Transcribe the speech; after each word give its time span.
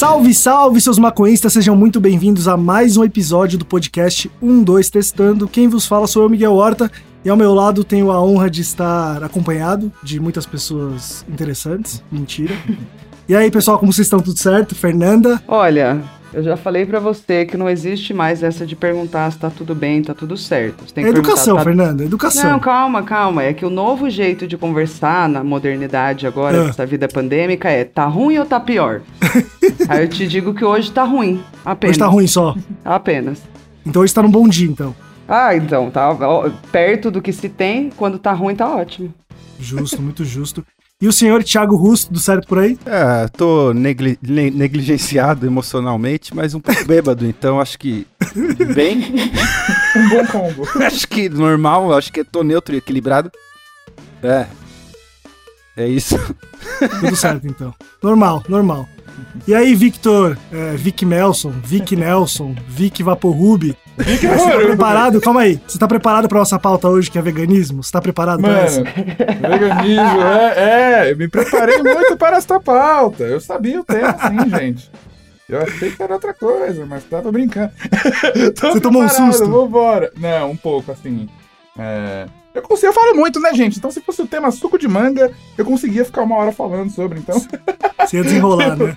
Salve, 0.00 0.32
salve, 0.32 0.80
seus 0.80 0.98
maconhistas, 0.98 1.52
sejam 1.52 1.76
muito 1.76 2.00
bem-vindos 2.00 2.48
a 2.48 2.56
mais 2.56 2.96
um 2.96 3.04
episódio 3.04 3.58
do 3.58 3.66
podcast 3.66 4.30
12 4.40 4.90
Testando. 4.90 5.46
Quem 5.46 5.68
vos 5.68 5.84
fala 5.84 6.06
sou 6.06 6.22
eu, 6.22 6.30
Miguel 6.30 6.54
Horta, 6.54 6.90
e 7.22 7.28
ao 7.28 7.36
meu 7.36 7.52
lado 7.52 7.84
tenho 7.84 8.10
a 8.10 8.18
honra 8.18 8.48
de 8.48 8.62
estar 8.62 9.22
acompanhado 9.22 9.92
de 10.02 10.18
muitas 10.18 10.46
pessoas 10.46 11.22
interessantes. 11.28 12.02
Mentira. 12.10 12.54
E 13.28 13.36
aí, 13.36 13.48
pessoal, 13.48 13.78
como 13.78 13.92
vocês 13.92 14.06
estão? 14.06 14.18
Tudo 14.18 14.36
certo? 14.40 14.74
Fernanda? 14.74 15.40
Olha, 15.46 16.02
eu 16.32 16.42
já 16.42 16.56
falei 16.56 16.86
pra 16.86 17.00
você 17.00 17.44
que 17.44 17.56
não 17.56 17.68
existe 17.68 18.14
mais 18.14 18.42
essa 18.42 18.64
de 18.66 18.76
perguntar 18.76 19.30
se 19.32 19.38
tá 19.38 19.50
tudo 19.50 19.74
bem, 19.74 20.00
tá 20.02 20.14
tudo 20.14 20.36
certo. 20.36 20.84
É 20.96 21.00
educação, 21.02 21.56
tá- 21.56 21.64
Fernanda, 21.64 22.04
educação. 22.04 22.50
Não, 22.52 22.58
calma, 22.60 23.02
calma. 23.02 23.42
É 23.42 23.52
que 23.52 23.64
o 23.64 23.70
novo 23.70 24.08
jeito 24.08 24.46
de 24.46 24.56
conversar 24.56 25.28
na 25.28 25.42
modernidade 25.42 26.26
agora, 26.26 26.62
Ah. 26.62 26.64
dessa 26.66 26.86
vida 26.86 27.08
pandêmica, 27.08 27.68
é 27.68 27.84
tá 27.84 28.04
ruim 28.06 28.38
ou 28.38 28.46
tá 28.46 28.60
pior? 28.60 29.02
Aí 29.88 30.02
eu 30.04 30.08
te 30.08 30.26
digo 30.26 30.54
que 30.54 30.64
hoje 30.64 30.90
tá 30.92 31.04
ruim. 31.04 31.42
Apenas. 31.64 31.94
Hoje 31.94 31.98
tá 31.98 32.06
ruim 32.06 32.26
só. 32.26 32.54
Apenas. 32.84 33.42
Então 33.84 34.02
hoje 34.02 34.14
tá 34.14 34.22
num 34.22 34.30
bom 34.30 34.46
dia, 34.48 34.68
então. 34.68 34.94
Ah, 35.28 35.54
então, 35.56 35.90
tá 35.90 36.10
ó, 36.10 36.50
perto 36.72 37.10
do 37.10 37.22
que 37.22 37.32
se 37.32 37.48
tem, 37.48 37.90
quando 37.96 38.18
tá 38.18 38.32
ruim 38.32 38.54
tá 38.56 38.68
ótimo. 38.68 39.14
Justo, 39.58 40.00
muito 40.02 40.24
justo. 40.24 40.64
E 41.00 41.08
o 41.08 41.12
senhor 41.12 41.42
Thiago 41.42 41.76
Russo, 41.76 42.08
tudo 42.08 42.18
certo 42.20 42.46
por 42.46 42.58
aí? 42.58 42.78
É, 42.84 43.26
tô 43.28 43.72
negli- 43.72 44.18
ne- 44.20 44.50
negligenciado 44.50 45.46
emocionalmente, 45.46 46.34
mas 46.36 46.52
um 46.54 46.60
pouco 46.60 46.84
bêbado, 46.84 47.26
então 47.26 47.58
acho 47.58 47.78
que 47.78 48.06
bem. 48.74 49.06
Um 49.96 50.08
bom 50.10 50.26
combo. 50.26 50.68
acho 50.84 51.08
que 51.08 51.28
normal, 51.30 51.92
acho 51.94 52.12
que 52.12 52.22
tô 52.22 52.42
neutro 52.42 52.74
e 52.74 52.78
equilibrado. 52.78 53.30
É. 54.22 54.46
É 55.76 55.88
isso. 55.88 56.16
Tudo 57.00 57.16
certo, 57.16 57.46
então. 57.46 57.74
Normal, 58.02 58.42
normal. 58.46 58.86
E 59.48 59.54
aí, 59.54 59.74
Victor, 59.74 60.36
é, 60.52 60.76
Vic 60.76 61.06
Nelson, 61.06 61.50
Vic 61.64 61.96
Nelson, 61.96 62.54
Vic 62.68 63.02
Vaporrubi, 63.02 63.74
você 64.04 64.50
tá 64.50 64.58
preparado? 64.58 65.20
Calma 65.20 65.40
aí. 65.42 65.60
Você 65.66 65.78
tá 65.78 65.88
preparado 65.88 66.28
pra 66.28 66.38
nossa 66.38 66.58
pauta 66.58 66.88
hoje, 66.88 67.10
que 67.10 67.18
é 67.18 67.22
veganismo? 67.22 67.82
Você 67.82 67.92
tá 67.92 68.00
preparado 68.00 68.40
pra 68.40 68.60
essa? 68.60 68.80
Mano, 68.80 69.58
veganismo, 69.58 70.22
é, 70.22 70.54
é, 70.56 71.12
eu 71.12 71.16
me 71.16 71.28
preparei 71.28 71.82
muito 71.82 72.16
para 72.16 72.36
esta 72.36 72.58
pauta. 72.60 73.24
Eu 73.24 73.40
sabia 73.40 73.80
o 73.80 73.84
tema, 73.84 74.16
sim, 74.18 74.50
gente. 74.56 74.90
Eu 75.48 75.60
achei 75.62 75.90
que 75.90 76.02
era 76.02 76.14
outra 76.14 76.32
coisa, 76.32 76.86
mas 76.86 77.02
tava 77.04 77.32
brincando. 77.32 77.72
Você 78.54 78.80
tomou 78.80 79.02
um 79.02 79.08
susto? 79.08 79.50
Vambora. 79.50 80.12
Não, 80.16 80.52
um 80.52 80.56
pouco, 80.56 80.92
assim. 80.92 81.28
É... 81.76 82.26
Eu, 82.54 82.62
consigo, 82.62 82.88
eu 82.88 82.92
falo 82.92 83.14
muito, 83.16 83.40
né, 83.40 83.52
gente? 83.54 83.78
Então, 83.78 83.90
se 83.90 84.00
fosse 84.00 84.22
o 84.22 84.26
tema 84.26 84.50
suco 84.50 84.78
de 84.78 84.86
manga, 84.86 85.30
eu 85.56 85.64
conseguia 85.64 86.04
ficar 86.04 86.22
uma 86.22 86.36
hora 86.36 86.52
falando 86.52 86.90
sobre, 86.90 87.18
então. 87.18 87.40
Você 87.98 88.16
ia 88.16 88.24
desenrolar, 88.24 88.76
né? 88.78 88.96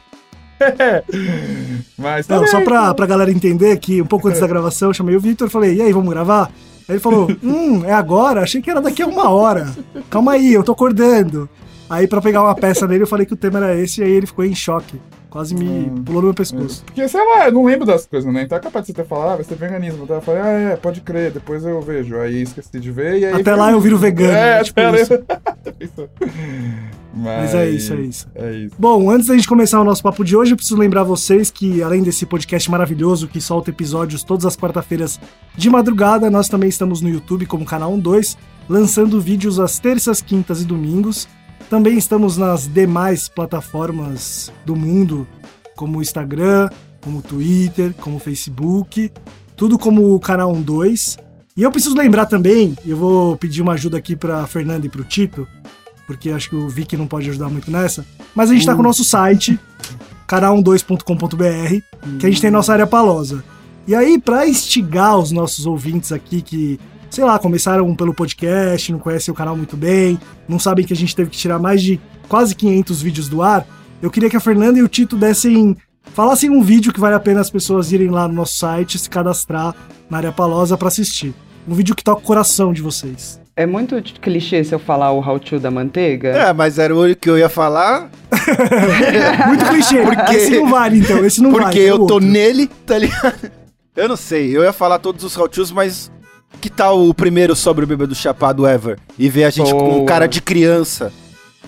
É. 0.64 1.04
Mas 1.98 2.28
tá 2.28 2.38
Não, 2.38 2.48
só 2.48 2.58
bem, 2.58 2.66
pra, 2.66 2.94
pra 2.94 3.06
galera 3.06 3.32
entender 3.32 3.78
que 3.78 4.02
um 4.02 4.06
pouco 4.06 4.28
antes 4.28 4.42
da 4.42 4.48
gravação 4.48 4.90
eu 4.90 4.94
chamei 4.94 5.16
o 5.16 5.20
Victor 5.20 5.48
e 5.48 5.52
falei, 5.52 5.76
e 5.76 5.82
aí, 5.82 5.94
vamos 5.94 6.10
gravar? 6.10 6.52
Aí 6.88 6.96
ele 6.96 7.00
falou, 7.00 7.30
hum, 7.44 7.84
é 7.86 7.94
agora? 7.94 8.42
Achei 8.42 8.62
que 8.62 8.70
era 8.70 8.82
daqui 8.82 9.02
a 9.02 9.08
uma 9.08 9.30
hora. 9.30 9.74
Calma 10.10 10.34
aí, 10.34 10.54
eu 10.54 10.64
tô 10.64 10.72
acordando. 10.72 11.50
Aí 11.90 12.08
pra 12.08 12.22
pegar 12.22 12.42
uma 12.42 12.56
peça 12.56 12.88
dele 12.88 13.04
eu 13.04 13.08
falei 13.08 13.26
que 13.26 13.34
o 13.34 13.38
tema 13.38 13.60
era 13.60 13.80
esse 13.80 14.02
e 14.02 14.04
aí 14.04 14.12
ele 14.12 14.26
ficou 14.26 14.44
em 14.44 14.56
choque. 14.56 15.00
Quase 15.34 15.56
me 15.56 15.66
Hum. 15.66 16.04
pulou 16.06 16.22
no 16.22 16.28
meu 16.28 16.34
pescoço. 16.36 16.84
Porque, 16.86 17.08
sei 17.08 17.20
lá, 17.20 17.48
eu 17.48 17.52
não 17.54 17.66
lembro 17.66 17.88
das 17.88 18.06
coisas, 18.06 18.32
né? 18.32 18.44
Então 18.44 18.56
é 18.56 18.62
capaz 18.62 18.86
de 18.86 18.92
você 18.92 19.02
ter 19.02 19.08
falado, 19.08 19.32
ah, 19.32 19.36
vai 19.38 19.44
ser 19.44 19.56
veganismo. 19.56 20.04
Então 20.04 20.18
eu 20.18 20.22
falei, 20.22 20.42
ah, 20.44 20.48
é, 20.48 20.76
pode 20.76 21.02
crer, 21.02 21.32
depois 21.32 21.66
eu 21.66 21.82
vejo. 21.82 22.20
Aí 22.20 22.44
esqueci 22.44 22.80
de 22.80 22.92
ver 22.92 23.18
e 23.18 23.26
aí. 23.26 23.34
Até 23.42 23.56
lá 23.56 23.72
eu 23.72 23.80
viro 23.80 23.98
vegano. 23.98 24.32
É? 24.32 24.64
Tipo 24.64 24.80
até 24.80 25.02
isso. 25.02 25.14
isso. 25.82 26.10
Mas 27.16 27.56
é 27.56 27.68
isso, 27.68 27.94
é 27.94 28.02
isso. 28.02 28.28
É 28.36 28.52
isso. 28.52 28.76
Bom, 28.78 29.10
antes 29.10 29.26
da 29.26 29.34
gente 29.34 29.48
começar 29.48 29.82
o 29.82 29.84
nosso 29.84 30.04
papo 30.04 30.24
de 30.24 30.38
hoje, 30.38 30.52
eu 30.52 30.56
preciso 30.56 30.78
lembrar 30.80 31.02
vocês 31.02 31.50
que, 31.50 31.82
além 31.82 32.04
desse 32.04 32.28
podcast 32.28 32.70
maravilhoso 32.70 33.28
que 33.28 33.42
solta 33.42 33.72
episódios 33.72 34.24
todas 34.24 34.46
as 34.46 34.56
quarta-feiras 34.56 35.20
de 35.58 35.68
madrugada, 35.68 36.30
nós 36.30 36.48
também 36.48 36.70
estamos 36.70 37.02
no 37.02 37.10
YouTube 37.10 37.48
como 37.48 37.66
canal 37.66 37.98
12, 37.98 38.38
lançando 38.70 39.20
vídeos 39.20 39.60
às 39.60 39.80
terças, 39.80 40.22
quintas 40.22 40.62
e 40.62 40.66
domingos. 40.66 41.28
Também 41.70 41.98
estamos 41.98 42.38
nas 42.38 42.68
demais 42.68 43.28
plataformas 43.28 44.52
do 44.66 44.76
mundo, 44.76 45.28
como 45.76 46.00
o 46.00 46.02
Instagram, 46.02 46.70
como 47.02 47.20
o 47.20 47.22
Twitter, 47.22 47.94
como 48.00 48.18
o 48.18 48.20
Facebook, 48.20 49.12
tudo 49.56 49.78
como 49.78 50.14
o 50.14 50.20
canal 50.20 50.56
12. 50.56 51.18
E 51.56 51.64
eu 51.64 51.72
preciso 51.72 51.96
lembrar 51.96 52.26
também, 52.26 52.76
eu 52.86 52.98
vou 52.98 53.38
pedir 53.38 53.62
uma 53.62 53.74
ajuda 53.74 53.98
aqui 53.98 54.16
pra 54.16 54.48
Fernanda 54.48 54.86
e 54.86 54.90
pro 54.90 55.04
Tito, 55.04 55.48
porque 56.08 56.32
acho 56.32 56.50
que 56.50 56.56
o 56.56 56.68
Vic 56.68 56.98
não 56.98 57.08
pode 57.08 57.30
ajudar 57.30 57.50
muito 57.50 57.70
nessa. 57.70 58.06
Mas 58.34 58.50
a 58.50 58.54
gente 58.54 58.66
tá 58.66 58.74
com 58.74 58.80
o 58.80 58.84
nosso 58.84 59.04
site, 59.04 59.60
canal12.com.br, 60.28 62.18
que 62.20 62.26
a 62.26 62.30
gente 62.30 62.42
tem 62.42 62.50
nossa 62.50 62.74
área 62.74 62.88
palosa. 62.88 63.44
E 63.86 63.94
aí, 63.94 64.20
pra 64.20 64.48
instigar 64.48 65.18
os 65.18 65.32
nossos 65.32 65.66
ouvintes 65.66 66.12
aqui 66.12 66.42
que, 66.42 66.80
sei 67.14 67.24
lá, 67.24 67.38
começaram 67.38 67.94
pelo 67.96 68.12
podcast, 68.14 68.92
não 68.92 68.98
conhecem 68.98 69.32
o 69.32 69.36
canal 69.36 69.56
muito 69.56 69.78
bem, 69.78 70.20
não 70.48 70.58
sabem 70.58 70.84
que 70.84 70.94
a 70.94 70.96
gente 70.96 71.16
teve 71.16 71.30
que 71.30 71.38
tirar 71.38 71.60
mais 71.60 71.80
de 71.82 72.00
quase 72.28 72.56
500 72.56 73.02
vídeos 73.04 73.30
do 73.30 73.44
ar, 73.44 73.68
eu 74.02 74.10
queria 74.10 74.30
que 74.32 74.36
a 74.36 74.40
Fernanda 74.40 74.80
e 74.80 74.82
o 74.84 74.88
Tito 74.88 75.16
dessem. 75.16 75.78
Falassem 76.14 76.50
um 76.50 76.62
vídeo 76.62 76.92
que 76.92 77.00
vale 77.00 77.16
a 77.16 77.20
pena 77.20 77.40
as 77.40 77.50
pessoas 77.50 77.92
irem 77.92 78.10
lá 78.10 78.28
no 78.28 78.34
nosso 78.34 78.58
site, 78.58 78.98
se 79.00 79.10
cadastrar 79.10 79.74
na 80.10 80.18
área 80.18 80.32
palosa 80.32 80.76
pra 80.78 80.88
assistir. 80.90 81.34
Um 81.68 81.74
vídeo 81.76 81.96
que 81.96 82.04
toca 82.04 82.20
o 82.20 82.24
coração 82.26 82.74
de 82.74 82.82
vocês. 82.82 83.40
É 83.56 83.66
muito 83.66 83.96
clichê 84.20 84.64
se 84.64 84.74
eu 84.76 84.80
falar 84.80 85.12
o 85.12 85.20
how 85.20 85.40
to 85.40 85.60
da 85.60 85.70
manteiga. 85.72 86.30
É, 86.30 86.52
mas 86.52 86.78
era 86.80 86.94
o 86.94 87.00
único 87.02 87.22
que 87.22 87.30
eu 87.30 87.38
ia 87.38 87.48
falar, 87.48 88.10
Muito 89.48 89.66
clichê. 89.66 90.02
Porque- 90.02 90.36
Esse 90.36 90.52
não 90.60 90.70
vale, 90.70 91.00
então. 91.00 91.26
Esse 91.26 91.42
não 91.42 91.52
vale. 91.52 91.64
porque 91.66 91.80
é 91.80 91.92
eu 91.92 91.96
o 91.96 92.08
tô 92.08 92.16
outro. 92.16 92.30
nele, 92.30 92.68
tá 92.86 92.98
ligado? 92.98 93.52
Eu 93.96 94.10
não 94.10 94.16
sei, 94.18 94.56
eu 94.58 94.64
ia 94.64 94.74
falar 94.74 94.98
todos 95.00 95.24
os 95.24 95.38
how-tos, 95.38 95.72
mas 95.72 96.12
que 96.62 96.70
tal 96.70 97.08
o 97.08 97.14
primeiro 97.14 97.56
sobre 97.56 97.84
o 97.84 97.88
bêbado 97.88 98.16
chapado 98.16 98.68
ever? 98.68 98.98
E 99.18 99.30
ver 99.30 99.44
a 99.46 99.50
gente 99.50 99.72
com 99.72 99.78
Boa. 99.80 100.06
cara 100.06 100.28
de 100.28 100.42
criança. 100.42 101.12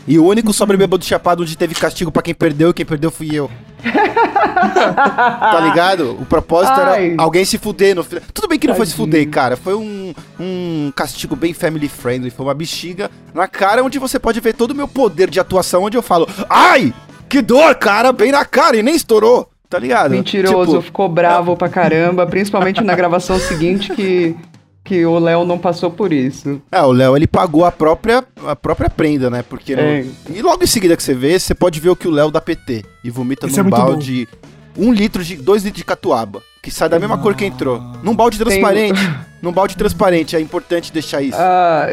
E 0.08 0.20
o 0.20 0.26
único 0.26 0.54
sobre 0.54 0.76
o 0.76 0.80
bêbado 0.80 1.04
chapado 1.04 1.42
onde 1.44 1.58
teve 1.58 1.74
castigo 1.76 2.12
pra 2.12 2.22
quem 2.22 2.34
perdeu, 2.34 2.70
e 2.70 2.74
quem 2.74 2.86
perdeu 2.86 3.10
fui 3.10 3.30
eu. 3.34 3.50
tá 3.84 5.60
ligado? 5.64 6.12
O 6.20 6.26
propósito 6.26 6.80
Ai. 6.80 7.12
era 7.12 7.22
alguém 7.22 7.44
se 7.46 7.58
fuder 7.58 7.96
no 7.96 8.04
final. 8.04 8.24
Tudo 8.34 8.48
bem 8.48 8.60
que 8.60 8.68
não 8.68 8.76
foi 8.76 8.86
se 8.86 8.92
Tadinho. 8.94 9.08
fuder, 9.08 9.30
cara. 9.30 9.58
Foi 9.58 9.76
um, 9.76 10.14
um 10.40 10.92
castigo 10.96 11.36
bem 11.36 11.54
family 11.54 11.88
friendly. 11.88 12.30
Foi 12.30 12.46
uma 12.46 12.54
bexiga 12.54 13.10
na 13.34 13.48
cara 13.48 13.84
onde 13.84 14.00
você 14.00 14.20
pode 14.20 14.40
ver 14.40 14.54
todo 14.54 14.72
o 14.72 14.76
meu 14.76 14.88
poder 14.88 15.30
de 15.30 15.40
atuação, 15.40 15.84
onde 15.84 15.98
eu 15.98 16.02
falo, 16.04 16.28
ai, 16.50 16.94
que 17.28 17.42
dor, 17.42 17.76
cara, 17.76 18.12
bem 18.12 18.32
na 18.32 18.46
cara, 18.46 18.78
e 18.78 18.84
nem 18.84 18.96
estourou. 18.96 19.50
Tá 19.68 19.80
ligado? 19.80 20.12
Mentiroso, 20.12 20.72
Tipo, 20.74 20.82
ficou 20.84 21.10
bravo 21.10 21.58
pra 21.58 21.68
caramba, 21.68 22.26
principalmente 22.28 22.82
na 22.82 22.96
gravação 22.96 23.40
seguinte 23.40 23.94
que, 23.96 24.36
que 24.86 25.04
o 25.06 25.18
Léo 25.20 25.44
não 25.44 25.58
passou 25.58 25.90
por 25.90 26.14
isso. 26.14 26.62
É, 26.72 26.80
o 26.82 26.92
Léo, 26.92 27.18
ele 27.18 27.26
pagou 27.28 27.66
a 27.66 27.72
própria, 27.72 28.24
a 28.46 28.56
própria 28.56 28.90
prenda, 28.90 29.30
né? 29.32 29.42
Porque 29.42 29.76
no- 29.76 29.82
É. 29.82 30.06
E 30.30 30.42
logo 30.44 30.64
em 30.64 30.68
seguida 30.68 30.96
que 30.96 31.02
você 31.04 31.14
vê, 31.16 31.38
você 31.38 31.56
pode 31.56 31.80
ver 31.80 31.90
o 31.90 31.96
que 31.96 32.08
o 32.08 32.12
Léo 32.12 32.30
dá 32.32 32.40
PT. 32.40 32.86
E 33.04 33.10
vomita 33.10 33.48
Isso 33.48 33.60
é 33.60 33.64
num 33.64 33.70
muito 33.70 33.82
balde... 33.82 34.28
Um 34.78 34.94
litro 34.94 35.24
de... 35.24 35.38
Dois 35.38 35.64
litros 35.64 35.80
de 35.80 35.86
catuaba. 35.86 36.42
Que 36.62 36.70
sai 36.70 36.88
da 36.88 37.00
mesma 37.00 37.18
cor 37.18 37.34
que 37.36 37.46
entrou. 37.46 37.80
Num 38.04 38.16
balde 38.16 38.38
transparente. 38.38 39.00
Num 39.42 39.52
balde 39.52 39.76
transparente. 39.78 40.36
É 40.36 40.40
importante 40.42 40.92
deixar 40.92 41.22
isso. 41.22 41.38
Ah, 41.40 41.88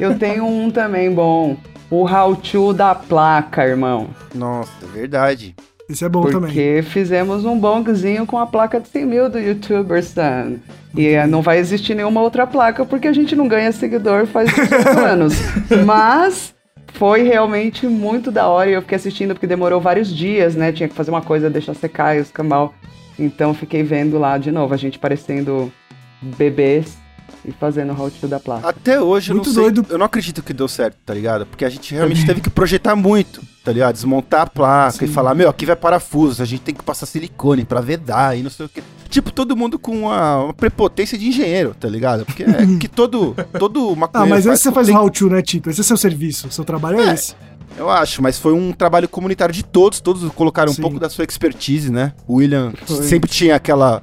eu 0.00 0.18
tenho 0.18 0.46
um 0.46 0.70
também 0.70 1.12
bom. 1.12 1.56
O 1.90 2.04
how 2.04 2.34
to 2.34 2.72
da 2.72 2.94
placa, 2.94 3.64
irmão. 3.64 4.08
Nossa, 4.34 4.70
é 4.82 4.86
verdade. 4.86 5.54
Esse 5.88 6.04
é 6.04 6.08
bom 6.08 6.22
Porque 6.22 6.34
também. 6.34 6.82
fizemos 6.82 7.44
um 7.44 7.58
bongzinho 7.58 8.26
com 8.26 8.38
a 8.38 8.46
placa 8.46 8.80
de 8.80 8.88
100 8.88 9.06
mil 9.06 9.28
do 9.30 9.38
YouTuber 9.38 9.98
Stan. 10.00 10.54
E 10.96 11.06
eh, 11.08 11.26
não 11.26 11.42
vai 11.42 11.58
existir 11.58 11.94
nenhuma 11.94 12.20
outra 12.22 12.46
placa 12.46 12.84
porque 12.84 13.06
a 13.06 13.12
gente 13.12 13.36
não 13.36 13.46
ganha 13.46 13.70
seguidor 13.70 14.26
faz 14.26 14.52
18 14.52 14.88
anos. 14.98 15.34
Mas 15.84 16.54
foi 16.94 17.22
realmente 17.22 17.86
muito 17.86 18.32
da 18.32 18.48
hora 18.48 18.70
e 18.70 18.72
eu 18.72 18.82
fiquei 18.82 18.96
assistindo 18.96 19.34
porque 19.34 19.46
demorou 19.46 19.80
vários 19.80 20.08
dias, 20.14 20.56
né? 20.56 20.72
Tinha 20.72 20.88
que 20.88 20.94
fazer 20.94 21.10
uma 21.10 21.22
coisa, 21.22 21.48
deixar 21.48 21.74
secar 21.74 22.16
e 22.16 22.20
os 22.20 22.30
cambal. 22.30 22.74
Então 23.18 23.54
fiquei 23.54 23.82
vendo 23.82 24.18
lá 24.18 24.38
de 24.38 24.50
novo, 24.50 24.74
a 24.74 24.76
gente 24.76 24.98
parecendo 24.98 25.72
bebês 26.20 26.98
e 27.46 27.52
fazendo 27.52 27.92
o 27.92 28.00
how 28.00 28.10
to 28.10 28.26
da 28.26 28.40
placa. 28.40 28.68
Até 28.68 29.00
hoje 29.00 29.30
eu 29.30 29.36
Muito 29.36 29.46
não 29.48 29.54
sei. 29.54 29.62
doido. 29.62 29.86
Eu 29.88 29.98
não 29.98 30.06
acredito 30.06 30.42
que 30.42 30.52
deu 30.52 30.66
certo, 30.66 30.96
tá 31.06 31.14
ligado? 31.14 31.46
Porque 31.46 31.64
a 31.64 31.68
gente 31.68 31.94
realmente 31.94 32.26
teve 32.26 32.40
que 32.40 32.50
projetar 32.50 32.96
muito, 32.96 33.40
tá 33.64 33.70
ligado? 33.72 33.94
Desmontar 33.94 34.40
a 34.42 34.46
placa 34.46 35.04
e 35.04 35.08
falar, 35.08 35.34
meu, 35.34 35.48
aqui 35.48 35.64
vai 35.64 35.76
parafuso, 35.76 36.42
a 36.42 36.46
gente 36.46 36.62
tem 36.62 36.74
que 36.74 36.82
passar 36.82 37.06
silicone 37.06 37.64
pra 37.64 37.80
vedar 37.80 38.36
e 38.36 38.42
não 38.42 38.50
sei 38.50 38.66
o 38.66 38.68
quê. 38.68 38.82
Tipo, 39.08 39.30
todo 39.30 39.56
mundo 39.56 39.78
com 39.78 40.00
uma, 40.00 40.44
uma 40.44 40.54
prepotência 40.54 41.16
de 41.16 41.28
engenheiro, 41.28 41.74
tá 41.78 41.88
ligado? 41.88 42.26
Porque 42.26 42.42
é 42.42 42.66
que 42.80 42.88
todo, 42.88 43.36
todo 43.58 43.92
Ah, 43.92 43.96
maconheiro 43.96 44.30
mas 44.34 44.46
esse 44.46 44.64
você 44.64 44.72
faz 44.72 44.88
tem- 44.88 44.96
o 44.96 44.98
how-to, 45.00 45.28
né, 45.30 45.40
Tito? 45.42 45.70
Esse 45.70 45.80
é 45.80 45.84
seu 45.84 45.96
serviço. 45.96 46.50
Seu 46.50 46.64
trabalho 46.64 47.00
é, 47.00 47.10
É. 47.10 47.14
esse. 47.14 47.34
Eu 47.78 47.90
acho, 47.90 48.22
mas 48.22 48.38
foi 48.38 48.54
um 48.54 48.72
trabalho 48.72 49.06
comunitário 49.08 49.54
de 49.54 49.62
todos, 49.62 50.00
todos 50.00 50.28
colocaram 50.32 50.72
Sim. 50.72 50.80
um 50.80 50.82
pouco 50.82 50.98
da 50.98 51.08
sua 51.10 51.24
expertise, 51.24 51.92
né? 51.92 52.12
O 52.26 52.36
William 52.36 52.72
Foi. 52.86 53.02
sempre 53.04 53.28
tinha 53.30 53.54
aquela 53.54 54.02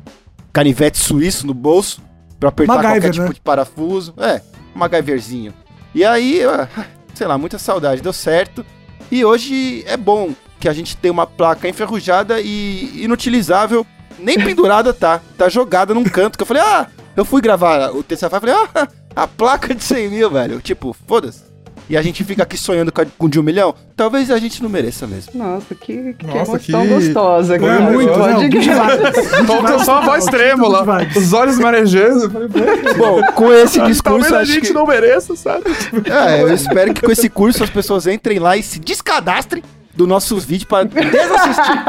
canivete 0.51 0.97
suíço 0.99 1.47
no 1.47 1.53
bolso 1.53 1.99
pra 2.43 2.49
apertar 2.49 2.73
MacGyver, 2.75 3.01
qualquer 3.01 3.11
tipo 3.11 3.27
né? 3.27 3.33
de 3.33 3.41
parafuso. 3.41 4.13
É, 4.17 4.41
um 4.75 4.79
MacGyverzinho. 4.79 5.53
E 5.95 6.03
aí, 6.03 6.41
sei 7.13 7.27
lá, 7.27 7.37
muita 7.37 7.57
saudade, 7.57 8.01
deu 8.01 8.13
certo. 8.13 8.65
E 9.11 9.23
hoje 9.23 9.83
é 9.87 9.95
bom 9.95 10.33
que 10.59 10.67
a 10.67 10.73
gente 10.73 10.97
tem 10.97 11.11
uma 11.11 11.27
placa 11.27 11.67
enferrujada 11.67 12.39
e 12.41 13.03
inutilizável, 13.03 13.85
nem 14.19 14.37
pendurada 14.43 14.93
tá, 14.93 15.21
tá 15.37 15.49
jogada 15.49 15.93
num 15.93 16.03
canto, 16.03 16.37
que 16.37 16.41
eu 16.41 16.47
falei, 16.47 16.63
ah, 16.63 16.87
eu 17.15 17.25
fui 17.25 17.41
gravar 17.41 17.91
o 17.91 18.01
TCFA, 18.01 18.39
falei, 18.39 18.55
ah, 18.55 18.87
a 19.15 19.27
placa 19.27 19.75
de 19.75 19.83
100 19.83 20.09
mil, 20.09 20.31
velho, 20.31 20.61
tipo, 20.61 20.95
foda-se. 21.07 21.52
E 21.89 21.97
a 21.97 22.01
gente 22.01 22.23
fica 22.23 22.43
aqui 22.43 22.57
sonhando 22.57 22.91
com, 22.91 23.01
a, 23.01 23.27
de 23.27 23.39
um 23.39 23.43
milhão, 23.43 23.75
talvez 23.95 24.31
a 24.31 24.37
gente 24.39 24.63
não 24.63 24.69
mereça 24.69 25.05
mesmo. 25.05 25.31
Nossa, 25.35 25.75
que, 25.75 26.13
que 26.13 26.25
Nossa, 26.25 26.51
emoção 26.51 26.81
que- 26.81 26.87
gostosa. 26.87 27.55
É 27.55 27.59
cara. 27.59 27.79
muito, 27.91 28.13
Pode 28.13 28.47
vibes. 28.49 28.65
Faltou 29.45 29.79
só 29.79 29.97
a 29.97 30.01
voz 30.05 30.25
trêmula, 30.25 30.85
os 31.15 31.33
olhos 31.33 31.59
marejando. 31.59 32.23
Eu 32.23 32.29
falei, 32.31 32.47
"Pô, 32.47 32.93
Bom, 32.97 33.21
com 33.33 33.51
esse 33.53 33.81
discurso, 33.81 34.29
Talvez 34.29 34.33
a 34.33 34.43
gente 34.43 34.67
que... 34.67 34.73
não 34.73 34.85
mereça, 34.87 35.35
sabe? 35.35 35.63
É, 36.09 36.41
eu 36.41 36.53
espero 36.53 36.93
que 36.93 37.01
com 37.01 37.11
esse 37.11 37.29
curso 37.29 37.63
as 37.63 37.69
pessoas 37.69 38.07
entrem 38.07 38.39
lá 38.39 38.55
e 38.55 38.63
se 38.63 38.79
descadastrem 38.79 39.61
do 39.93 40.07
nosso 40.07 40.37
vídeo 40.39 40.65
para 40.67 40.85
desassistir. 40.85 41.83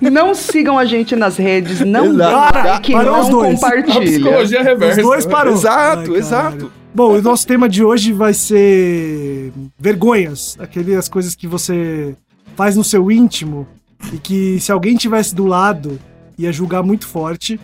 Não 0.10 0.34
sigam 0.34 0.78
a 0.78 0.84
gente 0.84 1.14
nas 1.14 1.36
redes, 1.36 1.80
não 1.80 2.06
Exato. 2.06 2.52
Para, 2.52 3.20
os 3.20 3.28
não 3.28 3.30
dois. 3.30 3.54
compartilha. 3.54 4.00
Psicologia 4.00 4.62
reversa. 4.62 5.00
Os 5.00 5.06
dois 5.06 5.26
parou. 5.26 5.54
Exato, 5.54 6.12
Ai, 6.12 6.18
exato. 6.18 6.72
Bom, 6.94 7.16
o 7.16 7.22
nosso 7.22 7.46
tema 7.46 7.70
de 7.70 7.82
hoje 7.82 8.12
vai 8.12 8.34
ser 8.34 9.50
vergonhas, 9.78 10.58
aquelas 10.58 11.08
coisas 11.08 11.34
que 11.34 11.46
você 11.46 12.14
faz 12.54 12.76
no 12.76 12.84
seu 12.84 13.10
íntimo 13.10 13.66
e 14.12 14.18
que 14.18 14.60
se 14.60 14.70
alguém 14.70 14.94
tivesse 14.94 15.34
do 15.34 15.46
lado 15.46 15.98
ia 16.38 16.52
julgar 16.52 16.82
muito 16.82 17.06
forte. 17.06 17.58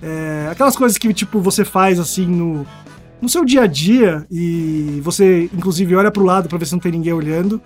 É, 0.00 0.48
aquelas 0.48 0.76
coisas 0.76 0.96
que 0.96 1.12
tipo 1.12 1.40
você 1.40 1.64
faz 1.64 1.98
assim 1.98 2.24
no, 2.24 2.64
no 3.20 3.28
seu 3.28 3.44
dia 3.44 3.62
a 3.62 3.66
dia 3.66 4.24
e 4.30 5.00
você 5.02 5.50
inclusive 5.52 5.96
olha 5.96 6.12
pro 6.12 6.24
lado 6.24 6.48
pra 6.48 6.56
ver 6.56 6.66
se 6.66 6.72
não 6.72 6.78
tem 6.78 6.92
ninguém 6.92 7.12
olhando. 7.12 7.60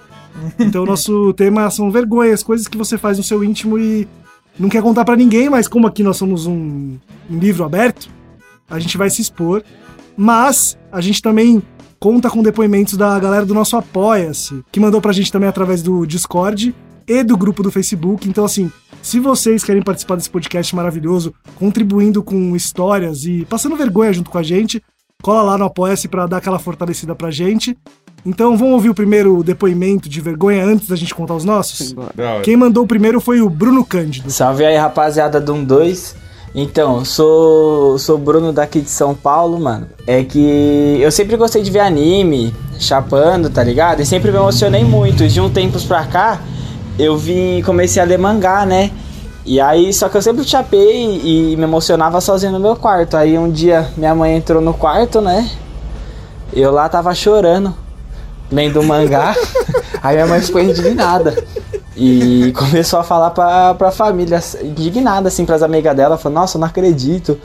Então 0.59 0.83
o 0.83 0.87
nosso 0.87 1.31
tema 1.37 1.71
são 1.71 1.91
vergonhas, 1.91 2.43
coisas 2.43 2.67
que 2.67 2.79
você 2.79 2.97
faz 2.97 3.19
no 3.19 3.25
seu 3.25 3.45
íntimo 3.45 3.79
e 3.79 4.09
não 4.59 4.71
quer 4.71 4.81
contar 4.81 5.05
pra 5.05 5.15
ninguém, 5.15 5.51
mas 5.51 5.69
como 5.69 5.87
aqui 5.87 6.03
nós 6.03 6.17
somos 6.17 6.47
um, 6.47 6.97
um 7.31 7.39
livro 7.39 7.65
aberto, 7.65 8.09
a 8.71 8.79
gente 8.79 8.97
vai 8.97 9.11
se 9.11 9.21
expor. 9.21 9.63
Mas 10.17 10.77
a 10.91 11.01
gente 11.01 11.23
também 11.23 11.63
conta 11.99 12.29
com 12.29 12.43
depoimentos 12.43 12.97
da 12.97 13.19
galera 13.19 13.47
do 13.47 13.55
nosso 13.55 13.77
Apoia-se, 13.77 14.65
que 14.73 14.81
mandou 14.81 15.01
pra 15.01 15.13
gente 15.13 15.31
também 15.31 15.49
através 15.49 15.83
do 15.83 16.05
Discord 16.05 16.75
e 17.07 17.23
do 17.23 17.37
grupo 17.37 17.63
do 17.63 17.71
Facebook. 17.71 18.29
Então, 18.29 18.45
assim, 18.45 18.71
se 19.01 19.21
vocês 19.21 19.63
querem 19.63 19.83
participar 19.83 20.17
desse 20.17 20.31
podcast 20.31 20.75
maravilhoso, 20.75 21.33
contribuindo 21.57 22.23
com 22.23 22.57
histórias 22.57 23.25
e 23.25 23.45
passando 23.45 23.77
vergonha 23.77 24.13
junto 24.13 24.31
com 24.31 24.39
a 24.39 24.43
gente, 24.43 24.83
cola 25.23 25.43
lá 25.43 25.59
no 25.59 25.65
Apoia-se 25.65 26.09
pra 26.09 26.27
dar 26.27 26.39
aquela 26.39 26.59
fortalecida 26.59 27.15
pra 27.15 27.31
gente. 27.31 27.77
Então, 28.25 28.57
vamos 28.57 28.75
ouvir 28.75 28.89
o 28.89 28.95
primeiro 28.95 29.43
depoimento 29.43 30.09
de 30.09 30.21
vergonha 30.21 30.65
antes 30.65 30.89
da 30.89 30.95
gente 30.95 31.15
contar 31.15 31.35
os 31.35 31.45
nossos? 31.45 31.95
Hora. 31.97 32.41
Quem 32.43 32.57
mandou 32.57 32.85
o 32.85 32.87
primeiro 32.87 33.21
foi 33.21 33.41
o 33.41 33.51
Bruno 33.51 33.85
Cândido. 33.85 34.31
Salve 34.31 34.65
aí, 34.65 34.77
rapaziada 34.77 35.41
do 35.41 35.55
12. 35.55 36.15
Então, 36.55 37.03
sou 37.05 37.99
sou 37.99 38.19
Bruno 38.19 38.53
daqui 38.53 38.81
de 38.81 38.91
São 38.91 39.15
Paulo, 39.15 39.59
mano. 39.59 39.87
É 40.07 40.23
que 40.23 40.99
eu 41.01 41.11
sempre 41.11 41.37
gostei 41.37 41.63
de 41.63 41.71
ver 41.71 41.81
anime, 41.81 42.55
chapando, 42.79 43.49
tá 43.49 43.63
ligado? 43.65 44.01
E 44.01 44.07
sempre 44.07 44.31
me 44.31 44.37
emocionei 44.37 44.85
muito. 44.85 45.27
De 45.27 45.41
um 45.41 45.49
tempos 45.49 45.85
pra 45.85 46.05
cá, 46.05 46.43
eu 46.99 47.17
vim 47.17 47.63
comecei 47.63 48.03
a 48.03 48.05
ler 48.05 48.19
mangá, 48.19 48.67
né? 48.67 48.91
E 49.47 49.61
aí, 49.61 49.93
só 49.93 50.09
que 50.09 50.17
eu 50.17 50.23
sempre 50.23 50.45
chapei 50.45 51.21
e 51.25 51.57
me 51.57 51.63
emocionava 51.65 52.21
sozinho 52.21 52.53
no 52.53 52.61
meu 52.61 52.77
quarto. 52.77 53.17
Aí 53.17 53.39
um 53.39 53.51
dia 53.51 53.89
minha 53.97 54.15
mãe 54.15 54.37
entrou 54.37 54.61
no 54.61 54.75
quarto, 54.75 55.21
né? 55.21 55.51
Eu 56.53 56.71
lá 56.71 56.87
tava 56.87 57.15
chorando, 57.15 57.75
lendo 58.51 58.83
mangá. 58.83 59.35
aí 60.03 60.17
minha 60.17 60.27
mãe 60.27 60.41
ficou 60.43 60.61
indignada. 60.61 61.35
E 61.97 62.53
começou 62.57 63.01
a 63.01 63.05
falar 63.05 63.31
pra, 63.31 63.75
pra 63.75 63.91
família, 63.91 64.41
indignada 64.63 65.29
assim, 65.29 65.45
pras 65.45 65.63
amigas 65.63 65.95
dela, 65.97 66.17
falou, 66.19 66.41
nossa, 66.41 66.57
eu 66.57 66.61
não 66.61 66.67
acredito. 66.67 67.39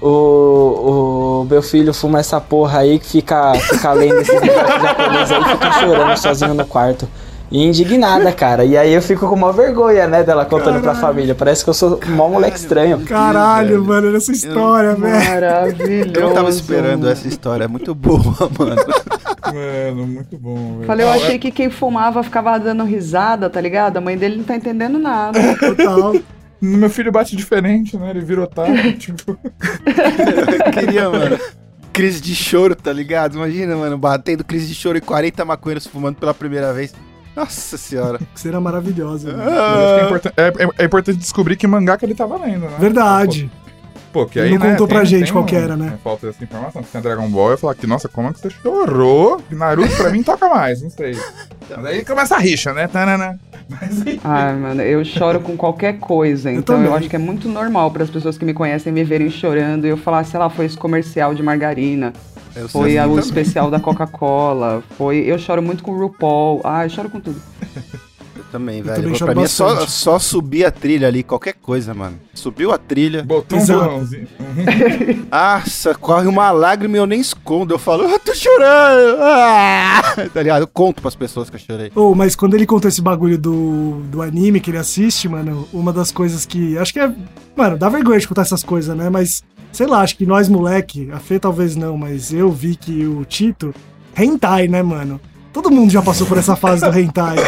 O, 0.00 1.40
o 1.42 1.46
meu 1.48 1.62
filho 1.62 1.94
fuma 1.94 2.20
essa 2.20 2.38
porra 2.40 2.80
aí 2.80 2.98
que 2.98 3.08
fica, 3.08 3.54
fica 3.54 3.92
lendo 3.92 4.20
esse 4.20 4.32
negócio 4.32 4.80
japonês 4.82 5.32
aí 5.32 5.40
e 5.40 5.44
fica 5.44 5.72
chorando 5.72 6.16
sozinho 6.18 6.54
no 6.54 6.66
quarto. 6.66 7.08
E 7.50 7.62
indignada, 7.64 8.32
cara. 8.32 8.64
E 8.64 8.76
aí 8.76 8.92
eu 8.92 9.00
fico 9.00 9.28
com 9.28 9.34
uma 9.34 9.52
vergonha, 9.52 10.06
né, 10.08 10.22
dela 10.24 10.44
contando 10.44 10.80
pra 10.80 10.94
família. 10.96 11.34
Parece 11.34 11.62
que 11.62 11.70
eu 11.70 11.74
sou 11.74 12.00
um 12.06 12.10
mó 12.12 12.28
moleque 12.28 12.58
estranho. 12.58 13.00
Caralho, 13.04 13.84
mano, 13.84 14.08
olha 14.08 14.16
essa 14.16 14.32
história, 14.32 14.94
velho. 14.94 15.30
Maravilhoso. 15.30 16.12
Eu 16.14 16.22
não 16.22 16.34
tava 16.34 16.50
esperando 16.50 17.08
essa 17.08 17.28
história, 17.28 17.64
é 17.64 17.68
muito 17.68 17.94
boa, 17.94 18.20
mano. 18.58 18.82
Mano, 19.52 20.06
muito 20.06 20.36
bom, 20.38 20.74
velho. 20.76 20.86
Falei, 20.86 21.06
eu 21.06 21.10
achei 21.10 21.38
que 21.38 21.50
quem 21.50 21.70
fumava 21.70 22.22
ficava 22.22 22.58
dando 22.58 22.84
risada, 22.84 23.48
tá 23.50 23.60
ligado? 23.60 23.96
A 23.96 24.00
mãe 24.00 24.16
dele 24.16 24.36
não 24.36 24.44
tá 24.44 24.56
entendendo 24.56 24.98
nada. 24.98 25.38
Total. 25.58 26.14
Meu 26.60 26.88
filho 26.90 27.12
bate 27.12 27.36
diferente, 27.36 27.96
né? 27.96 28.10
Ele 28.10 28.20
vira 28.20 28.42
otário, 28.42 28.92
tipo... 28.96 29.38
Eu 29.86 30.72
queria, 30.72 31.10
mano. 31.10 31.38
Crise 31.92 32.20
de 32.20 32.34
choro, 32.34 32.74
tá 32.74 32.92
ligado? 32.92 33.36
Imagina, 33.36 33.76
mano, 33.76 33.96
batendo 33.98 34.44
crise 34.44 34.66
de 34.66 34.74
choro 34.74 34.98
e 34.98 35.00
40 35.00 35.44
maconheiros 35.44 35.86
fumando 35.86 36.16
pela 36.16 36.34
primeira 36.34 36.72
vez. 36.72 36.94
Nossa 37.34 37.76
senhora. 37.76 38.18
Que 38.34 38.40
será 38.40 38.60
maravilhosa. 38.60 39.32
né? 39.34 39.44
Que 40.20 40.28
é, 40.28 40.44
é- 40.44 40.64
é- 40.64 40.68
é 40.78 40.84
importante 40.84 41.18
descobrir 41.18 41.56
que 41.56 41.66
mangá 41.66 41.96
que 41.96 42.04
ele 42.04 42.14
tava 42.14 42.36
lendo, 42.38 42.60
né? 42.66 42.76
Verdade. 42.78 43.50
Pô, 43.52 43.65
que 44.24 44.38
Ele 44.38 44.48
aí, 44.48 44.58
não 44.58 44.64
né, 44.66 44.70
contou 44.72 44.88
pra 44.88 44.98
tem- 45.00 45.06
gente 45.06 45.24
tem 45.24 45.32
qual 45.32 45.44
um- 45.44 45.46
que 45.46 45.56
era, 45.56 45.76
né? 45.76 45.98
Falta 46.02 46.28
dessa 46.28 46.42
informação. 46.42 46.82
Se 46.82 46.88
tem 46.90 47.02
Dragon 47.02 47.28
Ball, 47.28 47.46
eu 47.46 47.50
ia 47.52 47.56
falar 47.58 47.74
que, 47.74 47.86
nossa, 47.86 48.08
como 48.08 48.28
é 48.28 48.32
que 48.32 48.40
você 48.40 48.48
chorou? 48.48 49.38
Que 49.48 49.54
Naruto 49.54 49.94
pra 49.96 50.10
mim 50.10 50.22
toca 50.22 50.48
mais, 50.48 50.80
não 50.80 50.88
sei. 50.88 51.14
Mas 51.68 51.84
aí 51.84 52.04
começa 52.04 52.36
a 52.36 52.38
rixa, 52.38 52.72
né? 52.72 52.86
Tanana. 52.88 53.38
Mas 53.68 54.06
aí... 54.06 54.20
Ai, 54.24 54.54
mano, 54.54 54.80
eu 54.80 55.04
choro 55.04 55.40
com 55.40 55.56
qualquer 55.56 55.98
coisa. 55.98 56.50
Então 56.52 56.76
eu, 56.76 56.84
também. 56.84 56.98
acho 56.98 57.10
que 57.10 57.16
é 57.16 57.18
muito 57.18 57.48
normal 57.48 57.90
para 57.90 58.04
as 58.04 58.10
pessoas 58.10 58.38
que 58.38 58.44
me 58.44 58.54
conhecem 58.54 58.92
me 58.92 59.02
verem 59.02 59.28
chorando 59.28 59.84
e 59.86 59.90
eu 59.90 59.96
falar, 59.96 60.22
sei 60.24 60.38
lá, 60.38 60.48
foi 60.48 60.64
esse 60.66 60.76
comercial 60.76 61.34
de 61.34 61.42
margarina, 61.42 62.12
Eu 62.54 62.68
foi 62.68 62.96
o 62.96 63.02
também. 63.02 63.18
especial 63.18 63.70
da 63.70 63.80
Coca-Cola, 63.80 64.82
foi. 64.96 65.18
Eu 65.18 65.36
choro 65.38 65.60
muito 65.60 65.82
com 65.82 65.90
o 65.90 65.98
RuPaul. 65.98 66.60
Ah, 66.62 66.84
eu 66.84 66.90
choro 66.90 67.10
com 67.10 67.18
tudo. 67.20 67.40
Também, 68.50 68.82
velho. 68.82 69.02
também 69.02 69.18
pra 69.18 69.34
mim 69.34 69.42
é 69.42 69.48
só, 69.48 69.86
só 69.86 70.18
subir 70.18 70.64
a 70.64 70.70
trilha 70.70 71.08
ali, 71.08 71.22
qualquer 71.22 71.54
coisa, 71.54 71.92
mano. 71.92 72.18
Subiu 72.34 72.72
a 72.72 72.78
trilha. 72.78 73.22
Botou 73.22 73.58
um. 73.58 73.96
Uhum. 73.98 75.26
Nossa, 75.30 75.94
corre 75.94 76.26
uma 76.26 76.50
lágrima 76.50 76.96
e 76.96 77.00
eu 77.00 77.06
nem 77.06 77.20
escondo. 77.20 77.74
Eu 77.74 77.78
falo, 77.78 78.04
eu 78.04 78.18
tô 78.18 78.34
chorando. 78.34 79.18
Ah! 79.20 80.02
Tá 80.32 80.42
ligado? 80.42 80.62
Eu 80.62 80.66
conto 80.66 81.00
pras 81.00 81.14
pessoas 81.14 81.48
que 81.48 81.56
eu 81.56 81.60
chorei. 81.60 81.92
Oh, 81.94 82.14
mas 82.14 82.34
quando 82.34 82.54
ele 82.54 82.66
contou 82.66 82.88
esse 82.88 83.00
bagulho 83.00 83.38
do, 83.38 84.02
do 84.10 84.22
anime 84.22 84.60
que 84.60 84.70
ele 84.70 84.78
assiste, 84.78 85.28
mano, 85.28 85.68
uma 85.72 85.92
das 85.92 86.10
coisas 86.10 86.44
que. 86.44 86.76
Acho 86.78 86.92
que 86.92 87.00
é. 87.00 87.12
Mano, 87.54 87.78
dá 87.78 87.88
vergonha 87.88 88.18
de 88.18 88.28
contar 88.28 88.42
essas 88.42 88.62
coisas, 88.62 88.94
né? 88.96 89.08
Mas, 89.08 89.42
sei 89.72 89.86
lá, 89.86 90.00
acho 90.00 90.16
que 90.16 90.26
nós, 90.26 90.48
moleque, 90.48 91.10
a 91.12 91.18
Fê 91.18 91.38
talvez 91.38 91.76
não, 91.76 91.96
mas 91.96 92.32
eu 92.32 92.50
vi 92.50 92.76
que 92.76 93.06
o 93.06 93.24
Tito. 93.24 93.74
Hentai, 94.18 94.66
né, 94.66 94.82
mano? 94.82 95.20
Todo 95.56 95.70
mundo 95.70 95.90
já 95.90 96.02
passou 96.02 96.26
por 96.26 96.36
essa 96.36 96.54
fase 96.54 96.82
do 96.84 96.98
hentai, 96.98 97.34
de, 97.36 97.42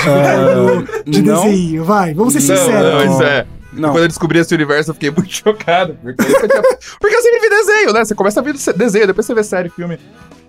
do- 1.05 1.05
de 1.11 1.23
não. 1.23 1.43
desenho, 1.45 1.85
vai. 1.85 2.15
Vamos 2.15 2.33
ser 2.33 2.41
Não, 2.41 2.57
sinceros. 2.57 2.95
não, 2.95 3.13
isso 3.15 3.23
é. 3.23 3.47
Não. 3.71 3.91
Quando 3.91 4.03
eu 4.05 4.09
descobri 4.09 4.39
esse 4.39 4.55
universo, 4.55 4.91
eu 4.91 4.95
fiquei 4.95 5.11
muito 5.11 5.29
chocado. 5.31 5.95
Porque 6.03 6.23
eu, 6.23 6.49
tinha- 6.49 6.63
porque 6.99 7.15
eu 7.15 7.23
sempre 7.23 7.41
vi 7.41 7.51
desenho, 7.51 7.93
né? 7.93 8.03
Você 8.07 8.15
começa 8.15 8.41
a 8.41 8.43
ver 8.43 8.55
desenho, 8.77 9.07
depois 9.07 9.27
você 9.27 9.35
vê 9.35 9.45
série, 9.45 9.69
filme. 9.69 9.99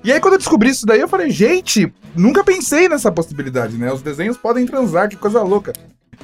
E 0.06 0.10
aí, 0.14 0.22
quando 0.22 0.36
eu 0.36 0.38
descobri 0.38 0.70
isso 0.70 0.86
daí, 0.86 1.02
eu 1.02 1.08
falei, 1.10 1.30
gente, 1.30 1.92
nunca 2.16 2.46
pensei 2.46 2.88
nessa 2.88 3.12
possibilidade, 3.12 3.76
né? 3.78 3.92
Os 3.92 4.02
desenhos 4.02 4.38
podem 4.38 4.66
transar, 4.66 5.10
que 5.10 5.18
coisa 5.18 5.42
louca. 5.44 5.74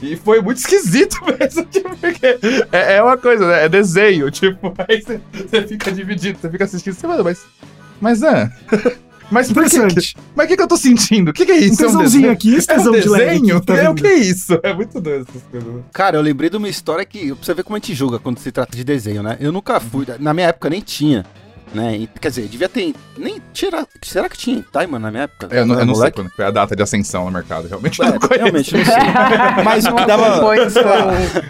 E 0.01 0.15
foi 0.15 0.42
muito 0.42 0.60
esquisito 0.63 1.18
mesmo, 1.38 1.65
tipo, 1.65 1.94
porque 1.98 2.39
é, 2.72 2.96
é 2.96 3.04
uma 3.04 3.18
coisa, 3.18 3.46
né? 3.46 3.65
É 3.65 3.70
desenho, 3.70 4.32
tipo, 4.32 4.74
aí 4.88 5.01
você, 5.01 5.20
fica 5.68 5.92
dividido, 5.92 6.39
você 6.39 6.50
fica 6.50 6.63
assistindo, 6.63 6.94
você 6.94 7.06
fala, 7.06 7.24
mas. 7.25 7.44
Mas, 8.00 8.24
ah. 8.24 8.50
Mas 9.32 9.51
por 9.51 9.63
que, 9.63 9.75
Interessante. 9.77 10.15
mas 10.36 10.46
o 10.46 10.48
que, 10.50 10.55
que 10.55 10.62
eu 10.62 10.67
tô 10.67 10.77
sentindo? 10.77 11.29
O 11.32 11.34
que, 11.34 11.46
que 11.46 11.51
é 11.51 11.55
Um 11.55 11.60
isso? 11.60 11.84
É 11.84 11.88
um 11.88 11.88
tesãozinho 11.88 12.10
desenho? 12.12 12.32
aqui, 12.32 12.55
esse 12.55 12.70
É 12.70 12.74
um 12.74 12.77
tesão 12.77 12.91
de 12.94 13.00
desenho? 13.01 13.58
aqui, 13.58 13.65
tá 13.65 13.77
é 13.77 13.89
o 13.89 13.96
que 13.96 14.08
é 14.08 14.15
isso? 14.15 14.60
É 14.62 14.74
muito 14.74 15.01
doido 15.01 15.25
essas 15.29 15.44
coisas. 15.50 15.84
Cara, 15.91 16.17
eu 16.17 16.22
lembrei 16.22 16.50
de 16.50 16.58
uma 16.58 16.70
história 16.70 17.03
que. 17.05 17.34
Pra 17.34 17.44
você 17.44 17.53
ver 17.53 17.63
como 17.63 17.75
a 17.75 17.79
gente 17.79 17.94
julga 17.96 18.20
quando 18.20 18.38
se 18.38 18.51
trata 18.51 18.75
de 18.77 18.84
desenho, 18.84 19.24
né? 19.24 19.38
Eu 19.39 19.51
nunca 19.51 19.79
fui. 19.79 20.05
Na 20.20 20.34
minha 20.34 20.48
época 20.48 20.70
nem 20.70 20.82
tinha. 20.82 21.25
Né? 21.75 21.98
E, 21.98 22.08
quer 22.20 22.29
dizer, 22.29 22.48
devia 22.48 22.70
ter. 22.70 22.96
Nem 23.17 23.41
tira, 23.53 23.86
Será 24.01 24.29
que 24.29 24.38
tinha 24.38 24.63
mano, 24.89 25.00
na 25.00 25.12
minha 25.12 25.24
época? 25.24 25.48
É, 25.51 25.60
eu 25.60 25.65
não, 25.65 25.77
eu 25.79 25.86
não 25.86 25.96
sei 25.96 26.10
quando 26.12 26.29
foi 26.29 26.46
a 26.46 26.51
data 26.51 26.75
de 26.75 26.82
ascensão 26.82 27.25
no 27.25 27.32
mercado, 27.32 27.67
realmente. 27.67 28.00
eu 28.00 28.05
É, 28.08 28.12
não 28.12 28.20
conheço. 28.20 28.39
realmente, 28.44 28.77
não 28.77 28.86
sei. 28.86 28.94
Mas 29.65 29.86
o 29.86 29.94
que 29.96 30.05
dava. 30.05 30.41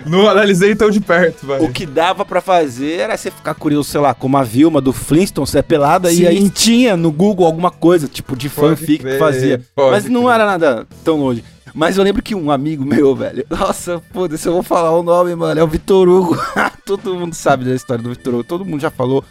Não 0.05 0.27
analisei 0.29 0.75
tão 0.75 0.89
de 0.89 1.00
perto, 1.00 1.46
velho. 1.46 1.63
O 1.63 1.72
que 1.72 1.86
dava 1.86 2.25
pra 2.25 2.41
fazer 2.41 3.00
era 3.00 3.15
você 3.15 3.29
ficar 3.32 3.53
curioso, 3.53 3.89
sei 3.89 4.01
lá, 4.01 4.13
como 4.13 4.38
a 4.38 4.44
Vilma 4.44 4.82
do 4.82 4.91
Flintstones, 4.94 5.50
você 5.50 5.60
é 5.60 5.62
pelada, 5.62 6.10
Sim. 6.10 6.24
e 6.24 6.27
aí 6.27 6.50
tinha 6.50 6.96
no 6.98 7.12
Google 7.12 7.46
alguma 7.46 7.72
coisa, 7.72 8.08
tipo, 8.08 8.36
de 8.36 8.50
Pode 8.50 8.75
fanfic 8.75 9.03
que 9.03 9.17
fazia. 9.17 9.62
pode 9.75 9.91
Mas 9.91 10.05
não 10.05 10.24
crer. 10.24 10.34
era 10.36 10.46
nada 10.46 10.88
tão 11.03 11.17
longe. 11.20 11.44
Mas 11.74 11.98
eu 11.98 12.03
lembro 12.05 12.24
que 12.24 12.34
um 12.34 12.50
amigo 12.51 12.86
meu, 12.86 13.13
velho, 13.15 13.46
nossa, 13.51 14.01
foda-se, 14.13 14.48
eu 14.48 14.53
vou 14.53 14.63
falar 14.63 14.91
o 14.98 15.03
nome, 15.03 15.36
mano, 15.36 15.60
é 15.60 15.63
o 15.63 15.67
Vitor 15.67 16.08
Hugo. 16.08 16.38
todo 16.86 17.15
mundo 17.15 17.34
sabe 17.34 17.65
da 17.65 17.75
história 17.75 18.01
do 18.01 18.10
Vitor 18.10 18.34
Hugo, 18.36 18.44
todo 18.44 18.63
mundo 18.65 18.79
já 18.82 18.89
falou. 18.89 19.24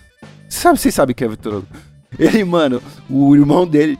Sabe, 0.55 0.79
vocês 0.79 0.95
sabem 0.95 1.15
quem 1.15 1.27
é 1.27 1.31
Vitor 1.31 1.55
Hugo? 1.57 1.67
Ele, 2.19 2.45
mano, 2.45 2.81
o 3.11 3.35
irmão 3.35 3.67
dele 3.67 3.99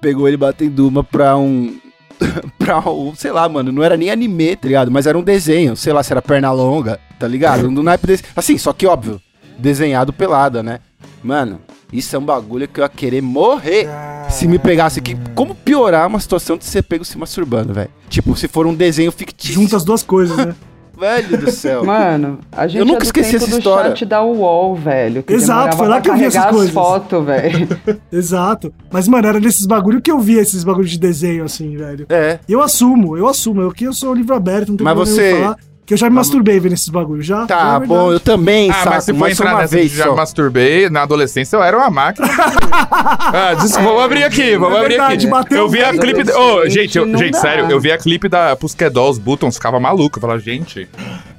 pegou 0.00 0.28
ele 0.28 0.36
batendo 0.36 0.86
uma 0.86 1.02
pra 1.02 1.36
um, 1.36 1.78
pra, 2.58 2.78
o- 2.88 3.14
sei 3.16 3.32
lá, 3.32 3.48
mano, 3.48 3.72
não 3.72 3.82
era 3.82 3.96
nem 3.96 4.10
anime, 4.10 4.54
tá 4.56 4.66
ligado? 4.68 4.90
Mas 4.90 5.06
era 5.06 5.16
um 5.18 5.22
desenho, 5.22 5.74
sei 5.76 5.92
lá 5.92 6.02
se 6.02 6.12
era 6.12 6.20
perna 6.20 6.52
longa, 6.52 7.00
tá 7.18 7.26
ligado? 7.26 7.70
No 7.70 7.82
naipe 7.82 8.06
desse. 8.06 8.22
Assim, 8.36 8.58
só 8.58 8.72
que 8.72 8.86
óbvio, 8.86 9.20
desenhado 9.58 10.12
pelada, 10.12 10.62
né? 10.62 10.80
Mano, 11.22 11.58
isso 11.90 12.14
é 12.14 12.18
um 12.18 12.24
bagulho 12.24 12.68
que 12.68 12.80
eu 12.80 12.84
ia 12.84 12.88
querer 12.88 13.22
morrer 13.22 13.88
se 14.28 14.46
me 14.46 14.58
pegasse 14.58 14.98
aqui. 14.98 15.16
Como 15.34 15.54
piorar 15.54 16.06
uma 16.06 16.20
situação 16.20 16.58
de 16.58 16.64
ser 16.66 16.82
pego 16.82 17.04
se 17.04 17.16
masturbando, 17.16 17.72
velho? 17.72 17.90
Tipo, 18.10 18.36
se 18.36 18.46
for 18.46 18.66
um 18.66 18.74
desenho 18.74 19.10
fictício. 19.10 19.54
Junta 19.54 19.76
as 19.76 19.84
duas 19.84 20.02
coisas, 20.02 20.36
né? 20.36 20.54
Velho 20.98 21.38
do 21.38 21.50
céu. 21.50 21.84
Mano, 21.84 22.38
a 22.52 22.66
gente 22.66 22.78
Eu 22.80 22.84
nunca 22.84 22.98
é 22.98 23.00
do 23.00 23.04
esqueci 23.04 23.32
tempo 23.32 23.44
essa 23.44 23.52
do 23.52 23.58
história. 23.58 23.90
chat 23.90 24.04
da 24.06 24.22
UOL, 24.22 24.74
velho. 24.74 25.22
Que 25.22 25.32
Exato, 25.32 25.76
foi 25.76 25.88
lá 25.88 26.00
que 26.00 26.08
eu 26.10 26.16
vi 26.16 26.24
essas 26.24 26.44
coisas. 26.46 26.68
as 26.68 26.72
fotos, 26.72 27.24
velho. 27.24 27.68
Exato. 28.12 28.72
Mas, 28.90 29.08
mano, 29.08 29.26
era 29.26 29.40
desses 29.40 29.66
bagulho 29.66 30.00
que 30.00 30.10
eu 30.10 30.18
via, 30.20 30.40
esses 30.40 30.62
bagulho 30.64 30.86
de 30.88 30.98
desenho, 30.98 31.44
assim, 31.44 31.76
velho. 31.76 32.06
É. 32.08 32.38
E 32.48 32.52
eu 32.52 32.62
assumo, 32.62 33.16
eu 33.16 33.28
assumo. 33.28 33.60
Eu 33.62 33.68
aqui 33.70 33.84
eu 33.84 33.92
sou 33.92 34.14
livro 34.14 34.34
aberto, 34.34 34.68
não 34.70 34.76
tem 34.76 34.84
Mas 34.84 34.94
problema 34.94 35.16
você- 35.16 35.40
falar. 35.40 35.56
Que 35.86 35.92
eu 35.92 35.98
já 35.98 36.08
me 36.08 36.16
masturbei 36.16 36.58
vendo 36.58 36.72
esses 36.72 36.88
bagulho, 36.88 37.22
já. 37.22 37.46
Tá 37.46 37.78
é 37.82 37.86
bom, 37.86 38.10
eu 38.10 38.18
também, 38.18 38.70
Ah, 38.70 38.74
saco, 38.74 38.90
mas 38.90 39.04
se 39.04 39.12
for 39.12 39.18
mas 39.20 39.32
entrar 39.38 39.52
uma 39.52 39.60
nessa 39.62 39.76
vez 39.76 39.90
já 39.92 40.04
só. 40.04 40.14
masturbei, 40.16 40.88
na 40.88 41.02
adolescência 41.02 41.56
eu 41.56 41.62
era 41.62 41.76
uma 41.76 41.90
máquina. 41.90 42.26
ah, 42.90 43.54
desculpa, 43.60 43.88
vamos 43.90 44.02
abrir 44.04 44.24
aqui, 44.24 44.56
vamos 44.56 44.76
É 44.76 44.80
abrir 44.80 44.88
verdade, 44.96 45.14
aqui. 45.14 45.26
bateu 45.26 45.58
Eu 45.58 45.68
vi 45.68 45.82
a 45.84 45.92
clipe. 45.92 46.30
Ô, 46.32 46.68
gente, 46.70 46.96
eu- 46.96 47.06
gente, 47.18 47.32
dá. 47.32 47.38
sério, 47.40 47.70
eu 47.70 47.78
vi 47.78 47.92
a 47.92 47.98
clipe 47.98 48.28
da 48.28 48.56
Pussycat 48.56 48.90
Dolls, 48.92 49.20
Buttons, 49.20 49.56
ficava 49.56 49.78
maluco. 49.78 50.16
Eu 50.16 50.20
falava, 50.22 50.40
gente, 50.40 50.88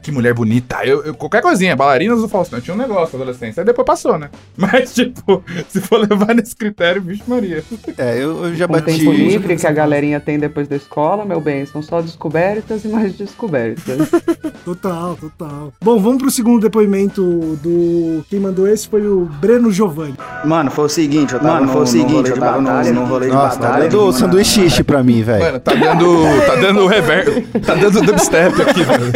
que 0.03 0.11
mulher 0.11 0.33
bonita. 0.35 0.77
Eu, 0.85 1.03
eu- 1.05 1.15
qualquer 1.15 1.41
coisinha, 1.41 1.75
bailarinas 1.75 2.21
do 2.21 2.29
Faustão, 2.29 2.61
tinha 2.61 2.75
um 2.75 2.77
negócio 2.77 3.17
na 3.17 3.23
adolescência. 3.23 3.61
Aí 3.61 3.65
depois 3.65 3.85
passou, 3.85 4.19
né? 4.19 4.29
Mas, 4.55 4.93
tipo, 4.93 5.43
se 5.69 5.81
for 5.81 6.07
levar 6.07 6.35
nesse 6.35 6.55
critério, 6.55 7.01
vixe 7.01 7.23
Maria. 7.27 7.63
É, 7.97 8.15
eu, 8.17 8.45
eu 8.45 8.55
já 8.55 8.67
Com 8.67 8.73
o 8.73 8.79
bati. 8.79 8.97
tempo 8.99 9.11
livre 9.11 9.55
que 9.55 9.65
a 9.65 9.71
galerinha 9.71 10.19
tem 10.19 10.37
depois 10.37 10.67
da 10.67 10.75
escola, 10.75 11.25
meu 11.25 11.41
bem, 11.41 11.65
são 11.65 11.81
só 11.81 11.99
descobertas 11.99 12.85
e 12.85 12.87
mais 12.89 13.13
descobertas. 13.15 13.97
Total, 14.63 15.15
total. 15.19 15.73
Bom, 15.83 15.99
vamos 15.99 16.21
pro 16.21 16.31
segundo 16.31 16.61
depoimento 16.61 17.21
do. 17.61 18.23
Quem 18.29 18.39
mandou 18.39 18.67
esse 18.67 18.87
foi 18.87 19.05
o 19.05 19.25
Breno 19.39 19.71
Giovanni. 19.71 20.15
Mano, 20.43 20.71
foi 20.71 20.85
o 20.85 20.89
seguinte, 20.89 21.33
eu 21.33 21.39
tava 21.39 21.53
Mano, 21.55 21.65
no, 21.67 21.71
foi 21.73 21.81
o 21.81 21.87
seguinte, 21.87 22.29
eu 22.29 22.37
tava 22.37 22.57
no- 22.61 22.67
batalha, 22.67 22.91
no 22.93 23.05
rolê 23.05 23.25
de 23.27 23.31
Nossa, 23.33 23.59
tá 23.59 23.67
batalha. 23.67 23.89
dando 23.89 24.11
sanduíche 24.13 24.61
xixi 24.69 24.83
pra 24.83 25.03
mim, 25.03 25.21
velho. 25.23 25.43
Mano, 25.45 25.59
tá 25.59 25.73
dando. 25.73 26.45
Tá 26.45 26.55
dando 26.55 26.85
reverb. 26.87 27.41
Tá 27.65 27.75
dando 27.75 28.01
dubstep 28.01 28.61
aqui, 28.61 28.83
velho. 28.83 29.11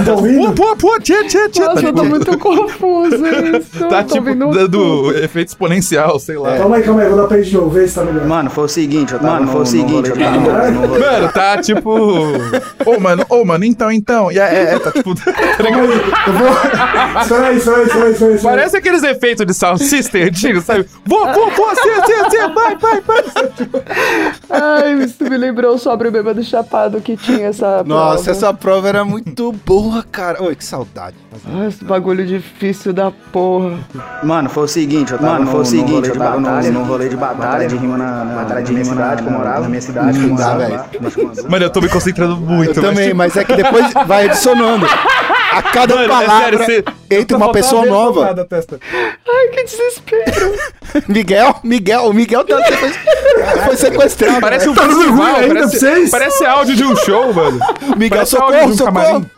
Estão 0.00 0.14
ouvindo? 0.16 0.52
Pô, 0.52 0.76
pô, 0.76 0.98
tchê, 1.00 1.24
tchê, 1.24 1.48
tchê. 1.48 1.60
Nossa, 1.60 1.82
Tá, 1.82 1.88
eu 1.88 1.92
tô 1.94 2.04
muito 2.04 2.38
confuso 2.38 3.16
isso. 3.26 3.88
tá 3.88 4.02
tipo 4.04 4.34
dando 4.34 4.68
tudo. 4.68 5.12
efeito 5.18 5.48
exponencial, 5.48 6.18
sei 6.18 6.38
lá. 6.38 6.56
Calma 6.58 6.76
aí, 6.76 6.82
calma 6.82 7.02
aí, 7.02 7.08
vou 7.08 7.16
dar 7.18 7.26
pra 7.26 7.36
novo, 7.38 7.70
vê 7.70 7.86
se 7.88 7.94
tá 7.94 8.04
melhor. 8.04 8.26
Mano, 8.26 8.50
foi 8.50 8.64
o 8.64 8.68
seguinte, 8.68 9.12
eu 9.12 9.18
tava 9.18 9.32
Mano, 9.34 9.46
no, 9.46 9.52
foi 9.52 9.60
o 9.62 9.66
seguinte, 9.66 10.10
eu 10.10 10.16
tava 10.16 10.38
batalha, 10.40 10.70
no 10.70 10.86
rolê- 10.86 11.00
Mano, 11.06 11.32
tá 11.32 11.56
tipo. 11.60 11.90
Ô, 12.84 13.00
mano, 13.00 13.24
ô, 13.28 13.44
mano, 13.44 13.64
então, 13.64 13.90
então. 13.90 14.30
E 14.32 14.38
é, 14.38 14.55
é, 14.56 14.74
é, 14.74 14.78
tá 14.78 14.90
tipo. 14.92 15.10
Eu 16.26 16.32
vou. 16.32 16.48
Espera 17.22 17.46
aí, 17.48 17.56
espera 17.56 17.76
aí, 17.76 18.12
espera 18.12 18.32
aí. 18.32 18.38
Parece 18.42 18.76
aqueles 18.76 19.02
efeitos 19.02 19.46
de 19.46 19.54
sound 19.54 19.82
system 19.82 20.24
antigo, 20.24 20.60
sabe? 20.60 20.86
Vou, 21.04 21.26
vou, 21.32 21.50
vou, 21.50 21.68
assim, 21.70 21.90
assim, 21.90 22.12
assim, 22.14 22.52
vai, 22.54 22.76
vai, 22.76 23.00
vai. 23.00 23.24
Ai, 24.50 24.94
isso 25.04 25.22
me 25.24 25.36
lembrou 25.36 25.78
sobre 25.78 26.08
o 26.08 26.10
bêbado 26.12 26.42
chapado 26.42 27.00
que 27.00 27.16
tinha 27.16 27.46
essa. 27.48 27.82
Nossa, 27.84 28.24
prova. 28.24 28.30
essa 28.30 28.54
prova 28.54 28.88
era 28.88 29.04
muito 29.04 29.52
boa, 29.64 30.02
cara. 30.10 30.42
Oi, 30.42 30.54
que 30.54 30.64
saudade. 30.64 31.16
Ah, 31.46 31.66
esse 31.68 31.84
bagulho 31.84 32.24
difícil 32.26 32.92
da 32.92 33.10
porra. 33.10 33.78
Mano, 34.22 34.48
foi 34.48 34.64
o 34.64 34.68
seguinte, 34.68 35.12
eu 35.12 35.18
tava 35.18 35.32
Mano, 35.34 35.44
no, 35.44 35.50
foi 35.50 35.60
o 35.60 35.62
no 35.62 35.66
seguinte, 35.66 35.90
rolê 35.92 36.08
eu 36.08 36.12
de 36.12 36.18
tava 36.18 36.36
no- 36.40 36.42
batalha, 36.46 36.70
no 36.70 36.82
rolê 36.84 37.08
de 37.08 37.16
batalha, 37.16 37.68
de 37.68 37.76
rima 37.76 37.98
na, 37.98 38.24
na 38.24 38.34
batalha 38.36 38.62
de 38.62 38.72
rima 38.72 38.84
na 38.84 38.90
cidade 38.94 39.22
que 39.22 39.28
eu 39.28 39.32
morava, 39.32 39.60
na 39.60 39.68
minha 39.68 39.80
cidade 39.82 40.18
que 40.18 40.24
eu 40.24 40.30
morava. 40.30 40.68
no. 40.68 41.50
Mano, 41.50 41.64
eu 41.64 41.70
tô 41.70 41.80
me 41.80 41.88
concentrando 41.88 42.36
muito, 42.36 42.78
Eu 42.78 42.82
também, 42.82 43.04
tipo, 43.06 43.16
mas 43.16 43.36
é 43.36 43.44
que 43.44 43.54
depois 43.54 43.92
vai 44.06 44.34
A 45.52 45.62
cada 45.62 45.94
Mano, 45.94 46.06
é 46.06 46.08
palavra 46.08 46.58
sério, 46.58 46.58
você- 46.58 46.84
entra 47.10 47.36
uma 47.36 47.52
pessoa 47.52 47.86
nova. 47.86 48.34
Ai, 49.28 49.48
que 49.48 49.64
desespero. 49.64 50.54
Miguel, 51.08 51.56
Miguel, 51.64 52.02
o 52.06 52.12
Miguel 52.12 52.44
tá, 52.44 52.56
foi, 52.62 52.90
foi 53.64 53.76
sequestrado. 53.76 54.40
Parece 54.40 54.68
um 54.68 54.74
Tá 54.74 54.82
festival, 54.82 55.26
ainda 55.36 55.46
pra 55.46 55.54
parece, 55.54 55.78
vocês? 55.78 56.10
parece 56.10 56.44
áudio 56.44 56.76
de 56.76 56.84
um 56.84 56.96
show, 56.96 57.32
mano. 57.32 57.58
Miguel, 57.96 58.18
parece 58.18 58.36
áudio 58.36 58.58
socorro, 58.58 58.66
de 58.66 58.72
um 58.72 58.76
socorro. 58.76 58.94
camarim. 59.04 59.30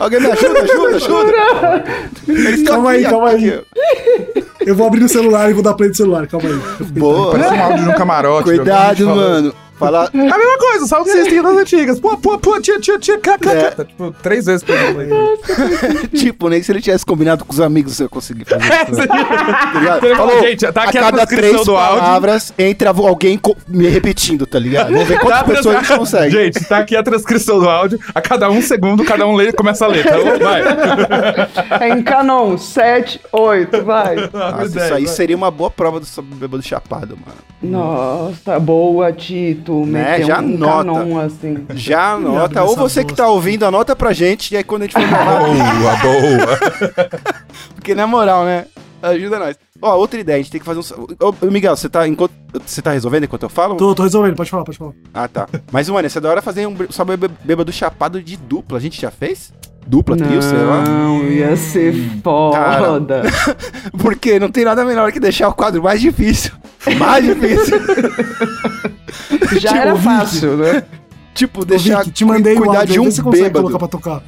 Alguém 0.00 0.20
me 0.20 0.30
ajuda, 0.30 0.60
ajuda, 0.60 0.96
ajuda. 0.96 1.84
Eles 2.28 2.62
Calma 2.66 2.90
aí, 2.92 3.00
aqui, 3.02 3.10
calma 3.10 3.30
aqui, 3.32 3.50
aí. 3.50 4.44
Eu 4.66 4.74
vou 4.74 4.86
abrir 4.86 5.00
no 5.00 5.08
celular 5.08 5.50
e 5.50 5.52
vou 5.52 5.62
dar 5.62 5.74
play 5.74 5.90
do 5.90 5.96
celular, 5.96 6.26
calma 6.26 6.48
aí. 6.48 6.58
Boa. 6.86 7.32
Parece 7.32 7.54
um 7.54 7.62
áudio 7.62 7.84
de 7.84 7.90
um 7.90 7.94
camarote. 7.94 8.44
Cuidado, 8.44 9.04
falando. 9.04 9.16
mano. 9.16 9.54
Falar. 9.78 10.08
A 10.14 10.16
mesma 10.16 10.58
coisa, 10.58 10.86
sound 10.86 11.10
system 11.10 11.42
das 11.42 11.56
antigas. 11.56 12.00
Pô, 12.00 12.16
pô, 12.16 12.38
pô, 12.38 12.60
tia, 12.60 12.78
tia, 12.80 12.98
tia, 12.98 13.18
cá, 13.18 13.38
cá, 13.38 13.52
É. 13.52 13.62
cá. 13.62 13.70
Tá, 13.72 13.84
tipo, 13.84 14.14
três 14.22 14.46
vezes 14.46 14.62
por 14.62 14.74
dia. 14.76 16.08
tipo, 16.14 16.48
nem 16.48 16.62
se 16.62 16.70
ele 16.72 16.80
tivesse 16.80 17.04
combinado 17.04 17.44
com 17.44 17.52
os 17.52 17.60
amigos 17.60 17.98
eu 18.00 18.08
conseguir 18.08 18.44
fazer 18.44 18.64
isso. 18.64 19.02
É, 19.02 19.06
Tá 19.06 19.78
ligado? 19.80 20.04
Ele 20.06 20.14
falou, 20.16 20.40
gente, 20.40 20.72
tá 20.72 20.82
aqui 20.84 20.98
a 20.98 21.00
cada 21.02 21.16
transcrição 21.18 21.50
três 21.50 21.66
do 21.66 21.76
áudio. 21.76 22.00
palavras 22.02 22.54
entra 22.58 22.90
alguém 22.90 23.40
me 23.68 23.88
repetindo, 23.88 24.46
tá 24.46 24.58
ligado? 24.58 24.92
Vamos 24.92 25.08
ver 25.08 25.18
quantas 25.18 25.38
Tá 25.40 25.44
pessoas 25.44 25.76
a 25.76 25.80
gente 25.82 25.98
consegue. 25.98 26.30
Gente, 26.30 26.64
tá 26.64 26.78
aqui 26.78 26.96
a 26.96 27.02
transcrição 27.02 27.58
do 27.58 27.68
áudio. 27.68 27.98
A 28.14 28.20
cada 28.20 28.48
um 28.50 28.62
segundo, 28.62 29.04
cada 29.04 29.26
um 29.26 29.34
lê, 29.34 29.52
começa 29.52 29.84
a 29.84 29.88
ler. 29.88 30.04
Tá 30.04 30.16
bom? 30.16 30.38
Vai. 30.38 30.62
É 31.80 31.88
em 31.90 32.02
Canon, 32.02 32.56
7, 32.56 33.20
8, 33.32 33.82
vai. 33.82 34.16
Nossa, 34.32 34.66
isso 34.66 34.94
aí 34.94 35.08
seria 35.08 35.36
uma 35.36 35.50
boa 35.50 35.70
prova 35.70 36.00
do 36.00 36.06
bêbado 36.22 36.62
chapado, 36.62 37.16
mano. 37.16 37.38
Nossa, 37.62 38.58
boa, 38.60 39.12
Tito. 39.12 39.73
Né, 39.84 40.10
Meteu 40.12 40.26
já 40.26 40.36
um 40.36 40.38
anota. 40.38 40.84
Canon 40.84 41.18
assim. 41.20 41.66
Já 41.74 42.12
anota, 42.12 42.62
ou 42.64 42.76
você 42.76 43.04
que 43.04 43.14
tá 43.14 43.26
ouvindo, 43.28 43.64
anota 43.64 43.96
pra 43.96 44.12
gente, 44.12 44.52
e 44.52 44.56
aí 44.56 44.64
quando 44.64 44.82
a 44.82 44.84
gente 44.86 44.94
for 44.94 45.00
gravar, 45.08 45.40
Boa, 45.40 45.96
boa. 45.96 47.10
porque 47.74 47.94
na 47.94 48.06
moral, 48.06 48.44
né? 48.44 48.66
Ajuda 49.02 49.38
nós. 49.38 49.56
Ó, 49.82 49.96
outra 49.98 50.18
ideia, 50.18 50.36
a 50.36 50.40
gente 50.40 50.50
tem 50.50 50.60
que 50.60 50.64
fazer 50.64 50.80
um. 50.80 51.06
Ô, 51.20 51.46
Miguel, 51.50 51.76
você 51.76 51.90
tá, 51.90 52.08
enquanto... 52.08 52.32
você 52.64 52.80
tá 52.80 52.92
resolvendo 52.92 53.24
enquanto 53.24 53.42
eu 53.42 53.50
falo? 53.50 53.74
Tô, 53.74 53.94
tô 53.94 54.02
resolvendo, 54.02 54.34
pode 54.34 54.48
falar, 54.48 54.64
pode 54.64 54.78
falar. 54.78 54.92
Ah, 55.12 55.28
tá. 55.28 55.46
Mas, 55.70 55.90
mano, 55.90 56.06
essa 56.06 56.18
é 56.18 56.22
da 56.22 56.30
hora 56.30 56.40
fazer 56.40 56.66
um 56.66 56.74
só 56.88 57.04
bê- 57.04 57.16
bêbado 57.44 57.70
chapado 57.70 58.22
de 58.22 58.34
dupla. 58.36 58.78
A 58.78 58.80
gente 58.80 58.98
já 58.98 59.10
fez? 59.10 59.52
Dupla, 59.86 60.16
trio, 60.16 60.40
sei 60.42 60.58
lá. 60.58 60.82
Não, 60.82 61.24
ia 61.24 61.56
ser 61.56 61.94
foda. 62.22 63.22
Porque 63.98 64.38
não 64.38 64.50
tem 64.50 64.64
nada 64.64 64.84
melhor 64.84 65.12
que 65.12 65.20
deixar 65.20 65.48
o 65.48 65.52
quadro 65.54 65.82
mais 65.82 66.00
difícil. 66.00 66.52
Mais 66.98 67.24
difícil. 67.24 67.78
Já 69.60 69.68
Tipo, 69.70 69.74
era 69.76 69.96
fácil, 69.96 70.56
né? 70.56 70.82
tipo, 71.34 71.64
deixar 71.64 71.98
Vic, 72.04 72.12
te 72.12 72.24
mandei 72.24 72.54
cuidar 72.56 72.80
áudio, 72.80 72.92
de 72.94 73.00
um 73.00 73.10
você 73.10 73.22
bêbado. 73.42 73.66
colocar 73.66 73.78
pra 73.78 73.88
tocar. 73.88 74.22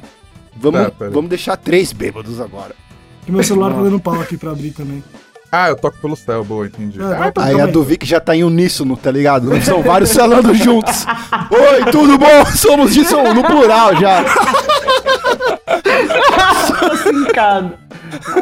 Vamos, 0.55 0.81
Tá, 0.81 0.91
vamos 1.11 1.29
deixar 1.29 1.55
três 1.57 1.91
bêbados 1.93 2.39
agora. 2.41 2.75
E 3.27 3.31
meu 3.31 3.43
celular 3.43 3.73
tá 3.73 3.81
dando 3.81 3.99
pau 3.99 4.19
aqui 4.19 4.37
pra 4.37 4.51
abrir 4.51 4.71
também. 4.71 5.03
Ah, 5.51 5.69
eu 5.69 5.75
toco 5.77 5.97
pelo 6.01 6.15
céu, 6.15 6.43
boa, 6.43 6.65
entendi. 6.67 6.99
É, 7.01 7.31
pra- 7.31 7.43
Aí 7.45 7.51
calma 7.55 7.63
a 7.63 7.71
do 7.71 7.81
Vic 7.83 8.05
já 8.05 8.19
tá 8.19 8.35
em 8.35 8.43
uníssono, 8.43 8.97
tá 8.97 9.09
ligado? 9.09 9.49
São 9.63 9.81
vários 9.81 10.13
falando 10.13 10.53
juntos. 10.53 11.05
Oi, 11.49 11.91
tudo 11.91 12.17
bom? 12.17 12.45
Somos 12.53 12.93
disso 12.93 13.15
no 13.33 13.43
plural 13.43 13.95
já. 13.95 14.25
Fincado. 17.03 17.73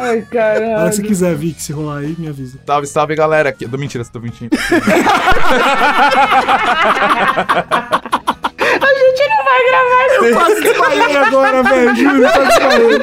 hora 0.00 0.20
que 0.20 0.26
você 0.26 0.30
caralho. 0.30 1.02
quiser, 1.02 1.34
Vic, 1.34 1.60
se 1.62 1.72
rolar 1.72 1.98
aí, 1.98 2.14
me 2.18 2.28
avisa. 2.28 2.58
Salve, 2.66 2.86
salve, 2.86 3.14
galera. 3.16 3.48
Aqui. 3.50 3.68
Tô 3.68 3.76
mentira, 3.76 4.04
tô 4.04 4.20
mentindo. 4.20 4.56
Quase 10.32 10.60
desmaiei 10.62 11.16
agora, 11.16 11.62
velho, 11.62 11.96
juro, 11.96 12.20
quase 12.22 12.48
desmaiei. 12.58 12.98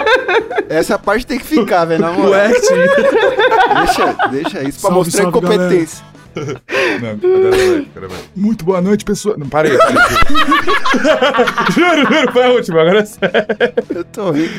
Essa 0.70 1.00
parte 1.00 1.26
tem 1.26 1.38
que 1.40 1.46
ficar, 1.46 1.86
velho, 1.86 2.02
na 2.02 2.12
moral. 2.12 2.48
Deixa, 2.50 4.16
deixa 4.32 4.64
isso 4.64 4.80
pra 4.82 4.90
Salve, 4.90 4.96
mostrar 4.98 5.24
salve, 5.24 5.38
incompetência. 5.38 6.06
Não, 6.36 7.10
agora 7.12 7.52
vai, 7.52 7.88
agora 7.96 8.08
vai. 8.10 8.18
Muito 8.36 8.66
boa 8.66 8.82
noite, 8.82 9.06
pessoal. 9.06 9.36
Não, 9.38 9.48
parei. 9.48 9.78
parei. 9.78 9.96
juro, 11.72 12.14
juro, 12.14 12.32
foi 12.32 12.44
a 12.44 12.50
última, 12.50 12.82
agora 12.82 13.00
é 13.00 13.06
sério. 13.06 13.46
Eu 13.94 14.04
tô 14.06 14.32
rindo. 14.32 14.50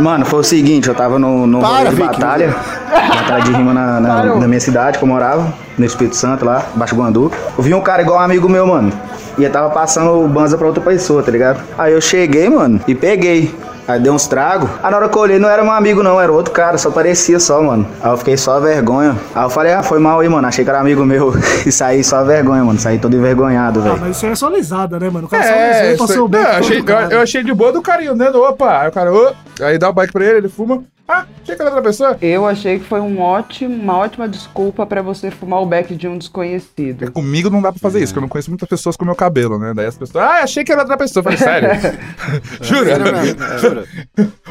Mano, 0.00 0.24
foi 0.24 0.40
o 0.40 0.44
seguinte, 0.44 0.88
eu 0.88 0.94
tava 0.94 1.18
no, 1.18 1.46
no 1.46 1.60
Para, 1.60 1.70
rolê 1.70 1.90
de 1.90 1.96
Vicky. 1.96 2.06
batalha, 2.08 2.54
batalha 2.90 3.44
de 3.44 3.52
rima 3.52 3.74
na, 3.74 4.00
na, 4.00 4.24
na 4.36 4.48
minha 4.48 4.60
cidade 4.60 4.98
que 4.98 5.04
eu 5.04 5.08
morava, 5.08 5.52
no 5.76 5.84
Espírito 5.84 6.16
Santo 6.16 6.44
lá, 6.44 6.66
Baixo 6.74 6.94
Guandu. 6.94 7.30
Eu 7.56 7.62
vi 7.64 7.74
um 7.74 7.80
cara 7.80 8.02
igual 8.02 8.18
um 8.18 8.22
amigo 8.22 8.48
meu, 8.48 8.66
mano, 8.66 8.92
e 9.38 9.44
ele 9.44 9.52
tava 9.52 9.70
passando 9.70 10.24
o 10.24 10.28
banza 10.28 10.56
pra 10.56 10.66
outra 10.66 10.82
pessoa, 10.82 11.22
tá 11.22 11.30
ligado? 11.30 11.62
Aí 11.76 11.92
eu 11.92 12.00
cheguei, 12.00 12.48
mano, 12.48 12.80
e 12.86 12.94
peguei. 12.94 13.54
Aí 13.86 14.00
deu 14.00 14.12
uns 14.14 14.26
tragos. 14.26 14.68
Aí 14.82 14.90
na 14.90 14.96
hora 14.96 15.08
que 15.08 15.16
eu 15.16 15.20
olhei, 15.22 15.38
não 15.38 15.48
era 15.48 15.62
meu 15.62 15.72
amigo, 15.72 16.02
não, 16.02 16.20
era 16.20 16.32
outro 16.32 16.52
cara, 16.52 16.78
só 16.78 16.90
parecia 16.90 17.38
só, 17.38 17.62
mano. 17.62 17.86
Aí 18.02 18.10
eu 18.10 18.16
fiquei 18.16 18.36
só 18.36 18.58
vergonha. 18.60 19.16
Aí 19.34 19.44
eu 19.44 19.50
falei, 19.50 19.72
ah, 19.72 19.82
foi 19.82 19.98
mal 19.98 20.20
aí, 20.20 20.28
mano. 20.28 20.46
Achei 20.46 20.64
que 20.64 20.70
era 20.70 20.80
amigo 20.80 21.04
meu. 21.04 21.32
E 21.66 21.72
saí 21.72 22.02
só 22.04 22.22
vergonha, 22.24 22.62
mano. 22.64 22.78
Saí 22.78 22.98
todo 22.98 23.14
envergonhado, 23.16 23.80
Ah, 23.80 23.82
velho. 23.82 23.98
mas 24.00 24.16
isso 24.16 24.26
aí 24.26 24.32
é 24.32 24.34
só 24.34 24.48
lesada, 24.48 24.98
né, 24.98 25.08
mano? 25.10 25.26
O 25.26 25.30
cara 25.30 25.42
só 25.42 25.48
É, 25.50 25.68
lesou 25.68 25.84
e 25.84 25.94
isso 25.94 26.06
passou 26.06 26.28
bem. 26.28 26.42
não, 26.42 26.50
achei, 26.50 26.82
todo 26.82 26.90
eu, 26.90 27.10
eu 27.10 27.20
achei 27.20 27.42
de 27.44 27.52
boa 27.54 27.72
do 27.72 27.82
carinho, 27.82 28.14
né? 28.14 28.30
Opa, 28.30 28.80
aí 28.80 28.88
o 28.88 28.92
cara, 28.92 29.12
ô, 29.12 29.32
aí 29.62 29.78
dá 29.78 29.88
o 29.88 29.92
bike 29.92 30.12
pra 30.12 30.24
ele, 30.24 30.38
ele 30.38 30.48
fuma. 30.48 30.82
Ah, 31.06 31.26
achei 31.42 31.54
que 31.54 31.60
era 31.60 31.70
outra 31.70 31.82
pessoa. 31.82 32.16
Eu 32.22 32.46
achei 32.46 32.78
que 32.78 32.84
foi 32.86 32.98
um 32.98 33.20
ótimo, 33.20 33.74
uma 33.74 33.98
ótima 33.98 34.26
desculpa 34.26 34.86
pra 34.86 35.02
você 35.02 35.30
fumar 35.30 35.60
o 35.60 35.66
beck 35.66 35.94
de 35.94 36.08
um 36.08 36.16
desconhecido. 36.16 37.10
Comigo 37.12 37.50
não 37.50 37.60
dá 37.60 37.70
pra 37.70 37.78
fazer 37.78 37.98
isso, 38.02 38.06
porque 38.06 38.18
eu 38.20 38.22
não 38.22 38.28
conheço 38.28 38.50
muitas 38.50 38.66
pessoas 38.66 38.96
com 38.96 39.04
meu 39.04 39.14
cabelo, 39.14 39.58
né? 39.58 39.74
Daí 39.74 39.84
as 39.86 39.98
pessoas, 39.98 40.24
ah, 40.24 40.42
achei 40.42 40.64
que 40.64 40.72
era 40.72 40.80
outra 40.80 40.96
pessoa. 40.96 41.20
Eu 41.20 41.24
falei, 41.24 41.38
sério? 41.38 41.68
Jura? 42.62 42.90
É, 42.92 43.58
juro. 43.58 43.84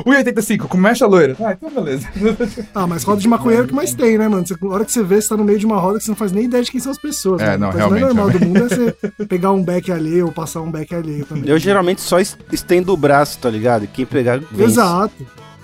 1,85, 0.05 0.67
como 0.67 0.83
mexe 0.83 1.03
a 1.03 1.07
loira? 1.07 1.35
Ah, 1.41 1.53
então 1.53 1.69
beleza. 1.71 2.07
Ah, 2.75 2.85
mas 2.87 3.03
roda 3.03 3.19
de 3.21 3.27
maconheiro 3.27 3.67
que 3.67 3.73
mais 3.73 3.93
tem, 3.93 4.17
né, 4.17 4.27
mano? 4.27 4.45
Você, 4.45 4.53
a 4.61 4.67
hora 4.67 4.85
que 4.85 4.91
você 4.91 5.03
vê, 5.03 5.19
você 5.21 5.29
tá 5.29 5.37
no 5.37 5.43
meio 5.43 5.57
de 5.59 5.65
uma 5.65 5.77
roda 5.79 5.97
que 5.97 6.05
você 6.05 6.11
não 6.11 6.15
faz 6.15 6.31
nem 6.31 6.45
ideia 6.45 6.63
de 6.63 6.69
quem 6.71 6.79
são 6.79 6.91
as 6.91 6.97
pessoas. 6.99 7.41
É, 7.41 7.45
né? 7.51 7.57
não, 7.57 7.71
coisa 7.71 7.87
realmente, 7.87 8.03
mais 8.03 8.15
normal 8.15 8.27
realmente. 8.27 8.59
do 8.59 8.59
mundo 8.59 8.73
é 8.73 9.15
você 9.17 9.25
pegar 9.25 9.51
um 9.51 9.63
beck 9.63 9.91
alheio 9.91 10.25
ou 10.27 10.31
passar 10.31 10.61
um 10.61 10.71
beck 10.71 10.93
alheio 10.93 11.25
também. 11.25 11.49
Eu 11.49 11.57
geralmente 11.57 12.01
só 12.01 12.19
es- 12.19 12.37
estendo 12.51 12.93
o 12.93 12.97
braço, 12.97 13.37
tá 13.39 13.49
ligado? 13.49 13.87
Quem 13.87 14.05
pegar, 14.05 14.39
vence. 14.51 14.63
Exato, 14.73 15.13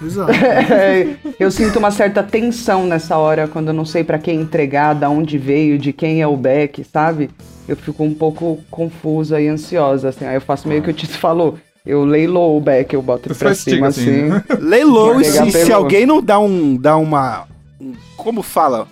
exato. 0.02 0.32
É, 0.32 1.16
eu 1.40 1.50
sinto 1.52 1.80
uma 1.80 1.92
certa 1.92 2.24
tensão 2.24 2.86
nessa 2.86 3.18
hora 3.18 3.48
quando 3.48 3.68
eu 3.70 3.74
não 3.74 3.86
sei 3.86 4.04
pra 4.04 4.18
quem 4.20 4.40
entregar, 4.42 4.94
da 4.94 5.10
onde 5.10 5.38
veio, 5.38 5.78
de 5.78 5.92
quem 5.94 6.22
é 6.22 6.28
o 6.28 6.36
beck, 6.38 6.84
sabe? 6.84 7.30
Eu 7.68 7.76
fico 7.76 8.04
um 8.04 8.14
pouco 8.14 8.60
confusa 8.72 9.40
e 9.40 9.48
ansiosa, 9.48 10.10
assim. 10.10 10.26
Aí 10.26 10.36
eu 10.36 10.42
faço 10.42 10.68
meio 10.68 10.82
que 10.82 10.90
o 10.90 10.94
Tito 10.94 11.18
falou. 11.18 11.58
Eu 11.86 12.04
leiloo 12.04 12.58
o 12.58 12.62
beck, 12.62 12.94
eu 12.94 13.02
boto 13.02 13.28
ele 13.30 13.36
pra 13.36 13.54
cima, 13.54 13.88
assim. 13.88 14.32
assim, 14.32 14.44
Leilou, 14.60 15.22
e 15.22 15.26
se, 15.26 15.52
se 15.52 15.72
alguém 15.72 16.06
não 16.06 16.22
dá 16.22 16.40
um. 16.40 16.76
dá 16.76 16.98
uma. 16.98 17.48
um- 17.80 17.94
como 18.18 18.42
fala? 18.42 18.88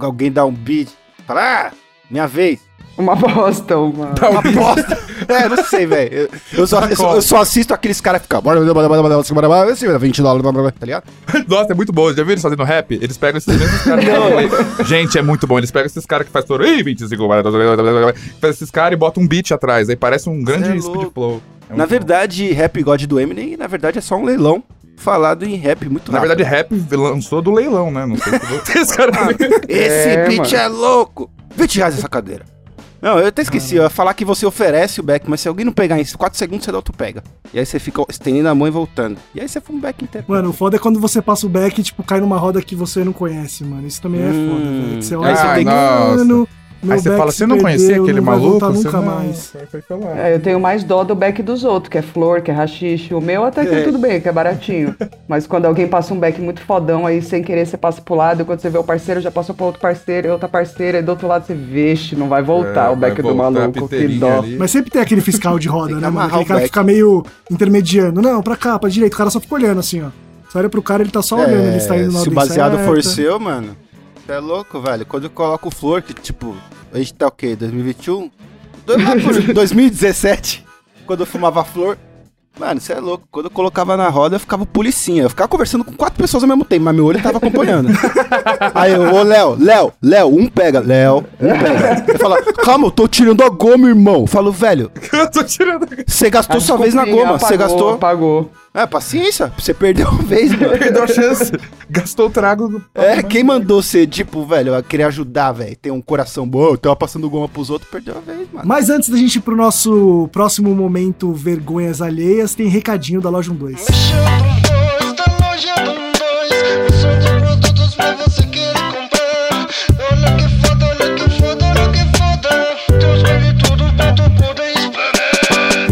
Alguém 0.00 0.30
dá 0.32 0.44
um 0.44 0.52
beat. 0.52 0.88
Fala, 1.26 1.68
ah, 1.68 1.72
minha 2.10 2.26
vez. 2.26 2.60
Uma 2.96 3.16
bosta, 3.16 3.76
uma... 3.78 4.06
Uma 4.30 4.42
bosta. 4.42 4.98
é, 5.28 5.48
não 5.48 5.64
sei, 5.64 5.84
velho. 5.86 6.12
Eu, 6.14 6.28
eu 6.58 6.66
só, 6.66 6.80
eu, 6.86 6.96
só- 6.96 7.14
eu 7.16 7.22
só 7.22 7.40
assisto 7.40 7.74
aqueles 7.74 8.00
caras 8.00 8.20
que 8.20 8.26
ficam. 8.26 8.40
bora, 8.40 8.60
bora, 8.60 8.72
bora, 8.74 8.88
bora, 8.88 9.02
bora, 9.02 9.22
bora, 9.34 9.48
bora, 9.48 9.70
esse 9.72 9.86
20 9.98 10.22
dólares, 10.22 10.72
tá 10.78 10.86
ligado? 10.86 11.04
Nossa, 11.48 11.72
é 11.72 11.74
muito 11.74 11.92
bom. 11.92 12.08
Já 12.12 12.22
viu 12.22 12.32
eles 12.32 12.42
fazendo 12.42 12.62
rap? 12.62 12.94
Eles 12.94 13.16
pegam 13.16 13.38
esses 13.38 13.58
mesmos 13.58 13.82
caras. 13.82 14.04
aí. 14.04 14.84
Gente, 14.84 15.18
é 15.18 15.22
muito 15.22 15.46
bom. 15.46 15.58
Eles 15.58 15.70
pegam 15.70 15.86
esses 15.86 16.06
caras 16.06 16.26
que 16.26 16.32
faz 16.32 16.44
todo. 16.44 16.64
Ih, 16.64 16.82
25, 16.82 17.26
blá, 17.26 17.42
blá, 17.42 17.50
blá, 17.50 17.76
blá, 17.76 17.76
blá, 17.76 18.00
blá. 18.00 18.14
faz 18.40 18.56
esses 18.56 18.70
caras 18.70 18.92
e 18.92 18.96
botam 18.96 19.22
um 19.22 19.26
beat 19.26 19.50
atrás. 19.50 19.88
Aí 19.88 19.96
parece 19.96 20.28
um 20.28 20.42
grande 20.42 20.68
é 20.68 20.80
speed 20.80 21.10
flow. 21.12 21.42
É 21.68 21.74
Na 21.74 21.86
verdade, 21.86 22.52
Rap 22.52 22.82
God 22.82 23.02
do 23.06 23.18
Eminem, 23.18 23.56
na 23.56 23.66
verdade, 23.66 23.98
é 23.98 24.00
só 24.00 24.16
um 24.16 24.24
leilão 24.24 24.62
falado 24.96 25.44
em 25.44 25.56
rap 25.56 25.88
muito 25.88 26.06
bom. 26.06 26.12
Na 26.12 26.20
rápido. 26.20 26.36
verdade, 26.36 26.56
rap 26.56 26.96
lançou 26.96 27.42
do 27.42 27.50
leilão, 27.50 27.90
né? 27.90 28.06
Não 28.06 28.16
sei 28.16 28.32
se 28.64 28.78
esse 28.78 28.96
cara. 28.96 29.10
Esse 29.68 30.08
É, 30.10 30.28
beat 30.28 30.52
mano. 30.52 30.56
é 30.56 30.68
louco! 30.68 31.30
20 31.56 31.76
reais 31.76 31.98
essa 31.98 32.08
cadeira. 32.08 32.44
Não, 33.04 33.18
eu 33.18 33.26
até 33.26 33.42
esqueci, 33.42 33.76
eu 33.76 33.82
ia 33.82 33.90
falar 33.90 34.14
que 34.14 34.24
você 34.24 34.46
oferece 34.46 34.98
o 34.98 35.02
back, 35.02 35.28
mas 35.28 35.42
se 35.42 35.46
alguém 35.46 35.62
não 35.66 35.72
pegar 35.74 36.00
em 36.00 36.04
4 36.06 36.38
segundos, 36.38 36.64
você 36.64 36.72
dá 36.72 36.78
outro 36.78 36.94
pega. 36.96 37.22
E 37.52 37.58
aí 37.58 37.66
você 37.66 37.78
fica 37.78 38.02
estendendo 38.08 38.48
a 38.48 38.54
mão 38.54 38.66
e 38.66 38.70
voltando. 38.70 39.18
E 39.34 39.40
aí 39.42 39.46
você 39.46 39.60
fuma 39.60 39.78
um 39.78 39.82
back 39.82 40.02
inteiro. 40.02 40.26
Mano, 40.26 40.48
o 40.48 40.52
foda 40.54 40.76
é 40.76 40.78
quando 40.78 40.98
você 40.98 41.20
passa 41.20 41.44
o 41.44 41.50
back 41.50 41.78
e, 41.78 41.84
tipo, 41.84 42.02
cai 42.02 42.18
numa 42.18 42.38
roda 42.38 42.62
que 42.62 42.74
você 42.74 43.04
não 43.04 43.12
conhece, 43.12 43.62
mano. 43.62 43.86
Isso 43.86 44.00
também 44.00 44.22
é 44.22 44.28
Hum. 44.30 44.48
foda, 44.50 44.64
velho. 44.70 44.98
Que 44.98 45.04
Você 45.04 45.16
olha 45.16 45.36
você 45.36 45.42
e 45.46 45.54
tem 45.54 45.64
que- 45.66 45.70
mano, 45.70 46.48
meu 46.84 46.94
Aí 46.94 47.00
você 47.00 47.08
back 47.08 47.18
fala, 47.18 47.32
se 47.32 47.38
você 47.38 47.46
não 47.46 47.58
conhecia 47.58 47.86
perdeu, 47.88 48.02
aquele 48.04 48.20
maluco? 48.20 48.60
Você 48.60 48.84
nunca 48.86 48.98
não, 49.00 49.04
mais. 49.16 49.52
É, 50.16 50.34
eu 50.34 50.40
tenho 50.40 50.60
mais 50.60 50.84
dó 50.84 51.02
do 51.04 51.14
beck 51.14 51.42
dos 51.42 51.64
outros, 51.64 51.90
que 51.90 51.98
é 51.98 52.02
flor, 52.02 52.40
que 52.42 52.50
é 52.50 52.54
rachixe. 52.54 53.12
O 53.14 53.20
meu 53.20 53.44
até 53.44 53.64
que 53.64 53.74
É. 53.74 53.82
tudo 53.82 53.98
bem, 53.98 54.20
que 54.20 54.28
é 54.28 54.32
baratinho. 54.32 54.94
Mas 55.28 55.46
quando 55.46 55.64
alguém 55.66 55.88
passa 55.88 56.12
um 56.14 56.18
beck 56.18 56.40
muito 56.40 56.60
fodão, 56.60 57.06
aí 57.06 57.20
sem 57.22 57.42
querer 57.42 57.66
você 57.66 57.76
passa 57.76 58.00
pro 58.00 58.14
lado, 58.14 58.42
e 58.42 58.44
quando 58.44 58.60
você 58.60 58.70
vê 58.70 58.78
o 58.78 58.84
parceiro, 58.84 59.20
já 59.20 59.30
passou 59.30 59.54
pro 59.54 59.66
outro 59.66 59.80
parceiro, 59.80 60.28
e 60.28 60.30
outra 60.30 60.48
parceira, 60.48 60.98
e 60.98 61.02
do 61.02 61.08
outro 61.10 61.26
lado 61.26 61.46
você, 61.46 61.54
vixe, 61.54 62.14
não 62.14 62.28
vai 62.28 62.42
voltar 62.42 62.90
É, 62.90 62.92
o 62.92 62.96
vai 62.96 63.10
do 63.12 63.34
maluco, 63.34 63.88
que 63.88 64.08
dó. 64.18 64.38
ali. 64.38 64.56
Mas 64.58 64.70
sempre 64.70 64.90
tem 64.90 65.00
aquele 65.00 65.20
fiscal 65.20 65.58
de 65.58 65.68
roda, 65.68 65.94
né, 65.96 66.08
mano? 66.10 66.20
Aquele 66.26 66.42
o 66.42 66.46
cara 66.46 66.60
que 66.60 66.64
back. 66.64 66.66
fica 66.66 66.82
meio 66.82 67.24
intermediando. 67.50 68.20
Não, 68.22 68.42
pra 68.42 68.56
cá, 68.56 68.78
pra 68.78 68.88
direita. 68.90 69.14
O 69.14 69.18
cara 69.18 69.30
só 69.30 69.40
fica 69.40 69.54
olhando 69.54 69.80
assim, 69.80 70.02
ó. 70.02 70.08
Você 70.48 70.58
olha 70.58 70.68
pro 70.68 70.82
cara, 70.82 71.02
ele 71.02 71.10
tá 71.10 71.20
só 71.22 71.36
olhando, 71.36 71.66
ele 71.68 71.76
está 71.78 71.96
indo 71.96 72.12
na 72.12 72.20
É, 72.20 72.22
se 72.22 72.28
o 72.28 72.32
baseado 72.32 72.72
certa. 72.76 72.86
for 72.86 73.02
seu, 73.02 73.40
mano, 73.40 73.76
você 74.24 74.32
é 74.32 74.38
louco, 74.38 74.80
velho. 74.80 75.04
Quando 75.04 75.24
eu 75.24 75.30
coloco 75.30 75.68
o 75.68 75.70
flor, 75.70 76.00
que 76.02 76.14
tipo, 76.14 76.54
a 76.94 76.98
gente 76.98 77.14
tá 77.14 77.26
o 77.26 77.30
quê? 77.30 77.54
2021? 77.56 78.30
Do- 78.86 78.96
lá 79.02 79.12
por 79.16 79.52
2017, 79.52 80.64
quando 81.06 81.20
eu 81.20 81.26
fumava 81.26 81.64
flor. 81.64 81.98
Mano, 82.56 82.80
você 82.80 82.92
é 82.92 83.00
louco. 83.00 83.26
Quando 83.32 83.46
eu 83.46 83.50
colocava 83.50 83.96
na 83.96 84.08
roda, 84.08 84.36
eu 84.36 84.40
ficava 84.40 84.64
policinha. 84.64 85.24
Eu 85.24 85.28
ficava 85.30 85.48
conversando 85.48 85.82
com 85.82 85.92
quatro 85.92 86.16
pessoas 86.22 86.44
ao 86.44 86.48
mesmo 86.48 86.64
tempo, 86.64 86.84
mas 86.84 86.94
meu 86.94 87.04
olho 87.04 87.20
tava 87.20 87.38
acompanhando. 87.38 87.88
Aí 88.76 88.92
eu, 88.92 89.12
ô 89.12 89.22
Léo, 89.24 89.56
Léo, 89.58 89.92
Léo, 90.00 90.28
um 90.28 90.46
pega, 90.46 90.78
Léo, 90.78 91.24
um 91.40 91.48
pega. 91.58 92.04
Ele 92.06 92.16
fala, 92.18 92.40
calma, 92.62 92.86
eu 92.86 92.90
tô 92.92 93.08
tirando 93.08 93.42
a 93.42 93.48
goma, 93.48 93.88
irmão. 93.88 94.20
Eu 94.20 94.26
falo, 94.28 94.52
velho, 94.52 94.88
Eu 95.12 95.28
tô 95.28 95.42
tirando. 95.42 95.84
você 96.06 96.30
gastou 96.30 96.58
A 96.58 96.60
sua 96.60 96.76
vez 96.76 96.94
na 96.94 97.04
goma, 97.04 97.40
você 97.40 97.56
gastou. 97.56 97.94
Apagou. 97.94 98.48
É, 98.74 98.84
paciência. 98.86 99.52
Você 99.56 99.72
perdeu 99.72 100.08
uma 100.08 100.22
vez, 100.24 100.50
mano. 100.50 100.76
perdeu 100.76 101.04
a 101.04 101.06
chance. 101.06 101.52
Gastou 101.88 102.26
o 102.26 102.30
trago. 102.30 102.82
É, 102.92 103.16
né? 103.16 103.22
quem 103.22 103.44
mandou 103.44 103.80
ser, 103.80 104.08
tipo, 104.08 104.44
velho, 104.44 104.82
querer 104.82 105.04
ajudar, 105.04 105.52
velho, 105.52 105.76
ter 105.76 105.92
um 105.92 106.00
coração 106.00 106.44
bom, 106.48 106.74
tava 106.76 106.96
passando 106.96 107.30
goma 107.30 107.48
pros 107.48 107.70
outros, 107.70 107.88
perdeu 107.88 108.14
uma 108.14 108.22
vez, 108.22 108.48
mano. 108.52 108.66
Mas 108.66 108.90
antes 108.90 109.08
da 109.08 109.16
gente 109.16 109.36
ir 109.36 109.42
pro 109.42 109.54
nosso 109.54 110.28
próximo 110.32 110.74
momento 110.74 111.32
vergonhas 111.32 112.02
alheias, 112.02 112.56
tem 112.56 112.66
recadinho 112.66 113.20
da 113.20 113.30
Loja 113.30 113.52
12. 113.52 113.74
Mexeu 113.74 114.16
dois 114.68 115.14
tá 115.14 115.24
da 115.24 115.46
Loja 115.46 115.93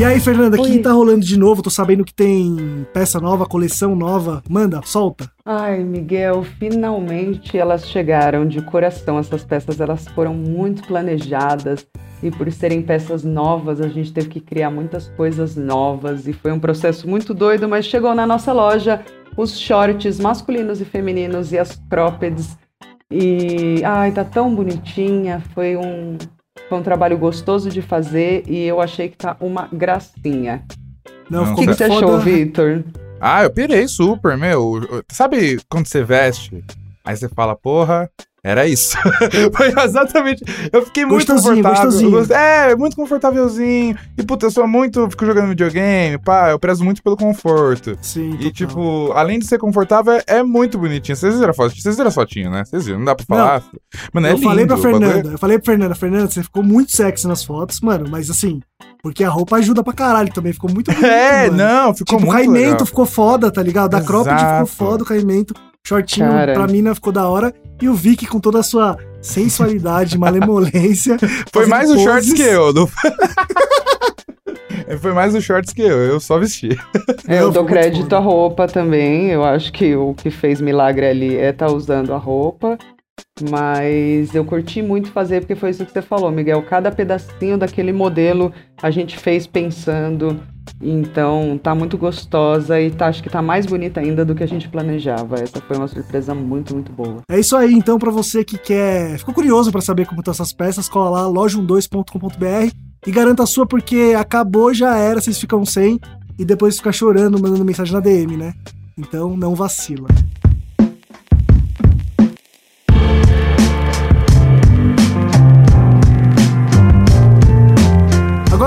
E 0.03 0.05
aí, 0.05 0.19
Fernanda, 0.19 0.61
o 0.61 0.65
que 0.65 0.81
tá 0.81 0.91
rolando 0.91 1.25
de 1.25 1.39
novo? 1.39 1.63
Tô 1.63 1.71
sabendo 1.71 2.05
que 2.05 2.13
tem 2.13 2.85
peça 2.93 3.21
nova, 3.21 3.47
coleção 3.47 3.95
nova. 3.95 4.43
Manda, 4.51 4.81
solta. 4.85 5.31
Ai, 5.47 5.85
Miguel, 5.85 6.43
finalmente 6.43 7.57
elas 7.57 7.89
chegaram 7.89 8.45
de 8.45 8.61
coração. 8.63 9.17
Essas 9.17 9.45
peças 9.45 9.81
elas 9.81 10.09
foram 10.09 10.35
muito 10.35 10.83
planejadas 10.89 11.87
e 12.21 12.33
por 12.33 12.51
serem 12.51 12.83
peças 12.83 13.23
novas, 13.23 13.81
a 13.81 13.87
gente 13.87 14.13
teve 14.13 14.29
que 14.29 14.41
criar 14.41 14.71
muitas 14.71 15.07
coisas 15.11 15.55
novas 15.55 16.27
e 16.27 16.33
foi 16.33 16.51
um 16.51 16.59
processo 16.59 17.09
muito 17.09 17.33
doido, 17.33 17.69
mas 17.69 17.87
chegou 17.87 18.13
na 18.13 18.27
nossa 18.27 18.53
loja 18.53 19.05
os 19.37 19.57
shorts 19.57 20.19
masculinos 20.19 20.81
e 20.81 20.85
femininos 20.85 21.53
e 21.53 21.59
as 21.59 21.81
croppeds. 21.89 22.59
E 23.09 23.85
ai, 23.85 24.11
tá 24.11 24.25
tão 24.25 24.53
bonitinha, 24.53 25.41
foi 25.55 25.77
um 25.77 26.19
foi 26.73 26.79
um 26.79 26.83
trabalho 26.83 27.19
gostoso 27.19 27.69
de 27.69 27.83
fazer 27.83 28.45
e 28.49 28.65
eu 28.65 28.81
achei 28.81 29.11
que 29.11 29.19
tá 29.19 29.37
uma 29.39 29.69
gracinha. 29.71 30.65
Não, 31.29 31.45
Não, 31.45 31.53
O 31.53 31.57
que, 31.57 31.67
que 31.67 31.75
você 31.75 31.87
foda. 31.87 32.07
achou, 32.07 32.19
Vitor? 32.19 32.83
Ah, 33.21 33.43
eu 33.43 33.51
pirei 33.51 33.87
super, 33.87 34.39
meu. 34.39 34.81
Sabe 35.11 35.61
quando 35.69 35.85
você 35.87 36.03
veste? 36.03 36.65
Aí 37.05 37.15
você 37.15 37.29
fala, 37.29 37.55
porra, 37.55 38.11
era 38.45 38.67
isso. 38.67 38.97
Foi 39.57 39.69
exatamente. 39.85 40.43
Eu 40.73 40.85
fiquei 40.85 41.05
muito 41.07 41.27
Gostosinho, 41.27 41.57
confortável. 41.63 41.85
gostosinho. 41.85 42.11
Gost- 42.11 42.31
É, 42.33 42.75
muito 42.77 42.97
confortávelzinho. 42.97 43.97
E, 44.19 44.23
puta, 44.25 44.47
eu 44.47 44.51
sou 44.51 44.67
muito. 44.67 45.09
Fico 45.11 45.25
jogando 45.27 45.49
videogame, 45.51 46.19
pá, 46.19 46.51
eu 46.51 46.59
prezo 46.59 46.85
muito 46.85 47.03
pelo 47.03 47.17
conforto. 47.17 47.97
Sim, 48.03 48.37
E, 48.41 48.51
tipo, 48.51 49.13
além 49.15 49.39
de 49.39 49.47
ser 49.47 49.59
confortável, 49.59 50.21
é, 50.27 50.43
muito 50.43 50.77
bonitinho. 50.79 51.15
Vocês 51.17 51.35
viram 51.37 51.51
a 51.51 51.55
foto? 51.55 51.75
Vocês 51.81 51.97
viram 51.97 52.09
a 52.09 52.13
fotinha, 52.13 52.51
né? 52.51 52.65
Vocês 52.65 52.85
viram? 52.87 52.99
Não 52.99 53.07
dá 53.07 53.15
pra 53.15 53.25
falar. 53.27 53.63
Mano, 54.13 54.27
é 54.27 54.33
eu 54.33 54.39
falei 54.39 54.67
pra 54.67 54.75
lindo, 54.75 54.75
o 54.75 54.77
bagulho 54.77 55.01
Fernanda, 55.09 55.29
eu 55.35 55.39
falei 55.39 55.59
pra 55.59 55.67
Fernanda, 55.73 55.95
Fernanda, 55.95 56.31
você 56.31 56.43
ficou 56.43 56.63
muito 56.63 56.93
sexy 56.97 57.29
nas 57.29 57.45
fotos, 57.45 57.81
mano, 57.81 58.07
mas 58.11 58.29
assim, 58.29 58.61
porque 59.03 59.23
a 59.23 59.29
roupa 59.31 59.57
ajuda 59.57 59.83
pra 59.85 59.93
caralho 59.93 60.33
também, 60.33 60.53
ficou 60.53 60.71
muito 60.71 60.91
bonito, 60.93 61.07
É, 61.07 61.49
mano. 61.51 61.57
não, 61.59 61.95
ficou 61.95 62.19
Tipo, 62.19 62.31
o 62.31 62.33
muito 62.33 62.33
caimento 62.33 62.71
legal. 62.73 62.87
ficou 62.87 63.07
foda, 63.07 63.51
tá 63.53 63.63
ligado? 63.63 63.91
Da 63.91 64.01
cropped 64.01 64.35
ficou 64.37 64.67
foda 64.67 65.03
o 65.05 65.07
caimento. 65.07 65.55
Shortinho 65.87 66.29
Cara. 66.31 66.53
pra 66.55 66.67
mina 66.67 66.95
ficou 66.95 67.13
da 67.13 67.29
hora. 67.29 67.53
E 67.81 67.89
o 67.89 67.95
Vic 67.95 68.27
com 68.27 68.39
toda 68.39 68.61
a 68.61 68.63
sua 68.63 68.97
sensualidade, 69.21 70.17
malemolência. 70.19 71.17
Foi 71.53 71.67
mais 71.67 71.91
o 71.91 71.95
shorts 71.99 72.29
poses. 72.29 72.33
que 72.35 72.43
eu. 72.43 72.73
não- 72.73 72.89
Foi 75.01 75.13
mais 75.13 75.35
o 75.35 75.41
shorts 75.41 75.73
que 75.73 75.81
eu, 75.83 75.99
eu 75.99 76.21
só 76.21 76.39
vesti. 76.39 76.69
É, 77.27 77.41
eu 77.41 77.51
dou 77.51 77.65
crédito 77.65 78.15
à 78.15 78.19
roupa 78.19 78.67
também. 78.69 79.29
Eu 79.31 79.43
acho 79.45 79.73
que 79.73 79.95
o 79.97 80.13
que 80.15 80.31
fez 80.31 80.61
milagre 80.61 81.07
ali 81.07 81.37
é 81.37 81.49
estar 81.51 81.69
usando 81.71 82.13
a 82.13 82.19
roupa. 82.19 82.77
Mas 83.51 84.35
eu 84.35 84.45
curti 84.45 84.83
muito 84.83 85.11
fazer 85.11 85.41
porque 85.41 85.55
foi 85.55 85.71
isso 85.71 85.85
que 85.85 85.93
você 85.93 86.03
falou, 86.03 86.31
Miguel. 86.31 86.63
Cada 86.63 86.91
pedacinho 86.91 87.59
daquele 87.59 87.93
modelo 87.93 88.53
a 88.81 88.91
gente 88.91 89.19
fez 89.19 89.47
pensando. 89.47 90.41
Então 90.81 91.59
tá 91.61 91.75
muito 91.75 91.99
gostosa 91.99 92.81
e 92.81 92.91
tá, 92.91 93.09
acho 93.09 93.23
que 93.23 93.29
tá 93.29 93.43
mais 93.43 93.67
bonita 93.67 94.01
ainda 94.01 94.25
do 94.25 94.35
que 94.35 94.45
a 94.45 94.49
gente 94.49 94.69
planejava. 94.69 95.37
Essa 95.37 95.61
foi 95.61 95.77
uma 95.77 95.89
surpresa 95.89 96.35
muito, 96.35 96.75
muito 96.75 96.93
boa. 96.93 97.23
É 97.29 97.39
isso 97.39 97.57
aí, 97.57 97.73
então, 97.73 97.99
pra 97.99 98.11
você 98.11 98.45
que 98.45 98.59
quer. 98.59 99.19
Ficou 99.19 99.35
curioso 99.35 99.73
pra 99.73 99.81
saber 99.81 100.07
como 100.07 100.21
estão 100.21 100.33
essas 100.33 100.53
peças, 100.53 100.89
cola 100.89 101.23
lá, 101.23 101.29
loja12.com.br 101.29 102.75
e 103.05 103.11
garanta 103.11 103.43
a 103.43 103.47
sua, 103.47 103.67
porque 103.67 104.15
acabou, 104.17 104.73
já 104.73 104.97
era, 104.97 105.21
vocês 105.21 105.39
ficam 105.39 105.65
sem 105.65 105.99
e 106.39 106.45
depois 106.45 106.77
fica 106.77 106.93
chorando, 106.93 107.41
mandando 107.41 107.65
mensagem 107.65 107.93
na 107.93 108.01
DM, 108.01 108.37
né? 108.37 108.55
Então 108.97 109.37
não 109.37 109.55
vacila. 109.55 110.09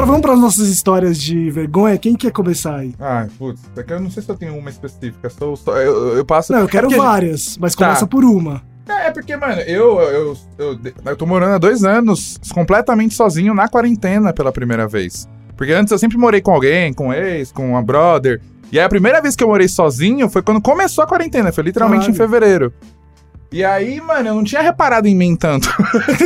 Agora 0.06 0.18
vamos 0.20 0.22
para 0.22 0.34
as 0.36 0.40
nossas 0.40 0.68
histórias 0.68 1.18
de 1.18 1.50
vergonha, 1.50 1.98
quem 1.98 2.16
quer 2.16 2.32
começar 2.32 2.76
aí? 2.76 2.94
Ai, 3.00 3.28
putz, 3.40 3.60
é 3.76 3.82
que 3.82 3.92
eu 3.92 4.00
não 4.00 4.12
sei 4.12 4.22
se 4.22 4.30
eu 4.30 4.36
tenho 4.36 4.56
uma 4.56 4.70
específica. 4.70 5.32
Sou, 5.32 5.56
sou- 5.56 5.76
eu, 5.78 6.16
eu 6.18 6.24
passo. 6.24 6.54
Não, 6.54 6.60
eu 6.60 6.68
quero 6.68 6.94
é 6.94 6.96
várias, 6.96 7.58
mas 7.58 7.74
Tá. 7.74 7.88
começa 7.88 8.06
por 8.06 8.24
uma. 8.24 8.62
É, 8.88 9.08
é 9.08 9.12
porque, 9.12 9.36
mano, 9.36 9.62
eu, 9.62 10.00
eu, 10.02 10.38
eu, 10.60 10.80
eu 11.04 11.16
tô 11.16 11.26
morando 11.26 11.56
há 11.56 11.58
dois 11.58 11.84
anos 11.84 12.38
completamente 12.54 13.16
sozinho 13.16 13.56
na 13.56 13.68
quarentena 13.68 14.32
pela 14.32 14.52
primeira 14.52 14.88
vez. 14.88 15.28
Porque 15.58 15.74
antes 15.74 15.92
eu 15.92 15.98
sempre 15.98 16.20
morei 16.20 16.40
com 16.40 16.52
alguém, 16.52 16.94
com 16.94 17.12
ex, 17.12 17.52
com 17.52 17.68
uma 17.72 17.82
brother. 17.82 18.40
E 18.72 18.78
aí 18.78 18.86
a 18.86 18.90
primeira 18.90 19.20
vez 19.24 19.36
que 19.36 19.44
eu 19.44 19.48
morei 19.48 19.68
sozinho 19.68 20.30
foi 20.30 20.44
quando 20.44 20.62
começou 20.62 21.04
a 21.04 21.08
quarentena, 21.08 21.52
foi 21.52 21.64
literalmente 21.64 22.12
em 22.12 22.14
Caralho. 22.14 22.30
fevereiro. 22.32 22.74
E 23.52 23.64
aí, 23.64 24.02
mano, 24.02 24.30
eu 24.30 24.36
não 24.36 24.44
tinha 24.44 24.62
reparado 24.62 25.08
em 25.08 25.16
mim 25.16 25.36
tanto. 25.36 25.70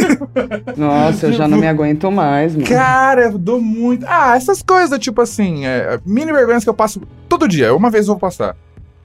Nossa, 0.76 1.28
eu 1.28 1.34
já 1.34 1.48
não 1.48 1.58
me 1.58 1.68
aguento 1.68 2.12
mais, 2.12 2.54
mano. 2.56 2.68
Cara, 2.68 3.24
eu 3.24 3.38
dou 3.38 3.62
muito. 3.62 4.06
Ah, 4.08 4.36
essas 4.36 4.62
coisas, 4.62 4.98
tipo 5.00 5.22
assim, 5.22 5.66
é, 5.66 6.00
mini 6.06 6.32
vergonhas 6.32 6.64
que 6.64 6.70
eu 6.70 6.74
passo 6.74 7.02
todo 7.28 7.48
dia, 7.48 7.74
uma 7.76 7.90
vez 7.90 8.08
eu 8.08 8.14
vou 8.14 8.20
passar. 8.20 8.56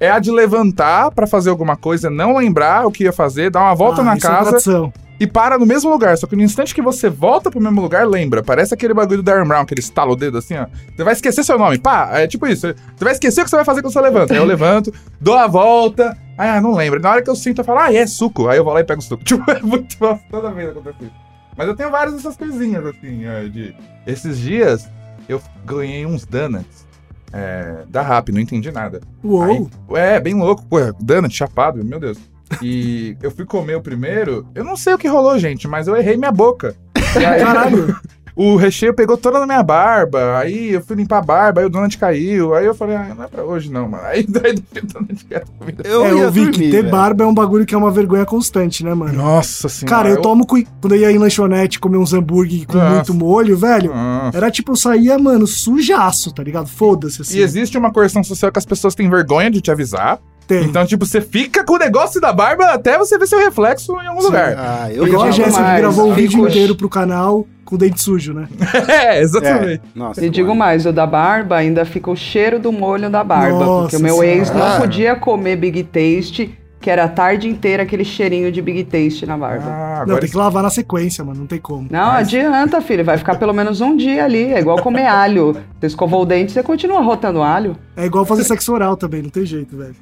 É 0.01 0.11
a 0.11 0.19
de 0.19 0.31
levantar 0.31 1.11
pra 1.11 1.27
fazer 1.27 1.51
alguma 1.51 1.77
coisa, 1.77 2.11
não 2.11 2.37
lembrar 2.37 2.87
o 2.87 2.91
que 2.91 3.05
ia 3.05 3.13
fazer, 3.13 3.51
dar 3.51 3.61
uma 3.61 3.75
volta 3.75 4.01
Ah, 4.01 4.05
na 4.05 4.15
é 4.15 4.19
casa 4.19 4.51
tradição. 4.51 4.93
e 5.21 5.27
para 5.27 5.57
no 5.59 5.65
mesmo 5.65 5.91
lugar. 5.91 6.17
Só 6.19 6.27
que 6.27 6.35
no 6.37 6.43
instante 6.43 6.75
que 6.75 6.83
você 6.83 7.09
volta 7.09 7.51
pro 7.51 7.61
mesmo 7.61 7.81
lugar, 7.81 8.07
lembra. 8.07 8.43
Parece 8.43 8.75
aquele 8.75 8.93
bagulho 8.93 9.19
do 9.19 9.23
Darren 9.23 9.47
Brown, 9.47 9.65
que 9.65 9.73
ele 9.75 9.81
estala 9.81 10.11
o 10.11 10.17
dedo 10.17 10.39
assim, 10.39 10.57
ó. 10.57 10.67
Você 10.97 11.05
vai 11.05 11.13
esquecer 11.13 11.45
seu 11.45 11.59
nome. 11.59 11.79
Pá, 11.79 12.11
é 12.15 12.27
tipo 12.27 12.47
isso. 12.47 12.67
Você 12.97 13.05
vai 13.05 13.13
esquecer 13.13 13.41
o 13.43 13.45
que 13.45 13.51
você 13.51 13.57
vai 13.57 13.65
fazer 13.65 13.83
quando 13.83 13.93
você 13.93 14.01
levanta. 14.01 14.35
Aí 14.35 14.41
eu 14.41 14.45
levanto, 14.45 14.93
dou 15.21 15.37
a 15.39 15.47
volta. 15.47 16.17
Ah, 16.37 16.61
não 16.61 16.75
lembro. 16.75 17.01
Na 17.01 17.11
hora 17.11 17.23
que 17.23 17.31
eu 17.31 17.37
sinto, 17.37 17.61
eu 17.61 17.65
falo, 17.65 17.81
ah, 17.81 17.93
é 17.93 18.07
suco. 18.07 18.49
Aí 18.49 18.59
eu 18.59 18.65
vou 18.65 18.73
lá 18.73 18.81
e 18.81 18.85
pego 18.85 19.01
o 19.01 19.05
suco. 19.05 19.23
Tipo, 19.25 19.51
é 19.51 19.61
muito 19.61 19.97
nossa, 20.01 20.23
toda 20.31 20.51
vez 20.51 20.71
acontece 20.71 21.05
isso. 21.05 21.15
Mas 21.57 21.69
eu 21.69 21.77
tenho 21.77 21.91
várias 21.91 22.17
dessas 22.17 22.37
coisinhas, 22.37 22.85
assim, 22.85 23.25
é, 23.27 23.45
de... 23.45 23.75
Esses 24.07 24.39
dias, 24.39 24.89
eu 25.29 25.41
ganhei 25.65 26.05
uns 26.05 26.25
donuts. 26.25 26.85
É, 27.33 27.85
da 27.89 28.01
Rap, 28.01 28.31
não 28.31 28.41
entendi 28.41 28.71
nada. 28.71 29.01
Uou. 29.23 29.43
Aí, 29.43 29.69
é, 29.97 30.21
bem 30.21 30.35
louco, 30.35 30.65
pô, 30.67 30.79
donut, 31.01 31.35
chapado, 31.35 31.85
meu 31.85 31.99
Deus. 31.99 32.19
E 32.63 33.17
eu 33.23 33.31
fui 33.31 33.45
comer 33.45 33.75
o 33.75 33.81
primeiro, 33.81 34.47
eu 34.55 34.63
não 34.63 34.77
sei 34.77 34.95
o 34.95 34.99
que 34.99 35.09
rolou, 35.09 35.37
gente, 35.37 35.67
mas 35.67 35.89
eu 35.89 35.97
errei 35.97 36.17
minha 36.17 36.33
boca. 36.33 36.77
E 37.15 37.25
aí, 37.25 37.41
Caralho. 37.41 37.97
O 38.37 38.57
recheio 38.57 38.93
pegou 38.95 39.17
toda 39.17 39.39
na 39.39 39.47
minha 39.47 39.63
barba, 39.63 40.39
aí 40.39 40.73
eu 40.73 40.83
fui 40.83 40.97
limpar 40.97 41.19
a 41.19 41.23
barba, 41.23 41.61
aí 41.61 41.67
o 41.67 41.71
donut 41.71 41.97
caiu, 41.97 42.55
aí 42.55 42.67
eu 42.67 42.75
falei, 42.75 42.97
ah, 42.97 43.15
não 43.17 43.25
é 43.25 43.29
pra 43.29 43.45
hoje 43.45 43.71
não, 43.71 43.89
mano. 43.89 44.03
Aí 44.07 44.25
daí 44.27 44.53
o 44.55 44.87
donut 44.87 45.27
comida. 45.59 45.83
Eu 45.89 46.05
é, 46.05 46.11
eu 46.13 46.31
vi 46.33 46.47
que 46.47 46.51
dormir, 46.53 46.71
ter 46.71 46.81
velho. 46.83 46.91
barba 46.91 47.25
é 47.25 47.27
um 47.27 47.35
bagulho 47.35 47.65
que 47.65 47.75
é 47.75 47.79
uma 47.79 47.91
vergonha 47.91 48.25
constante, 48.27 48.85
né, 48.85 48.93
mano? 48.93 49.13
Nossa 49.13 49.69
senhora. 49.69 49.97
Cara, 49.97 50.09
eu 50.11 50.21
tomo 50.21 50.47
cui- 50.47 50.67
quando 50.81 50.95
eu 50.95 51.01
ia 51.01 51.13
em 51.13 51.19
lanchonete 51.19 51.79
comer 51.79 51.97
uns 51.99 52.13
hambúrguer 52.13 52.67
com 52.67 52.77
Nossa. 52.77 52.95
muito 52.95 53.15
molho, 53.15 53.57
velho. 53.57 53.95
Nossa. 53.95 54.37
Era 54.37 54.51
tipo, 54.51 54.73
eu 54.73 54.77
saía, 54.77 55.19
mano, 55.19 55.47
sujaço, 55.47 56.33
tá 56.33 56.43
ligado? 56.43 56.67
Foda-se, 56.69 57.23
assim. 57.23 57.39
E 57.39 57.43
existe 57.43 57.79
uma 57.79 57.93
correção 57.93 58.23
social 58.25 58.51
que 58.51 58.59
as 58.59 58.67
pessoas 58.67 58.95
têm 58.95 59.09
vergonha 59.09 59.51
de 59.51 59.61
te 59.61 59.71
avisar. 59.71 60.19
Tem. 60.47 60.65
Então, 60.65 60.85
tipo, 60.85 61.07
você 61.07 61.23
fica 61.23 61.65
com 61.65 61.75
o 61.75 61.79
negócio 61.79 62.21
da 62.21 62.31
barba 62.31 62.67
até 62.67 62.99
você 62.99 63.17
ver 63.17 63.27
seu 63.27 63.39
reflexo 63.39 63.93
em 64.03 64.07
algum 64.09 64.21
Sim. 64.21 64.27
lugar. 64.27 64.55
Ah, 64.59 64.93
eu 64.93 65.07
Igual 65.07 65.23
a 65.25 65.31
Jéssica 65.31 65.65
que 65.65 65.77
gravou 65.79 66.05
o 66.11 66.15
fico- 66.15 66.21
vídeo 66.21 66.47
inteiro 66.49 66.77
pro 66.77 66.89
canal 66.89 67.47
com 67.65 67.75
o 67.75 67.79
dente 67.79 68.01
sujo, 68.03 68.33
né? 68.35 68.47
É, 68.89 69.21
exatamente. 69.21 69.83
Nossa, 69.95 70.25
E 70.25 70.31
digo 70.31 70.49
mano. 70.49 70.59
mais, 70.61 70.87
o 70.87 70.93
da 70.93 71.07
barba 71.07 71.57
ainda 71.57 71.85
fica 71.85 72.11
o 72.11 72.17
cheiro 72.17 72.59
do 72.59 72.71
molho 72.73 73.09
da 73.11 73.25
barba. 73.25 73.59
Nossa 73.65 73.83
porque 73.83 73.97
o 73.97 74.01
meu 74.01 74.23
ex 74.23 74.49
Senhora. 74.49 74.71
não 74.71 74.81
podia 74.81 75.15
comer 75.17 75.57
Big 75.57 75.83
Taste, 75.85 76.57
que 76.85 76.91
era 76.91 77.05
a 77.05 77.09
tarde 77.09 77.49
inteira 77.49 77.83
aquele 77.83 78.05
cheirinho 78.05 78.53
de 78.53 78.61
Big 78.61 78.85
Taste 78.85 79.25
na 79.25 79.39
barba. 79.39 79.65
Ah, 79.67 79.95
Não, 79.97 80.03
agora 80.03 80.21
tem 80.21 80.29
que 80.29 80.37
lavar 80.37 80.63
na 80.63 80.69
sequência, 80.69 81.25
mano. 81.25 81.41
Não 81.41 81.47
tem 81.47 81.59
como. 81.59 81.89
Não 81.91 82.11
adianta, 82.11 82.79
filho. 82.83 83.03
Vai 83.03 83.17
ficar 83.17 83.37
pelo 83.37 83.55
menos 83.55 83.81
um 83.81 83.97
dia 83.97 84.23
ali. 84.23 84.53
É 84.53 84.61
igual 84.61 84.77
comer 84.83 85.07
alho. 85.07 85.57
Você 85.81 85.87
escovou 85.87 86.21
o 86.21 86.27
dente, 86.27 86.53
você 86.53 86.63
continua 86.63 87.01
rotando 87.01 87.41
alho. 87.43 87.75
É 87.97 88.05
igual 88.05 88.27
fazer 88.27 88.45
sexo 88.45 88.71
oral 88.71 88.99
também, 88.99 89.23
não 89.23 89.31
tem 89.31 89.47
jeito, 89.47 89.75
velho. 89.79 89.95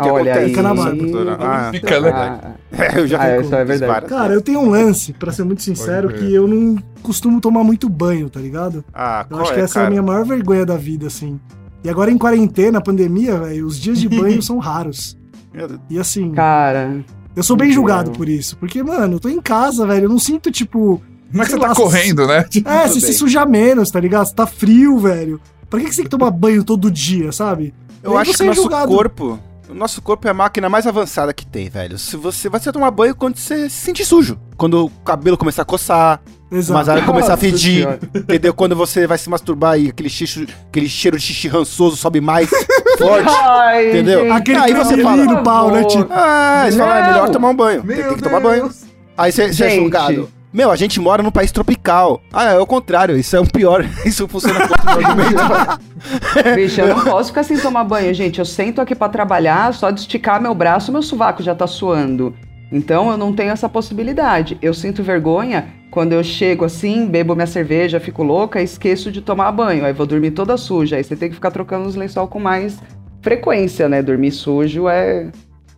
Olha 0.00 0.32
acontece? 0.32 0.38
aí. 0.38 0.48
Fica 0.48 0.62
na 0.62 0.74
barba. 0.74 1.36
Ah, 1.40 1.70
Fica, 1.72 2.00
né? 2.00 2.10
Ah, 2.14 2.50
É, 2.72 2.96
eu 3.00 3.06
já 3.06 3.18
Ah, 3.18 3.26
fico 3.28 3.40
isso 3.42 3.54
é 3.54 3.64
verdade. 3.66 4.06
Cara, 4.06 4.32
eu 4.32 4.40
tenho 4.40 4.60
um 4.60 4.70
lance, 4.70 5.12
pra 5.12 5.30
ser 5.30 5.44
muito 5.44 5.62
sincero, 5.62 6.08
que 6.08 6.32
eu 6.32 6.48
não 6.48 6.76
costumo 7.02 7.38
tomar 7.38 7.62
muito 7.64 7.86
banho, 7.86 8.30
tá 8.30 8.40
ligado? 8.40 8.82
Ah, 8.94 9.26
Eu 9.30 9.40
acho 9.40 9.52
que 9.52 9.60
é, 9.60 9.64
essa 9.64 9.80
é 9.80 9.82
a 9.82 9.84
cara? 9.84 9.90
minha 9.90 10.02
maior 10.02 10.24
vergonha 10.24 10.64
da 10.64 10.76
vida, 10.78 11.06
assim. 11.06 11.38
E 11.84 11.90
agora 11.90 12.10
em 12.10 12.16
quarentena, 12.16 12.80
pandemia, 12.80 13.36
velho, 13.40 13.66
os 13.66 13.78
dias 13.78 14.00
de 14.00 14.08
banho 14.08 14.40
são 14.40 14.56
raros. 14.56 15.17
E 15.90 15.98
assim, 15.98 16.32
Cara, 16.32 17.04
eu 17.34 17.42
sou 17.42 17.56
bem 17.56 17.72
julgado 17.72 18.10
por 18.12 18.28
isso. 18.28 18.56
Porque, 18.56 18.82
mano, 18.82 19.14
eu 19.16 19.20
tô 19.20 19.28
em 19.28 19.40
casa, 19.40 19.86
velho, 19.86 20.04
eu 20.04 20.08
não 20.10 20.18
sinto, 20.18 20.50
tipo... 20.50 21.02
Não 21.32 21.42
é 21.42 21.44
que 21.44 21.52
você 21.52 21.58
tá 21.58 21.68
lá, 21.68 21.74
correndo, 21.74 22.26
né? 22.26 22.44
É, 22.64 22.88
Tudo 22.88 23.00
se 23.00 23.12
sujar 23.12 23.48
menos, 23.48 23.90
tá 23.90 24.00
ligado? 24.00 24.26
Você 24.26 24.34
tá 24.34 24.46
frio, 24.46 24.98
velho. 24.98 25.40
Pra 25.68 25.78
que 25.78 25.86
que 25.86 25.90
você 25.92 25.96
tem 26.02 26.04
que 26.04 26.10
tomar 26.16 26.30
banho 26.30 26.64
todo 26.64 26.90
dia, 26.90 27.30
sabe? 27.32 27.74
Eu 28.02 28.16
acho 28.16 28.32
você 28.32 28.38
que 28.38 28.42
é 28.42 28.46
o 28.46 28.48
nosso 28.48 28.62
julgado. 28.62 28.88
corpo. 28.94 29.38
O 29.68 29.74
nosso 29.74 30.00
corpo 30.00 30.26
é 30.26 30.30
a 30.30 30.34
máquina 30.34 30.68
mais 30.70 30.86
avançada 30.86 31.34
que 31.34 31.46
tem, 31.46 31.68
velho. 31.68 31.98
Se 31.98 32.16
você 32.16 32.48
vai 32.48 32.58
você 32.58 32.72
tomar 32.72 32.90
banho 32.90 33.14
quando 33.14 33.36
você 33.36 33.68
se 33.68 33.76
sentir 33.76 34.06
sujo. 34.06 34.38
Quando 34.56 34.86
o 34.86 34.90
cabelo 35.04 35.36
começar 35.36 35.60
a 35.62 35.64
coçar, 35.66 36.22
Exato. 36.50 36.72
mas 36.78 36.88
a 36.88 36.92
área 36.92 37.04
começar 37.04 37.34
a 37.34 37.36
fedir. 37.36 37.86
Entendeu? 38.14 38.54
Quando 38.54 38.74
você 38.74 39.06
vai 39.06 39.18
se 39.18 39.28
masturbar 39.28 39.78
e 39.78 39.88
aquele, 39.88 40.08
xixo, 40.08 40.46
aquele 40.68 40.88
cheiro 40.88 41.18
de 41.18 41.22
xixi 41.22 41.48
rançoso 41.48 41.96
sobe 41.96 42.20
mais 42.20 42.48
forte. 42.98 43.28
Ai, 43.28 43.88
Entendeu? 43.90 44.20
gente, 44.22 44.32
Aquele 44.32 44.58
Aí 44.58 44.74
você 44.74 45.02
fala, 45.02 45.24
no 45.24 45.42
pau, 45.42 45.70
né, 45.70 45.84
tipo? 45.84 46.06
Ah, 46.10 46.62
aí 46.62 46.72
você 46.72 46.78
fala, 46.78 46.98
é 46.98 47.00
Não. 47.02 47.08
melhor 47.08 47.28
tomar 47.30 47.48
um 47.50 47.54
banho. 47.56 47.82
Tem, 47.82 47.96
Meu 47.96 48.08
tem 48.08 48.16
que 48.16 48.22
tomar 48.22 48.40
banho. 48.40 48.70
Aí 49.16 49.30
você, 49.32 49.52
você 49.52 49.64
é 49.64 49.70
julgado. 49.76 50.30
Meu, 50.50 50.70
a 50.70 50.76
gente 50.76 50.98
mora 50.98 51.22
num 51.22 51.30
país 51.30 51.52
tropical. 51.52 52.22
Ah, 52.32 52.44
é 52.52 52.58
o 52.58 52.66
contrário. 52.66 53.16
Isso 53.18 53.36
é 53.36 53.40
o 53.40 53.44
pior. 53.46 53.84
Isso 54.06 54.26
funciona 54.26 54.66
contra 54.66 54.86
o 54.86 55.06
argumento. 55.06 55.80
Bicho, 56.56 56.80
eu 56.80 56.96
não 56.96 57.04
posso 57.04 57.28
ficar 57.28 57.42
sem 57.42 57.58
tomar 57.58 57.84
banho, 57.84 58.14
gente. 58.14 58.38
Eu 58.38 58.46
sento 58.46 58.80
aqui 58.80 58.94
pra 58.94 59.10
trabalhar, 59.10 59.74
só 59.74 59.90
de 59.90 60.00
esticar 60.00 60.40
meu 60.40 60.54
braço, 60.54 60.90
meu 60.90 61.02
sovaco 61.02 61.42
já 61.42 61.54
tá 61.54 61.66
suando. 61.66 62.34
Então 62.70 63.10
eu 63.10 63.16
não 63.16 63.32
tenho 63.32 63.50
essa 63.50 63.68
possibilidade. 63.68 64.58
Eu 64.60 64.74
sinto 64.74 65.02
vergonha 65.02 65.68
quando 65.90 66.12
eu 66.12 66.22
chego 66.22 66.64
assim, 66.64 67.06
bebo 67.06 67.34
minha 67.34 67.46
cerveja, 67.46 67.98
fico 67.98 68.22
louca, 68.22 68.60
esqueço 68.60 69.10
de 69.10 69.22
tomar 69.22 69.50
banho. 69.52 69.84
Aí 69.84 69.92
vou 69.92 70.06
dormir 70.06 70.32
toda 70.32 70.56
suja. 70.56 70.96
Aí 70.96 71.04
você 71.04 71.16
tem 71.16 71.28
que 71.28 71.34
ficar 71.34 71.50
trocando 71.50 71.88
os 71.88 71.96
lençol 71.96 72.28
com 72.28 72.38
mais 72.38 72.78
frequência, 73.22 73.88
né? 73.88 74.02
Dormir 74.02 74.32
sujo 74.32 74.88
é. 74.88 75.30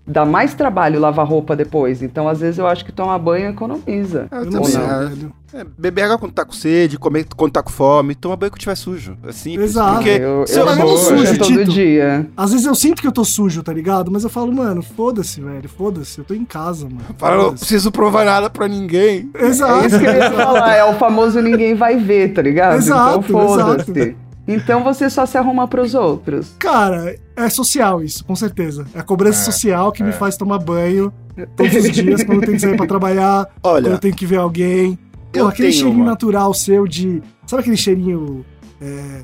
Dá 0.06 0.24
mais 0.24 0.54
trabalho 0.54 1.00
lavar 1.00 1.26
roupa 1.26 1.54
depois. 1.54 2.02
Então, 2.02 2.28
às 2.28 2.40
vezes, 2.40 2.58
eu 2.58 2.66
acho 2.66 2.84
que 2.84 2.92
tomar 2.92 3.18
banho 3.18 3.50
economiza. 3.50 4.28
Eu 4.30 4.44
não 4.46 4.62
também, 4.62 5.32
é. 5.52 5.64
beber 5.76 6.02
água 6.02 6.18
quando 6.18 6.32
tá 6.32 6.44
com 6.44 6.52
sede, 6.52 6.98
comer 6.98 7.26
quando 7.36 7.52
tá 7.52 7.62
com 7.62 7.70
fome, 7.70 8.14
toma 8.14 8.36
banho 8.36 8.50
quando 8.50 8.60
tiver 8.60 8.74
sujo. 8.74 9.16
É 9.24 9.32
simples. 9.32 9.70
Exato. 9.70 9.94
Porque 9.94 10.10
eu 10.10 10.46
se 10.46 10.58
eu 10.58 10.66
eu 10.66 10.76
não 10.76 10.96
sujo, 10.96 11.38
todo 11.38 11.46
Tito. 11.46 11.72
dia. 11.72 12.28
Às 12.36 12.52
vezes 12.52 12.66
eu 12.66 12.74
sinto 12.74 13.00
que 13.00 13.06
eu 13.06 13.12
tô 13.12 13.24
sujo, 13.24 13.62
tá 13.62 13.72
ligado? 13.72 14.10
Mas 14.10 14.24
eu 14.24 14.30
falo, 14.30 14.52
mano, 14.52 14.82
foda-se, 14.82 15.40
velho, 15.40 15.68
foda-se, 15.68 16.18
eu 16.18 16.24
tô 16.24 16.34
em 16.34 16.44
casa, 16.44 16.84
mano. 16.86 17.02
fala, 17.18 17.42
não 17.44 17.54
preciso 17.54 17.90
provar 17.90 18.24
nada 18.24 18.48
pra 18.48 18.68
ninguém. 18.68 19.30
Exato. 19.34 19.84
É 19.84 19.86
isso 19.86 19.98
que 19.98 20.06
eu 20.06 20.14
ia 20.14 20.30
falar, 20.30 20.74
é 20.74 20.84
o 20.84 20.94
famoso 20.94 21.40
ninguém 21.40 21.74
vai 21.74 21.96
ver, 21.96 22.32
tá 22.32 22.42
ligado? 22.42 22.76
Exato, 22.76 23.24
então 23.28 23.48
foda-se. 23.48 24.16
Então 24.54 24.82
você 24.82 25.08
só 25.08 25.24
se 25.26 25.36
arruma 25.38 25.66
pros 25.68 25.94
outros. 25.94 26.54
Cara, 26.58 27.16
é 27.36 27.48
social 27.48 28.02
isso, 28.02 28.24
com 28.24 28.34
certeza. 28.36 28.86
É 28.94 29.00
a 29.00 29.02
cobrança 29.02 29.40
É, 29.40 29.44
social 29.52 29.92
que 29.92 30.02
me 30.02 30.10
é. 30.10 30.12
faz 30.12 30.36
tomar 30.36 30.58
banho 30.58 31.12
todos 31.56 31.74
os 31.74 31.90
dias 31.92 32.22
quando 32.24 32.38
eu 32.38 32.46
tenho 32.46 32.52
que 32.54 32.58
sair 32.60 32.76
pra 32.76 32.86
trabalhar, 32.86 33.46
quando 33.62 33.86
eu 33.86 33.90
Olha, 33.90 33.98
tenho 33.98 34.14
que 34.14 34.26
ver 34.26 34.38
alguém. 34.38 34.98
Pô, 35.32 35.38
eu 35.40 35.48
aquele 35.48 35.72
cheirinho 35.72 35.96
uma. 36.02 36.06
natural 36.06 36.52
seu 36.52 36.86
de. 36.86 37.22
Sabe 37.46 37.60
aquele 37.62 37.76
cheirinho. 37.76 38.44
É... 38.80 39.22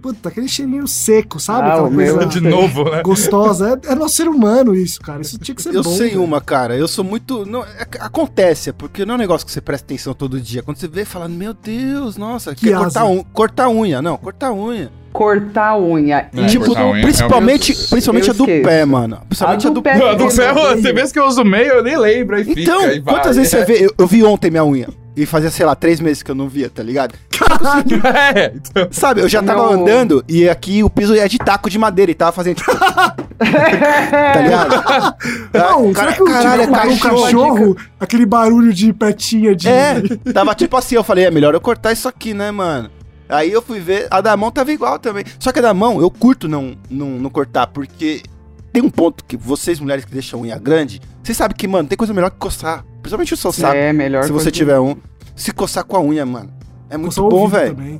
Puta, 0.00 0.28
aquele 0.28 0.48
cheirinho 0.48 0.86
seco, 0.88 1.38
sabe? 1.38 1.68
Ah, 1.68 1.72
Aquela 1.74 1.90
coisa 1.90 2.26
De 2.26 2.40
novo, 2.40 2.84
né? 2.90 3.02
gostosa. 3.02 3.78
É, 3.86 3.92
é 3.92 3.94
nosso 3.94 4.16
ser 4.16 4.28
humano 4.28 4.74
isso, 4.74 5.00
cara. 5.00 5.20
Isso 5.20 5.38
tinha 5.38 5.54
que 5.54 5.62
ser 5.62 5.74
Eu 5.74 5.82
bom. 5.82 5.90
sei 5.90 6.08
velho. 6.10 6.22
uma, 6.22 6.40
cara. 6.40 6.76
Eu 6.76 6.88
sou 6.88 7.04
muito. 7.04 7.44
Não, 7.44 7.62
é- 7.62 7.86
acontece, 8.00 8.72
porque 8.72 9.04
não 9.04 9.14
é 9.14 9.16
um 9.16 9.20
negócio 9.20 9.46
que 9.46 9.52
você 9.52 9.60
presta 9.60 9.84
atenção 9.86 10.14
todo 10.14 10.40
dia. 10.40 10.62
Quando 10.62 10.78
você 10.78 10.88
vê, 10.88 11.04
fala, 11.04 11.28
meu 11.28 11.52
Deus, 11.54 12.16
nossa, 12.16 12.54
Que 12.54 12.68
quer 12.68 12.78
cortar, 12.78 13.04
un... 13.04 13.22
cortar 13.32 13.68
unha. 13.68 14.00
Não, 14.00 14.16
cortar 14.16 14.52
unha. 14.52 14.90
Cortar 15.12 15.70
a 15.70 15.78
unha. 15.78 16.30
É, 16.32 16.46
tipo, 16.46 16.66
cortar 16.66 16.86
unha, 16.86 17.02
principalmente, 17.02 17.74
principalmente 17.90 18.28
Eu 18.28 18.34
a 18.34 18.36
do 18.36 18.46
pé, 18.46 18.84
mano. 18.84 19.20
Principalmente 19.28 19.66
a 19.66 19.68
A 19.68 19.70
do, 19.70 19.74
do 19.74 19.82
pé 19.82 19.92
pé. 19.92 19.98
Não, 19.98 20.16
do 20.16 20.22
Eu 20.22 20.54
odeio. 20.56 20.82
tem 20.82 20.94
vezes 20.94 21.12
que 21.12 21.18
eu 21.18 21.26
uso 21.26 21.44
meio, 21.44 21.72
eu 21.72 21.82
nem 21.82 21.98
lembro, 21.98 22.36
aí 22.36 22.44
fica. 22.44 22.60
Então, 22.60 22.80
vai. 22.80 23.00
quantas 23.00 23.36
vezes 23.36 23.50
você 23.50 23.64
vê? 23.64 23.86
Eu, 23.86 23.94
eu 23.98 24.06
vi 24.06 24.22
ontem 24.22 24.50
minha 24.52 24.64
unha. 24.64 24.88
E 25.16 25.26
fazia, 25.26 25.50
sei 25.50 25.66
lá, 25.66 25.74
três 25.74 25.98
meses 26.00 26.22
que 26.22 26.30
eu 26.30 26.34
não 26.34 26.48
via, 26.48 26.70
tá 26.70 26.82
ligado? 26.82 27.14
É, 28.34 28.52
então. 28.54 28.88
Sabe, 28.90 29.20
eu 29.22 29.28
já 29.28 29.42
tava 29.42 29.70
Meu- 29.70 29.80
andando 29.82 30.24
e 30.28 30.48
aqui 30.48 30.82
o 30.82 30.90
piso 30.90 31.14
é 31.14 31.26
de 31.26 31.36
taco 31.38 31.68
de 31.68 31.78
madeira 31.78 32.10
e 32.10 32.14
tava 32.14 32.32
fazendo 32.32 32.56
tipo. 32.56 32.70
tá 32.78 34.40
ligado? 34.40 35.16
Não, 35.52 35.92
Cara- 35.92 36.12
será 36.12 36.12
que 36.12 36.22
o 36.22 36.26
caralho, 36.26 36.62
é 36.62 36.66
tipo, 36.66 36.76
um 36.78 36.98
cachorro. 36.98 37.22
cachorro, 37.24 37.76
aquele 37.98 38.26
barulho 38.26 38.72
de 38.72 38.92
petinha 38.92 39.54
de. 39.54 39.68
É, 39.68 40.02
tava 40.32 40.54
tipo 40.54 40.76
assim, 40.76 40.94
eu 40.94 41.04
falei, 41.04 41.24
é 41.26 41.30
melhor 41.30 41.54
eu 41.54 41.60
cortar 41.60 41.92
isso 41.92 42.08
aqui, 42.08 42.32
né, 42.34 42.50
mano? 42.50 42.90
Aí 43.28 43.50
eu 43.50 43.62
fui 43.62 43.78
ver, 43.80 44.06
a 44.10 44.20
da 44.20 44.36
mão 44.36 44.50
tava 44.50 44.72
igual 44.72 44.98
também. 44.98 45.24
Só 45.38 45.52
que 45.52 45.58
a 45.60 45.62
da 45.62 45.74
mão, 45.74 46.00
eu 46.00 46.10
curto 46.10 46.48
não, 46.48 46.76
não, 46.90 47.06
não 47.10 47.30
cortar, 47.30 47.66
porque 47.68 48.22
tem 48.72 48.82
um 48.82 48.90
ponto 48.90 49.24
que 49.24 49.36
vocês, 49.36 49.78
mulheres 49.80 50.04
que 50.04 50.12
deixam 50.12 50.40
unha 50.40 50.58
grande, 50.58 51.00
vocês 51.22 51.36
sabem 51.38 51.56
que, 51.56 51.66
mano, 51.68 51.88
tem 51.88 51.96
coisa 51.98 52.12
melhor 52.14 52.30
que 52.30 52.38
coçar. 52.38 52.84
Principalmente 53.02 53.34
o 53.34 53.36
seu 53.36 53.52
saco, 53.52 53.74
É, 53.76 53.92
melhor 53.92 54.24
se 54.24 54.32
você 54.32 54.50
tiver 54.50 54.78
um. 54.78 54.96
Se 55.34 55.52
coçar 55.52 55.84
com 55.84 55.96
a 55.96 56.00
unha, 56.02 56.24
mano. 56.26 56.52
É 56.88 56.96
muito 56.96 57.28
bom, 57.28 57.48
velho. 57.48 57.98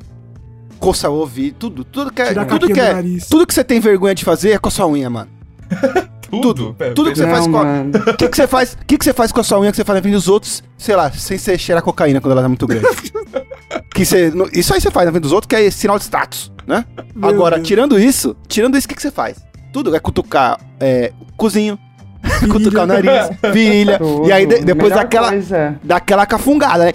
coçar 0.79 1.11
o 1.11 1.15
ouvido, 1.15 1.57
tudo. 1.59 1.85
Tudo 1.85 2.13
que 2.13 2.21
é. 2.23 2.35
Tudo 2.45 2.67
que 2.67 2.81
é. 2.81 3.03
Tudo 3.29 3.47
que 3.47 3.55
você 3.55 3.65
tem 3.65 3.81
vergonha 3.81 4.15
de 4.15 4.25
fazer 4.25 4.51
é 4.51 4.59
coçar 4.59 4.87
a 4.87 4.89
unha, 4.89 5.09
mano. 5.09 5.31
Tudo. 6.31 6.77
É, 6.79 6.91
Tudo 6.91 7.11
que 7.11 7.19
você 7.19 7.27
Não, 7.27 7.35
faz 7.35 7.47
com 7.49 7.59
a-. 7.59 8.13
O 8.13 8.15
que, 8.17 8.29
que 8.29 8.37
você 8.37 8.47
faz? 8.47 8.75
O 8.75 8.87
que, 8.87 8.97
que 8.97 9.05
você 9.05 9.13
faz 9.13 9.33
com 9.33 9.41
a 9.41 9.43
sua 9.43 9.59
unha 9.59 9.71
que 9.73 9.77
você 9.77 9.85
faz 9.85 9.97
na 9.97 10.03
frente 10.03 10.15
dos 10.15 10.29
outros, 10.29 10.63
sei 10.79 10.95
lá, 10.95 11.11
sem 11.11 11.37
você 11.37 11.59
cheirar 11.59 11.83
cocaína 11.83 12.21
quando 12.21 12.33
ela 12.33 12.43
tá 12.43 12.49
muito 12.49 12.67
grande? 12.69 12.87
que 13.93 14.05
você, 14.05 14.33
isso 14.53 14.73
aí 14.73 14.81
você 14.81 14.91
faz 14.93 15.07
na 15.07 15.13
frente 15.13 15.23
dos 15.25 15.33
outros, 15.33 15.49
que 15.49 15.57
é 15.57 15.69
sinal 15.73 15.99
de 15.99 16.05
status, 16.05 16.53
né? 16.67 16.85
Meu 17.17 17.29
Agora, 17.31 17.57
Deus. 17.57 17.67
tirando 17.67 17.99
isso, 17.99 18.37
tirando 18.47 18.77
isso, 18.79 18.87
o 18.87 18.89
que, 18.89 18.95
que 18.95 19.03
você 19.03 19.11
faz? 19.11 19.39
Tudo 19.73 19.95
é 19.95 19.99
cutucar 19.99 20.61
é, 20.79 21.13
o 21.21 21.33
cozinho, 21.37 21.77
cutucar 22.51 22.85
o 22.85 22.87
nariz, 22.87 23.31
virilha, 23.53 23.99
Tudo. 23.99 24.29
e 24.29 24.33
aí 24.33 24.47
de- 24.47 24.61
depois 24.65 24.91
Melhor 24.91 25.03
daquela, 25.03 25.29
coisa. 25.31 25.79
daquela 25.83 26.27
cafungada, 26.27 26.85
né? 26.87 26.93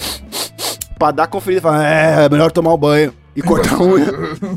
pra 0.97 1.11
dar 1.11 1.27
conferida, 1.27 1.61
fala, 1.61 1.85
é, 1.87 2.25
é 2.25 2.29
melhor 2.29 2.51
tomar 2.51 2.71
o 2.73 2.77
banho 2.77 3.11
e 3.35 3.41
cortar 3.41 3.75
a 3.75 3.83
unha. 3.83 4.05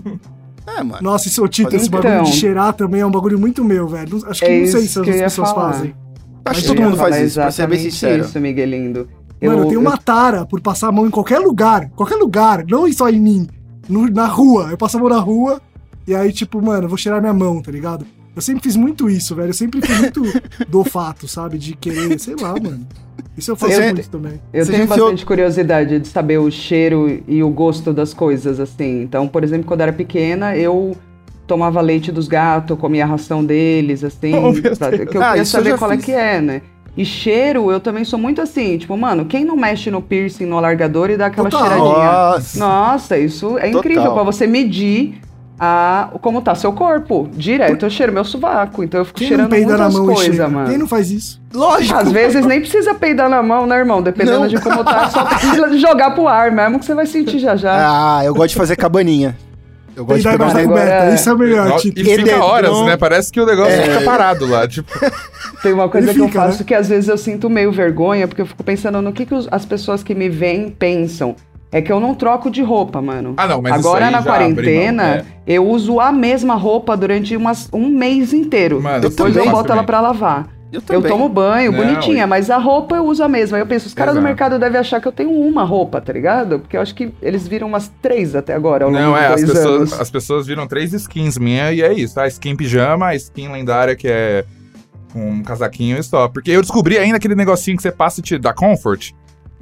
é, 0.78 0.82
mano. 0.84 1.02
Nossa, 1.02 1.26
isso, 1.26 1.42
ô, 1.42 1.48
Tito, 1.48 1.74
esse 1.74 1.88
Então. 1.88 2.00
bagulho 2.00 2.24
de 2.30 2.32
cheirar 2.36 2.72
também 2.74 3.00
é 3.00 3.06
um 3.06 3.10
bagulho 3.10 3.38
muito 3.38 3.64
meu, 3.64 3.88
velho. 3.88 4.24
Acho 4.28 4.40
que 4.40 4.46
É 4.46 4.60
não 4.60 4.66
sei 4.68 4.82
se 4.82 5.00
que 5.02 5.10
eu 5.10 5.14
as 5.14 5.20
pessoas 5.22 5.50
falar. 5.50 5.72
fazem. 5.72 5.94
Acho 6.44 6.60
que 6.62 6.66
Eu 6.66 6.74
todo 6.74 6.82
mundo 6.84 6.96
faz 6.96 7.14
falar 7.14 7.26
isso, 7.26 7.40
pra 7.40 7.50
ser 7.50 7.66
bem 7.66 7.78
sincero. 7.80 8.24
isso, 8.24 8.38
Miguelindo. 8.40 9.08
Mano, 9.42 9.62
eu 9.62 9.66
tenho 9.66 9.80
uma 9.80 9.96
tara 9.96 10.46
por 10.46 10.60
passar 10.60 10.88
a 10.88 10.92
mão 10.92 11.06
em 11.06 11.10
qualquer 11.10 11.38
lugar. 11.40 11.90
Qualquer 11.96 12.16
lugar, 12.16 12.64
não 12.68 12.90
só 12.92 13.08
em 13.08 13.20
mim. 13.20 13.48
no- 13.88 14.08
na 14.10 14.26
rua. 14.26 14.68
Eu 14.70 14.76
passo 14.76 14.96
a 14.96 15.00
mão 15.00 15.08
na 15.08 15.18
rua 15.18 15.60
e 16.06 16.14
aí, 16.14 16.30
tipo, 16.32 16.60
mano, 16.62 16.84
eu 16.84 16.88
vou 16.88 16.98
cheirar 16.98 17.20
minha 17.20 17.32
mão, 17.32 17.60
tá 17.62 17.70
ligado? 17.72 18.06
Eu 18.38 18.42
sempre 18.42 18.62
fiz 18.62 18.76
muito 18.76 19.10
isso, 19.10 19.34
velho. 19.34 19.48
Eu 19.48 19.54
sempre 19.54 19.84
fui 19.84 19.96
muito 19.96 20.22
do 20.68 20.84
fato, 20.84 21.26
sabe? 21.26 21.58
De 21.58 21.74
querer, 21.74 22.18
sei 22.20 22.36
lá, 22.40 22.50
mano. 22.52 22.86
Isso 23.36 23.50
eu 23.50 23.56
faço 23.56 23.72
Você- 23.74 23.92
muito 23.92 24.08
também. 24.08 24.40
Eu 24.52 24.64
Você 24.64 24.70
tenho 24.72 24.84
enfiou- 24.84 25.00
bastante 25.06 25.26
curiosidade 25.26 25.98
de 25.98 26.06
saber 26.06 26.38
o 26.38 26.48
cheiro 26.50 27.20
e 27.26 27.42
o 27.42 27.50
gosto 27.50 27.92
das 27.92 28.14
coisas, 28.14 28.60
assim. 28.60 29.02
Então, 29.02 29.26
por 29.26 29.42
exemplo, 29.42 29.66
quando 29.66 29.80
eu 29.80 29.84
era 29.88 29.92
pequena, 29.92 30.56
eu 30.56 30.96
tomava 31.48 31.80
leite 31.80 32.12
dos 32.12 32.28
gatos, 32.28 32.78
comia 32.78 33.02
a 33.04 33.08
ração 33.08 33.44
deles, 33.44 34.04
assim. 34.04 34.32
Oh, 34.34 34.52
pra- 34.76 34.90
que 35.06 35.16
eu 35.16 35.22
Ah, 35.22 35.26
queria 35.30 35.40
eu 35.42 35.44
saber 35.46 35.70
já 35.70 35.78
qual 35.78 35.90
é 35.90 35.96
fiz. 35.96 36.04
que 36.04 36.12
é, 36.12 36.40
né? 36.40 36.62
E 36.96 37.04
cheiro, 37.04 37.70
eu 37.72 37.80
também 37.80 38.04
sou 38.04 38.18
muito 38.18 38.40
assim, 38.40 38.76
tipo, 38.78 38.96
mano, 38.96 39.24
quem 39.24 39.44
não 39.44 39.56
mexe 39.56 39.90
no 39.90 40.00
piercing, 40.02 40.46
no 40.46 40.56
alargador 40.58 41.10
e 41.10 41.16
dá 41.16 41.26
aquela 41.26 41.48
Total. 41.50 41.68
cheiradinha? 41.68 42.04
Nossa. 42.12 42.58
Nossa, 42.58 43.18
isso 43.18 43.58
é 43.58 43.68
incrível 43.68 44.02
Total. 44.02 44.14
pra 44.14 44.22
você 44.24 44.46
medir 44.46 45.20
a, 45.58 46.10
como 46.20 46.40
tá 46.40 46.54
seu 46.54 46.72
corpo. 46.72 47.28
Direto 47.32 47.84
eu 47.86 47.90
cheiro 47.90 48.12
meu 48.12 48.24
sovaco, 48.24 48.82
então 48.84 49.00
eu 49.00 49.04
fico 49.04 49.18
Quem 49.18 49.28
cheirando 49.28 49.48
peida 49.50 49.76
na 49.76 49.88
muitas 49.90 49.94
mão 49.94 50.04
e 50.12 50.14
coisas, 50.14 50.50
mano. 50.50 50.68
Quem 50.68 50.78
não 50.78 50.86
faz 50.86 51.10
isso? 51.10 51.40
Lógico. 51.52 51.98
Às 51.98 52.12
vezes 52.12 52.44
nem 52.46 52.60
precisa 52.60 52.94
peidar 52.94 53.28
na 53.28 53.42
mão, 53.42 53.66
né, 53.66 53.76
irmão? 53.78 54.00
Dependendo 54.02 54.40
Não. 54.40 54.46
de 54.48 54.60
como 54.60 54.84
tá, 54.84 55.08
só 55.10 55.24
precisa 55.24 55.76
jogar 55.78 56.10
pro 56.12 56.28
ar 56.28 56.52
mesmo 56.52 56.78
que 56.78 56.84
você 56.84 56.94
vai 56.94 57.06
sentir 57.06 57.38
já 57.38 57.56
já. 57.56 57.72
Ah, 58.18 58.24
eu 58.24 58.34
gosto 58.34 58.50
de 58.50 58.56
fazer 58.56 58.76
cabaninha. 58.76 59.36
Eu 59.96 60.04
gosto 60.04 60.18
de 60.18 60.28
Peidar 60.28 60.38
da 60.38 60.44
negócio. 60.54 60.70
Agora- 60.70 60.84
coberta. 60.90 61.14
Isso 61.16 61.28
é 61.30 61.34
melhor, 61.34 61.68
Nossa, 61.70 61.82
Tito. 61.82 62.00
E 62.00 62.04
fica 62.04 62.44
horas, 62.44 62.80
né? 62.82 62.96
Parece 62.96 63.32
que 63.32 63.40
o 63.40 63.44
negócio 63.46 63.72
É. 63.72 63.82
fica 63.82 64.00
parado 64.02 64.46
lá. 64.46 64.68
Tipo, 64.68 64.92
Tem 65.60 65.72
uma 65.72 65.88
coisa 65.88 66.06
Ele 66.10 66.14
que 66.14 66.20
eu 66.22 66.26
fica, 66.28 66.40
faço 66.40 66.58
né? 66.60 66.64
que 66.68 66.72
às 66.74 66.88
vezes 66.88 67.08
eu 67.08 67.18
sinto 67.18 67.50
meio 67.50 67.72
vergonha, 67.72 68.28
porque 68.28 68.40
eu 68.40 68.46
fico 68.46 68.62
pensando 68.62 69.02
no 69.02 69.12
que, 69.12 69.26
que 69.26 69.34
os- 69.34 69.48
as 69.50 69.64
pessoas 69.64 70.04
que 70.04 70.14
me 70.14 70.28
veem 70.28 70.70
pensam. 70.70 71.34
É 71.70 71.82
que 71.82 71.92
eu 71.92 72.00
não 72.00 72.14
troco 72.14 72.50
de 72.50 72.62
roupa, 72.62 73.02
mano. 73.02 73.34
Ah, 73.36 73.46
não, 73.46 73.60
mas 73.60 73.76
isso 73.78 73.86
Agora 73.88 74.06
aí 74.06 74.10
na 74.12 74.22
já 74.22 74.34
abre 74.34 74.54
quarentena, 74.54 75.02
mão, 75.02 75.12
é. 75.12 75.24
eu 75.46 75.66
uso 75.68 76.00
a 76.00 76.10
mesma 76.10 76.54
roupa 76.54 76.96
durante 76.96 77.36
umas, 77.36 77.68
um 77.72 77.88
mês 77.88 78.32
inteiro. 78.32 78.80
Mano, 78.80 79.04
eu 79.04 79.10
Depois 79.10 79.34
também 79.34 79.48
eu 79.48 79.52
boto 79.54 79.72
ela 79.72 79.82
pra 79.84 80.00
lavar. 80.00 80.48
Eu 80.70 80.82
Eu 80.90 81.02
tomo 81.02 81.28
banho, 81.30 81.72
Não, 81.72 81.78
bonitinha, 81.78 82.24
e- 82.24 82.26
mas 82.26 82.50
a 82.50 82.58
roupa 82.58 82.94
eu 82.96 83.04
uso 83.06 83.22
a 83.24 83.28
mesma. 83.28 83.56
Aí 83.56 83.62
eu 83.62 83.66
penso, 83.66 83.86
os 83.86 83.94
caras 83.94 84.14
do 84.14 84.20
mercado 84.20 84.58
devem 84.58 84.78
achar 84.78 85.00
que 85.00 85.08
eu 85.08 85.12
tenho 85.12 85.30
uma 85.30 85.62
roupa, 85.64 85.98
tá 86.00 86.12
ligado? 86.12 86.58
Porque 86.58 86.76
eu 86.76 86.80
acho 86.82 86.94
que 86.94 87.10
eles 87.22 87.48
viram 87.48 87.66
umas 87.68 87.90
três 88.02 88.34
até 88.34 88.52
agora, 88.54 88.84
ao 88.84 88.90
longo 88.90 89.02
Não, 89.02 89.14
de 89.14 89.18
é, 89.20 89.26
as 89.28 89.40
pessoas, 89.40 89.66
anos. 89.66 90.00
as 90.00 90.10
pessoas 90.10 90.46
viram 90.46 90.66
três 90.66 90.92
skins 90.92 91.38
minha 91.38 91.72
e 91.72 91.80
é 91.80 91.92
isso. 91.94 92.18
A 92.20 92.26
skin 92.28 92.54
pijama, 92.54 93.06
a 93.08 93.14
skin 93.14 93.48
lendária 93.48 93.96
que 93.96 94.08
é 94.08 94.44
com 95.10 95.20
um 95.30 95.42
casaquinho 95.42 95.98
e 95.98 96.02
só. 96.02 96.28
Porque 96.28 96.50
eu 96.50 96.60
descobri 96.60 96.98
ainda 96.98 97.16
aquele 97.16 97.34
negocinho 97.34 97.76
que 97.76 97.82
você 97.82 97.90
passa 97.92 98.20
e 98.20 98.22
te 98.22 98.38
dá 98.38 98.52
comfort. 98.52 99.12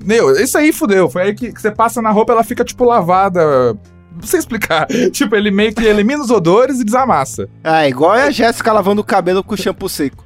Meu, 0.05 0.33
isso 0.33 0.57
aí 0.59 0.73
fudeu. 0.73 1.09
Foi 1.09 1.23
aí 1.23 1.35
que, 1.35 1.53
que 1.53 1.61
você 1.61 1.71
passa 1.71 2.03
na 2.03 2.11
roupa 2.11 2.33
ela 2.33 2.45
fica, 2.45 2.65
tipo, 2.65 2.85
lavada. 2.85 3.75
Não 4.15 4.23
sei 4.23 4.39
explicar. 4.39 4.87
tipo, 5.13 5.35
ele 5.37 5.51
meio 5.51 5.75
que 5.75 5.85
elimina 5.85 6.23
os 6.23 6.31
odores 6.31 6.81
e 6.81 6.85
desamassa. 6.85 7.49
Ah, 7.63 7.89
igual 7.89 8.15
é 8.15 8.25
a 8.25 8.31
Jéssica 8.31 8.73
lavando 8.73 9.01
o 9.01 9.05
cabelo 9.05 9.43
com 9.43 9.57
shampoo 9.57 9.89
seco. 9.89 10.25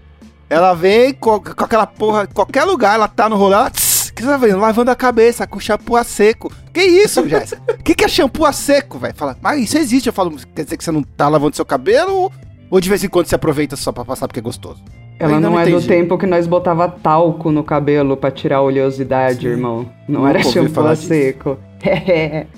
Ela 0.48 0.74
vem 0.74 1.14
com, 1.14 1.38
com 1.40 1.64
aquela 1.64 1.86
porra, 1.86 2.26
qualquer 2.26 2.64
lugar, 2.64 2.94
ela 2.94 3.06
tá 3.06 3.28
no 3.28 3.36
rolê, 3.36 3.54
ela, 3.54 3.70
tss, 3.70 4.10
que 4.10 4.22
você 4.22 4.28
tá 4.28 4.36
vendo? 4.36 4.58
Lavando 4.58 4.90
a 4.90 4.96
cabeça 4.96 5.46
com 5.46 5.60
shampoo 5.60 5.96
a 5.96 6.02
seco. 6.02 6.52
Que 6.74 6.82
isso, 6.82 7.26
Jéssica? 7.28 7.62
Que, 7.84 7.94
que 7.94 8.04
é 8.04 8.08
shampoo 8.08 8.44
a 8.44 8.52
seco, 8.52 8.98
velho? 8.98 9.14
Fala, 9.14 9.36
mas 9.40 9.62
isso 9.62 9.78
existe. 9.78 10.08
Eu 10.08 10.12
falo, 10.12 10.36
quer 10.54 10.64
dizer 10.64 10.76
que 10.76 10.82
você 10.82 10.90
não 10.90 11.02
tá 11.02 11.28
lavando 11.28 11.54
seu 11.54 11.64
cabelo 11.64 12.32
ou 12.70 12.80
de 12.80 12.88
vez 12.88 13.02
em 13.02 13.08
quando 13.08 13.26
você 13.26 13.34
aproveita 13.34 13.76
só 13.76 13.90
pra 13.90 14.04
passar 14.04 14.28
porque 14.28 14.38
é 14.38 14.42
gostoso? 14.42 14.82
Ela 15.20 15.38
não, 15.38 15.50
não 15.50 15.60
é 15.60 15.66
do 15.66 15.82
tempo 15.82 16.16
que 16.16 16.26
nós 16.26 16.46
botava 16.46 16.88
talco 16.88 17.52
no 17.52 17.62
cabelo 17.62 18.16
pra 18.16 18.30
tirar 18.30 18.56
a 18.56 18.62
oleosidade, 18.62 19.40
Sim. 19.40 19.48
irmão. 19.48 19.86
Não 20.08 20.20
Nunca 20.20 20.30
era 20.30 20.42
shampoo 20.42 20.96
seco. 20.96 21.58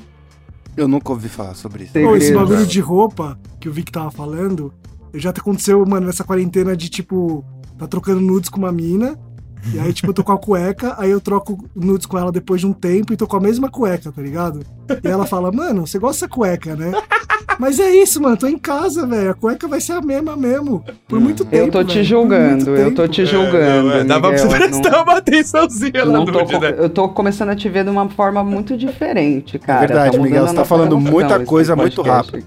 Eu 0.77 0.87
nunca 0.87 1.11
ouvi 1.12 1.29
falar 1.29 1.55
sobre 1.55 1.85
isso. 1.85 1.92
Pô, 1.92 2.16
esse 2.16 2.33
bagulho 2.33 2.64
de 2.64 2.81
roupa 2.81 3.37
que 3.61 3.68
o 3.68 3.72
Vic 3.72 3.90
tava 3.90 4.12
falando, 4.12 4.72
já 5.12 5.31
aconteceu, 5.31 5.85
mano, 5.85 6.07
nessa 6.07 6.25
quarentena 6.25 6.77
de 6.77 6.88
tipo, 6.88 7.44
tá 7.77 7.87
trocando 7.88 8.20
nudes 8.20 8.48
com 8.48 8.59
uma 8.59 8.72
mina. 8.72 9.18
E 9.72 9.79
aí, 9.79 9.92
tipo, 9.92 10.09
eu 10.11 10.14
tô 10.14 10.25
com 10.25 10.33
a 10.33 10.38
cueca, 10.38 10.94
aí 10.98 11.11
eu 11.11 11.20
troco 11.20 11.57
nudes 11.75 12.07
com 12.07 12.18
ela 12.18 12.33
depois 12.33 12.61
de 12.61 12.66
um 12.66 12.72
tempo 12.72 13.12
e 13.12 13.16
tô 13.16 13.27
com 13.27 13.37
a 13.37 13.40
mesma 13.40 13.70
cueca, 13.70 14.11
tá 14.11 14.20
ligado? 14.22 14.61
E 15.03 15.07
ela 15.09 15.25
fala, 15.27 15.53
mano, 15.53 15.87
você 15.87 15.98
gosta 15.98 16.27
dessa 16.27 16.29
cueca, 16.35 16.75
né? 16.75 16.90
Mas 17.59 17.79
é 17.79 17.94
isso, 17.94 18.20
mano, 18.20 18.37
tô 18.37 18.46
em 18.48 18.59
casa, 18.59 19.07
velho. 19.07 19.31
A 19.31 19.35
cueca 19.35 19.68
vai 19.68 19.81
ser 19.81 19.92
a 19.92 20.01
mesma 20.01 20.37
mesmo. 20.37 20.85
Por 21.07 21.20
muito 21.20 21.44
tempo. 21.44 21.66
Eu 21.66 21.70
tô 21.70 21.85
te 21.85 21.98
por 21.98 22.05
julgando, 22.05 22.70
eu 22.77 22.94
tô 22.94 23.07
te 23.07 23.25
julgando. 23.25 23.92
É, 23.92 24.05
dava 24.05 24.20
pra 24.20 24.31
Miguel, 24.33 24.48
você 24.51 24.57
eu 24.57 24.59
prestar 24.68 24.90
não- 24.90 25.03
uma 25.05 25.16
atençãozinha 25.18 26.05
lá 26.05 26.18
no 26.18 26.25
tô 26.27 26.38
vídeo, 26.40 26.61
né? 26.61 26.75
Eu 26.77 26.88
tô 26.90 27.09
começando 27.11 27.51
a 27.51 27.57
te 27.57 27.68
ver 27.68 27.85
de 27.85 27.90
uma 27.90 28.09
forma 28.09 28.42
muito 28.42 28.77
diferente, 28.77 29.59
cara. 29.59 29.85
É 29.85 29.87
verdade, 29.87 30.16
Tá 30.16 30.22
Miguel, 30.22 30.46
você 30.46 30.55
tá 30.55 30.64
falando 30.64 30.98
muita 30.98 31.38
coisa 31.44 31.77
muito 31.77 32.03
rápido. 32.03 32.38
aqui. 32.38 32.46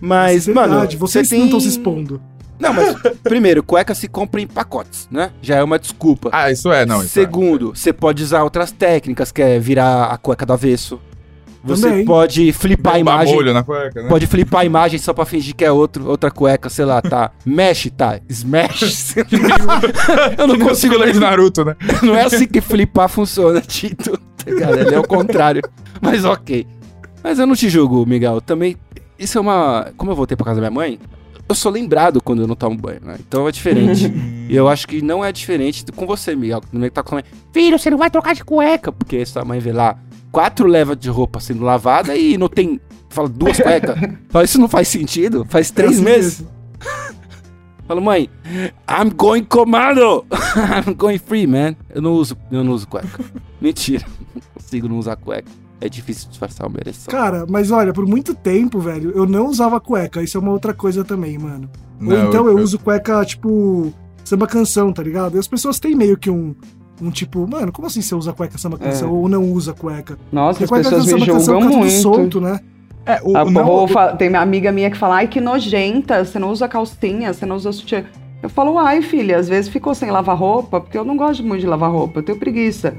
Mas, 0.00 0.48
É 0.48 0.52
mano, 0.52 0.68
verdade, 0.74 0.96
vocês 0.96 1.28
você 1.28 1.34
não 1.34 1.40
tem... 1.42 1.46
estão 1.48 1.60
se 1.60 1.68
expondo. 1.68 2.20
Não, 2.58 2.72
mas 2.72 2.94
primeiro, 3.22 3.62
cueca 3.62 3.94
se 3.94 4.08
compra 4.08 4.40
em 4.40 4.46
pacotes, 4.46 5.08
né? 5.10 5.30
Já 5.40 5.56
é 5.56 5.62
uma 5.62 5.78
desculpa. 5.78 6.30
Ah, 6.32 6.50
isso 6.50 6.72
é, 6.72 6.84
não. 6.84 6.98
Isso 6.98 7.18
é. 7.18 7.22
Segundo, 7.22 7.74
você 7.74 7.92
pode 7.92 8.22
usar 8.22 8.42
outras 8.42 8.72
técnicas, 8.72 9.30
que 9.30 9.40
é 9.42 9.58
virar 9.58 10.06
a 10.06 10.16
cueca 10.18 10.44
do 10.44 10.52
avesso. 10.52 11.00
Você 11.64 11.88
Também. 11.88 12.04
pode 12.04 12.52
flipar 12.52 12.94
a 12.94 12.98
imagem. 13.00 13.34
molho 13.34 13.52
na 13.52 13.62
cueca, 13.64 14.02
né? 14.02 14.08
Pode 14.08 14.26
flipar 14.28 14.60
a 14.60 14.64
imagem 14.64 14.98
só 14.98 15.12
pra 15.12 15.24
fingir 15.24 15.54
que 15.56 15.64
é 15.64 15.72
outro, 15.72 16.08
outra 16.08 16.30
cueca, 16.30 16.68
sei 16.70 16.84
lá, 16.84 17.02
tá? 17.02 17.32
Mesh, 17.44 17.90
tá? 17.96 18.20
Smash. 18.28 19.16
Eu 20.38 20.46
não 20.46 20.58
consigo 20.58 20.96
ler 20.96 21.12
de. 21.12 21.18
Naruto, 21.18 21.64
né? 21.64 21.76
Não 22.02 22.14
é 22.14 22.22
assim 22.22 22.46
que 22.46 22.60
flipar 22.60 23.08
funciona, 23.08 23.60
Tito. 23.60 24.18
Ele 24.46 24.94
é 24.94 24.98
o 24.98 25.06
contrário. 25.06 25.62
Mas 26.00 26.24
ok. 26.24 26.66
Mas 27.22 27.38
eu 27.38 27.46
não 27.46 27.54
te 27.56 27.68
julgo, 27.68 28.06
Miguel. 28.06 28.40
Também. 28.40 28.76
Isso 29.18 29.36
é 29.36 29.40
uma. 29.40 29.88
Como 29.96 30.12
eu 30.12 30.16
voltei 30.16 30.36
pra 30.36 30.46
casa 30.46 30.60
da 30.60 30.70
minha 30.70 30.74
mãe, 30.74 30.98
eu 31.48 31.54
sou 31.54 31.72
lembrado 31.72 32.20
quando 32.20 32.42
eu 32.42 32.46
não 32.46 32.54
tomo 32.54 32.76
banho, 32.76 33.00
né? 33.02 33.16
Então 33.18 33.48
é 33.48 33.52
diferente. 33.52 34.12
e 34.48 34.54
eu 34.54 34.68
acho 34.68 34.86
que 34.86 35.00
não 35.00 35.24
é 35.24 35.32
diferente 35.32 35.84
com 35.92 36.06
você, 36.06 36.36
Miguel. 36.36 36.60
Que 36.60 36.68
também 36.68 36.90
tá 36.90 37.02
com 37.02 37.14
a 37.14 37.16
mãe. 37.16 37.24
Filho, 37.52 37.78
você 37.78 37.90
não 37.90 37.98
vai 37.98 38.10
trocar 38.10 38.34
de 38.34 38.44
cueca. 38.44 38.92
Porque 38.92 39.24
sua 39.24 39.44
mãe 39.44 39.58
vê 39.58 39.72
lá 39.72 39.98
quatro 40.30 40.66
levas 40.66 40.96
de 40.96 41.08
roupa 41.08 41.40
sendo 41.40 41.64
lavada 41.64 42.14
e 42.16 42.36
não 42.36 42.48
tem. 42.48 42.80
Fala 43.08 43.28
duas 43.28 43.58
cuecas. 43.58 43.96
Fala, 44.28 44.44
isso 44.44 44.60
não 44.60 44.68
faz 44.68 44.88
sentido. 44.88 45.46
Faz 45.48 45.70
três 45.70 45.98
meses. 45.98 46.44
Fala, 47.88 48.02
mãe, 48.02 48.28
I'm 48.86 49.08
going 49.16 49.44
commando! 49.44 50.26
I'm 50.86 50.92
going 50.92 51.16
free, 51.16 51.46
man. 51.46 51.74
Eu 51.88 52.02
não 52.02 52.12
uso, 52.12 52.36
eu 52.52 52.62
não 52.62 52.74
uso 52.74 52.86
cueca. 52.86 53.24
Mentira, 53.58 54.04
não 54.34 54.42
consigo 54.54 54.86
não 54.86 54.98
usar 54.98 55.16
cueca. 55.16 55.50
É 55.80 55.88
difícil 55.88 56.28
disfarçar 56.28 56.66
uma 56.66 56.78
ereção. 56.80 57.10
Cara, 57.10 57.46
mas 57.48 57.70
olha, 57.70 57.92
por 57.92 58.04
muito 58.06 58.34
tempo, 58.34 58.80
velho, 58.80 59.12
eu 59.14 59.26
não 59.26 59.46
usava 59.46 59.80
cueca. 59.80 60.22
Isso 60.22 60.36
é 60.36 60.40
uma 60.40 60.50
outra 60.50 60.74
coisa 60.74 61.04
também, 61.04 61.38
mano. 61.38 61.70
Ou 62.00 62.06
Não, 62.06 62.28
então 62.28 62.46
eu 62.48 62.58
uso 62.58 62.78
cueca, 62.78 63.24
tipo, 63.24 63.92
samba 64.24 64.46
canção, 64.46 64.92
tá 64.92 65.02
ligado? 65.02 65.36
E 65.36 65.38
as 65.38 65.46
pessoas 65.46 65.78
têm 65.78 65.94
meio 65.94 66.16
que 66.16 66.30
um. 66.30 66.54
Um 67.00 67.12
tipo, 67.12 67.46
mano, 67.48 67.70
como 67.70 67.86
assim 67.86 68.02
você 68.02 68.12
usa 68.16 68.32
cueca 68.32 68.58
samba 68.58 68.76
canção 68.76 69.08
É. 69.08 69.12
ou 69.12 69.28
não 69.28 69.44
usa 69.52 69.72
cueca? 69.72 70.18
Nossa, 70.32 70.64
as 70.64 70.68
Porque 70.68 70.82
cueca 70.82 70.96
pessoas 70.96 71.12
me 71.12 71.24
julgam 71.44 71.60
muito. 71.78 71.90
solto, 72.02 72.40
né? 72.40 72.58
É, 73.06 73.20
o, 73.22 73.36
A 73.36 73.44
não, 73.44 73.84
o- 73.84 74.16
tem 74.18 74.28
uma 74.28 74.40
amiga 74.40 74.72
minha 74.72 74.90
que 74.90 74.98
fala, 74.98 75.14
ai, 75.18 75.28
que 75.28 75.40
nojenta, 75.40 76.24
você 76.24 76.40
não 76.40 76.50
usa 76.50 76.66
calcinha, 76.66 77.32
você 77.32 77.46
não 77.46 77.54
usa 77.54 77.70
sutiã. 77.70 78.04
Eu 78.42 78.48
falo, 78.48 78.76
ai, 78.78 79.00
filha, 79.00 79.38
às 79.38 79.48
vezes 79.48 79.70
ficou 79.70 79.94
sem 79.94 80.10
lavar 80.10 80.36
roupa, 80.36 80.80
porque 80.80 80.98
eu 80.98 81.04
não 81.04 81.16
gosto 81.16 81.42
muito 81.44 81.60
de 81.60 81.66
lavar 81.68 81.90
roupa, 81.90 82.18
eu 82.18 82.22
tenho 82.24 82.38
preguiça. 82.38 82.94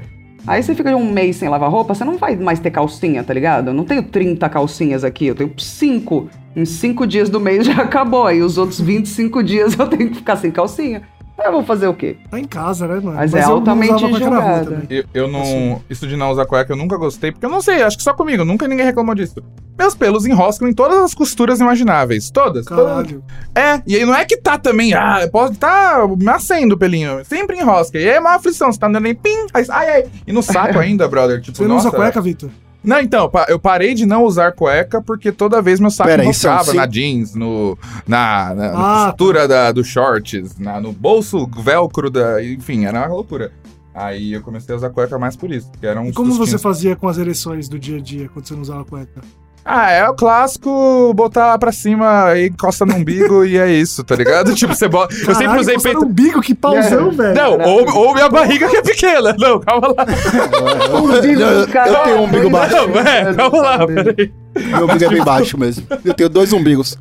Aí 0.46 0.62
você 0.62 0.74
fica 0.74 0.96
um 0.96 1.10
mês 1.10 1.36
sem 1.36 1.48
lavar 1.48 1.70
roupa, 1.70 1.94
você 1.94 2.04
não 2.04 2.16
vai 2.16 2.36
mais 2.36 2.58
ter 2.58 2.70
calcinha, 2.70 3.22
tá 3.22 3.32
ligado? 3.32 3.68
Eu 3.68 3.74
não 3.74 3.84
tenho 3.84 4.02
30 4.02 4.48
calcinhas 4.48 5.04
aqui, 5.04 5.26
eu 5.26 5.34
tenho 5.34 5.52
5. 5.56 6.28
Em 6.56 6.64
5 6.64 7.06
dias 7.06 7.28
do 7.28 7.38
mês 7.38 7.64
já 7.66 7.82
acabou, 7.82 8.26
aí 8.26 8.42
os 8.42 8.58
outros 8.58 8.80
25 8.80 9.42
dias 9.42 9.78
eu 9.78 9.86
tenho 9.86 10.10
que 10.10 10.16
ficar 10.16 10.36
sem 10.36 10.50
calcinha. 10.50 11.02
Eu 11.44 11.52
vou 11.52 11.64
fazer 11.64 11.86
o 11.86 11.94
quê? 11.94 12.16
Tá 12.30 12.38
em 12.38 12.44
casa, 12.44 12.86
né, 12.86 12.94
mano? 12.94 13.16
Mas 13.16 13.34
é 13.34 13.38
eu 13.38 13.46
não 13.46 13.52
altamente 13.54 13.98
julgada. 13.98 14.64
também. 14.64 14.86
Eu, 14.90 15.04
eu 15.14 15.28
não. 15.28 15.40
Assim. 15.40 15.82
Isso 15.88 16.06
de 16.06 16.16
não 16.16 16.30
usar 16.30 16.46
cueca 16.46 16.72
eu 16.72 16.76
nunca 16.76 16.96
gostei, 16.96 17.32
porque 17.32 17.46
eu 17.46 17.50
não 17.50 17.60
sei, 17.60 17.82
acho 17.82 17.96
que 17.96 18.02
só 18.02 18.12
comigo, 18.12 18.44
nunca 18.44 18.68
ninguém 18.68 18.84
reclamou 18.84 19.14
disso. 19.14 19.42
Meus 19.78 19.94
pelos 19.94 20.26
enroscam 20.26 20.68
em 20.68 20.74
todas 20.74 20.98
as 20.98 21.14
costuras 21.14 21.58
imagináveis. 21.60 22.30
Todas. 22.30 22.66
todas. 22.66 22.84
Caralho. 22.84 23.24
É, 23.54 23.82
e 23.86 23.96
aí 23.96 24.04
não 24.04 24.14
é 24.14 24.24
que 24.24 24.36
tá 24.36 24.58
também, 24.58 24.92
ah, 24.92 25.26
pode 25.32 25.56
tá 25.56 26.06
nascendo 26.18 26.74
o 26.74 26.78
pelinho. 26.78 27.24
Sempre 27.24 27.58
enrosca. 27.58 27.98
E 27.98 28.08
aí 28.08 28.16
é 28.16 28.20
uma 28.20 28.34
aflição, 28.34 28.70
você 28.70 28.78
tá 28.78 28.88
andando 28.88 29.06
aí, 29.06 29.14
pim, 29.14 29.46
aí, 29.54 29.64
ai, 29.70 29.90
ai. 29.90 30.06
E 30.26 30.32
no 30.32 30.42
saco 30.42 30.76
ainda, 30.80 31.08
brother. 31.08 31.40
Tipo, 31.40 31.56
Você 31.56 31.66
não 31.66 31.76
usa 31.76 31.86
nossa, 31.86 31.96
cueca, 31.96 32.20
Vitor? 32.20 32.50
Não, 32.82 32.98
então, 33.00 33.30
eu 33.48 33.58
parei 33.58 33.94
de 33.94 34.06
não 34.06 34.24
usar 34.24 34.52
cueca 34.52 35.02
porque 35.02 35.30
toda 35.30 35.60
vez 35.60 35.78
meu 35.78 35.90
saco 35.90 36.08
Pera, 36.08 36.22
é 36.22 36.26
um 36.26 36.30
enroscava 36.30 36.72
na 36.72 36.86
jeans, 36.86 37.34
no, 37.34 37.76
na, 38.06 38.54
na, 38.54 38.72
na 38.72 39.02
Ah, 39.02 39.06
costura 39.06 39.46
da, 39.46 39.70
dos 39.70 39.86
shorts, 39.86 40.58
na, 40.58 40.80
no 40.80 40.92
bolso 40.92 41.46
velcro 41.46 42.10
da. 42.10 42.42
Enfim, 42.42 42.86
era 42.86 43.00
uma 43.00 43.14
loucura. 43.14 43.52
Aí 43.94 44.32
eu 44.32 44.40
comecei 44.40 44.74
a 44.74 44.78
usar 44.78 44.90
cueca 44.90 45.18
mais 45.18 45.36
por 45.36 45.50
isso. 45.52 45.70
Que 45.78 45.86
era 45.86 46.00
um 46.00 46.06
E 46.06 46.12
como 46.12 46.32
você 46.34 46.56
fazia 46.56 46.96
com 46.96 47.08
as 47.08 47.18
ereções 47.18 47.68
do 47.68 47.78
dia 47.78 47.98
a 47.98 48.00
dia 48.00 48.28
quando 48.28 48.46
você 48.46 48.54
não 48.54 48.62
usava 48.62 48.84
cueca? 48.84 49.20
Ah, 49.64 49.90
é 49.90 50.08
o 50.08 50.14
clássico 50.14 51.12
botar 51.14 51.46
lá 51.48 51.58
pra 51.58 51.70
cima 51.70 52.32
e 52.36 52.48
encosta 52.48 52.84
no 52.86 52.94
umbigo 52.94 53.44
e 53.44 53.58
é 53.58 53.70
isso, 53.70 54.02
tá 54.02 54.16
ligado? 54.16 54.52
tipo, 54.56 54.74
você 54.74 54.88
bota. 54.88 55.12
eu 55.14 55.18
sempre 55.26 55.34
Caralho, 55.44 55.60
usei 55.60 55.78
peito. 55.78 56.04
um 56.04 56.08
bico, 56.12 56.40
que 56.40 56.54
pauzão, 56.54 57.08
É. 57.08 57.14
velho. 57.14 57.34
Não, 57.34 57.58
ou, 57.60 57.94
ou 57.96 58.14
minha 58.14 58.28
barriga 58.28 58.68
que 58.68 58.76
é 58.76 58.82
pequena. 58.82 59.34
Não, 59.38 59.60
calma 59.60 59.88
lá. 59.88 60.06
Umbigo 60.98 61.40
eu, 61.42 61.68
cara. 61.68 61.90
eu 61.90 62.02
tenho 62.04 62.16
um 62.16 62.24
umbigo 62.24 62.50
baixo. 62.50 62.74
Não, 62.88 63.00
é, 63.00 63.34
calma 63.34 63.58
lá, 63.62 63.86
peraí. 63.86 64.32
Meu 64.56 64.84
umbigo 64.86 65.04
é 65.04 65.08
bem 65.08 65.24
baixo 65.24 65.58
mesmo. 65.58 65.86
Eu 66.04 66.14
tenho 66.14 66.28
dois 66.28 66.52
umbigos. 66.52 66.98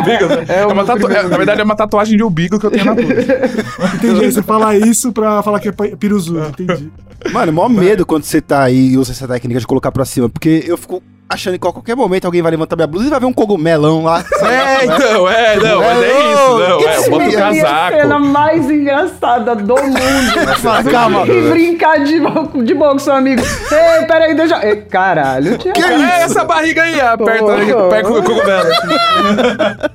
Umbigo, 0.00 0.26
né? 0.26 0.44
É 0.48 0.66
uma 0.66 0.84
tatu- 0.84 1.06
é, 1.10 1.22
na 1.22 1.36
verdade, 1.36 1.60
é 1.60 1.64
uma 1.64 1.76
tatuagem 1.76 2.16
de 2.16 2.24
umbigo 2.24 2.58
que 2.58 2.66
eu 2.66 2.70
tenho 2.70 2.84
na 2.84 2.94
tudo. 2.96 3.08
Entendi. 3.94 4.32
Você 4.32 4.42
fala 4.42 4.74
isso 4.76 5.12
pra 5.12 5.42
falar 5.42 5.60
que 5.60 5.68
é 5.68 5.72
pi- 5.72 5.96
piruzu. 5.96 6.38
Entendi. 6.38 6.90
Mano, 7.32 7.52
maior 7.52 7.68
medo 7.68 8.04
quando 8.06 8.24
você 8.24 8.40
tá 8.40 8.62
aí 8.62 8.92
e 8.92 8.96
usa 8.98 9.12
essa 9.12 9.28
técnica 9.28 9.60
de 9.60 9.66
colocar 9.66 9.92
pra 9.92 10.04
cima. 10.04 10.28
Porque 10.28 10.64
eu 10.66 10.76
fico 10.76 11.02
achando 11.28 11.58
que 11.58 11.66
a 11.68 11.72
qualquer 11.72 11.94
momento 11.94 12.24
alguém 12.24 12.40
vai 12.40 12.50
levantar 12.50 12.74
minha 12.76 12.86
blusa 12.86 13.06
e 13.06 13.10
vai 13.10 13.20
ver 13.20 13.26
um 13.26 13.32
cogumelão 13.32 14.04
lá. 14.04 14.24
É, 14.48 14.84
então, 14.84 15.28
é, 15.28 15.56
não, 15.56 15.80
mas 15.80 16.02
é 16.02 16.32
isso, 16.32 16.58
não, 16.58 16.80
é, 16.88 16.94
Esse 16.94 17.10
bota 17.10 17.24
o 17.24 17.30
Seria 17.30 17.46
a 17.48 17.52
cena 17.52 17.90
casaco. 18.00 18.24
mais 18.24 18.70
engraçada 18.70 19.54
do 19.56 19.74
mundo. 19.74 20.56
Fala, 20.60 20.84
calma. 20.84 21.26
e 21.26 21.50
brincar 21.50 21.98
de, 22.04 22.20
de 22.64 22.74
boa 22.74 22.92
com 22.92 22.98
seu 22.98 23.14
amigo. 23.14 23.42
Ei, 23.42 24.06
peraí, 24.06 24.34
deixa. 24.34 24.64
Ei, 24.66 24.76
caralho, 24.82 25.58
tia. 25.58 25.72
É 25.76 26.22
essa 26.22 26.44
barriga 26.44 26.82
aí, 26.82 27.00
aperta, 27.00 27.44
Pô. 27.44 27.88
pega 27.88 28.10
o 28.12 28.22
cogumelo. 28.22 28.70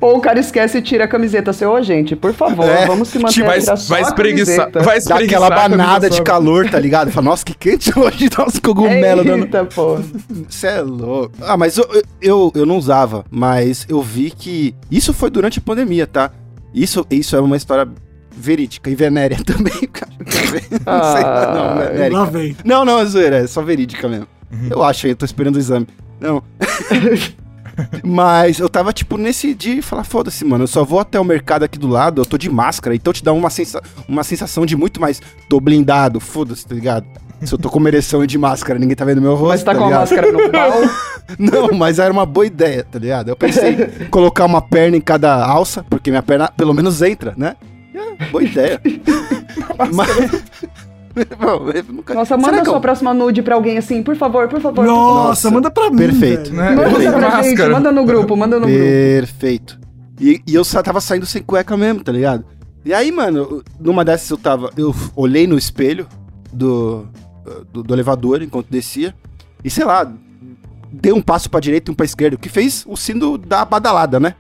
Ou 0.01 0.17
o 0.17 0.21
cara 0.21 0.39
esquece 0.39 0.77
e 0.77 0.81
tira 0.81 1.05
a 1.05 1.07
camiseta. 1.07 1.53
Seu, 1.53 1.71
ô, 1.71 1.81
gente, 1.81 2.15
por 2.15 2.33
favor, 2.33 2.65
É, 2.65 2.85
vamos 2.85 3.07
se 3.07 3.17
manter 3.19 3.43
Vai, 3.43 3.59
tirar 3.59 3.77
só 3.77 3.93
vai 3.93 4.01
espreguiçar, 4.01 4.57
camiseta. 4.71 4.79
vai 4.79 4.95
Dá 4.95 4.97
espreguiçar. 4.97 5.37
aquela 5.43 5.47
a 5.47 5.49
camisa 5.61 5.77
banada 5.77 6.09
de 6.09 6.21
calor, 6.21 6.69
tá 6.69 6.79
ligado? 6.79 7.11
Fala, 7.11 7.25
nossa, 7.25 7.45
que 7.45 7.53
quente 7.55 7.97
hoje, 7.97 8.29
dá 8.29 8.43
uns 8.45 8.59
cogumelos 8.59 9.25
dando. 9.25 9.43
Eita, 9.45 9.65
pô. 9.65 9.99
Você 10.49 10.67
é 10.67 10.81
louco. 10.81 11.22
Ah, 11.41 11.57
mas 11.57 11.77
eu, 11.77 12.03
eu, 12.21 12.51
eu 12.55 12.65
não 12.65 12.77
usava, 12.77 13.25
mas 13.29 13.85
eu 13.89 14.01
vi 14.01 14.31
que. 14.31 14.75
Isso 14.89 15.13
foi 15.13 15.29
durante 15.29 15.59
a 15.59 15.61
pandemia, 15.61 16.07
tá? 16.07 16.31
Isso, 16.73 17.05
isso 17.09 17.35
é 17.35 17.41
uma 17.41 17.57
história 17.57 17.87
verídica 18.35 18.89
e 18.89 18.95
venérea 18.95 19.37
também, 19.45 19.87
cara. 19.91 20.11
Não 20.19 20.31
sei, 20.31 22.09
não, 22.09 22.21
Ah, 22.21 22.25
vem. 22.25 22.57
Não, 22.65 22.85
não, 22.85 22.99
é 22.99 23.05
zoeira, 23.05 23.37
é 23.37 23.47
só 23.47 23.61
verídica 23.61 24.07
mesmo. 24.07 24.27
Eu 24.69 24.83
acho, 24.83 25.07
eu 25.07 25.15
tô 25.15 25.25
esperando 25.25 25.55
o 25.55 25.59
exame. 25.59 25.87
Não. 26.19 26.43
Mas 28.03 28.59
eu 28.59 28.69
tava, 28.69 28.93
tipo, 28.93 29.17
nesse 29.17 29.53
dia 29.53 29.75
e 29.75 29.81
falar, 29.81 30.03
foda-se, 30.03 30.45
mano, 30.45 30.63
eu 30.63 30.67
só 30.67 30.83
vou 30.83 30.99
até 30.99 31.19
o 31.19 31.23
mercado 31.25 31.63
aqui 31.63 31.79
do 31.79 31.87
lado, 31.87 32.21
eu 32.21 32.25
tô 32.25 32.37
de 32.37 32.49
máscara, 32.49 32.95
então 32.95 33.11
te 33.11 33.23
dá 33.23 33.33
uma, 33.33 33.49
sensa 33.49 33.81
uma 34.07 34.23
sensação 34.23 34.63
de 34.65 34.75
muito 34.75 35.01
mais, 35.01 35.19
tô 35.49 35.59
blindado, 35.59 36.19
foda-se, 36.19 36.67
tá 36.67 36.75
ligado? 36.75 37.05
Se 37.45 37.53
eu 37.53 37.57
tô 37.57 37.69
com 37.69 37.79
uma 37.79 37.89
ereção 37.89 38.23
e 38.23 38.27
de 38.27 38.37
máscara, 38.37 38.77
ninguém 38.79 38.95
tá 38.95 39.03
vendo 39.05 39.21
meu 39.21 39.33
rosto, 39.35 39.47
Mas 39.49 39.63
tá, 39.63 39.73
com 39.75 39.83
a 39.83 39.85
ligado? 39.87 39.99
máscara 40.01 40.31
no 40.31 40.49
pau. 40.51 40.71
Não, 41.39 41.77
mas 41.77 41.99
era 41.99 42.11
uma 42.11 42.25
boa 42.25 42.45
ideia, 42.45 42.85
tá 42.89 42.99
ligado? 42.99 43.29
Eu 43.29 43.35
pensei 43.35 43.77
em 44.01 44.05
colocar 44.09 44.45
uma 44.45 44.61
perna 44.61 44.97
em 44.97 45.01
cada 45.01 45.43
alça, 45.45 45.83
porque 45.89 46.09
minha 46.09 46.23
perna 46.23 46.49
pelo 46.55 46.73
menos 46.73 47.01
entra, 47.01 47.33
né? 47.37 47.55
É, 47.93 48.25
boa 48.31 48.43
ideia. 48.43 48.79
mas... 49.93 50.09
Bom, 51.39 51.69
eu 51.71 51.83
nunca- 51.93 52.13
Nossa, 52.15 52.35
Será 52.35 52.41
manda 52.41 52.57
eu- 52.57 52.65
sua 52.65 52.79
próxima 52.81 53.13
nude 53.13 53.43
pra 53.43 53.53
alguém 53.53 53.77
assim, 53.77 54.01
por 54.01 54.15
favor, 54.15 54.47
por 54.47 54.59
favor. 54.59 54.83
Nossa, 54.83 55.27
Nossa, 55.27 55.51
manda 55.51 55.69
pra 55.69 55.91
mim. 55.91 55.97
perfeito. 55.97 56.45
velho. 56.51 56.55
Né? 56.55 56.69
Manda 56.71 56.89
Perfeito. 56.89 57.13
pra 57.13 57.29
gente, 57.41 57.49
Máscara. 57.49 57.69
manda 57.73 57.91
no 57.91 58.03
grupo, 58.05 58.35
manda 58.35 58.59
no 58.59 58.65
grupo. 58.65 58.79
Perfeito. 58.81 59.79
E, 60.19 60.41
e 60.47 60.55
eu 60.55 60.63
só 60.63 60.81
tava 60.81 60.99
saindo 60.99 61.25
sem 61.27 61.43
cueca 61.43 61.77
mesmo, 61.77 62.03
tá 62.03 62.11
ligado? 62.11 62.43
E 62.83 62.91
aí, 62.93 63.11
mano, 63.11 63.63
numa 63.79 64.03
dessas 64.03 64.27
eu 64.31 64.37
tava. 64.37 64.71
Eu 64.75 64.93
olhei 65.15 65.45
no 65.45 65.55
espelho 65.57 66.07
do, 66.51 67.07
do, 67.71 67.83
do 67.83 67.93
elevador 67.93 68.41
enquanto 68.41 68.67
descia. 68.69 69.13
E 69.63 69.69
sei 69.69 69.85
lá, 69.85 70.11
dei 70.91 71.11
um 71.13 71.21
passo 71.21 71.49
pra 71.49 71.59
direita 71.59 71.89
e 71.89 71.91
um 71.91 71.95
pra 71.95 72.05
esquerda, 72.05 72.37
que 72.37 72.49
fez 72.49 72.83
o 72.87 72.95
sino 72.95 73.37
da 73.37 73.63
badalada, 73.65 74.19
né? 74.19 74.35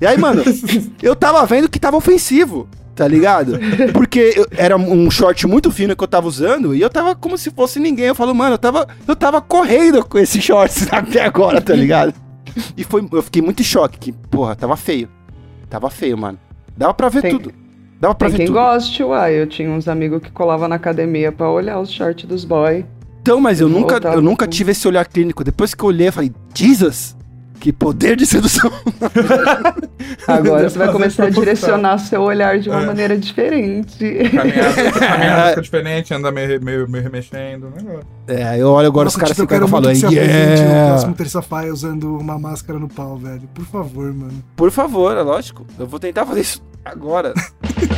E 0.00 0.06
aí, 0.06 0.18
mano, 0.18 0.42
eu 1.02 1.14
tava 1.14 1.44
vendo 1.46 1.68
que 1.68 1.78
tava 1.78 1.96
ofensivo, 1.96 2.68
tá 2.94 3.06
ligado? 3.06 3.58
Porque 3.92 4.34
eu- 4.36 4.46
era 4.50 4.76
um 4.76 5.10
short 5.10 5.46
muito 5.46 5.70
fino 5.70 5.94
que 5.96 6.02
eu 6.02 6.08
tava 6.08 6.26
usando 6.26 6.74
e 6.74 6.80
eu 6.80 6.90
tava 6.90 7.14
como 7.14 7.38
se 7.38 7.50
fosse 7.50 7.78
ninguém. 7.78 8.06
Eu 8.06 8.14
falo, 8.14 8.34
mano, 8.34 8.54
eu 8.54 8.58
tava, 8.58 8.86
eu 9.06 9.14
tava 9.16 9.40
correndo 9.40 10.04
com 10.04 10.18
esse 10.18 10.40
short 10.42 10.86
até 10.90 11.22
agora, 11.24 11.60
tá 11.60 11.74
ligado? 11.74 12.12
E 12.76 12.84
foi, 12.84 13.06
eu 13.12 13.22
fiquei 13.22 13.40
muito 13.42 13.60
em 13.60 13.64
choque, 13.64 13.98
que, 13.98 14.12
porra, 14.12 14.54
tava 14.56 14.76
feio. 14.76 15.08
Tava 15.70 15.88
feio, 15.90 16.18
mano. 16.18 16.38
Dava 16.76 16.92
pra 16.92 17.08
ver 17.08 17.22
Tem- 17.22 17.30
tudo. 17.38 17.52
Dava 18.00 18.14
pra 18.14 18.28
Tem 18.28 18.32
ver 18.32 18.44
quem 18.44 18.46
tudo. 18.46 18.56
goste, 18.58 19.02
uai. 19.02 19.34
Eu 19.40 19.46
tinha 19.46 19.70
uns 19.70 19.88
amigos 19.88 20.20
que 20.22 20.30
colavam 20.30 20.68
na 20.68 20.76
academia 20.76 21.32
pra 21.32 21.48
olhar 21.50 21.80
os 21.80 21.90
shorts 21.90 22.26
dos 22.28 22.44
boy. 22.44 22.84
Então, 23.22 23.40
mas 23.40 23.60
eu 23.60 23.68
nunca, 23.68 23.98
eu 24.08 24.20
nunca 24.20 24.46
tive 24.46 24.72
esse 24.72 24.86
olhar 24.86 25.06
clínico. 25.06 25.42
Depois 25.42 25.74
que 25.74 25.82
eu 25.82 25.88
olhei, 25.88 26.08
eu 26.08 26.12
falei, 26.12 26.30
Jesus! 26.54 27.16
Que 27.60 27.72
poder 27.72 28.16
de 28.16 28.26
sedução. 28.26 28.70
Agora 30.28 30.68
você 30.68 30.78
vai 30.78 30.92
começar 30.92 31.24
a 31.24 31.30
direcionar 31.30 31.98
seu 31.98 32.22
olhar 32.22 32.58
de 32.58 32.68
uma 32.68 32.82
É. 32.82 32.86
maneira 32.86 33.16
diferente. 33.16 33.96
Caminhada, 34.30 34.92
caminhada 35.00 35.48
fica 35.50 35.62
diferente, 35.62 36.12
anda 36.14 36.30
meio, 36.30 36.62
meio, 36.62 36.88
meio 36.88 37.04
remexendo. 37.04 37.70
Né? 37.70 38.00
É, 38.28 38.60
eu 38.60 38.68
olho 38.68 38.88
agora 38.88 39.04
Nossa, 39.04 39.16
os 39.16 39.20
caras 39.20 39.36
tipo, 39.36 39.68
falo, 39.68 39.86
muito 39.86 40.00
que 40.00 40.06
apresente 40.06 40.62
no 40.62 40.68
yeah! 40.68 40.88
próximo 40.88 41.14
terça-feira 41.14 41.72
usando 41.72 42.18
uma 42.18 42.38
máscara 42.38 42.78
no 42.78 42.88
pau, 42.88 43.16
velho. 43.16 43.48
Por 43.54 43.64
favor, 43.64 44.12
mano. 44.12 44.44
Por 44.56 44.70
favor, 44.70 45.16
é 45.16 45.22
lógico. 45.22 45.64
Eu 45.78 45.86
vou 45.86 45.98
tentar 46.00 46.26
fazer 46.26 46.40
isso 46.40 46.62
agora. 46.84 47.32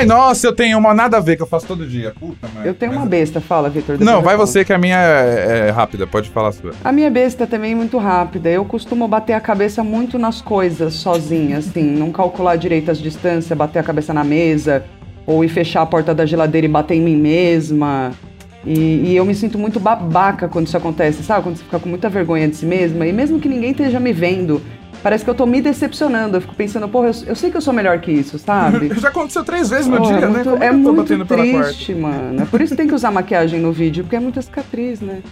Ai, 0.00 0.06
nossa, 0.06 0.46
eu 0.46 0.54
tenho 0.54 0.78
uma 0.78 0.94
nada 0.94 1.18
a 1.18 1.20
ver 1.20 1.36
que 1.36 1.42
eu 1.42 1.46
faço 1.46 1.66
todo 1.66 1.86
dia. 1.86 2.14
Puta, 2.18 2.48
merda. 2.54 2.70
Eu 2.70 2.72
tenho 2.72 2.92
uma 2.92 3.04
besta, 3.04 3.38
fala, 3.38 3.68
Vitor. 3.68 4.00
Não, 4.00 4.22
vai 4.22 4.34
você 4.34 4.64
que 4.64 4.72
a 4.72 4.78
minha 4.78 4.96
é, 4.96 5.66
é 5.68 5.70
rápida, 5.70 6.06
pode 6.06 6.30
falar 6.30 6.52
sua. 6.52 6.72
A 6.82 6.90
minha 6.90 7.10
besta 7.10 7.46
também 7.46 7.72
é 7.72 7.74
muito 7.74 7.98
rápida. 7.98 8.48
Eu 8.48 8.64
costumo 8.64 9.06
bater 9.06 9.34
a 9.34 9.40
cabeça 9.40 9.84
muito 9.84 10.18
nas 10.18 10.40
coisas 10.40 10.94
sozinha, 10.94 11.58
assim, 11.58 11.82
não 11.82 12.10
calcular 12.10 12.56
direito 12.56 12.90
as 12.90 12.96
distâncias, 12.96 13.56
bater 13.56 13.78
a 13.78 13.82
cabeça 13.82 14.14
na 14.14 14.24
mesa, 14.24 14.82
ou 15.26 15.44
ir 15.44 15.48
fechar 15.48 15.82
a 15.82 15.86
porta 15.86 16.14
da 16.14 16.24
geladeira 16.24 16.66
e 16.66 16.70
bater 16.70 16.94
em 16.94 17.02
mim 17.02 17.16
mesma. 17.16 18.12
E, 18.64 19.02
e 19.04 19.16
eu 19.16 19.24
me 19.26 19.34
sinto 19.34 19.58
muito 19.58 19.78
babaca 19.78 20.48
quando 20.48 20.66
isso 20.66 20.76
acontece, 20.78 21.22
sabe? 21.22 21.42
Quando 21.42 21.56
você 21.56 21.64
fica 21.64 21.78
com 21.78 21.90
muita 21.90 22.08
vergonha 22.08 22.48
de 22.48 22.56
si 22.56 22.64
mesma, 22.64 23.06
e 23.06 23.12
mesmo 23.12 23.38
que 23.38 23.50
ninguém 23.50 23.72
esteja 23.72 24.00
me 24.00 24.14
vendo, 24.14 24.62
parece 25.02 25.24
que 25.24 25.30
eu 25.30 25.34
tô 25.34 25.46
me 25.46 25.60
decepcionando. 25.60 26.36
Eu 26.36 26.40
fico 26.40 26.54
pensando, 26.54 26.88
porra, 26.88 27.08
eu, 27.08 27.14
eu 27.26 27.36
sei 27.36 27.50
que 27.50 27.56
eu 27.56 27.60
sou 27.60 27.72
melhor 27.72 27.98
que 28.00 28.10
isso, 28.10 28.38
sabe? 28.38 28.90
Já 29.00 29.08
aconteceu 29.08 29.44
três 29.44 29.68
vezes 29.68 29.86
no 29.86 29.96
Porra, 29.98 30.08
dia, 30.08 30.16
é 30.16 30.20
né? 30.20 30.28
muito, 30.28 30.50
Como 30.50 30.62
é 30.64 30.72
muito 30.72 31.24
triste, 31.26 31.94
mano. 31.94 32.42
É 32.42 32.44
por 32.44 32.60
isso 32.60 32.74
que 32.74 32.76
tem 32.76 32.88
que 32.88 32.94
usar 32.94 33.10
maquiagem 33.10 33.60
no 33.60 33.72
vídeo, 33.72 34.04
porque 34.04 34.16
é 34.16 34.20
muita 34.20 34.40
cicatriz, 34.42 35.00
né? 35.00 35.22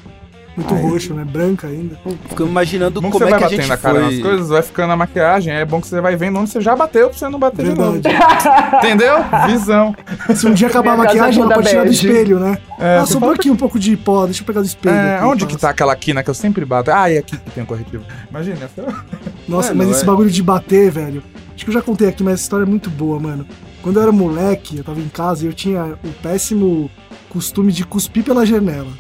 Muito 0.58 0.74
roxo, 0.74 1.14
né? 1.14 1.24
Branca 1.24 1.68
ainda. 1.68 1.96
Fico 2.28 2.42
imaginando 2.42 3.00
como 3.00 3.12
você 3.12 3.24
é 3.24 3.30
vai 3.30 3.38
que 3.38 3.44
a 3.44 3.46
batendo 3.46 3.60
gente 3.60 3.68
na 3.68 3.76
cara 3.76 4.00
nas 4.00 4.14
foi... 4.14 4.22
coisas, 4.22 4.48
vai 4.48 4.62
ficando 4.62 4.92
a 4.92 4.96
maquiagem, 4.96 5.52
é 5.54 5.64
bom 5.64 5.80
que 5.80 5.86
você 5.86 6.00
vai 6.00 6.16
vendo 6.16 6.38
onde 6.38 6.50
você 6.50 6.60
já 6.60 6.74
bateu 6.74 7.08
pra 7.08 7.18
você 7.18 7.28
não 7.28 7.38
bater 7.38 7.64
de 7.66 7.74
novo. 7.74 7.92
Verdade. 8.00 8.48
Entendeu? 8.86 9.14
Visão. 9.46 9.94
Se 10.34 10.46
um 10.46 10.52
dia 10.52 10.66
acabar 10.66 10.94
a 10.94 10.96
maquiagem, 10.96 11.40
ela 11.40 11.50
toda 11.50 11.54
pode 11.54 11.68
tirar 11.68 11.84
do 11.84 11.92
espelho, 11.92 12.40
né? 12.40 12.58
É, 12.78 12.98
ah, 12.98 13.06
sobrou 13.06 13.32
aqui 13.32 13.50
um 13.50 13.56
pouco 13.56 13.78
de 13.78 13.96
pó, 13.96 14.24
deixa 14.24 14.42
eu 14.42 14.46
pegar 14.46 14.60
do 14.60 14.66
espelho. 14.66 14.96
É, 14.96 15.16
aqui, 15.16 15.24
onde 15.24 15.46
que 15.46 15.52
passa. 15.52 15.66
tá 15.66 15.70
aquela 15.70 15.94
quina 15.94 16.22
que 16.22 16.30
eu 16.30 16.34
sempre 16.34 16.64
bato? 16.64 16.90
Ah, 16.90 17.10
é 17.10 17.18
aqui 17.18 17.36
que 17.36 17.50
tem 17.50 17.62
o 17.62 17.66
corretivo. 17.66 18.04
Imagina, 18.28 18.58
essa... 18.64 19.04
Nossa, 19.46 19.70
É, 19.70 19.74
mas 19.74 19.88
esse 19.90 20.02
é? 20.02 20.06
bagulho 20.06 20.30
de 20.30 20.42
bater, 20.42 20.90
velho. 20.90 21.22
Acho 21.54 21.64
que 21.64 21.70
eu 21.70 21.74
já 21.74 21.82
contei 21.82 22.08
aqui, 22.08 22.22
mas 22.22 22.34
essa 22.34 22.42
história 22.42 22.64
é 22.64 22.66
muito 22.66 22.90
boa, 22.90 23.18
mano. 23.20 23.46
Quando 23.82 23.96
eu 23.96 24.02
era 24.02 24.12
moleque, 24.12 24.78
eu 24.78 24.84
tava 24.84 25.00
em 25.00 25.08
casa 25.08 25.44
e 25.44 25.46
eu 25.46 25.52
tinha 25.52 25.96
o 26.04 26.08
péssimo 26.22 26.90
costume 27.28 27.72
de 27.72 27.84
cuspir 27.84 28.24
pela 28.24 28.44
janela. 28.44 28.90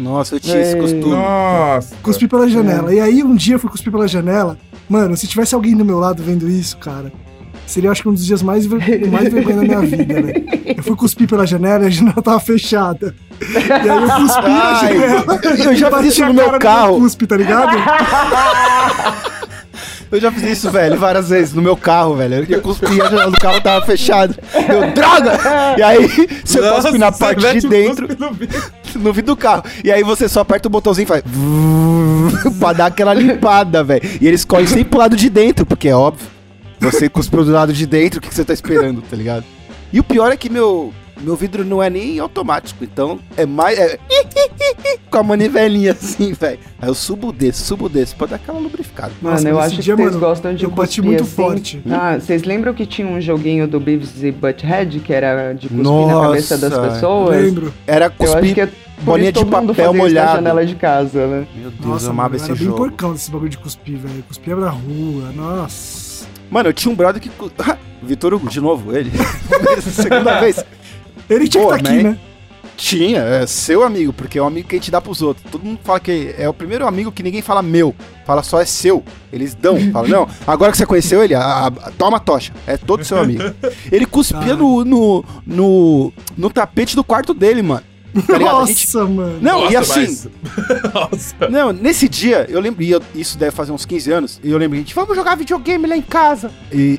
Nossa, 0.00 0.36
eu 0.36 0.40
tinha 0.40 0.60
esse 0.60 0.76
costume. 0.76 1.10
Nossa. 1.10 1.94
Cuspir 2.02 2.28
pela 2.28 2.48
janela. 2.48 2.92
E 2.94 3.00
aí 3.00 3.22
um 3.22 3.34
dia 3.34 3.56
eu 3.56 3.58
fui 3.58 3.70
cuspir 3.70 3.92
pela 3.92 4.08
janela. 4.08 4.58
Mano, 4.88 5.16
se 5.16 5.26
tivesse 5.26 5.54
alguém 5.54 5.76
do 5.76 5.84
meu 5.84 5.98
lado 5.98 6.22
vendo 6.22 6.48
isso, 6.48 6.76
cara, 6.78 7.12
seria 7.66 7.90
acho 7.90 8.02
que 8.02 8.08
um 8.08 8.14
dos 8.14 8.24
dias 8.24 8.42
mais, 8.42 8.66
ver... 8.66 9.06
mais 9.08 9.32
vergonha 9.32 9.56
da 9.56 9.62
minha 9.62 9.80
vida, 9.80 10.20
né? 10.20 10.32
Eu 10.76 10.82
fui 10.82 10.96
cuspir 10.96 11.28
pela 11.28 11.46
janela 11.46 11.84
e 11.84 11.86
a 11.88 11.90
janela 11.90 12.22
tava 12.22 12.40
fechada. 12.40 13.14
E 13.40 13.88
aí 13.88 13.88
eu 13.88 14.08
cuspi 14.08 14.48
na 14.48 14.74
janela. 14.74 15.40
eu 15.64 15.76
já 15.76 15.90
bati 15.90 16.04
fiz 16.04 16.12
isso 16.14 16.26
no 16.26 16.34
meu 16.34 16.58
carro. 16.58 16.98
cuspe, 16.98 17.26
tá 17.26 17.36
ligado? 17.36 17.76
Eu 20.12 20.20
já 20.20 20.32
fiz 20.32 20.42
isso, 20.42 20.70
velho, 20.70 20.98
várias 20.98 21.28
vezes 21.28 21.54
no 21.54 21.62
meu 21.62 21.76
carro, 21.76 22.16
velho. 22.16 22.36
Eu 22.36 22.44
ia 22.44 22.60
cuspir, 22.60 23.00
a 23.00 23.08
janela 23.08 23.30
do 23.30 23.38
carro 23.38 23.60
tava 23.60 23.86
fechada. 23.86 24.34
Eu, 24.54 24.92
droga! 24.92 25.38
E 25.78 25.82
aí, 25.82 26.08
você 26.44 26.60
Nossa, 26.60 26.82
cospe 26.82 26.98
na 26.98 27.12
parte 27.12 27.60
de 27.60 27.68
dentro, 27.68 28.08
no 28.18 28.32
vidro. 28.32 28.62
no 28.96 29.12
vidro 29.12 29.34
do 29.34 29.36
carro. 29.36 29.62
E 29.84 29.92
aí 29.92 30.02
você 30.02 30.28
só 30.28 30.40
aperta 30.40 30.66
o 30.66 30.70
botãozinho 30.70 31.04
e 31.04 31.06
faz. 31.06 31.22
pra 32.58 32.72
dar 32.72 32.86
aquela 32.86 33.14
limpada, 33.14 33.84
velho. 33.84 34.02
E 34.20 34.26
eles 34.26 34.44
correm 34.44 34.66
sempre 34.66 34.84
pro 34.86 34.98
lado 34.98 35.16
de 35.16 35.30
dentro, 35.30 35.64
porque 35.64 35.88
é 35.88 35.94
óbvio. 35.94 36.26
Você 36.80 37.08
cuspiu 37.08 37.44
do 37.44 37.52
lado 37.52 37.72
de 37.72 37.86
dentro, 37.86 38.18
o 38.18 38.22
que, 38.22 38.28
que 38.28 38.34
você 38.34 38.44
tá 38.44 38.54
esperando, 38.54 39.02
tá 39.02 39.16
ligado? 39.16 39.44
E 39.92 40.00
o 40.00 40.04
pior 40.04 40.32
é 40.32 40.36
que 40.36 40.48
meu, 40.48 40.92
meu 41.20 41.36
vidro 41.36 41.64
não 41.64 41.82
é 41.82 41.88
nem 41.90 42.18
automático, 42.18 42.82
então 42.84 43.18
é 43.36 43.44
mais. 43.46 43.78
É, 43.78 43.98
com 45.10 45.18
a 45.18 45.22
manivelinha 45.22 45.92
assim, 45.92 46.32
velho. 46.32 46.58
Aí 46.80 46.88
eu 46.88 46.94
subo 46.94 47.32
desse, 47.32 47.62
subo 47.62 47.88
desse, 47.88 48.14
pra 48.14 48.26
dar 48.28 48.36
aquela 48.36 48.58
lubrificada. 48.58 49.12
Mano, 49.20 49.34
Nossa, 49.36 49.48
eu 49.48 49.58
acho 49.58 49.68
esse 49.68 49.76
que 49.76 49.82
dia, 49.82 49.96
vocês 49.96 50.08
mano, 50.08 50.20
gostam 50.20 50.54
de 50.54 50.64
eu 50.64 50.70
bati 50.70 50.86
cuspir 51.00 51.04
muito 51.04 51.22
assim. 51.22 51.32
forte. 51.32 51.82
Ah, 51.90 52.18
vocês 52.18 52.42
lembram 52.44 52.72
que 52.74 52.86
tinha 52.86 53.06
um 53.06 53.20
joguinho 53.20 53.66
do 53.68 53.78
Beavis 53.80 54.22
e 54.22 54.30
Butthead, 54.30 55.00
que 55.00 55.12
era 55.12 55.52
de 55.52 55.68
cuspir 55.68 55.82
Nossa, 55.84 56.14
na 56.14 56.20
cabeça 56.22 56.58
das 56.58 56.78
pessoas? 56.78 57.42
Lembro. 57.42 57.74
Era 57.86 58.06
Eu 58.06 58.08
acho 58.08 58.16
cuspir 58.34 58.54
que 58.54 58.60
é 58.60 58.66
por 58.66 59.04
bolinha 59.04 59.30
isso 59.30 59.44
de 59.44 59.50
papel 59.50 59.94
molhado. 59.94 60.32
janela 60.36 60.66
de 60.66 60.74
casa, 60.74 61.26
né? 61.26 61.46
Meu 61.54 61.70
Deus, 61.70 61.86
Nossa, 61.86 62.06
eu 62.06 62.10
amava 62.10 62.28
mano, 62.30 62.34
eu 62.34 62.36
esse 62.36 62.50
era 62.50 62.54
bem 62.54 62.64
jogo. 62.66 62.76
porcão 62.78 63.12
desse 63.12 63.30
bagulho 63.30 63.50
de 63.50 63.58
cuspir, 63.58 63.98
velho. 63.98 64.22
Cuspia 64.28 64.56
na 64.56 64.70
rua, 64.70 65.32
nossa. 65.34 66.26
Mano, 66.50 66.68
eu 66.68 66.72
tinha 66.72 66.92
um 66.92 66.94
brother 66.96 67.20
que. 67.20 67.30
Vitor 68.02 68.32
Hugo, 68.32 68.48
de 68.48 68.60
novo, 68.60 68.96
ele. 68.96 69.10
Segunda 69.82 70.40
vez. 70.40 70.64
Ele 71.30 71.48
tinha 71.48 71.62
Pô, 71.64 71.70
que 71.70 71.76
estar 71.76 71.90
aqui, 71.90 72.02
man. 72.02 72.10
né? 72.10 72.18
Tinha, 72.76 73.20
é 73.20 73.46
seu 73.46 73.82
amigo, 73.84 74.10
porque 74.10 74.38
é 74.38 74.42
um 74.42 74.46
amigo 74.46 74.66
que 74.66 74.74
a 74.74 74.78
gente 74.78 74.90
dá 74.90 75.02
pros 75.02 75.20
outros. 75.20 75.44
Todo 75.50 75.62
mundo 75.62 75.78
fala 75.84 76.00
que 76.00 76.34
é 76.38 76.48
o 76.48 76.54
primeiro 76.54 76.86
amigo 76.86 77.12
que 77.12 77.22
ninguém 77.22 77.42
fala 77.42 77.62
meu, 77.62 77.94
fala 78.24 78.42
só 78.42 78.58
é 78.58 78.64
seu. 78.64 79.04
Eles 79.30 79.54
dão, 79.54 79.78
falam, 79.92 80.08
não, 80.08 80.28
agora 80.46 80.72
que 80.72 80.78
você 80.78 80.86
conheceu 80.86 81.22
ele, 81.22 81.34
a- 81.34 81.66
a- 81.66 81.70
toma 81.98 82.16
a 82.16 82.20
tocha, 82.20 82.54
é 82.66 82.78
todo 82.78 83.04
seu 83.04 83.18
amigo. 83.18 83.42
Ele 83.92 84.06
cuspia 84.06 84.54
Ah. 84.54 84.56
no, 84.56 84.82
no, 84.84 85.24
no, 85.46 86.12
no 86.38 86.48
tapete 86.50 86.96
do 86.96 87.04
quarto 87.04 87.34
dele, 87.34 87.60
mano. 87.60 87.82
Tá 88.26 88.38
Nossa, 88.38 88.72
gente- 88.72 88.96
mano. 88.96 89.38
Não, 89.42 89.70
e 89.70 89.74
Nossa, 89.74 90.00
assim, 90.00 90.28
mas- 90.42 90.90
Nossa. 90.94 91.48
não, 91.50 91.72
nesse 91.72 92.08
dia, 92.08 92.46
eu 92.48 92.60
lembro, 92.60 92.82
e 92.82 92.90
eu- 92.90 93.02
isso 93.14 93.36
deve 93.38 93.52
fazer 93.54 93.72
uns 93.72 93.84
15 93.84 94.10
anos, 94.10 94.40
e 94.42 94.50
eu 94.50 94.56
lembro, 94.58 94.76
a 94.76 94.80
gente, 94.80 94.94
vamos 94.94 95.14
jogar 95.14 95.36
videogame 95.36 95.86
lá 95.86 95.96
em 95.96 96.02
casa. 96.02 96.50
E 96.72 96.98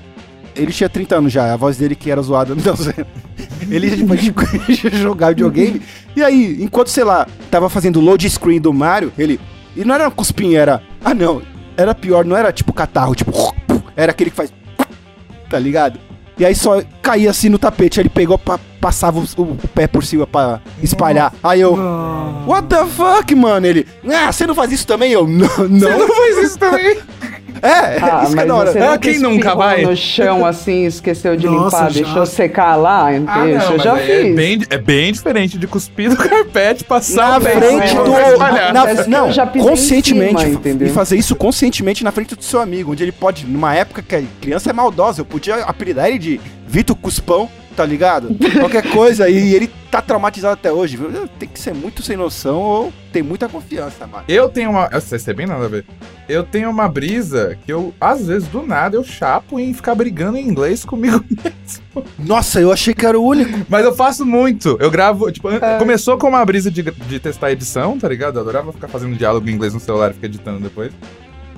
ele 0.55 0.71
tinha 0.71 0.89
30 0.89 1.15
anos 1.15 1.31
já, 1.33 1.53
a 1.53 1.57
voz 1.57 1.77
dele 1.77 1.95
que 1.95 2.09
era 2.11 2.21
zoada, 2.21 2.53
não 2.55 2.75
sei. 2.75 3.05
Ele 3.69 3.89
tipo, 4.17 4.43
ia 4.69 4.91
jogar 4.97 5.29
videogame, 5.29 5.81
e 6.15 6.23
aí, 6.23 6.57
enquanto, 6.61 6.87
sei 6.89 7.03
lá, 7.03 7.27
tava 7.49 7.69
fazendo 7.69 7.99
load 8.01 8.29
screen 8.29 8.59
do 8.59 8.73
Mario, 8.73 9.11
ele, 9.17 9.39
e 9.75 9.83
não 9.85 9.95
era 9.95 10.05
uma 10.05 10.11
cuspinha, 10.11 10.59
era, 10.59 10.81
ah 11.03 11.13
não, 11.13 11.41
era 11.77 11.93
pior, 11.95 12.25
não 12.25 12.35
era 12.35 12.51
tipo 12.51 12.73
catarro, 12.73 13.15
tipo, 13.15 13.31
era 13.95 14.11
aquele 14.11 14.29
que 14.29 14.35
faz, 14.35 14.51
tá 15.49 15.57
ligado? 15.59 15.99
E 16.37 16.45
aí 16.45 16.55
só 16.55 16.81
caía 17.03 17.29
assim 17.29 17.49
no 17.49 17.59
tapete, 17.59 17.99
aí 17.99 18.03
ele 18.03 18.09
pegou, 18.09 18.37
pa- 18.37 18.59
passava 18.79 19.19
o, 19.19 19.23
o 19.43 19.55
pé 19.75 19.85
por 19.85 20.03
cima 20.03 20.25
pra 20.25 20.59
espalhar. 20.81 21.31
Aí 21.43 21.61
eu. 21.61 21.75
What 22.47 22.67
the 22.67 22.83
fuck, 22.85 23.35
mano? 23.35 23.67
Ele, 23.67 23.85
ah, 24.11 24.31
você 24.31 24.47
não 24.47 24.55
faz 24.55 24.71
isso 24.71 24.87
também? 24.87 25.11
Eu, 25.11 25.27
não, 25.27 25.47
não. 25.69 25.99
Não 25.99 26.07
faz 26.07 26.37
isso 26.39 26.57
também. 26.57 26.97
É, 27.61 27.69
Ah, 28.01 28.23
isso 28.25 28.33
que 28.33 28.39
é 28.39 28.45
mas 28.45 28.47
da 28.47 28.55
hora. 28.55 28.71
você 28.71 28.79
Ah, 28.79 28.97
quem 28.97 29.19
nunca 29.19 29.35
espirrou 29.49 29.57
vai? 29.57 29.81
no 29.83 29.95
chão 29.95 30.45
assim, 30.45 30.85
esqueceu 30.85 31.35
de 31.37 31.45
Nossa, 31.47 31.77
limpar, 31.77 31.91
já. 31.91 32.01
deixou 32.03 32.25
secar 32.25 32.75
lá, 32.75 33.13
entendeu? 33.15 33.57
Isso 33.57 33.65
eu 33.67 33.71
mas 33.73 33.83
já 33.83 33.93
aí 33.93 34.05
fiz. 34.05 34.25
É 34.31 34.33
bem, 34.33 34.59
é 34.71 34.77
bem 34.77 35.11
diferente 35.13 35.57
de 35.57 35.67
cuspir 35.67 36.09
no 36.09 36.17
carpete, 36.17 36.83
passar 36.83 37.31
Na 37.33 37.41
pé 37.41 37.51
frente 37.51 37.95
do. 37.95 38.11
na- 38.73 38.73
não, 39.07 39.27
eu 39.29 39.63
conscientemente. 39.63 40.41
cima, 40.41 40.61
e 40.85 40.89
fazer 40.89 41.17
isso 41.17 41.35
conscientemente 41.35 42.03
na 42.03 42.11
frente 42.11 42.35
do 42.35 42.43
seu 42.43 42.59
amigo. 42.59 42.91
Onde 42.91 43.03
ele 43.03 43.11
pode, 43.11 43.45
numa 43.45 43.73
época 43.75 44.01
que 44.01 44.15
a 44.15 44.23
criança 44.41 44.69
é 44.69 44.73
maldosa, 44.73 45.21
eu 45.21 45.25
podia 45.25 45.55
apelidar 45.63 46.07
ele 46.09 46.19
de 46.19 46.41
Vitor 46.67 46.95
Cuspão, 46.95 47.49
tá 47.75 47.85
ligado? 47.85 48.35
Qualquer 48.59 48.83
coisa. 48.91 49.29
E 49.29 49.53
ele 49.55 49.69
tá 49.89 50.01
traumatizado 50.01 50.53
até 50.53 50.71
hoje. 50.71 50.97
viu? 50.97 51.27
Tem 51.39 51.47
que 51.49 51.59
ser 51.59 51.73
muito 51.73 52.01
sem 52.01 52.15
noção 52.17 52.59
ou 52.59 52.93
tem 53.11 53.21
muita 53.21 53.49
confiança, 53.49 54.05
mano. 54.07 54.23
Eu 54.27 54.47
tenho 54.49 54.69
uma. 54.71 54.89
Essa 54.91 55.15
isso 55.15 55.29
é 55.29 55.33
bem 55.33 55.45
nada 55.47 55.65
a 55.65 55.67
ver. 55.67 55.85
Eu 56.29 56.43
tenho 56.43 56.69
uma 56.69 56.87
brisa 56.87 57.57
que 57.65 57.73
eu, 57.73 57.93
às 57.99 58.25
vezes, 58.27 58.47
do 58.47 58.61
nada, 58.65 58.95
eu 58.95 59.03
chapo 59.03 59.59
em 59.59 59.73
ficar 59.73 59.93
brigando 59.95 60.37
em 60.37 60.47
inglês 60.47 60.85
comigo 60.85 61.23
mesmo. 61.27 62.05
Nossa, 62.17 62.61
eu 62.61 62.71
achei 62.71 62.93
que 62.93 63.05
era 63.05 63.19
o 63.19 63.23
único. 63.25 63.65
Mas 63.67 63.83
eu 63.83 63.93
faço 63.93 64.25
muito. 64.25 64.77
Eu 64.79 64.89
gravo, 64.89 65.29
tipo, 65.31 65.49
É. 65.49 65.77
começou 65.77 66.17
com 66.17 66.27
uma 66.29 66.45
brisa 66.45 66.71
de, 66.71 66.83
de 66.83 67.19
testar 67.19 67.47
a 67.47 67.51
edição, 67.51 67.97
tá 67.99 68.07
ligado? 68.07 68.35
Eu 68.37 68.41
adorava 68.41 68.71
ficar 68.71 68.87
fazendo 68.87 69.15
diálogo 69.17 69.49
em 69.49 69.53
inglês 69.53 69.73
no 69.73 69.79
celular 69.79 70.11
e 70.11 70.13
ficar 70.13 70.27
editando 70.27 70.59
depois. 70.61 70.91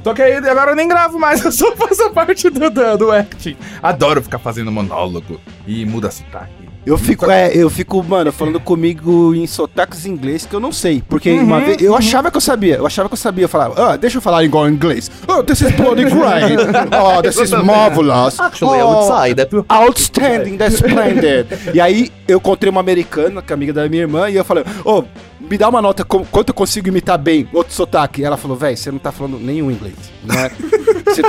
Só 0.04 0.14
que 0.14 0.22
aí 0.22 0.36
agora 0.36 0.72
eu 0.72 0.76
nem 0.76 0.88
gravo 0.88 1.18
mais, 1.18 1.43
eu 1.45 1.51
só 1.51 1.76
faço 1.76 2.04
a 2.04 2.10
parte 2.10 2.49
do, 2.49 2.70
do, 2.70 2.97
do 2.97 3.12
acting. 3.12 3.56
Adoro 3.82 4.22
ficar 4.22 4.39
fazendo 4.39 4.72
monólogo 4.72 5.39
e 5.66 5.86
muda 5.86 6.12
sotaque. 6.12 6.64
Eu 6.86 6.97
fico, 6.97 7.32
é, 7.32 7.49
eu 7.56 7.70
fico, 7.70 8.04
mano, 8.04 8.30
falando 8.30 8.60
comigo 8.60 9.34
em 9.34 9.47
sotaques 9.47 10.06
em 10.06 10.12
inglês 10.12 10.45
que 10.45 10.54
eu 10.54 10.60
não 10.60 10.74
sei. 10.74 11.01
Porque 11.08 11.32
uma 11.32 11.62
vez. 11.62 11.82
Eu 11.82 11.95
achava 11.95 12.30
que 12.30 12.36
eu 12.36 12.41
sabia. 12.41 12.76
Eu 12.76 12.86
achava 12.86 13.08
que 13.08 13.14
eu 13.14 13.18
sabia. 13.18 13.45
Eu 13.45 13.49
falava, 13.49 13.93
ah, 13.93 13.95
deixa 13.95 14.18
eu 14.18 14.22
falar 14.22 14.43
igual 14.43 14.68
em 14.68 14.74
inglês. 14.74 15.10
Oh, 15.26 15.41
this 15.41 15.62
is 15.62 15.72
bloody 15.72 16.04
great. 16.04 16.58
Oh, 16.93 17.22
this 17.22 17.38
is 17.38 17.51
marvelous. 17.51 18.38
oh, 18.39 19.34
that 19.34 19.49
Outstanding, 19.70 20.58
that's 20.58 20.76
splendid. 20.76 21.47
e 21.74 21.80
aí 21.80 22.12
eu 22.28 22.38
encontrei 22.38 22.70
uma 22.70 22.82
americana, 22.82 23.41
que 23.41 23.51
é 23.51 23.56
amiga 23.56 23.72
da 23.72 23.88
minha 23.88 24.01
irmã, 24.01 24.30
e 24.30 24.36
eu 24.36 24.43
falei, 24.43 24.66
ô, 24.84 25.04
me 25.50 25.58
dá 25.58 25.70
uma 25.70 25.82
nota 25.82 26.04
com- 26.04 26.24
quanto 26.26 26.50
eu 26.50 26.54
consigo 26.54 26.88
imitar 26.88 27.18
bem 27.18 27.48
outro 27.54 27.74
sotaque. 27.74 28.22
E 28.22 28.26
ela 28.26 28.38
falou, 28.38 28.56
velho, 28.58 28.76
você 28.78 28.91
não 28.91 29.00
tá 29.00 29.12
falando 29.12 29.38
nenhum 29.39 29.70
inglês. 29.70 29.96
Não, 30.24 30.36
é? 30.36 30.50
Você- 31.14 31.22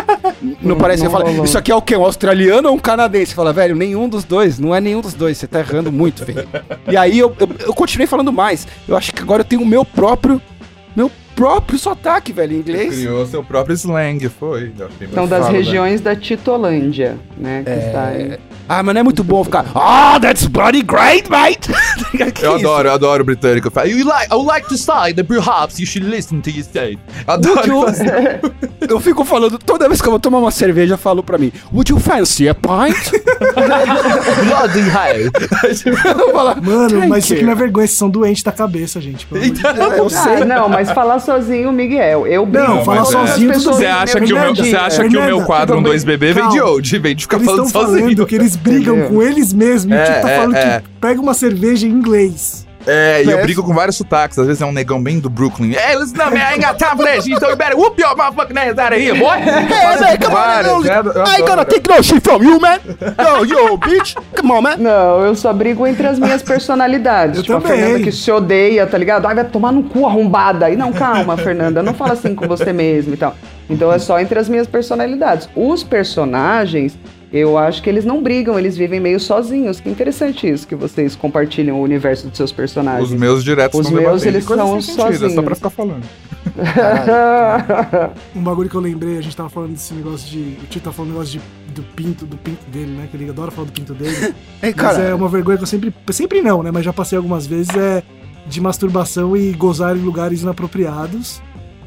não 0.63 0.77
parece 0.79 1.03
que 1.03 1.07
eu 1.07 1.11
falo, 1.11 1.45
isso 1.45 1.59
aqui 1.59 1.71
é 1.71 1.75
o 1.75 1.83
quê? 1.83 1.95
Um 1.97 2.05
australiano 2.05 2.69
ou 2.71 2.75
um 2.77 2.79
canadense? 2.79 3.35
Fala, 3.35 3.53
velho, 3.53 3.75
nenhum 3.77 4.09
dos 4.09 4.25
dois, 4.25 4.59
não 4.59 4.75
é 4.75 4.81
nenhum 4.81 5.01
dos 5.03 5.13
dois, 5.13 5.37
você 5.37 5.47
tá 5.47 5.59
errando 5.61 5.93
muito, 5.93 6.25
velho. 6.25 6.49
E 6.91 6.97
aí 6.97 7.19
eu, 7.19 7.35
eu, 7.39 7.49
eu 7.67 7.75
continuei 7.75 8.07
falando 8.07 8.33
mais. 8.33 8.67
Eu 8.89 8.97
acho 8.97 9.13
que 9.13 9.21
agora 9.21 9.41
eu 9.43 9.45
tenho 9.45 9.61
o 9.61 9.67
meu 9.67 9.85
próprio, 9.85 10.41
meu 10.97 11.11
próprio 11.37 11.79
sotaque, 11.79 12.33
velho, 12.33 12.55
em 12.55 12.61
inglês. 12.61 12.95
Criou 12.95 13.27
seu 13.27 13.43
próprio 13.45 13.75
slang, 13.75 14.27
foi. 14.29 14.73
São 14.79 14.89
muito 14.89 15.29
das 15.29 15.41
fala, 15.41 15.53
né? 15.53 15.59
regiões 15.59 16.01
da 16.01 16.17
Titolândia, 16.17 17.19
né? 17.37 17.63
Que 17.65 17.71
está 17.71 18.07
aí. 18.07 18.39
Ah, 18.69 18.83
mas 18.83 18.95
não 18.95 19.01
é 19.01 19.05
muito 19.05 19.23
bom 19.23 19.45
ficar, 19.45 19.67
ah, 19.75 20.19
that's 20.21 20.47
bloody 20.47 20.83
great, 20.83 21.31
mate. 21.31 21.69
Eu 22.43 22.55
adoro, 22.57 22.89
eu 22.89 22.93
adoro 22.93 23.23
o 23.23 23.27
britânico. 23.27 23.69
You 23.87 24.07
like, 24.07 24.29
I 24.33 24.35
would 24.35 24.47
like 24.47 24.69
to 24.69 24.79
say 24.79 25.13
that 25.15 25.25
perhaps 25.25 25.79
you 25.79 25.87
should 25.87 26.09
listen 26.09 26.41
to 26.43 26.51
your 26.51 26.63
state. 26.63 26.99
Would 27.29 27.49
Adoro 27.49 27.67
you-. 27.67 28.55
Eu 28.89 29.01
fico 29.01 29.25
falando, 29.25 29.59
toda 29.59 29.89
vez 29.89 30.01
que 30.01 30.07
eu 30.07 30.11
vou 30.11 30.21
tomar 30.21 30.39
uma 30.39 30.51
cerveja, 30.51 30.95
eu 30.95 30.99
falo 30.99 31.23
pra 31.23 31.39
mim, 31.39 31.51
Would 31.73 31.91
you 31.91 31.99
fancy 31.99 32.49
a 32.49 32.55
pint? 32.55 32.95
Bloody 34.47 34.81
hell. 34.81 35.31
eu 36.19 36.33
falo, 36.33 36.63
Mano, 36.63 36.91
"Thank 36.91 37.07
mas 37.09 37.25
isso 37.25 37.33
aqui 37.33 37.43
you." 37.43 37.47
não 37.47 37.53
é 37.53 37.57
vergonha, 37.57 37.87
vocês 37.87 37.99
são 37.99 38.11
doentes 38.11 38.43
da 38.43 38.53
cabeça, 38.53 39.01
gente. 39.01 39.27
É, 39.33 39.99
eu 39.99 40.07
Ah, 40.07 40.11
sei. 40.11 40.45
não, 40.45 40.69
mas 40.69 40.91
falar 40.93 41.19
sozinho, 41.19 41.73
Miguel. 41.73 42.27
Eu 42.27 42.45
brigo 42.47 42.67
Não, 42.69 42.85
falar 42.85 43.05
sozinho, 43.05 43.51
pessoas. 43.53 43.77
Você 43.77 43.87
acha, 43.87 44.21
que 44.21 44.33
o 44.33 44.39
meu, 44.41 44.55
você 44.55 44.77
acha 44.77 45.09
que 45.09 45.17
o 45.17 45.23
meu 45.25 45.43
quadro 45.45 45.77
um 45.79 45.83
bem. 45.83 45.93
2 45.93 46.05
bebê 46.05 46.33
vem 46.33 46.49
de 46.51 46.61
onde? 46.61 46.99
Vem 46.99 47.17
de 47.17 47.23
ficar 47.25 47.41
falando 47.41 47.71
sozinho. 47.71 48.01
falando 48.03 48.27
que 48.27 48.35
eles 48.35 48.54
brigam 48.57 48.95
Entendeu? 48.97 49.11
com 49.11 49.23
eles 49.23 49.53
mesmos 49.53 49.97
e 49.97 49.99
o 49.99 50.01
É, 50.01 50.05
Tito 50.05 50.21
tá 50.23 50.31
é, 50.31 50.37
falando 50.37 50.57
é. 50.57 50.81
que 50.81 50.89
pega 51.01 51.21
uma 51.21 51.35
cerveja 51.35 51.87
em 51.87 51.91
inglês. 51.91 52.65
É, 52.87 53.23
e 53.25 53.31
eu 53.31 53.39
É. 53.39 53.43
brigo 53.43 53.63
com 53.63 53.73
vários 53.73 53.97
sotaques. 53.97 54.39
Às 54.39 54.47
vezes 54.47 54.61
é 54.61 54.67
um 54.67 54.73
negão 54.73 55.03
bem 55.03 55.19
do 55.19 55.31
Brooklyn. 55.31 55.71
Time 55.71 56.97
for 56.97 57.05
that 57.07 57.23
shit. 57.23 57.41
So 57.41 57.49
you 57.49 57.57
better 57.57 57.75
whoop 57.79 57.99
your 57.99 58.15
motherfucking 58.15 58.59
ass 58.59 58.79
out 58.79 58.93
of 58.93 59.01
here, 59.01 59.19
boy. 59.19 59.37
Hey, 59.39 60.01
man, 60.01 60.19
come 60.19 60.35
on, 60.35 61.27
I 61.27 61.37
ain't 61.37 61.47
gonna 61.47 61.65
take 61.65 61.89
no 61.89 62.03
shit 62.03 62.23
from 62.23 62.43
you, 62.43 62.61
man. 62.61 62.81
Yo, 63.19 63.45
yo, 63.45 63.79
bitch. 63.79 64.15
Come 64.37 64.53
on, 64.53 64.61
man. 64.61 64.77
Não, 64.77 65.25
eu 65.25 65.35
só 65.35 65.51
brigo 65.55 65.87
entre 65.87 66.07
as 66.07 66.19
minhas 66.19 66.43
personalidades. 66.43 67.39
Eu 67.39 67.43
tipo, 67.45 67.59
também. 67.59 67.73
a 67.73 67.77
Fernanda 67.85 68.05
que 68.05 68.13
se 68.13 68.31
odeia, 68.31 68.87
tá 68.87 68.99
ligado? 68.99 69.27
Ai, 69.27 69.35
vai 69.35 69.45
tomar 69.45 69.73
no 69.73 69.85
cu 69.85 70.07
arrombada. 70.07 70.69
E 70.71 70.77
não, 70.77 70.93
calma, 70.93 71.39
Fernanda, 71.39 71.83
não 71.83 71.95
fala 71.95 72.13
assim 72.13 72.35
com 72.35 72.47
você 72.47 72.71
mesmo 72.71 73.15
e 73.15 73.17
tal. 73.17 73.35
Então 73.71 73.91
é 73.91 73.99
só 73.99 74.21
entre 74.21 74.39
as 74.39 74.47
minhas 74.47 74.67
personalidades. 74.67 75.49
Os 75.57 75.83
personagens, 75.83 76.99
eu 77.37 77.59
acho 77.59 77.83
que 77.83 77.91
eles 77.91 78.05
não 78.05 78.23
brigam, 78.23 78.57
eles 78.57 78.77
vivem 78.77 79.01
meio 79.01 79.19
sozinhos. 79.19 79.81
Que 79.81 79.91
interessante 79.91 80.49
isso, 80.49 80.69
que 80.69 80.77
vocês 80.77 81.17
compartilham 81.17 81.81
o 81.81 81.83
universo 81.83 82.29
dos 82.29 82.37
seus 82.37 82.53
personagens. 82.53 83.11
Os 83.11 83.19
meus 83.19 83.43
diretos 83.43 83.81
Os 83.81 83.91
meus, 83.91 84.23
debatendo 84.23 84.29
eles 84.37 84.45
são 84.45 84.81
sentido, 84.81 85.01
É 85.01 85.13
só 85.13 85.19
sozinhos. 85.19 85.45
pra 85.45 85.55
ficar 85.57 85.71
falando. 85.71 86.05
Um 88.37 88.43
bagulho 88.43 88.69
que 88.71 88.77
eu 88.77 88.81
lembrei, 88.81 89.19
a 89.19 89.21
gente 89.21 89.35
tava 89.37 89.49
falando 89.49 89.73
desse 89.73 89.93
negócio 89.95 90.31
de. 90.31 90.57
O 90.63 90.67
Tito 90.69 90.85
tá 90.85 90.93
falando 90.93 91.11
negócio 91.11 91.41
de, 91.41 91.73
do 91.73 91.83
pinto, 91.83 92.25
do 92.25 92.37
pinto 92.37 92.65
dele, 92.71 92.93
né? 92.93 93.09
Que 93.11 93.17
ele 93.17 93.29
adora 93.29 93.51
falar 93.51 93.67
do 93.67 93.73
pinto 93.73 93.95
dele. 93.95 94.15
Ei, 94.63 94.73
Mas 94.73 94.75
cara. 94.75 95.03
é 95.03 95.15
uma 95.15 95.29
vergonha 95.29 95.57
que 95.57 95.65
eu 95.65 95.67
sempre. 95.67 95.93
Sempre 96.11 96.41
não, 96.41 96.63
né? 96.63 96.71
Mas 96.71 96.85
já 96.85 96.93
passei 96.93 97.17
algumas 97.17 97.47
vezes 97.49 97.75
é 97.75 98.03
de 98.47 98.61
masturbação 98.61 99.37
e 99.37 99.51
gozar 99.53 99.97
em 99.97 100.01
lugares 100.01 100.43
inapropriados. 100.43 101.43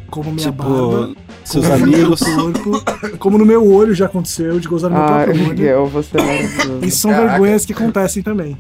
Como 0.10 0.32
minha 0.32 0.51
barba. 0.51 1.08
Tipo, 1.08 1.18
seus 1.43 1.66
como 1.68 1.78
no 1.78 1.84
amigos. 1.95 2.22
meu 2.22 2.53
corpo, 2.53 3.18
como 3.20 3.38
no 3.38 3.45
meu 3.45 3.72
olho 3.74 3.93
já 3.93 4.05
aconteceu, 4.05 4.60
de 4.60 4.68
gozar 4.68 4.89
no 4.89 4.97
meu 4.97 5.05
Ai, 5.05 5.24
próprio 5.26 5.49
olho. 5.49 5.86
Você 5.89 6.18
é. 6.18 6.86
Isso 6.86 6.99
são 6.99 7.12
Caraca. 7.12 7.30
vergonhas 7.32 7.66
que 7.66 7.74
acontecem 7.74 8.24
também. 8.24 8.58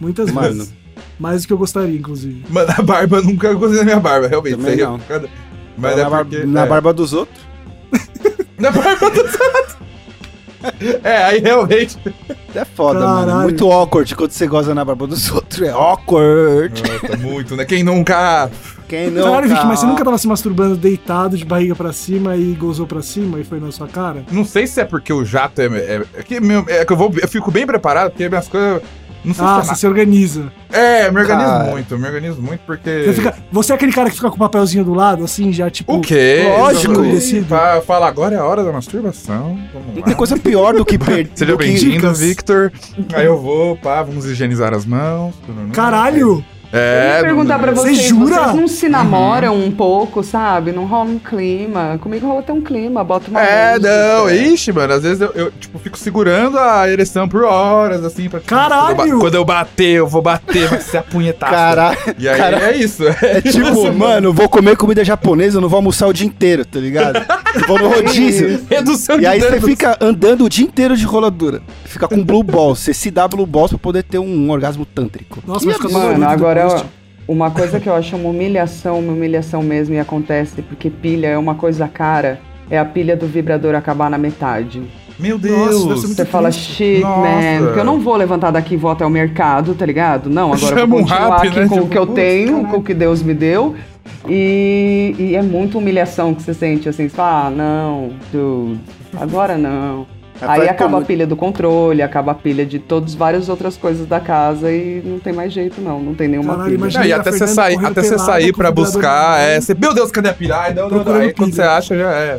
Muitas 0.00 0.30
Mano. 0.32 0.48
vezes. 0.48 0.74
Mais 1.18 1.42
do 1.42 1.46
que 1.48 1.52
eu 1.52 1.58
gostaria, 1.58 1.96
inclusive. 1.98 2.44
Mano, 2.48 2.72
a 2.76 2.82
barba, 2.82 3.18
eu 3.18 3.24
nunca 3.24 3.52
gostei 3.54 3.78
da 3.78 3.84
minha 3.84 4.00
barba, 4.00 4.26
realmente. 4.26 4.56
Também 4.56 4.76
não. 4.76 4.98
Mas 5.76 5.96
na, 5.96 6.02
é 6.02 6.10
bar- 6.10 6.24
porque... 6.24 6.44
na 6.46 6.62
é. 6.62 6.66
barba 6.66 6.92
dos 6.92 7.12
outros. 7.12 7.38
Na 8.58 8.70
barba 8.70 9.10
dos 9.10 9.18
outros. 9.22 9.76
É, 11.04 11.16
aí 11.24 11.38
realmente. 11.40 11.96
É 12.54 12.64
foda, 12.64 13.00
Caralho. 13.00 13.26
mano. 13.26 13.42
Muito 13.42 13.70
awkward 13.70 14.14
quando 14.14 14.30
você 14.32 14.46
goza 14.46 14.74
na 14.74 14.84
barba 14.84 15.06
dos 15.06 15.30
outros. 15.32 15.62
É 15.62 15.70
awkward. 15.70 16.82
Nossa, 16.82 17.16
muito, 17.16 17.56
né? 17.56 17.64
Quem 17.64 17.82
nunca. 17.82 18.50
Quem. 18.88 19.12
Caralho, 19.14 19.48
Vicky, 19.48 19.64
mas 19.66 19.78
você 19.78 19.86
tá- 19.86 19.90
nunca 19.92 20.04
tava 20.04 20.18
se 20.18 20.26
masturbando 20.26 20.76
deitado, 20.76 21.36
de 21.38 21.44
barriga 21.44 21.74
pra 21.76 21.92
cima 21.92 22.36
e 22.36 22.52
gozou 22.54 22.86
pra 22.86 23.00
cima 23.02 23.38
e 23.38 23.44
foi 23.44 23.60
na 23.60 23.70
sua 23.70 23.86
cara? 23.86 24.24
Não 24.32 24.44
sei 24.44 24.66
se 24.66 24.80
é 24.80 24.84
porque 24.84 25.12
o 25.12 25.24
jato 25.24 25.60
é. 25.62 25.66
É, 25.66 26.02
é 26.14 26.22
que, 26.22 26.40
meu- 26.40 26.64
é 26.68 26.84
que 26.84 26.92
eu, 26.92 26.96
vou, 26.96 27.12
eu 27.22 27.28
fico 27.28 27.50
bem 27.50 27.66
preparado, 27.66 28.10
porque 28.10 28.28
minhas 28.28 28.48
coisas. 28.48 28.82
Não 29.24 29.34
sei 29.34 29.44
Ah, 29.44 29.60
se 29.62 29.68
você 29.68 29.74
se 29.76 29.86
organiza. 29.86 30.50
É, 30.72 31.10
me 31.10 31.20
organizo 31.20 31.46
Cara. 31.48 31.70
muito, 31.70 31.98
me 31.98 32.06
organizo 32.06 32.40
muito 32.40 32.60
porque. 32.66 33.04
Você, 33.06 33.12
fica- 33.14 33.36
você 33.52 33.72
é 33.72 33.74
aquele 33.74 33.92
cara 33.92 34.08
que 34.08 34.16
fica 34.16 34.30
com 34.30 34.36
o 34.36 34.38
papelzinho 34.38 34.84
do 34.84 34.94
lado, 34.94 35.24
assim, 35.24 35.52
já 35.52 35.68
tipo. 35.70 35.94
O 35.96 36.00
quê? 36.00 36.44
Lógico. 36.58 37.02
Descido. 37.02 37.46
Fa- 37.46 37.80
Fala, 37.82 38.06
agora 38.08 38.34
é 38.34 38.38
a 38.38 38.44
hora 38.44 38.62
da 38.64 38.72
masturbação. 38.72 39.58
Vamos 39.74 40.04
tem 40.04 40.14
coisa 40.14 40.36
pior 40.38 40.74
do 40.74 40.84
que 40.84 40.96
perder. 40.98 41.30
Seja 41.34 41.56
bem-vindo. 41.56 42.12
Victor. 42.14 42.72
Aí 43.14 43.26
eu 43.26 43.38
vou, 43.38 43.76
pá, 43.76 44.02
vamos 44.02 44.24
higienizar 44.24 44.72
as 44.74 44.84
mãos. 44.86 45.34
Caralho! 45.72 46.44
É, 46.72 47.10
Eu 47.12 47.16
ia 47.16 47.22
perguntar 47.24 47.58
pra 47.58 47.72
Você 47.72 47.94
vocês, 47.94 48.02
jura? 48.08 48.34
vocês 48.44 48.54
não 48.54 48.68
se 48.68 48.88
namoram 48.88 49.56
um 49.56 49.70
pouco, 49.72 50.22
sabe? 50.22 50.70
Não 50.72 50.84
rola 50.86 51.10
um 51.10 51.18
clima. 51.18 51.98
Comigo 52.00 52.26
rola 52.28 52.40
até 52.40 52.52
um 52.52 52.60
clima, 52.60 53.02
bota 53.02 53.28
uma 53.30 53.42
É, 53.42 53.72
música. 53.74 53.88
não, 54.18 54.30
ixi, 54.30 54.72
mano, 54.72 54.92
às 54.94 55.02
vezes 55.02 55.20
eu, 55.20 55.30
eu, 55.34 55.50
tipo, 55.50 55.78
fico 55.80 55.98
segurando 55.98 56.58
a 56.58 56.88
ereção 56.88 57.28
por 57.28 57.42
horas, 57.42 58.04
assim, 58.04 58.28
pra... 58.28 58.38
tipo, 58.38 58.50
Caralho! 58.54 58.94
Quando 58.94 59.08
eu, 59.10 59.18
quando 59.18 59.34
eu 59.34 59.44
bater, 59.44 59.96
eu 59.96 60.06
vou 60.06 60.22
bater, 60.22 60.68
vai 60.68 60.80
ser 60.80 60.98
apunhetaço. 60.98 61.52
Caralho. 61.52 61.98
E 62.18 62.28
aí 62.28 62.38
Cara, 62.38 62.70
é 62.70 62.76
isso. 62.76 63.02
É 63.20 63.40
tipo, 63.40 63.92
mano, 63.92 64.32
vou 64.32 64.48
comer 64.48 64.76
comida 64.76 65.04
japonesa, 65.04 65.58
eu 65.58 65.60
não 65.60 65.68
vou 65.68 65.78
almoçar 65.78 66.06
o 66.06 66.12
dia 66.12 66.26
inteiro, 66.26 66.64
tá 66.64 66.78
ligado? 66.78 67.20
Vou 67.66 67.78
no 67.78 67.88
rodízio. 67.92 68.60
Redução 68.70 69.16
E 69.16 69.20
de 69.20 69.26
aí 69.26 69.40
você 69.40 69.50
danos. 69.50 69.64
fica 69.64 69.98
andando 70.00 70.44
o 70.44 70.48
dia 70.48 70.64
inteiro 70.64 70.96
de 70.96 71.04
roladura. 71.04 71.60
Fica 71.84 72.06
com 72.06 72.22
blue 72.24 72.42
balls. 72.44 72.78
Você 72.78 72.94
se 72.94 73.10
dá 73.10 73.26
blue 73.26 73.44
balls 73.46 73.70
pra 73.70 73.78
poder 73.78 74.04
ter 74.04 74.18
um 74.20 74.50
orgasmo 74.50 74.84
tântrico. 74.86 75.42
Nossa, 75.46 75.66
mas 75.66 75.76
fica 75.76 75.88
Mano, 75.88 76.04
dolorido 76.14 76.24
agora 76.62 76.86
uma 77.28 77.48
coisa 77.50 77.78
que 77.78 77.88
eu 77.88 77.94
acho 77.94 78.16
uma 78.16 78.28
humilhação, 78.30 78.98
uma 78.98 79.12
humilhação 79.12 79.62
mesmo 79.62 79.94
e 79.94 80.00
acontece 80.00 80.62
porque 80.62 80.90
pilha 80.90 81.28
é 81.28 81.38
uma 81.38 81.54
coisa 81.54 81.86
cara. 81.86 82.40
É 82.68 82.78
a 82.78 82.84
pilha 82.84 83.16
do 83.16 83.26
vibrador 83.26 83.74
acabar 83.74 84.10
na 84.10 84.18
metade. 84.18 84.82
Meu 85.18 85.36
Nossa, 85.36 85.48
deve 85.48 85.58
ser 85.58 85.68
Deus. 85.68 85.84
muito 86.04 86.14
Você 86.14 86.24
fala, 86.24 86.50
shit, 86.50 87.00
Nossa. 87.02 87.18
man, 87.20 87.64
porque 87.66 87.80
eu 87.80 87.84
não 87.84 88.00
vou 88.00 88.16
levantar 88.16 88.50
daqui 88.50 88.74
e 88.74 88.76
vou 88.76 88.90
até 88.90 89.04
o 89.04 89.10
mercado, 89.10 89.74
tá 89.74 89.84
ligado? 89.86 90.28
Não, 90.30 90.52
agora 90.52 90.72
eu 90.72 90.78
Chama 90.78 90.86
vou 90.86 90.98
um 90.98 91.02
continuar 91.02 91.38
rap, 91.38 91.48
aqui 91.48 91.60
né? 91.60 91.68
com 91.68 91.74
Tipo, 91.74 91.86
o 91.86 91.88
que 91.88 91.98
eu 91.98 92.06
tenho, 92.06 92.46
caralho. 92.52 92.68
com 92.68 92.76
o 92.78 92.82
que 92.82 92.94
Deus 92.94 93.22
me 93.22 93.34
deu. 93.34 93.74
E, 94.28 95.14
e 95.18 95.36
é 95.36 95.42
muita 95.42 95.78
humilhação 95.78 96.34
que 96.34 96.42
você 96.42 96.54
sente, 96.54 96.88
assim, 96.88 97.08
você 97.08 97.14
fala, 97.14 97.46
ah, 97.46 97.50
não, 97.50 98.10
dude, 98.32 98.80
agora 99.16 99.56
não. 99.58 100.06
Aí 100.42 100.68
acaba 100.68 100.98
a 100.98 101.02
pilha 101.02 101.26
do 101.26 101.36
controle, 101.36 102.02
acaba 102.02 102.32
a 102.32 102.34
pilha 102.34 102.64
de 102.64 102.78
todas 102.78 103.14
várias 103.14 103.48
outras 103.48 103.76
coisas 103.76 104.06
da 104.06 104.20
casa 104.20 104.70
e 104.72 105.02
não 105.04 105.18
tem 105.18 105.32
mais 105.32 105.52
jeito, 105.52 105.80
não. 105.80 106.00
Não 106.00 106.14
tem 106.14 106.28
nenhuma 106.28 106.54
Caralho, 106.54 106.70
pilha. 106.70 106.78
imagina- 106.78 107.00
Não, 107.04 107.08
e 107.10 107.12
até 107.12 107.30
você 107.32 107.46
sair, 107.46 107.84
até 107.84 108.02
você 108.02 108.18
sair 108.18 108.52
pra 108.52 108.70
buscar, 108.70 109.40
é, 109.40 109.60
você, 109.60 109.74
meu 109.74 109.92
Deus, 109.94 110.10
cadê 110.10 110.28
a 110.30 110.34
pilha? 110.34 110.56
Ai, 110.56 110.74
não, 110.74 110.82
não, 110.84 110.90
não. 110.90 110.96
Procurando 111.04 111.22
Aí 111.22 111.32
quando 111.34 111.52
você 111.54 111.62
acha, 111.62 111.96
já 111.96 112.10
é. 112.10 112.38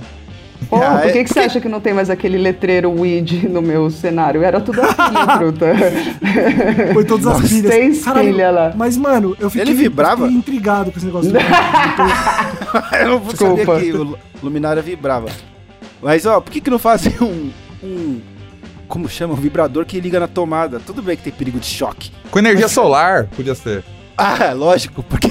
Pô, 0.70 0.76
Ah, 0.78 1.00
por 1.02 1.10
é- 1.10 1.12
que, 1.12 1.24
que 1.24 1.34
você 1.34 1.40
acha 1.40 1.60
que 1.60 1.68
não 1.68 1.80
tem 1.82 1.92
mais 1.92 2.10
aquele 2.12 2.38
letreiro 2.38 2.92
weed 2.92 3.48
no 3.50 3.64
meu 3.64 3.90
cenário? 3.90 4.44
Era 4.44 4.62
tudo 4.62 4.80
pilha, 4.80 5.28
fruta. 5.38 5.66
Foi 6.94 7.04
todas 7.04 7.26
as 7.28 7.50
pilhas. 7.50 7.74
Seis 7.74 8.04
pilhas 8.08 8.54
lá. 8.54 8.72
Mas, 8.76 8.96
mano, 8.96 9.36
eu 9.40 9.50
fiquei, 9.50 9.68
Ele 9.68 9.74
vibrava? 9.74 10.22
eu 10.24 10.28
fiquei 10.28 10.38
intrigado 10.38 10.92
com 10.92 10.98
esse 10.98 11.06
negócio. 11.08 11.32
do- 11.32 11.38
eu 13.00 13.08
não 13.10 13.20
Desculpa. 13.20 13.66
sabia 13.66 13.92
que 13.92 13.98
o 13.98 14.18
luminária 14.44 14.82
vibrava. 14.84 15.28
Mas, 16.02 16.26
ó, 16.26 16.40
por 16.40 16.52
que 16.52 16.62
que 16.62 16.70
não 16.70 16.80
fazem 16.80 17.14
um... 17.22 17.50
um 17.84 18.22
como 18.88 19.08
chama? 19.08 19.34
Um 19.34 19.38
vibrador 19.38 19.86
que 19.86 20.00
liga 20.02 20.20
na 20.20 20.28
tomada. 20.28 20.80
Tudo 20.86 21.02
bem 21.02 21.16
que 21.16 21.24
tem 21.24 21.32
perigo 21.32 21.60
de 21.60 21.66
choque. 21.66 22.12
Com 22.30 22.40
energia 22.40 22.68
solar, 22.68 23.26
podia 23.28 23.56
ser. 23.56 23.84
Ah, 24.18 24.52
lógico, 24.54 25.02
porque 25.04 25.30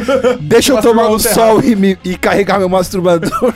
deixa 0.40 0.72
eu 0.72 0.80
tomar 0.80 1.08
um 1.08 1.18
sol 1.18 1.62
e, 1.62 1.76
me- 1.76 1.98
e 2.02 2.16
carregar 2.16 2.58
meu 2.58 2.68
masturbador. 2.68 3.30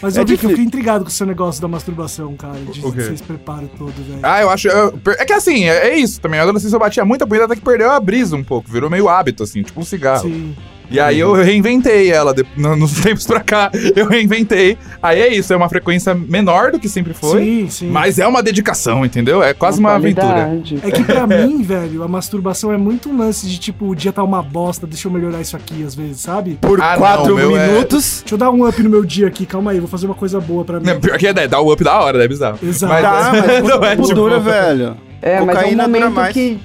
Mas 0.00 0.16
É 0.16 0.20
eu 0.20 0.24
vi 0.26 0.38
que 0.38 0.46
eu 0.46 0.50
fiquei 0.50 0.64
intrigado 0.64 1.04
com 1.04 1.10
o 1.10 1.12
seu 1.12 1.26
negócio 1.26 1.60
da 1.60 1.68
masturbação, 1.68 2.34
cara. 2.36 2.54
De 2.72 2.80
O 2.84 2.92
quê? 2.92 3.02
vocês 3.02 3.20
preparam 3.20 3.66
todo, 3.66 3.92
velho. 3.92 4.20
Ah, 4.22 4.40
eu 4.40 4.48
acho. 4.50 4.68
eu- 4.68 4.98
é 5.18 5.24
que 5.24 5.32
assim, 5.32 5.64
é, 5.64 5.88
é 5.88 5.98
isso 5.98 6.20
também. 6.20 6.38
A 6.40 6.44
adolescência 6.44 6.74
eu 6.76 6.80
batia 6.80 7.04
muita 7.04 7.26
punheta 7.26 7.46
até 7.46 7.56
que 7.56 7.60
perdeu 7.62 7.90
a 7.90 8.00
brisa 8.00 8.34
um 8.36 8.42
pouco. 8.44 8.70
Virou 8.70 8.88
meio 8.88 9.08
hábito, 9.08 9.42
assim, 9.42 9.62
tipo 9.62 9.80
um 9.80 9.84
cigarro. 9.84 10.22
Sim. 10.22 10.56
E 10.90 10.98
aí 10.98 11.18
eu 11.20 11.32
reinventei 11.34 12.10
ela 12.10 12.32
de- 12.34 12.46
no- 12.56 12.76
nos 12.76 12.92
tempos 13.02 13.26
pra 13.26 13.40
cá. 13.40 13.70
Eu 13.94 14.06
reinventei. 14.06 14.78
Aí 15.02 15.20
é 15.20 15.28
isso, 15.34 15.52
é 15.52 15.56
uma 15.56 15.68
frequência 15.68 16.14
menor 16.14 16.72
do 16.72 16.78
que 16.78 16.88
sempre 16.88 17.12
foi. 17.14 17.40
Sim, 17.44 17.66
sim. 17.70 17.90
Mas 17.90 18.18
é 18.18 18.26
uma 18.26 18.42
dedicação, 18.42 19.04
entendeu? 19.04 19.42
É 19.42 19.52
quase 19.52 19.78
uma, 19.80 19.94
aventura. 19.94 20.26
qualidade. 20.26 20.78
É 20.82 20.90
que 20.90 21.04
pra 21.04 21.26
mim, 21.26 21.62
velho, 21.62 22.02
a 22.02 22.08
masturbação 22.08 22.72
é 22.72 22.76
muito 22.76 23.10
um 23.10 23.18
lance 23.18 23.46
de 23.46 23.58
tipo, 23.58 23.86
o 23.88 23.94
dia 23.94 24.12
tá 24.12 24.22
uma 24.22 24.42
bosta, 24.42 24.86
deixa 24.86 25.08
eu 25.08 25.12
melhorar 25.12 25.40
isso 25.40 25.56
aqui 25.56 25.84
às 25.84 25.94
vezes, 25.94 26.20
sabe? 26.20 26.58
Por 26.60 26.80
Ah, 26.80 26.92
não, 26.92 26.98
quatro 26.98 27.32
o 27.34 27.36
meu 27.36 27.56
é- 27.56 27.68
minutos. 27.68 28.20
Deixa 28.20 28.34
eu 28.34 28.38
dar 28.38 28.50
um 28.50 28.66
up 28.66 28.82
no 28.82 28.90
meu 28.90 29.04
dia 29.04 29.26
aqui, 29.26 29.44
calma 29.46 29.70
aí, 29.72 29.78
vou 29.80 29.88
fazer 29.88 30.06
uma 30.06 30.14
coisa 30.14 30.40
boa 30.40 30.64
pra 30.64 30.80
mim. 30.80 30.86
Não, 30.86 31.00
pior 31.00 31.18
que 31.18 31.26
é, 31.26 31.32
dá 31.48 31.60
o 31.60 31.72
up 31.72 31.84
da 31.84 31.98
hora, 32.00 32.18
né? 32.18 32.24
É 32.24 32.28
bizarro. 32.28 32.58
Exato. 32.62 32.92
Mas, 32.92 33.02
Tá, 33.02 33.32
mas 33.46 33.62
não 33.68 33.84
é 33.84 33.96
tipo... 33.96 34.14
dura, 34.14 34.38
velho. 34.40 34.96
É, 35.20 35.40
mas 35.40 35.40
é 35.40 35.42
um 35.42 35.46
Cocaína 35.46 35.86
dura 35.88 35.98
momento 36.00 36.14
mais. 36.14 36.32
que, 36.32 36.58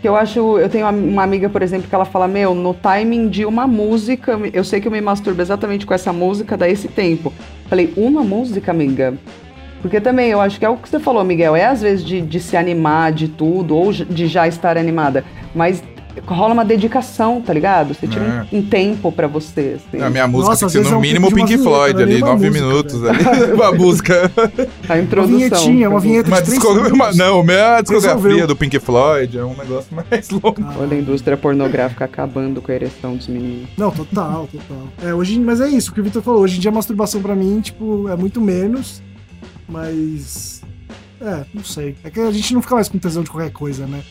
que 0.00 0.08
eu 0.08 0.16
acho. 0.16 0.58
Eu 0.58 0.68
tenho 0.68 0.88
uma- 0.88 1.22
amiga, 1.22 1.48
por 1.48 1.62
exemplo, 1.62 1.88
que 1.88 1.94
ela 1.94 2.04
fala: 2.04 2.28
Meu, 2.28 2.54
no 2.54 2.74
timing 2.74 3.28
de 3.28 3.44
uma 3.44 3.66
música, 3.66 4.38
eu 4.52 4.64
sei 4.64 4.80
que 4.80 4.88
eu 4.88 4.92
me 4.92 5.00
masturbo 5.00 5.40
exatamente 5.40 5.84
com 5.86 5.94
essa 5.94 6.12
música, 6.12 6.56
dá 6.56 6.68
esse 6.68 6.88
tempo. 6.88 7.32
Falei: 7.68 7.92
Uma 7.96 8.22
música, 8.22 8.70
amiga? 8.70 9.14
Porque 9.80 10.00
também 10.00 10.30
eu 10.30 10.40
acho 10.40 10.58
que 10.58 10.64
é 10.64 10.68
o 10.68 10.76
que 10.76 10.88
você 10.88 10.98
falou, 10.98 11.22
Miguel, 11.22 11.54
é 11.54 11.64
às 11.66 11.82
vezes 11.82 12.04
de, 12.04 12.20
de 12.20 12.40
se 12.40 12.56
animar 12.56 13.12
de 13.12 13.28
tudo, 13.28 13.76
ou 13.76 13.92
de 13.92 14.26
já 14.26 14.48
estar 14.48 14.76
animada, 14.76 15.24
mas 15.54 15.82
rola 16.26 16.52
uma 16.52 16.64
dedicação, 16.64 17.40
tá 17.40 17.52
ligado? 17.52 17.94
Você 17.94 18.06
tira 18.06 18.46
um, 18.52 18.58
um 18.58 18.62
tempo 18.62 19.10
pra 19.12 19.26
você. 19.26 19.76
Assim. 19.76 20.02
A 20.02 20.10
minha 20.10 20.26
música 20.26 20.50
Nossa, 20.50 20.66
tem 20.66 20.82
que 20.82 20.88
ser 20.88 20.92
é 20.92 20.94
no 20.94 21.00
mínimo 21.00 21.26
Pink 21.28 21.40
uma 21.40 21.46
vinheta, 21.46 21.62
Floyd 21.64 22.00
é 22.00 22.02
ali, 22.02 22.16
uma 22.22 22.28
nove 22.28 22.46
música, 22.50 22.64
minutos 22.66 23.04
ali. 23.04 23.24
uma 23.54 23.72
música. 23.72 24.32
A 24.88 24.92
Uma 24.94 25.00
introdução. 25.00 25.38
vinhetinha, 25.38 25.90
uma 25.90 26.00
vinheta 26.00 26.28
Uma 26.28 26.42
de 26.42 26.50
disco... 26.50 26.68
uma-. 26.68 27.12
Não, 27.12 27.42
minha 27.42 27.80
discografia 27.80 28.16
Resolveu. 28.22 28.46
do 28.46 28.56
Pink 28.56 28.78
Floyd 28.78 29.38
é 29.38 29.44
um 29.44 29.56
negócio 29.56 29.88
mais 29.94 30.30
longo. 30.30 30.56
Olha 30.78 30.96
a 30.96 31.00
indústria 31.00 31.36
pornográfica 31.36 32.04
acabando 32.04 32.60
com 32.60 32.72
a 32.72 32.74
ereção 32.74 33.16
dos 33.16 33.28
meninos. 33.28 33.68
Não, 33.76 33.90
total, 33.90 34.48
total. 34.50 34.88
É, 35.02 35.14
hoje, 35.14 35.38
mas 35.38 35.60
é 35.60 35.68
isso, 35.68 35.90
o 35.90 35.94
que 35.94 36.00
o 36.00 36.04
Vitor 36.04 36.22
falou. 36.22 36.40
Hoje 36.42 36.56
em 36.56 36.60
dia 36.60 36.70
a 36.70 36.74
masturbação 36.74 37.20
pra 37.22 37.34
mim, 37.34 37.60
tipo, 37.60 38.08
é 38.08 38.16
muito 38.16 38.40
menos. 38.40 39.02
Mas. 39.68 40.62
É, 41.20 41.44
não 41.52 41.64
sei. 41.64 41.96
É 42.04 42.10
que 42.10 42.20
a 42.20 42.30
gente 42.30 42.54
não 42.54 42.62
fica 42.62 42.74
mais 42.74 42.88
com 42.88 42.98
tesão 42.98 43.22
de 43.22 43.30
qualquer 43.30 43.50
coisa, 43.50 43.86
né? 43.86 44.02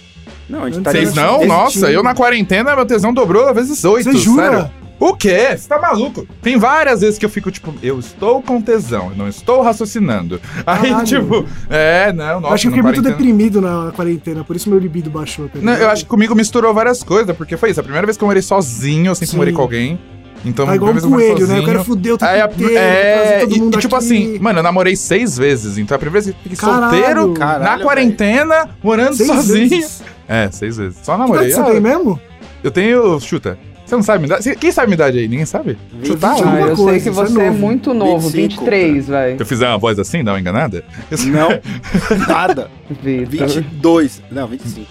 Não, 0.50 0.64
a 0.64 0.70
gente 0.70 0.84
tá 0.84 0.92
Vocês 0.92 1.14
não? 1.14 1.36
existindo. 1.38 1.54
Nossa, 1.54 1.92
eu 1.92 2.02
na 2.04 2.14
quarentena, 2.16 2.76
meu 2.76 2.86
tesão 2.86 3.14
dobrou 3.14 3.54
vezes 3.54 3.84
oito. 3.84 4.12
Você 4.12 4.18
jura? 4.18 4.50
sério. 4.52 4.72
O 5.00 5.16
quê? 5.16 5.56
Você 5.56 5.70
tá 5.70 5.80
maluco? 5.80 6.28
Tem 6.42 6.58
várias 6.58 7.02
vezes 7.02 7.20
que 7.20 7.26
eu 7.26 7.30
fico, 7.30 7.52
tipo, 7.52 7.72
eu 7.84 8.00
estou 8.00 8.42
com 8.42 8.60
tesão, 8.60 9.12
não 9.16 9.28
estou 9.28 9.62
raciocinando. 9.62 10.42
Aí, 10.66 10.90
Caralho. 10.90 11.06
tipo, 11.06 11.46
é, 11.70 12.12
não, 12.12 12.40
nossa, 12.40 12.48
eu 12.48 12.54
acho 12.56 12.62
que 12.64 12.68
eu 12.68 12.72
fiquei 12.72 12.82
muito 12.82 13.02
deprimido 13.04 13.62
na 13.62 13.92
quarentena, 13.96 14.44
por 14.44 14.56
isso 14.56 14.70
meu 14.70 14.80
libido 14.80 15.10
baixou. 15.12 15.50
Tá 15.50 15.60
Não, 15.62 15.74
eu 15.74 15.90
acho 15.90 16.04
que 16.04 16.10
comigo 16.10 16.34
misturou 16.34 16.74
várias 16.74 17.04
coisas, 17.04 17.36
porque 17.38 17.56
foi 17.56 17.70
isso. 17.70 17.80
A 17.80 17.84
primeira 17.84 18.08
vez 18.08 18.18
que 18.18 18.24
eu 18.24 18.28
morei 18.28 18.42
sozinho, 18.42 19.12
eu 19.12 19.16
sempre 19.16 19.32
Sim. 19.32 19.38
morei 19.38 19.54
com 19.54 19.62
alguém. 19.62 20.00
Então, 20.46 20.66
Tá 20.66 20.76
igual 20.76 20.92
um 20.92 20.96
que 20.96 21.02
coelho, 21.02 21.48
né? 21.48 21.60
Eu 21.60 21.66
quero 21.66 21.78
sozinho- 21.80 21.84
fuder 21.84 22.14
o 22.14 22.18
tempo 22.18 22.32
Aí, 22.32 22.42
inteiro, 22.42 22.74
é, 22.78 23.40
todo 23.42 23.56
e, 23.56 23.60
mundo 23.60 23.78
e 23.78 23.82
tipo 23.82 23.96
aqui. 23.96 24.06
assim, 24.06 24.40
mano, 24.40 24.60
eu 24.60 24.64
namorei 24.64 24.96
seis 24.96 25.38
vezes. 25.38 25.78
Então 25.78 25.96
a 25.96 26.00
primeira 26.00 26.24
vez 26.24 26.36
que 26.36 26.40
eu 26.40 26.44
fiquei 26.44 26.58
Caralho. 26.58 26.92
solteiro, 26.96 27.34
Caralho, 27.34 27.64
na 27.80 27.84
quarentena, 27.84 28.70
morando 28.84 29.16
Seis 29.16 29.28
sozinho. 29.30 29.70
vezes. 29.70 30.04
É, 30.28 30.50
seis 30.52 30.78
vezes. 30.78 31.00
Só 31.04 31.14
Que 31.14 31.20
namorei. 31.20 31.48
idade 31.50 31.56
você 31.56 31.62
ah, 31.62 31.72
tem 31.74 31.82
mesmo? 31.82 32.20
Eu 32.64 32.72
tenho. 32.72 33.20
Chuta. 33.20 33.58
Você 33.86 33.96
não 33.96 34.04
sabe 34.04 34.26
idade? 34.26 34.44
Você- 34.44 34.56
Quem 34.56 34.72
sabe 34.72 34.88
minha 34.88 34.96
idade 34.96 35.18
aí? 35.18 35.28
Ninguém 35.30 35.46
sabe? 35.46 35.78
Chuta. 36.04 36.28
vinte 36.30 36.40
e 36.40 36.44
Ah, 36.44 36.60
eu 36.60 36.76
coisa, 36.76 36.92
sei 36.92 37.00
que 37.00 37.10
você 37.10 37.22
é 37.22 37.34
você 37.36 37.42
é, 37.42 37.46
novo. 37.50 37.58
muito 37.60 37.94
novo, 37.94 38.30
25, 38.30 38.66
23, 38.66 39.08
vai. 39.08 39.36
Eu 39.40 39.46
fizer 39.46 39.68
uma 39.70 39.78
voz 39.78 39.98
assim, 39.98 40.24
dá 40.24 40.34
uma 40.34 40.40
enganada? 40.42 40.84
Não, 41.26 41.50
nada. 42.28 42.70
Vitor. 43.02 43.48
22. 43.48 44.22
Não, 44.30 44.46
25. 44.48 44.88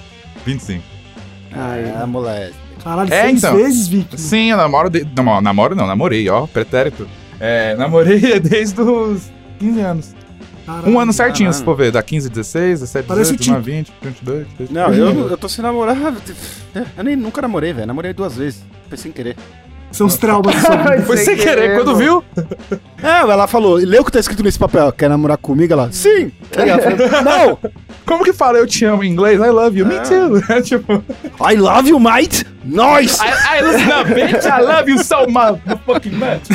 25. 0.47 0.83
Ai. 1.55 1.93
Ah, 1.95 2.07
moleque. 2.07 2.55
Caralho, 2.87 3.13
É, 3.13 3.23
seis 3.23 3.39
então. 3.39 3.57
vezes, 3.57 3.89
Vicky. 3.89 4.21
Sim, 4.21 4.53
eu 4.53 4.57
namoro. 4.57 4.89
De... 4.89 5.05
Não, 5.17 5.41
namoro 5.41 5.75
não, 5.75 5.89
namorei, 5.89 6.29
ó, 6.29 6.47
pretérito. 6.47 7.09
É, 7.41 7.75
namorei 7.75 8.21
desde 8.39 8.81
os 8.81 9.29
15 9.59 9.81
anos. 9.81 10.15
Caralho. 10.65 10.93
Um 10.93 11.01
ano 11.01 11.13
certinho, 11.13 11.49
caralho. 11.51 11.59
se 11.59 11.65
for 11.65 11.77
ver. 11.77 11.91
Da 11.91 12.01
15, 12.01 12.31
16, 12.31 12.81
17, 12.81 13.09
Parece 13.09 13.37
18, 13.37 13.59
o 13.59 13.63
19, 13.63 13.71
20, 13.71 13.93
22, 14.03 14.47
23. 14.59 14.71
Não, 14.71 14.95
eu, 14.95 15.29
eu 15.31 15.37
tô 15.37 15.49
sem 15.49 15.63
namorar. 15.65 15.97
Eu 16.97 17.03
nem, 17.05 17.17
nunca 17.17 17.41
namorei, 17.43 17.73
velho. 17.73 17.87
Namorei 17.87 18.13
duas 18.13 18.37
vezes. 18.37 18.63
Foi 18.89 18.99
sem 18.99 19.11
querer. 19.11 19.35
São 19.97 20.07
os 20.09 20.19
traumas. 20.19 20.55
Foi 21.07 21.17
sem 21.25 21.37
querer, 21.37 21.55
querer 21.55 21.77
quando 21.77 21.97
viu. 21.97 22.23
É, 23.03 23.21
ela 23.21 23.47
falou, 23.47 23.77
leu 23.77 24.03
o 24.03 24.05
que 24.05 24.13
tá 24.13 24.21
escrito 24.21 24.43
nesse 24.43 24.59
papel. 24.59 24.93
Quer 24.93 25.09
namorar 25.09 25.39
comigo? 25.39 25.73
Ela, 25.73 25.91
sim. 25.91 26.31
Tá 26.51 26.67
ela 26.67 26.83
falou, 26.83 27.23
não. 27.23 27.59
Como 28.05 28.23
que 28.23 28.35
fala 28.35 28.59
eu 28.59 28.67
te 28.67 28.85
amo 28.85 29.03
em 29.03 29.11
inglês? 29.11 29.41
I 29.41 29.49
love 29.49 29.79
you. 29.79 29.87
Ah. 29.87 29.89
Me 29.89 30.01
too. 30.01 30.45
É, 30.55 30.61
tipo... 30.61 31.03
I 31.41 31.57
love 31.57 31.89
you, 31.89 31.99
mate. 31.99 32.45
Nice. 32.63 33.19
I, 33.23 33.59
I 33.59 33.63
love 33.63 34.11
you, 34.11 34.15
bitch. 34.15 34.45
I 34.45 34.61
love 34.61 34.91
you 34.91 35.03
so 35.03 35.27
much. 35.29 35.61
Fucking 35.87 36.13
much. 36.13 36.47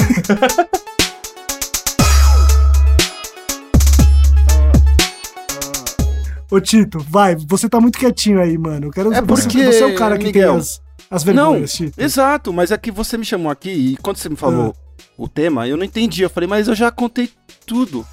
Ô, 6.52 6.60
Tito, 6.60 7.00
vai. 7.10 7.36
Você 7.48 7.68
tá 7.68 7.80
muito 7.80 7.98
quietinho 7.98 8.40
aí, 8.40 8.56
mano. 8.56 8.88
Eu 8.88 8.92
quero... 8.92 9.12
É 9.14 9.22
porque... 9.22 9.58
Você, 9.58 9.72
você 9.72 9.84
é 9.84 9.88
o 9.88 9.96
cara 9.96 10.18
que 10.18 10.26
Miguel, 10.26 10.52
tem 10.52 10.60
as 10.60 10.82
as 11.12 11.24
Não, 11.26 11.34
vergonhas, 11.52 11.74
Tito. 11.74 12.02
exato, 12.02 12.52
mas 12.54 12.72
é 12.72 12.78
que 12.78 12.90
você 12.90 13.18
me 13.18 13.26
chamou 13.26 13.52
aqui 13.52 13.70
e 13.70 13.98
quando 13.98 14.18
você 14.18 14.30
me 14.30 14.36
falou 14.38 14.74
Ah. 14.76 15.02
o 15.18 15.28
tema, 15.28 15.68
eu 15.68 15.76
não 15.78 15.84
entendi. 15.84 16.24
Eu 16.24 16.30
falei, 16.30 16.48
mas 16.48 16.68
eu 16.68 16.74
já 16.76 16.90
contei 16.90 17.30
tudo. 17.68 18.06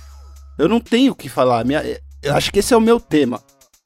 Eu 0.59 0.69
não 0.69 0.81
tenho 0.81 1.13
o 1.13 1.15
que 1.15 1.29
falar. 1.29 1.65
Minha, 1.65 1.83
eu 2.23 2.35
acho 2.35 2.53
que 2.53 2.59
esse 2.59 2.75
é 2.75 2.77
o 2.77 2.81
meu 2.81 2.99
tema. 2.99 3.41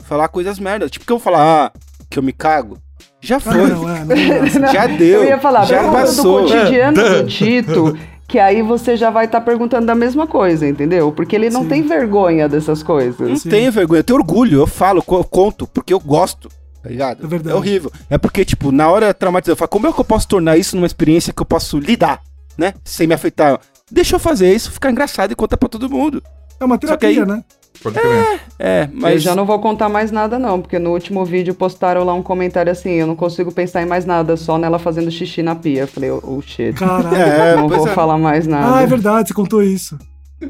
Falar 0.05 0.29
coisas 0.29 0.59
merdas. 0.59 0.91
Tipo, 0.91 1.05
que 1.05 1.13
eu 1.13 1.19
vou 1.19 1.23
falar, 1.25 1.67
ah, 1.67 1.79
que 2.09 2.19
eu 2.19 2.23
me 2.23 2.33
cago. 2.33 2.79
Já 3.21 3.37
Ah, 3.37 3.41
foi. 3.41 3.55
não, 3.55 3.89
é, 3.89 4.05
não, 4.05 4.61
não, 4.63 4.73
Já 4.73 4.87
deu. 4.87 5.21
Eu 5.23 5.29
ia 5.29 5.39
falar, 5.39 5.65
já 5.67 5.91
passou. 5.93 6.43
do 6.43 6.49
cotidiano 6.49 6.97
do 7.23 7.27
Tito, 7.29 7.97
que 8.27 8.39
aí 8.39 8.63
você 8.63 8.97
já 8.97 9.11
vai 9.11 9.27
estar 9.27 9.43
perguntando 9.43 9.87
da 9.87 9.95
mesma 9.95 10.27
coisa, 10.27 10.67
entendeu? 10.67 11.13
Porque 11.13 11.37
ele 11.37 11.51
não 11.51 11.63
Sim. 11.63 11.69
tem 11.69 11.83
vergonha 11.83 12.49
dessas 12.49 12.83
coisas. 12.83 13.29
Não 13.29 13.37
Sim. 13.37 13.51
tenho 13.51 13.71
vergonha, 13.71 14.01
eu 14.01 14.05
tenho 14.05 14.19
orgulho, 14.19 14.61
eu 14.61 14.67
falo, 14.67 15.05
eu 15.07 15.25
conto, 15.25 15.67
porque 15.69 15.93
eu 15.93 16.01
gosto, 16.01 16.49
tá 16.83 16.89
ligado? 16.89 17.25
É 17.25 17.29
verdade. 17.29 17.57
horrível. 17.57 17.93
É 18.11 18.19
porque, 18.19 18.45
tipo, 18.45 18.73
na 18.73 18.91
hora 18.91 19.15
traumatizada, 19.15 19.53
eu 19.53 19.57
falo, 19.57 19.69
como 19.69 19.87
é 19.87 19.93
que 19.93 20.01
eu 20.01 20.05
posso 20.05 20.29
tornar 20.29 20.57
isso 20.57 20.77
numa 20.77 20.87
experiência 20.87 21.33
que 21.33 21.41
eu 21.41 21.47
posso 21.47 21.79
lidar, 21.79 22.21
né? 22.57 22.75
Sem 22.85 23.07
me 23.07 23.15
afetar. 23.15 23.61
Deixa 23.91 24.17
eu 24.17 24.21
fazer 24.21 24.53
isso, 24.53 24.73
ficar 24.73 24.91
engraçado 24.91 25.33
e 25.33 25.37
contar 25.37 25.57
pra 25.57 25.69
todo 25.69 25.89
mundo. 25.89 26.23
É 26.59 26.65
uma 26.65 26.79
que 26.79 26.87
aí- 26.87 26.97
terapia, 26.99 27.27
né? 27.27 27.45
Pode 27.83 27.99
crer. 27.99 28.41
É, 28.59 28.89
mas. 28.93 29.15
Eu 29.15 29.19
já 29.19 29.35
não 29.35 29.45
vou 29.45 29.59
contar 29.59 29.89
mais 29.89 30.13
nada, 30.13 30.39
não, 30.39 30.61
porque 30.61 30.79
no 30.79 30.91
último 30.91 31.25
vídeo 31.25 31.55
postaram 31.55 32.05
lá 32.05 32.15
um 32.15 32.23
comentário 32.23 32.71
assim: 32.71 32.91
eu 32.91 33.07
não 33.07 33.17
consigo 33.17 33.51
pensar 33.51 33.83
em 33.83 33.87
mais 33.87 34.05
nada, 34.05 34.37
só 34.37 34.57
nela 34.57 34.79
fazendo 34.79 35.11
xixi 35.11 35.43
na 35.43 35.55
pia. 35.55 35.81
Eu 35.81 35.89
falei, 35.89 36.11
oh, 36.11 36.21
oh, 36.23 36.41
shit. 36.41 36.75
Caralho. 36.75 37.17
É, 37.17 37.57
não 37.57 37.69
vou 37.69 37.89
é. 37.89 37.91
falar 37.91 38.19
mais 38.19 38.47
nada. 38.47 38.77
Ah, 38.77 38.83
é 38.83 38.87
verdade, 38.87 39.29
você 39.29 39.35
contou 39.35 39.63
isso. 39.63 39.99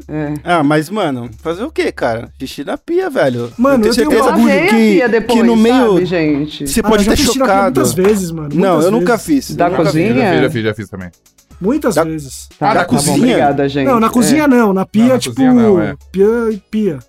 É. 0.07 0.33
Ah, 0.43 0.63
mas, 0.63 0.89
mano, 0.89 1.29
fazer 1.41 1.63
o 1.63 1.71
quê, 1.71 1.91
cara? 1.91 2.29
Xixi 2.39 2.63
na 2.63 2.77
pia, 2.77 3.09
velho. 3.09 3.51
Mano, 3.57 3.85
eu 3.85 3.93
tenho 3.95 4.11
Eu 4.11 4.19
Esse 4.19 4.27
lavei 4.29 4.59
a 4.59 4.67
que, 4.67 4.69
pia 4.75 5.09
depois, 5.09 5.39
que 5.39 5.45
no 5.45 5.55
meio. 5.55 5.93
sabe, 5.93 6.05
gente? 6.05 6.67
Você 6.67 6.79
Ah, 6.79 6.83
pode 6.83 7.05
eu 7.05 7.09
na 7.11 7.15
pia 7.15 7.25
chocado. 7.25 7.79
Muitas 7.79 7.93
vezes, 7.93 8.31
mano. 8.31 8.49
Não, 8.53 8.69
muitas 8.73 8.85
eu 8.85 8.91
nunca 8.91 9.17
vezes. 9.17 9.25
fiz. 9.47 9.55
Da 9.55 9.65
eu 9.65 9.71
nunca 9.71 9.83
cozinha? 9.83 10.07
fiz. 10.07 10.15
Já 10.15 10.31
fiz, 10.31 10.41
já 10.41 10.49
fiz, 10.49 10.63
já 10.63 10.73
fiz 10.73 10.89
também. 10.89 11.09
Muitas 11.61 11.95
Da- 11.95 12.03
vezes. 12.03 12.49
Tá, 12.59 12.73
Da 12.73 12.79
tá 12.85 12.91
bom, 12.91 12.95
cozinha? 12.97 13.15
obrigada, 13.17 13.69
gente. 13.69 13.85
Não, 13.87 13.99
na 13.99 14.09
cozinha 14.09 14.47
não, 14.47 14.73
na 14.73 14.85
pia, 14.85 15.03
Não, 15.03 15.09
na 15.13 15.19
tipo, 15.19 15.41
não, 15.41 15.81
é. 15.81 15.95
pia 16.11 16.25
e 16.51 16.57
pia. 16.57 16.99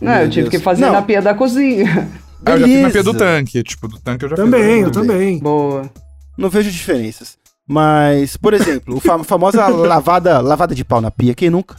É. 0.00 0.04
Não, 0.04 0.12
eu 0.12 0.18
Meu 0.20 0.28
tive 0.30 0.42
Deus. 0.42 0.48
que 0.50 0.58
fazer 0.60 0.86
Não. 0.86 0.92
na 0.92 1.02
pia 1.02 1.20
da 1.22 1.34
cozinha. 1.34 2.08
Ah, 2.46 2.52
eu 2.52 2.60
já 2.60 2.66
fiz 2.66 2.82
na 2.82 2.90
pia 2.90 3.02
do 3.02 3.14
tanque. 3.14 3.62
Tipo, 3.64 3.88
do 3.88 3.98
tanque 3.98 4.24
eu 4.24 4.28
já 4.28 4.36
Também, 4.36 4.80
eu 4.82 4.86
fiz. 4.86 4.96
também. 4.96 5.38
Boa. 5.40 5.90
Não 6.38 6.48
vejo 6.48 6.70
diferenças. 6.70 7.36
Mas, 7.68 8.36
por 8.36 8.54
exemplo, 8.54 8.96
o 8.96 9.00
fam- 9.00 9.24
famosa 9.24 9.66
lavada, 9.68 10.40
lavada 10.40 10.72
de 10.74 10.84
pau 10.84 11.00
na 11.00 11.10
pia, 11.10 11.34
quem 11.34 11.50
nunca? 11.50 11.74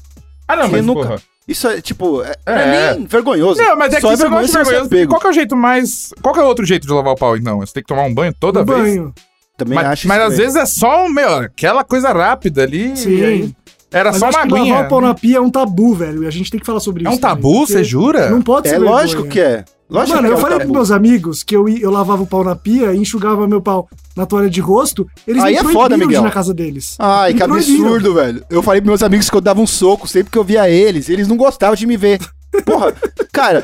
Ah, 0.49 0.55
não, 0.55 0.67
mas 0.67 0.85
nunca? 0.85 1.01
porra. 1.07 1.21
Isso 1.47 1.67
é, 1.67 1.81
tipo, 1.81 2.21
é, 2.21 2.35
não 2.45 2.53
É. 2.55 2.89
é 2.91 2.93
nem 2.95 3.05
vergonhoso. 3.07 3.59
Não, 3.61 3.75
mas 3.75 3.91
é 3.93 3.95
que 3.95 4.01
Só 4.01 4.15
vergonha 4.15 4.45
se 4.47 4.51
você 4.53 4.59
é 4.59 4.63
vergonha. 4.63 4.89
pego. 4.89 5.09
Qual 5.11 5.21
que 5.21 5.27
é 5.27 5.29
o 5.29 5.33
jeito 5.33 5.55
mais... 5.55 6.13
Qual 6.21 6.33
que 6.33 6.39
é 6.39 6.43
o 6.43 6.45
outro 6.47 6.65
jeito 6.65 6.85
de 6.85 6.93
lavar 6.93 7.13
o 7.13 7.15
pau, 7.15 7.35
então? 7.37 7.59
Você 7.59 7.73
tem 7.73 7.83
que 7.83 7.87
tomar 7.87 8.03
um 8.03 8.13
banho 8.13 8.33
toda 8.39 8.61
Um 8.61 8.65
vez? 8.65 8.79
banho. 8.79 9.13
Também 9.57 9.75
Mas, 9.75 9.87
acho 9.87 10.07
mas 10.07 10.21
às 10.21 10.37
vezes 10.37 10.55
é 10.55 10.65
só, 10.65 11.05
um, 11.05 11.09
meu, 11.09 11.33
aquela 11.35 11.83
coisa 11.83 12.11
rápida 12.13 12.63
ali. 12.63 12.95
Sim. 12.95 13.23
aí 13.25 13.55
Era 13.91 14.11
Mas 14.11 14.19
só 14.19 14.25
uma 14.29 14.31
que 14.31 14.37
lavar 14.53 14.59
aguinha. 14.59 14.79
o 14.81 14.87
pau 14.87 15.01
na 15.01 15.13
pia 15.15 15.37
é 15.37 15.41
um 15.41 15.49
tabu, 15.49 15.93
velho. 15.95 16.23
E 16.23 16.27
a 16.27 16.31
gente 16.31 16.49
tem 16.51 16.59
que 16.59 16.65
falar 16.65 16.79
sobre 16.79 17.03
É 17.05 17.09
isso. 17.09 17.17
um 17.17 17.19
tabu, 17.19 17.65
você 17.65 17.83
jura? 17.83 18.29
Não 18.29 18.41
pode 18.41 18.69
ser 18.69 18.75
É 18.75 18.77
lógico 18.79 19.23
vergonha. 19.23 19.31
que 19.31 19.39
é. 19.39 19.65
Lógico 19.89 20.17
Mano, 20.17 20.27
que 20.27 20.33
eu 20.33 20.37
é 20.37 20.41
falei 20.41 20.57
tabu. 20.59 20.71
pros 20.71 20.89
meus 20.89 20.91
amigos 20.91 21.41
que 21.43 21.55
eu, 21.55 21.67
ia- 21.67 21.81
eu 21.81 21.89
lavava 21.89 22.21
o 22.21 22.27
pau 22.27 22.43
na 22.43 22.55
pia 22.55 22.93
e 22.93 22.97
enxugava 22.99 23.47
meu 23.47 23.59
pau 23.61 23.89
na 24.15 24.25
toalha 24.25 24.49
de 24.49 24.61
rosto. 24.61 25.07
Eles 25.27 25.43
Aí 25.43 25.53
me 25.53 25.59
é 25.59 25.73
foda, 25.73 25.97
Miguel. 25.97 26.21
na 26.21 26.29
casa 26.29 26.53
deles. 26.53 26.95
Ai, 26.99 27.33
Me 27.33 27.39
que 27.39 27.47
proibiram. 27.47 27.85
absurdo, 27.85 28.13
velho. 28.13 28.43
Eu 28.51 28.61
falei 28.61 28.81
pros 28.81 28.89
meus 28.89 29.03
amigos 29.03 29.29
que 29.29 29.35
eu 29.35 29.41
dava 29.41 29.59
um 29.59 29.65
soco 29.67 30.07
sempre 30.07 30.31
que 30.31 30.37
eu 30.37 30.43
via 30.43 30.69
eles. 30.69 31.09
Eles 31.09 31.27
não 31.27 31.35
gostavam 31.35 31.75
de 31.75 31.87
me 31.87 31.97
ver. 31.97 32.19
Porra, 32.65 32.93
cara, 33.33 33.63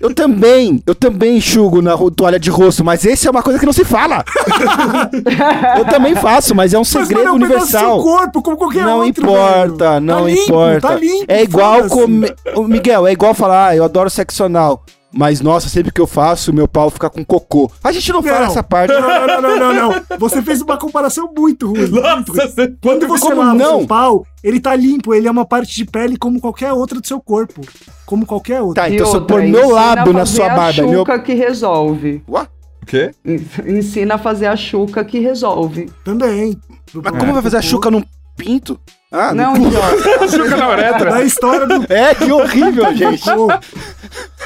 eu 0.00 0.14
também, 0.14 0.82
eu 0.86 0.94
também 0.94 1.36
enxugo 1.38 1.80
na 1.82 1.94
toalha 2.14 2.38
de 2.38 2.48
rosto, 2.50 2.84
mas 2.84 3.04
esse 3.04 3.26
é 3.26 3.30
uma 3.30 3.42
coisa 3.42 3.58
que 3.58 3.64
não 3.66 3.72
se 3.72 3.84
fala. 3.84 4.24
eu 5.78 5.84
também 5.86 6.14
faço, 6.14 6.54
mas 6.54 6.72
é 6.72 6.76
um 6.78 6.80
Mas, 6.80 6.88
segredo 6.88 7.16
mano, 7.18 7.28
é 7.28 7.32
um 7.32 7.38
do 7.38 7.44
universal. 7.44 8.02
corpo, 8.02 8.42
como 8.42 8.56
qualquer 8.56 8.84
Não 8.84 8.98
outro, 9.04 9.24
importa, 9.24 9.90
velho. 9.92 10.00
não 10.00 10.20
Tá 10.22 10.26
limpo, 10.28 10.42
importa. 10.42 10.80
Tá 10.88 10.94
limpo, 10.96 11.24
é 11.28 11.42
igual 11.42 11.88
comer. 11.88 12.34
Miguel, 12.68 13.06
é 13.06 13.12
igual 13.12 13.34
falar, 13.34 13.68
ah, 13.68 13.76
eu 13.76 13.84
adoro 13.84 14.10
sexo 14.10 14.44
anal. 14.44 14.84
Mas, 15.12 15.40
nossa, 15.40 15.68
sempre 15.68 15.90
que 15.92 16.00
eu 16.00 16.06
faço, 16.06 16.52
meu 16.52 16.68
pau 16.68 16.88
fica 16.88 17.10
com 17.10 17.24
cocô. 17.24 17.70
A 17.82 17.90
gente 17.90 18.12
não, 18.12 18.22
fala 18.22 18.40
Não. 18.40 18.46
essa 18.46 18.62
parte. 18.62 18.92
Não, 18.94 19.00
não, 19.26 19.42
não, 19.42 19.58
não, 19.58 19.74
não. 19.90 20.02
Você 20.20 20.40
fez 20.40 20.60
uma 20.62 20.76
comparação 20.76 21.32
muito 21.36 21.66
ruim. 21.66 21.80
muito 21.80 21.94
ruim. 21.96 22.02
Nossa, 22.02 22.48
você... 22.48 22.74
Quando 22.80 23.08
você 23.08 23.20
Como 23.26 23.40
lava 23.40 23.50
o 23.50 23.54
não? 23.54 23.78
seu 23.80 23.86
pau, 23.88 24.24
ele 24.42 24.60
tá 24.60 24.74
limpo, 24.76 25.12
ele 25.12 25.26
é 25.26 25.30
uma 25.30 25.44
parte 25.44 25.74
de 25.74 25.84
pele 25.84 26.16
como 26.16 26.40
qualquer 26.40 26.72
outra 26.72 27.00
do 27.00 27.06
seu 27.06 27.20
corpo. 27.20 27.60
Como 28.06 28.24
qualquer 28.24 28.62
outra. 28.62 28.84
Tá, 28.84 28.90
então 28.90 29.06
se 29.06 29.16
eu 29.16 29.22
pôr 29.26 29.42
meu 29.42 29.76
a 29.76 29.94
lábio 29.94 30.12
na 30.12 30.24
sua 30.24 30.46
a 30.46 30.54
barba, 30.54 30.82
meu. 30.82 31.00
chuca 31.00 31.18
que 31.18 31.34
resolve. 31.34 32.22
Ué? 32.28 32.46
O 32.82 32.86
quê? 32.86 33.10
En- 33.24 33.78
Ensina 33.78 34.14
a 34.14 34.18
fazer 34.18 34.46
a 34.46 34.56
chuca 34.56 35.04
que 35.04 35.18
resolve. 35.18 35.90
Também. 36.04 36.56
Mas 36.94 37.18
como 37.18 37.32
vai 37.32 37.42
fazer 37.42 37.56
a 37.56 37.62
chuca 37.62 37.90
num 37.90 38.02
pinto? 38.36 38.78
Ah, 39.12 39.34
Não, 39.34 39.56
idiota. 39.56 40.28
Chuca 40.30 40.56
na 40.56 40.68
uretra. 40.70 41.10
Da 41.10 41.22
história 41.24 41.66
do 41.66 41.92
É, 41.92 42.14
que 42.14 42.30
horrível, 42.30 42.84
gente. 42.94 43.24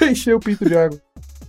Encheu 0.11 0.37
o 0.37 0.41
pinto 0.41 0.65
de 0.65 0.77
água. 0.77 0.99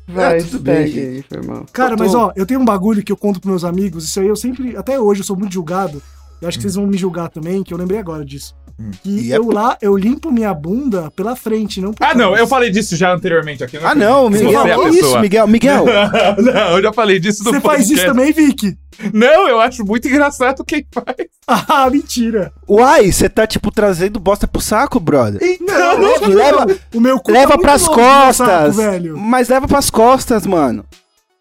Vai, 0.08 0.38
É, 0.38 0.43
tudo 0.43 0.60
bem, 0.60 0.76
aí, 0.86 1.24
foi 1.28 1.41
mal. 1.41 1.66
Cara, 1.74 1.93
Eu 1.93 1.98
tô- 1.98 2.04
mas 2.04 2.14
ó, 2.14 2.32
eu 2.36 2.46
tenho 2.46 2.60
um 2.60 2.66
bagulho 2.66 3.04
que 3.04 3.12
eu 3.12 3.18
conto 3.18 3.39
pros 3.41 3.50
meus 3.52 3.64
amigos, 3.64 4.06
isso 4.06 4.20
aí 4.20 4.28
eu 4.28 4.36
sempre, 4.36 4.78
até 4.78 5.00
hoje 5.00 5.22
eu 5.22 5.26
sou 5.26 5.36
muito 5.36 5.54
julgado, 5.54 6.02
e 6.41 6.46
acho 6.46 6.58
que 6.58 6.62
vocês 6.62 6.76
vão 6.76 6.86
me 6.86 6.96
julgar 6.98 7.30
também, 7.30 7.64
que 7.64 7.74
eu 7.74 7.78
lembrei 7.78 8.00
agora 8.00 8.24
disso. 8.24 8.56
Que 9.01 9.09
E 9.28 9.32
é 9.34 9.38
eu 9.38 9.49
lá, 9.49 9.78
eu 9.82 9.95
limpo 9.95 10.32
minha 10.32 10.53
bunda 10.53 11.09
pela 11.15 11.36
frente, 11.36 11.80
não 11.80 11.93
por 11.93 12.03
Ah, 12.05 12.13
não, 12.13 12.36
eu 12.36 12.45
falei 12.45 12.69
disso 12.69 12.95
já 12.97 13.13
anteriormente 13.13 13.63
aqui. 13.63 13.80
não 13.80 13.88
Ah, 13.88 13.95
não. 13.95 14.30
Miguel. 14.30 14.65
É 14.67 14.89
que 14.89 14.97
isso, 14.97 15.19
Miguel? 15.19 15.47
Miguel. 15.47 15.86
não, 16.38 16.78
eu 16.78 16.82
já 16.82 16.91
falei 16.93 17.19
disso 17.19 17.43
no 17.43 17.51
Você 17.51 17.61
faz 17.61 17.89
isso 17.89 18.05
podcast. 18.05 18.07
também, 18.11 18.34
Vicky? 18.34 18.78
Não, 19.13 19.47
eu 19.47 19.59
acho 19.59 19.84
muito 19.86 20.07
engraçado 20.07 20.63
quem 20.65 20.86
faz. 20.91 21.28
Ah, 21.47 21.88
mentira. 21.91 22.51
Uai, 22.67 23.11
você 23.11 23.28
tá, 23.30 23.45
tipo, 23.47 23.71
trazendo 23.71 24.19
bosta 24.19 24.47
pro 24.47 24.61
saco, 24.61 24.99
brother? 24.99 25.39
Não, 25.61 25.97
lógico 25.97 26.26
que 26.28 26.34
leva- 26.34 26.65
não. 26.65 26.76
o 26.93 26.99
meu 27.01 27.19
cu 27.19 27.32
Leva 27.32 27.53
tá 27.53 27.57
pras 27.59 27.82
longe 27.88 27.93
do 27.93 27.97
meu 28.01 28.09
costas. 28.26 28.47
saco, 28.47 28.71
velho. 28.73 29.17
Mas 29.17 29.49
leva 29.49 29.67
pras 29.67 29.89
costas, 29.89 30.45
mano. 30.45 30.86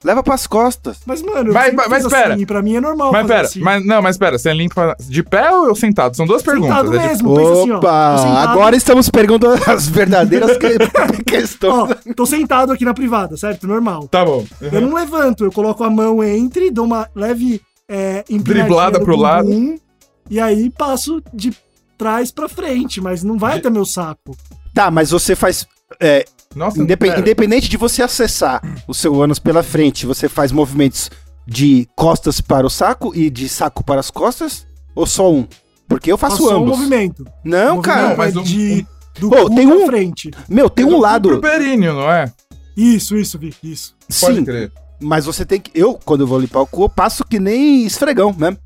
Leva 0.04 0.22
pras 0.22 0.46
costas. 0.46 0.98
Mas, 1.06 1.22
mano, 1.22 1.48
eu 1.48 1.54
Mas- 1.54 1.74
mas 1.88 2.06
pera. 2.06 2.34
assim, 2.34 2.44
pra 2.44 2.60
mim 2.60 2.76
é 2.76 2.80
normal 2.80 3.10
Mas 3.10 3.22
fazer 3.22 3.34
pera, 3.34 3.46
assim. 3.46 3.60
mas, 3.60 3.86
não, 3.86 4.02
mas 4.02 4.18
pera, 4.18 4.36
você 4.38 4.52
limpa 4.52 4.94
de 5.00 5.22
pé 5.22 5.50
ou 5.50 5.74
sentado? 5.74 6.14
São 6.14 6.26
duas 6.26 6.42
perguntas. 6.42 6.76
Sentado 6.76 6.94
é 6.94 6.98
de- 6.98 7.06
mesmo, 7.08 7.34
pensa 7.34 7.52
assim, 7.52 7.70
ó. 7.70 7.76
Opa, 7.78 8.18
sentado, 8.18 8.48
agora 8.50 8.76
estamos 8.76 9.08
perguntando 9.08 9.62
as 9.66 9.88
verdadeiras 9.88 10.56
que- 10.58 11.24
questões. 11.24 11.72
Ó, 12.06 12.12
tô 12.14 12.26
sentado 12.26 12.70
aqui 12.72 12.84
na 12.84 12.92
privada, 12.92 13.36
certo? 13.36 13.66
Normal. 13.66 14.06
Tá 14.08 14.24
bom. 14.24 14.44
Eu 14.60 14.80
não 14.82 14.94
levanto, 14.94 15.44
eu 15.44 15.50
coloco 15.50 15.82
a 15.82 15.88
mão 15.88 16.22
entre, 16.22 16.70
dou 16.70 16.84
uma 16.84 17.08
leve 17.14 17.62
é, 17.88 18.24
Driblada 18.28 19.00
pro 19.00 19.16
lado. 19.16 19.48
bumbum, 19.48 19.78
E 20.30 20.38
aí 20.40 20.68
passo 20.70 21.22
de 21.32 21.52
trás 21.96 22.30
pra 22.30 22.48
frente, 22.48 23.00
mas 23.00 23.22
não 23.22 23.38
vai 23.38 23.56
até 23.58 23.70
meu 23.70 23.84
saco. 23.86 24.36
Tá, 24.74 24.90
mas 24.90 25.10
você 25.10 25.34
faz. 25.34 25.66
é, 26.00 26.24
Nossa, 26.54 26.80
indepen- 26.80 27.10
pera. 27.10 27.20
independente 27.20 27.68
de 27.68 27.76
você 27.76 28.02
acessar 28.02 28.62
o 28.86 28.94
seu 28.94 29.20
ânus 29.22 29.38
pela 29.38 29.62
frente, 29.62 30.06
você 30.06 30.28
faz 30.28 30.52
movimentos 30.52 31.10
de 31.46 31.86
costas 31.96 32.40
para 32.40 32.66
o 32.66 32.70
saco 32.70 33.12
e 33.14 33.28
de 33.30 33.48
saco 33.48 33.84
para 33.84 34.00
as 34.00 34.10
costas? 34.10 34.66
Ou 34.94 35.06
só 35.06 35.30
um? 35.32 35.46
Porque 35.88 36.10
eu 36.10 36.16
faço 36.16 36.38
Passou 36.38 36.52
um 36.52 36.56
ambos. 36.62 36.78
movimento. 36.78 37.26
Não, 37.44 37.78
O 37.78 37.82
cara. 37.82 38.08
movimento 38.16 38.18
mas 38.18 38.36
é 38.36 38.38
um- 38.38 38.42
de, 38.42 38.86
do 39.18 39.30
Pô, 39.30 39.50
tem 39.50 39.66
um- 39.66 39.86
frente. 39.86 40.30
Meu, 40.48 40.70
tem 40.70 40.84
um 40.84 40.88
Pro 40.90 40.98
lado. 41.00 41.40
períneo, 41.40 41.94
não 41.94 42.10
é? 42.10 42.32
Isso, 42.76 43.16
isso, 43.16 43.38
Vic, 43.38 43.56
isso. 43.62 43.94
Pode 44.20 44.36
Sim, 44.38 44.44
crer. 44.44 44.72
mas 45.00 45.26
você 45.26 45.44
tem 45.44 45.60
que. 45.60 45.70
Eu, 45.74 45.94
quando 46.04 46.22
eu 46.22 46.26
vou 46.26 46.38
limpar 46.38 46.60
o 46.60 46.66
cu, 46.66 46.82
eu 46.84 46.88
passo 46.88 47.24
que 47.24 47.38
nem 47.38 47.84
esfregão 47.84 48.34
mesmo. 48.36 48.58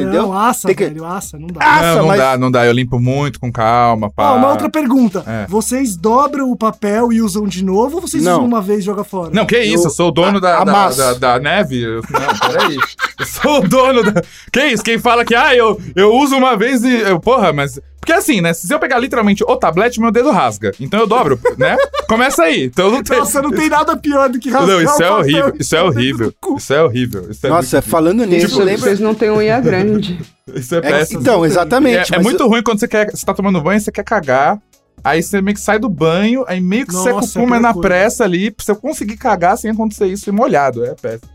Entendeu? 0.00 0.22
Não, 0.22 0.32
assa, 0.38 0.68
Tem 0.68 0.76
que- 0.76 0.84
velho, 0.84 1.04
assa, 1.04 1.38
não 1.38 1.46
dá. 1.48 1.60
Ah, 1.60 1.82
não, 1.82 1.96
não 1.98 2.06
mas- 2.08 2.18
dá, 2.18 2.38
não 2.38 2.50
dá. 2.50 2.66
Eu 2.66 2.72
limpo 2.72 2.98
muito 3.00 3.38
com 3.40 3.50
calma, 3.52 4.10
pá. 4.10 4.32
Ó, 4.32 4.36
uma 4.36 4.50
outra 4.50 4.68
pergunta. 4.70 5.22
É. 5.26 5.46
Vocês 5.48 5.96
dobram 5.96 6.50
o 6.50 6.56
papel 6.56 7.12
e 7.12 7.20
usam 7.22 7.46
de 7.46 7.64
novo 7.64 7.96
ou 7.96 8.00
vocês 8.02 8.22
Não. 8.22 8.32
usam 8.34 8.44
uma 8.46 8.60
vez 8.60 8.80
e 8.80 8.82
jogam 8.82 9.04
fora? 9.04 9.30
Não, 9.32 9.46
que 9.46 9.58
isso, 9.58 9.86
eu 9.86 9.90
sou 9.90 10.08
o 10.08 10.12
dono 10.12 10.38
a- 10.38 10.40
da, 10.40 10.64
da, 10.64 10.70
amasso. 10.72 10.98
da, 10.98 11.14
da 11.14 11.38
neve. 11.38 11.80
Eu- 11.82 12.02
Não, 12.10 12.50
peraí. 12.50 12.76
Eu 13.18 13.26
sou 13.26 13.60
o 13.64 13.68
dono 13.68 14.02
da. 14.12 14.22
Que 14.52 14.66
isso? 14.66 14.82
Quem 14.82 14.98
fala 14.98 15.24
que, 15.24 15.34
ah, 15.34 15.54
eu, 15.54 15.80
eu 15.94 16.12
uso 16.14 16.36
uma 16.36 16.56
vez 16.56 16.82
e. 16.84 16.92
Eu, 17.00 17.18
porra, 17.20 17.52
mas. 17.52 17.80
Porque 18.00 18.12
assim, 18.12 18.40
né? 18.40 18.54
Se 18.54 18.72
eu 18.72 18.78
pegar 18.78 18.98
literalmente 19.00 19.42
o 19.42 19.56
tablete, 19.56 20.00
meu 20.00 20.12
dedo 20.12 20.30
rasga. 20.30 20.70
Então 20.78 21.00
eu 21.00 21.06
dobro, 21.08 21.38
né? 21.58 21.76
Começa 22.08 22.44
aí. 22.44 22.64
Então 22.66 22.90
não 22.90 23.02
tem. 23.02 23.18
Nossa, 23.18 23.42
não 23.42 23.50
tem 23.50 23.68
nada 23.68 23.96
pior 23.96 24.28
do 24.28 24.38
que 24.38 24.48
rasgar 24.48 24.68
Não, 24.76 24.80
isso 24.82 24.98
o 24.98 25.02
é 25.02 25.10
horrível. 25.10 25.52
e 25.58 25.62
Isso 25.62 25.76
é 25.76 25.82
horrível. 25.82 26.34
Isso 26.56 26.72
é 26.74 26.82
horrível. 26.84 27.30
Isso 27.30 27.46
é 27.46 27.50
Nossa, 27.50 27.76
muito, 27.78 27.88
falando 27.90 28.24
nisso, 28.24 28.46
Tipo, 28.48 28.60
lembra. 28.60 28.80
vocês 28.82 29.00
não 29.00 29.12
têm 29.14 29.30
unha 29.30 29.58
grande. 29.60 30.20
isso 30.54 30.74
é 30.76 30.78
É, 30.78 30.80
péssimo. 30.82 31.20
então, 31.20 31.44
exatamente. 31.44 32.14
É, 32.14 32.18
é 32.18 32.22
muito 32.22 32.42
eu- 32.44 32.48
ruim 32.48 32.62
quando 32.62 32.78
você 32.78 32.86
quer. 32.86 33.10
Você 33.10 33.26
tá 33.26 33.34
tomando 33.34 33.60
banho, 33.60 33.80
você 33.80 33.90
quer 33.90 34.04
cagar. 34.04 34.60
Aí 35.02 35.22
você 35.22 35.40
meio 35.42 35.54
que 35.54 35.60
sai 35.60 35.78
do 35.78 35.88
banho, 35.88 36.44
aí 36.48 36.60
meio 36.60 36.86
que 36.86 36.92
Nossa, 36.92 37.38
o 37.40 37.54
é 37.54 37.60
na 37.60 37.72
coisa. 37.72 37.88
pressa 37.88 38.24
ali, 38.24 38.50
pra 38.50 38.64
você 38.64 38.74
conseguir 38.74 39.16
cagar 39.16 39.56
sem 39.58 39.70
acontecer 39.70 40.06
isso 40.06 40.28
e 40.28 40.32
molhado. 40.32 40.84
É 40.84 40.94
péssimo. 40.94 41.30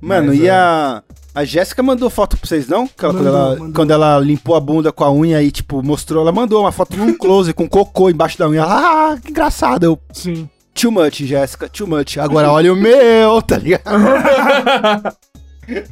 Mano, 0.00 0.28
Mas, 0.28 0.38
e 0.40 0.46
é. 0.46 0.50
a. 0.50 1.02
A 1.34 1.44
Jéssica 1.44 1.84
mandou 1.84 2.10
foto 2.10 2.36
pra 2.36 2.48
vocês, 2.48 2.66
não? 2.66 2.80
Ela- 2.82 2.88
quando, 2.98 3.14
Mandou, 3.16 3.28
ela, 3.28 3.50
mandou. 3.56 3.72
quando 3.74 3.90
ela 3.92 4.18
limpou 4.18 4.56
a 4.56 4.60
bunda 4.60 4.90
com 4.90 5.04
a 5.04 5.12
unha 5.12 5.40
e, 5.40 5.52
tipo, 5.52 5.80
mostrou, 5.84 6.22
ela 6.22 6.32
mandou 6.32 6.62
uma 6.62 6.72
foto 6.72 6.96
num 6.96 7.14
close 7.16 7.52
com 7.52 7.68
cocô 7.68 8.10
embaixo 8.10 8.36
da 8.38 8.48
unha. 8.48 8.64
Ah, 8.64 9.16
que 9.22 9.30
engraçado. 9.30 9.84
Eu, 9.84 9.98
Sim. 10.12 10.48
too 10.74 10.90
much, 10.90 11.20
Jéssica, 11.24 11.68
too 11.68 11.86
much. 11.86 12.16
Agora 12.18 12.50
olha 12.54 12.72
o 12.72 12.76
meu, 12.76 13.40
tá 13.42 13.56
ligado? 13.56 13.84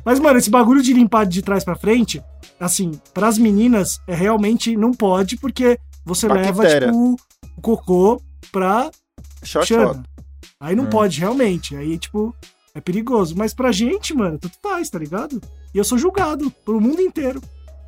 Mas, 0.05 0.19
mano, 0.19 0.39
esse 0.39 0.51
bagulho 0.51 0.83
de 0.83 0.93
limpar 0.93 1.27
de 1.27 1.43
trás 1.43 1.63
pra 1.63 1.77
frente, 1.77 2.23
assim, 2.59 2.93
pras 3.13 3.39
meninas, 3.39 4.01
é 4.09 4.15
realmente 4.15 4.77
não 4.77 4.91
pode, 4.93 5.37
porque 5.37 5.79
você 6.05 6.27
leva, 6.27 6.67
tipo, 6.67 7.17
o 7.57 7.61
cocô 7.61 8.21
pra 8.51 8.91
shot. 9.45 9.73
Aí 10.59 10.75
não 10.75 10.85
Hum. 10.85 10.91
pode, 10.91 11.21
realmente. 11.21 11.77
Aí, 11.77 11.99
tipo, 11.99 12.35
é 12.77 12.81
perigoso. 12.81 13.35
Mas 13.37 13.55
pra 13.55 13.73
gente, 13.73 14.15
mano, 14.15 14.39
tanto 14.39 14.57
faz, 14.63 14.91
tá 14.91 14.99
ligado? 14.99 15.41
E 15.75 15.79
eu 15.79 15.85
sou 15.85 15.97
julgado 15.97 16.51
pelo 16.65 16.81
mundo 16.81 17.01
inteiro. 17.01 17.41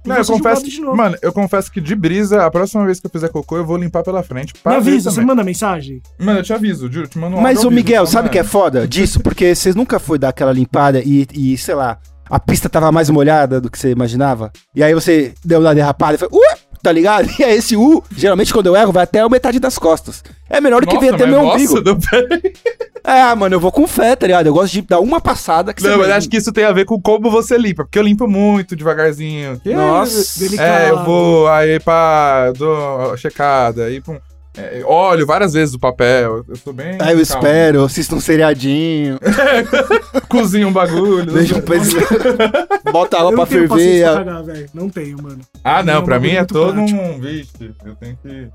Não, 0.07 0.17
eu 0.17 0.25
confesso 0.25 0.37
julgado 0.37 0.63
que, 0.63 0.71
de 0.71 0.81
novo. 0.81 0.97
mano, 0.97 1.17
eu 1.21 1.33
confesso 1.33 1.71
que 1.71 1.81
de 1.81 1.95
brisa, 1.95 2.47
a 2.47 2.51
próxima 2.51 2.85
vez 2.87 2.99
que 2.99 3.07
eu 3.07 3.11
fizer 3.11 3.29
cocô, 3.29 3.59
eu 3.59 3.67
vou 3.67 3.77
limpar 3.77 4.03
pela 4.03 4.23
frente. 4.23 4.55
Me 4.65 4.75
avisa, 4.75 5.11
você 5.11 5.21
manda 5.21 5.45
mensagem? 5.45 6.01
Mano, 6.19 6.39
eu 6.39 6.43
te 6.43 6.53
aviso, 6.53 6.91
juro, 6.91 7.07
te 7.07 7.19
mando 7.19 7.37
um 7.37 7.41
Mas, 7.41 7.59
ô 7.59 7.63
vivo, 7.63 7.73
Miguel, 7.73 8.07
sabe 8.07 8.29
o 8.29 8.31
que 8.31 8.39
é 8.39 8.45
foda 8.45 8.89
disso? 8.89 9.21
Porque 9.21 9.55
vocês 9.55 9.75
nunca 9.75 9.99
foi 9.99 10.19
dar 10.19 10.31
aquela 10.31 10.53
limpada 10.53 11.03
e, 11.05 11.27
e, 11.35 11.59
sei 11.59 11.75
lá, 11.75 11.99
a 12.31 12.41
pista 12.41 12.71
tava 12.71 12.91
mais 12.91 13.11
molhada 13.11 13.61
do 13.61 13.71
que 13.71 13.79
você 13.79 13.91
imaginava. 13.91 14.51
E 14.75 14.83
aí 14.83 14.95
você 14.95 15.35
deu 15.45 15.61
uma 15.61 15.75
derrapada 15.75 16.15
e 16.15 16.19
foi, 16.19 16.29
uh! 16.29 16.68
Tá 16.83 16.93
ligado? 16.93 17.29
E 17.39 17.45
aí 17.45 17.57
esse 17.57 17.77
U, 17.77 18.03
geralmente 18.17 18.53
quando 18.53 18.67
eu 18.67 18.77
erro, 18.77 18.93
vai 18.93 19.05
até 19.05 19.21
a 19.21 19.29
metade 19.29 19.59
das 19.61 19.79
costas. 19.79 20.23
É 20.51 20.61
melhor 20.61 20.81
do 20.81 20.87
que 20.87 20.95
Nossa, 20.95 21.15
até 21.15 21.27
meu 21.27 21.41
umbigo. 21.43 21.83
peraí. 22.01 22.53
É, 23.05 23.35
mano, 23.35 23.55
eu 23.55 23.61
vou 23.61 23.71
com 23.73 23.87
fé, 23.87 24.15
tá 24.17 24.27
ligado? 24.27 24.47
Eu 24.47 24.53
gosto 24.53 24.73
de 24.73 24.83
dar 24.83 25.01
uma 25.01 25.21
passada 25.21 25.73
que 25.73 25.83
Não, 25.83 25.93
você 25.93 25.97
mas 25.97 26.11
acho 26.11 26.29
que 26.29 26.37
isso 26.37 26.53
tem 26.53 26.65
a 26.65 26.73
ver 26.73 26.85
com 26.85 27.01
como 27.01 27.31
você 27.31 27.57
limpa, 27.57 27.85
porque 27.85 27.99
eu 27.99 28.03
limpo 28.03 28.27
muito 28.27 28.77
devagarzinho. 28.77 29.61
Nossa. 29.65 30.39
Delicado. 30.41 30.69
É, 30.69 30.91
eu 30.91 31.05
vou 31.05 31.49
aí 31.49 31.79
pá, 31.81 32.51
dou 32.53 33.13
a 33.13 33.17
checada, 33.17 33.85
aí 33.85 34.01
pum. 34.01 34.19
É, 34.59 34.83
olho 34.85 35.25
várias 35.25 35.53
vezes 35.53 35.75
o 35.75 35.79
papel, 35.79 36.45
eu 36.49 36.59
tô 36.59 36.73
bem. 36.73 36.93
Aí 36.93 36.97
eu 36.99 36.99
calmo. 37.01 37.21
espero, 37.21 37.85
assisto 37.85 38.17
um 38.17 38.21
seriadinho, 38.21 39.19
Cozinho 40.29 40.69
um 40.69 40.73
bagulho. 40.73 41.33
deixa 41.33 41.57
um 41.57 41.61
peso. 41.61 41.97
Bota 42.93 43.19
água 43.19 43.31
eu 43.31 43.37
pra 43.37 43.45
não 43.45 43.47
tenho 43.47 43.69
paciência 43.69 44.07
ferver. 44.09 44.25
pra 44.25 44.43
velho. 44.43 44.71
Não 44.75 44.89
tenho, 44.91 45.23
mano. 45.23 45.41
Ah, 45.63 45.83
não, 45.83 45.95
Não, 45.95 46.05
pra 46.05 46.19
mim 46.19 46.31
é 46.31 46.39
muito 46.39 46.55
todo 46.55 46.75
prático. 46.75 46.99
um. 47.01 47.21
Vixe, 47.21 47.75
eu 47.85 47.95
tenho 47.95 48.19
que. 48.23 48.49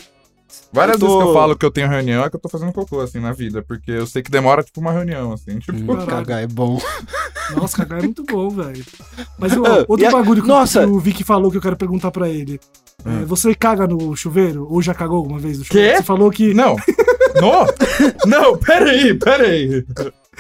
Várias 0.71 0.95
Eu 0.95 0.99
tô- 0.99 1.07
vezes 1.07 1.23
que 1.23 1.29
eu 1.29 1.33
falo 1.33 1.55
que 1.55 1.65
eu 1.65 1.71
tenho 1.71 1.89
reunião 1.89 2.23
é 2.23 2.29
que 2.29 2.35
eu 2.35 2.39
tô 2.39 2.47
fazendo 2.47 2.71
cocô, 2.71 2.99
assim, 3.01 3.19
na 3.19 3.31
vida. 3.33 3.63
Porque 3.67 3.89
eu 3.89 4.05
sei 4.05 4.21
que 4.21 4.29
demora, 4.29 4.61
tipo, 4.61 4.79
uma 4.79 4.91
reunião, 4.91 5.33
assim. 5.33 5.57
Tipo, 5.57 5.93
Hum, 5.93 6.05
cagar 6.05 6.43
é 6.43 6.47
bom. 6.47 6.79
Nossa, 7.55 7.77
cagar 7.77 7.99
é 7.99 8.03
muito 8.03 8.23
bom, 8.23 8.49
velho. 8.49 8.83
Mas 9.39 9.57
ó, 9.57 9.63
Ah, 9.65 9.85
outro 9.89 10.03
e 10.05 10.07
a- 10.07 10.11
bagulho 10.11 10.41
que, 10.43 10.47
Nossa. 10.47 10.81
que 10.81 10.85
o 10.91 10.99
Vic 10.99 11.23
falou 11.23 11.49
que 11.49 11.57
eu 11.57 11.61
quero 11.61 11.75
perguntar 11.75 12.11
pra 12.11 12.29
ele. 12.29 12.59
É, 13.05 13.09
Hum. 13.09 13.25
você 13.25 13.53
caga 13.53 13.85
no 13.87 14.15
chuveiro? 14.15 14.65
Ou 14.69 14.81
já 14.81 14.93
cagou 14.93 15.17
alguma 15.17 15.39
vez 15.39 15.59
no 15.59 15.65
chuveiro? 15.65 15.89
Quê? 15.91 15.97
Você 15.97 16.03
falou 16.03 16.29
que. 16.31 16.53
Não! 16.53 16.75
No? 17.33 17.65
Não, 18.29 18.55
peraí, 18.59 19.15
peraí. 19.17 19.83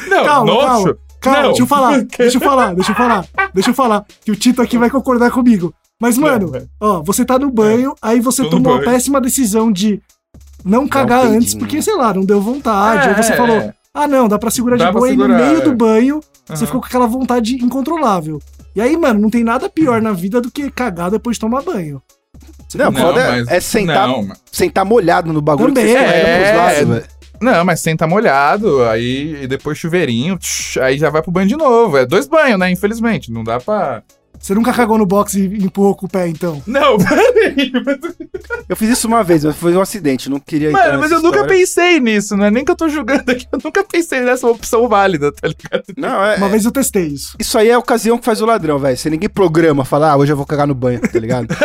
Não, 0.07 0.23
Calma, 0.25 0.53
nojo. 0.53 0.67
calma. 0.67 0.97
Calma, 1.19 1.39
Não. 1.41 1.47
deixa 1.49 1.63
eu 1.63 1.67
falar, 1.67 1.97
deixa 2.19 2.37
eu 2.37 2.41
falar, 2.41 2.75
deixa 2.75 2.91
eu 2.91 2.95
falar, 2.95 3.25
deixa 3.51 3.69
eu 3.71 3.73
falar, 3.73 4.05
que 4.23 4.31
o 4.31 4.35
Tito 4.35 4.61
aqui 4.61 4.77
vai 4.77 4.91
concordar 4.91 5.31
comigo. 5.31 5.73
Mas, 5.99 6.19
mano, 6.19 6.51
Não, 6.51 6.59
é. 6.59 6.65
ó, 6.79 7.01
você 7.01 7.25
tá 7.25 7.39
no 7.39 7.49
banho, 7.49 7.95
aí 7.99 8.19
você 8.19 8.47
tomou 8.47 8.75
a 8.75 8.79
péssima 8.81 9.19
decisão 9.19 9.71
de 9.71 9.99
não 10.63 10.87
cagar 10.87 11.21
peidinho. 11.21 11.39
antes, 11.41 11.55
porque, 11.55 11.81
sei 11.81 11.95
lá, 11.95 12.13
não 12.13 12.23
deu 12.23 12.39
vontade. 12.39 13.07
É, 13.07 13.09
aí 13.15 13.23
você 13.23 13.33
é, 13.33 13.37
falou, 13.37 13.55
é. 13.57 13.73
ah, 13.91 14.07
não, 14.07 14.27
dá 14.27 14.37
pra 14.37 14.51
segurar 14.51 14.77
Dá 14.77 14.87
de 14.87 14.93
boa, 14.93 15.09
e 15.09 15.15
no 15.17 15.27
meio 15.27 15.57
é. 15.57 15.61
do 15.61 15.73
banho, 15.75 16.19
você 16.45 16.53
Aham. 16.53 16.65
ficou 16.67 16.79
com 16.81 16.85
aquela 16.87 17.07
vontade 17.07 17.55
incontrolável. 17.55 18.39
E 18.75 18.81
aí, 18.81 18.95
mano, 18.95 19.19
não 19.19 19.31
tem 19.31 19.43
nada 19.43 19.67
pior 19.67 19.99
na 19.99 20.11
vida 20.13 20.39
do 20.39 20.51
que 20.51 20.69
cagar 20.69 21.09
depois 21.09 21.37
de 21.37 21.41
tomar 21.41 21.63
banho. 21.63 22.01
Não, 22.75 22.91
Não, 22.91 23.01
foda 23.01 23.19
é- 23.21 23.29
mas- 23.31 23.47
é 23.49 23.59
sentar, 23.59 24.07
Não, 24.07 24.23
mas- 24.23 24.41
sentar 24.51 24.83
molhado 24.85 25.31
no 25.31 25.41
bagulho 25.41 25.73
Também, 25.73 25.93
que 25.93 25.99
você 25.99 26.05
é, 26.05 26.55
lados, 26.55 26.87
velho. 26.89 27.05
Não, 27.41 27.65
mas 27.65 27.81
senta 27.81 28.07
molhado, 28.07 28.83
aí 28.85 29.43
e 29.43 29.47
depois 29.47 29.77
chuveirinho, 29.77 30.37
tch, 30.37 30.77
aí 30.77 30.97
já 30.97 31.09
vai 31.09 31.21
pro 31.21 31.31
banho 31.31 31.47
de 31.47 31.57
novo. 31.57 31.97
É 31.97 32.05
dois 32.05 32.25
banhos, 32.27 32.57
né? 32.57 32.71
Infelizmente. 32.71 33.31
Não 33.31 33.43
dá 33.43 33.59
pra. 33.59 34.01
Você 34.43 34.53
nunca 34.53 34.73
cagou 34.73 34.97
no 34.97 35.05
box 35.05 35.35
e 35.35 35.45
empurrou 35.63 35.95
com 35.95 36.05
o 36.05 36.09
pé, 36.09 36.27
então? 36.27 36.61
Não, 36.67 36.97
peraí. 36.99 37.71
Mas, 37.85 37.97
Eu 38.67 38.75
fiz 38.75 38.89
isso 38.89 39.07
uma 39.07 39.23
vez, 39.23 39.45
mas 39.45 39.55
foi 39.55 39.73
um 39.73 39.79
acidente, 39.79 40.29
não 40.29 40.37
queria 40.37 40.67
entrar 40.69 40.87
mano, 40.87 40.99
mas 40.99 41.11
eu 41.13 41.21
nunca 41.21 41.37
história. 41.37 41.57
pensei 41.59 41.99
nisso, 42.01 42.35
não 42.35 42.43
é 42.43 42.51
nem 42.51 42.65
que 42.65 42.69
eu 42.69 42.75
tô 42.75 42.89
julgando 42.89 43.31
aqui. 43.31 43.47
Eu 43.49 43.59
nunca 43.63 43.85
pensei 43.85 44.19
nessa 44.19 44.45
opção 44.45 44.89
válida, 44.89 45.31
tá 45.31 45.47
ligado? 45.47 45.83
Não, 45.95 46.25
é, 46.25 46.35
Uma 46.35 46.49
vez 46.49 46.65
eu 46.65 46.71
testei 46.73 47.07
isso. 47.07 47.37
isso 47.39 47.57
aí 47.57 47.69
é 47.69 47.73
a 47.73 47.79
ocasião 47.79 48.17
que 48.17 48.25
faz 48.25 48.41
o 48.41 48.45
ladrão, 48.45 48.77
velho. 48.77 48.97
Você 48.97 49.09
ninguém 49.09 49.29
programa, 49.29 49.85
fala, 49.85 50.11
ah, 50.11 50.17
hoje 50.17 50.33
eu 50.33 50.37
vou 50.37 50.45
cagar 50.45 50.67
no 50.67 50.75
banho, 50.75 50.99
tá 50.99 51.17
ligado? 51.19 51.47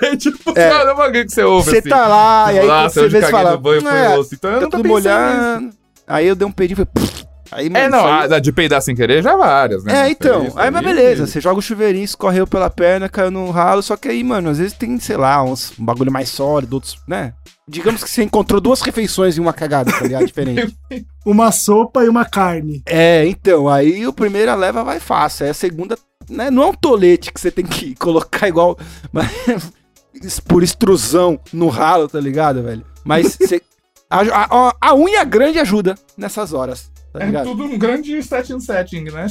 É, 0.00 0.14
tipo, 0.16 0.50
É. 0.50 0.68
cara, 0.70 0.90
é 0.90 0.92
um 0.92 0.96
bagulho 0.96 1.26
que 1.26 1.32
você 1.32 1.42
ouve 1.42 1.68
Você 1.68 1.78
assim. 1.78 1.88
tá 1.88 2.06
lá, 2.06 2.52
e 2.52 2.58
aí 2.60 2.66
quando 2.66 2.90
você 2.92 3.00
hoje 3.00 3.08
vê, 3.08 3.20
caguei 3.22 3.30
fala, 3.32 3.50
no 3.52 3.58
banho, 3.58 3.82
foi 3.82 3.90
é, 3.98 4.18
osso. 4.18 4.34
Então 4.36 4.50
eu 4.52 4.56
tá 4.58 4.64
nunca 4.66 4.76
tudo 4.76 4.94
pensei 4.94 5.12
nisso. 5.12 5.76
Aí 6.06 6.26
eu 6.28 6.36
dei 6.36 6.46
um 6.46 6.52
pedinho 6.52 6.80
e 6.80 6.86
falei, 6.86 7.24
aí, 7.52 7.70
mano, 7.70 7.84
É, 7.84 7.88
não, 7.88 8.06
a, 8.06 8.38
de 8.38 8.52
peidar 8.52 8.80
sem 8.82 8.94
querer 8.94 9.22
já 9.22 9.36
várias, 9.36 9.84
né? 9.84 10.06
É, 10.06 10.10
então. 10.10 10.44
isso 10.44 10.58
Aí, 10.58 10.70
mas 10.70 10.84
beleza, 10.84 11.26
você 11.26 11.40
joga 11.40 11.58
o 11.58 11.62
chuveirinho, 11.62 12.04
escorreu 12.04 12.46
pela 12.46 12.70
perna, 12.70 13.08
caiu 13.08 13.30
no 13.30 13.50
ralo, 13.50 13.82
só 13.82 13.96
que 13.96 14.08
aí, 14.08 14.22
mano, 14.22 14.50
às 14.50 14.58
vezes 14.58 14.72
tem, 14.72 14.98
sei 14.98 15.16
lá, 15.16 15.42
uns, 15.42 15.72
um 15.78 15.84
bagulho 15.84 16.12
mais 16.12 16.28
sólido, 16.28 16.74
outros, 16.74 16.98
né? 17.06 17.32
Digamos 17.68 18.02
que 18.02 18.10
você 18.10 18.24
encontrou 18.24 18.60
duas 18.60 18.80
refeições 18.80 19.38
em 19.38 19.40
uma 19.40 19.52
cagada, 19.52 19.92
tá 19.92 20.00
ligado? 20.00 20.26
Diferente. 20.26 20.76
Uma 21.24 21.52
sopa 21.52 22.02
e 22.02 22.08
uma 22.08 22.24
carne. 22.24 22.82
É, 22.86 23.26
então, 23.26 23.68
aí 23.68 24.06
o 24.06 24.12
primeira 24.12 24.54
leva 24.54 24.82
vai 24.82 24.98
fácil, 24.98 25.44
aí 25.44 25.50
a 25.50 25.54
segunda, 25.54 25.98
né, 26.28 26.50
não 26.50 26.62
é 26.62 26.66
um 26.66 26.74
tolete 26.74 27.30
que 27.30 27.38
você 27.38 27.50
tem 27.50 27.64
que 27.64 27.94
colocar 28.00 28.48
igual, 28.48 28.78
mas 29.12 30.40
por 30.40 30.62
extrusão 30.62 31.38
no 31.52 31.68
ralo, 31.68 32.08
tá 32.08 32.18
ligado, 32.18 32.62
velho? 32.62 32.84
Mas 33.04 33.36
você, 33.36 33.60
a, 34.08 34.20
a, 34.22 34.74
a 34.80 34.94
unha 34.94 35.22
grande 35.24 35.58
ajuda 35.58 35.94
nessas 36.16 36.54
horas, 36.54 36.90
tá 37.12 37.20
É 37.22 37.26
ligado? 37.26 37.44
tudo 37.46 37.64
um 37.64 37.78
grande 37.78 38.22
setting 38.22 38.60
setting, 38.60 39.04
né? 39.04 39.26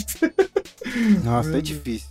Nossa, 1.24 1.58
é 1.58 1.62
difícil. 1.62 2.08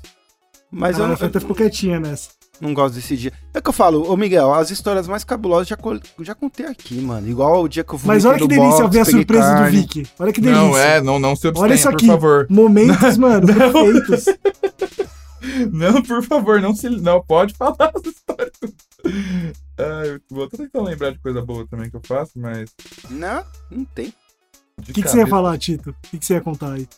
Mas 0.71 1.01
a 1.01 1.05
eu, 1.09 1.17
Fanta 1.17 1.41
ficou 1.41 1.57
quietinha 1.57 1.99
nessa. 1.99 2.31
Não 2.61 2.75
gosto 2.75 2.97
desse 2.97 3.17
dia. 3.17 3.33
É 3.55 3.61
que 3.61 3.69
eu 3.69 3.73
falo, 3.73 4.11
ô 4.11 4.17
Miguel, 4.17 4.53
as 4.53 4.71
histórias 4.71 5.07
mais 5.07 5.23
cabulosas 5.23 5.69
já, 5.69 5.77
co- 5.77 6.01
já 6.21 6.35
contei 6.35 6.67
aqui, 6.67 7.01
mano. 7.01 7.29
Igual 7.29 7.63
o 7.63 7.69
dia 7.69 7.85
que 7.85 7.95
eu 7.95 7.99
fui 7.99 8.09
Mas 8.09 8.25
olha 8.25 8.37
que 8.39 8.49
delícia 8.49 8.89
ver 8.89 9.01
a 9.01 9.05
surpresa 9.05 9.55
do 9.65 9.71
Vic. 9.71 10.07
Olha 10.19 10.33
que 10.33 10.41
delícia. 10.41 10.63
Não, 10.63 10.77
é, 10.77 11.01
não, 11.01 11.19
não 11.21 11.37
se 11.37 11.47
abstenha, 11.47 11.65
Olha 11.65 11.75
isso 11.75 11.89
por 11.89 11.95
aqui. 11.95 12.07
favor. 12.09 12.47
Momentos, 12.51 13.17
mano, 13.17 13.47
perfeitos. 13.47 14.25
Não, 15.73 16.03
por 16.03 16.23
favor, 16.25 16.61
não 16.61 16.75
se. 16.75 16.91
Não, 16.91 17.23
pode 17.23 17.55
falar 17.55 17.93
essa 17.95 18.09
história. 18.09 18.53
Ai, 19.79 20.19
vou 20.29 20.49
tentar 20.49 20.83
lembrar 20.83 21.13
de 21.13 21.19
coisa 21.21 21.41
boa 21.41 21.65
também 21.69 21.89
que 21.89 21.97
eu 21.97 22.01
faço, 22.05 22.33
mas. 22.37 22.69
Não, 23.09 23.45
não 23.71 23.85
tem. 23.85 24.13
O 24.79 24.83
que, 24.93 25.03
que 25.03 25.09
você 25.09 25.19
ia 25.19 25.27
falar, 25.27 25.57
Tito? 25.59 25.91
O 25.91 25.95
que, 26.11 26.19
que 26.19 26.25
você 26.27 26.35
ia 26.35 26.41
contar 26.41 26.73
aí? 26.73 26.89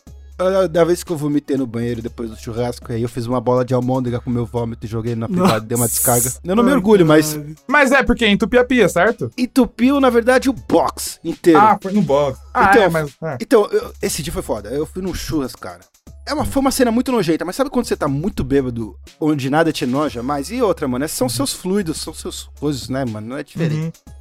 Da 0.71 0.83
vez 0.83 1.03
que 1.03 1.11
eu 1.11 1.17
vomitei 1.17 1.55
no 1.55 1.67
banheiro 1.67 2.01
depois 2.01 2.31
do 2.31 2.35
churrasco, 2.35 2.91
aí 2.91 3.03
eu 3.03 3.09
fiz 3.09 3.27
uma 3.27 3.39
bola 3.39 3.63
de 3.63 3.75
almôndega 3.75 4.19
com 4.19 4.31
meu 4.31 4.43
vômito 4.43 4.87
e 4.87 4.89
joguei 4.89 5.13
na 5.13 5.27
privada, 5.29 5.59
dei 5.59 5.77
uma 5.77 5.87
descarga. 5.87 6.31
Eu 6.43 6.55
não 6.55 6.63
me 6.63 6.71
Ai, 6.71 6.75
orgulho, 6.77 7.05
mas. 7.05 7.39
Mas 7.67 7.91
é 7.91 8.01
porque 8.01 8.27
entupiu 8.27 8.59
a 8.59 8.63
pia, 8.63 8.89
certo? 8.89 9.29
entupiu, 9.37 9.99
na 9.99 10.09
verdade, 10.09 10.49
o 10.49 10.53
box 10.53 11.19
inteiro. 11.23 11.59
Ah, 11.59 11.77
foi 11.79 11.91
no 11.91 12.01
box. 12.01 12.39
Ah, 12.55 12.71
Então, 12.71 12.81
é, 12.83 12.89
mas. 12.89 13.11
é. 13.21 13.37
Então, 13.39 13.65
eu- 13.67 13.93
esse 14.01 14.23
dia 14.23 14.33
foi 14.33 14.41
foda. 14.41 14.69
Eu 14.69 14.85
fui 14.87 15.03
num 15.03 15.13
churras, 15.13 15.53
cara. 15.55 15.81
É 16.27 16.33
uma, 16.33 16.43
foi 16.45 16.59
uma 16.59 16.71
cena 16.71 16.91
muito 16.91 17.11
nojenta, 17.11 17.45
mas 17.45 17.55
sabe 17.55 17.69
quando 17.69 17.85
você 17.85 17.95
tá 17.95 18.07
muito 18.07 18.43
bêbado, 18.43 18.95
onde 19.19 19.47
nada 19.47 19.71
te 19.71 19.85
noja 19.85 20.23
mais? 20.23 20.49
E 20.49 20.59
outra, 20.59 20.87
mano, 20.87 21.05
esses 21.05 21.17
são 21.17 21.29
seus 21.29 21.53
fluidos, 21.53 21.97
são 22.01 22.13
seus 22.15 22.49
coisas, 22.59 22.89
né, 22.89 23.05
mano? 23.05 23.27
Não 23.27 23.37
é 23.37 23.43
diferente. 23.43 23.93
Uhum. 24.07 24.13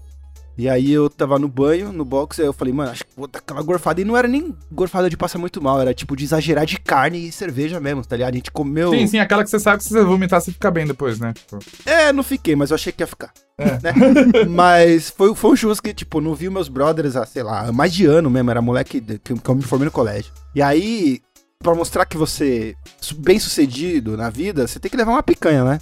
E 0.59 0.69
aí 0.69 0.93
eu 0.93 1.09
tava 1.09 1.39
no 1.39 1.49
banho, 1.49 1.93
no 1.93 2.05
box, 2.05 2.41
aí 2.41 2.47
eu 2.47 2.53
falei, 2.53 2.73
mano, 2.73 2.91
acho 2.91 3.05
que 3.05 3.11
vou 3.17 3.27
dar 3.27 3.39
aquela 3.39 3.63
gorfada. 3.63 4.01
E 4.01 4.05
não 4.05 4.17
era 4.17 4.29
nem 4.29 4.55
gorfada 4.71 5.09
de 5.09 5.17
passar 5.17 5.39
muito 5.39 5.63
mal, 5.63 5.81
era 5.81 5.95
tipo 5.95 6.15
de 6.15 6.25
exagerar 6.25 6.67
de 6.67 6.79
carne 6.79 7.29
e 7.29 7.33
cerveja 7.33 7.81
mesmo, 7.81 8.05
tá 8.05 8.17
ligado? 8.17 8.35
A 8.35 8.37
gente 8.37 8.51
comeu. 8.51 8.91
Sim, 8.91 9.07
sim, 9.07 9.19
aquela 9.19 9.43
que 9.43 9.51
você 9.51 9.59
sabe 9.59 9.79
que 9.79 9.85
se 9.85 9.91
você 9.91 10.05
vomitar, 10.05 10.41
você 10.41 10.53
fica 10.53 10.71
bem 10.71 10.87
depois, 10.87 11.19
né? 11.19 11.33
Tipo, 11.33 11.59
É, 11.87 12.13
não 12.13 12.23
fiquei, 12.23 12.55
mas 12.55 12.71
eu 12.71 12.75
achei 12.75 12.93
que 12.93 13.03
ia 13.03 13.07
ficar. 13.07 13.33
É. 13.57 13.65
né? 13.83 14.45
mas 14.49 15.11
foi, 15.11 15.35
foi 15.35 15.51
um 15.53 15.57
churras 15.57 15.81
que, 15.81 15.95
tipo, 15.95 16.21
não 16.21 16.35
vi 16.35 16.51
meus 16.51 16.69
brothers 16.69 17.17
há, 17.17 17.25
sei 17.25 17.43
lá, 17.43 17.73
mais 17.73 17.93
de 17.93 18.07
ano 18.07 18.29
mesmo, 18.29 18.51
era 18.51 18.61
moleque 18.61 19.01
que, 19.01 19.19
que 19.35 19.51
eu 19.51 19.55
me 19.55 19.63
formei 19.63 19.87
no 19.87 19.93
colégio. 19.93 20.33
E 20.55 20.61
aí, 20.61 21.23
pra 21.63 21.75
mostrar 21.75 22.07
que 22.07 22.17
você 22.17 22.77
é 22.77 23.15
bem 23.15 23.39
sucedido 23.39 24.17
na 24.17 24.31
vida, 24.31 24.67
você 24.67 24.79
tem 24.79 24.91
que 24.91 24.97
levar 24.97 25.13
uma 25.13 25.23
picanha, 25.23 25.65
né? 25.65 25.81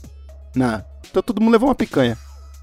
Na... 0.55 0.85
Então 1.09 1.23
todo 1.23 1.41
mundo 1.41 1.53
levou 1.53 1.69
uma 1.69 1.75
picanha. 1.75 2.19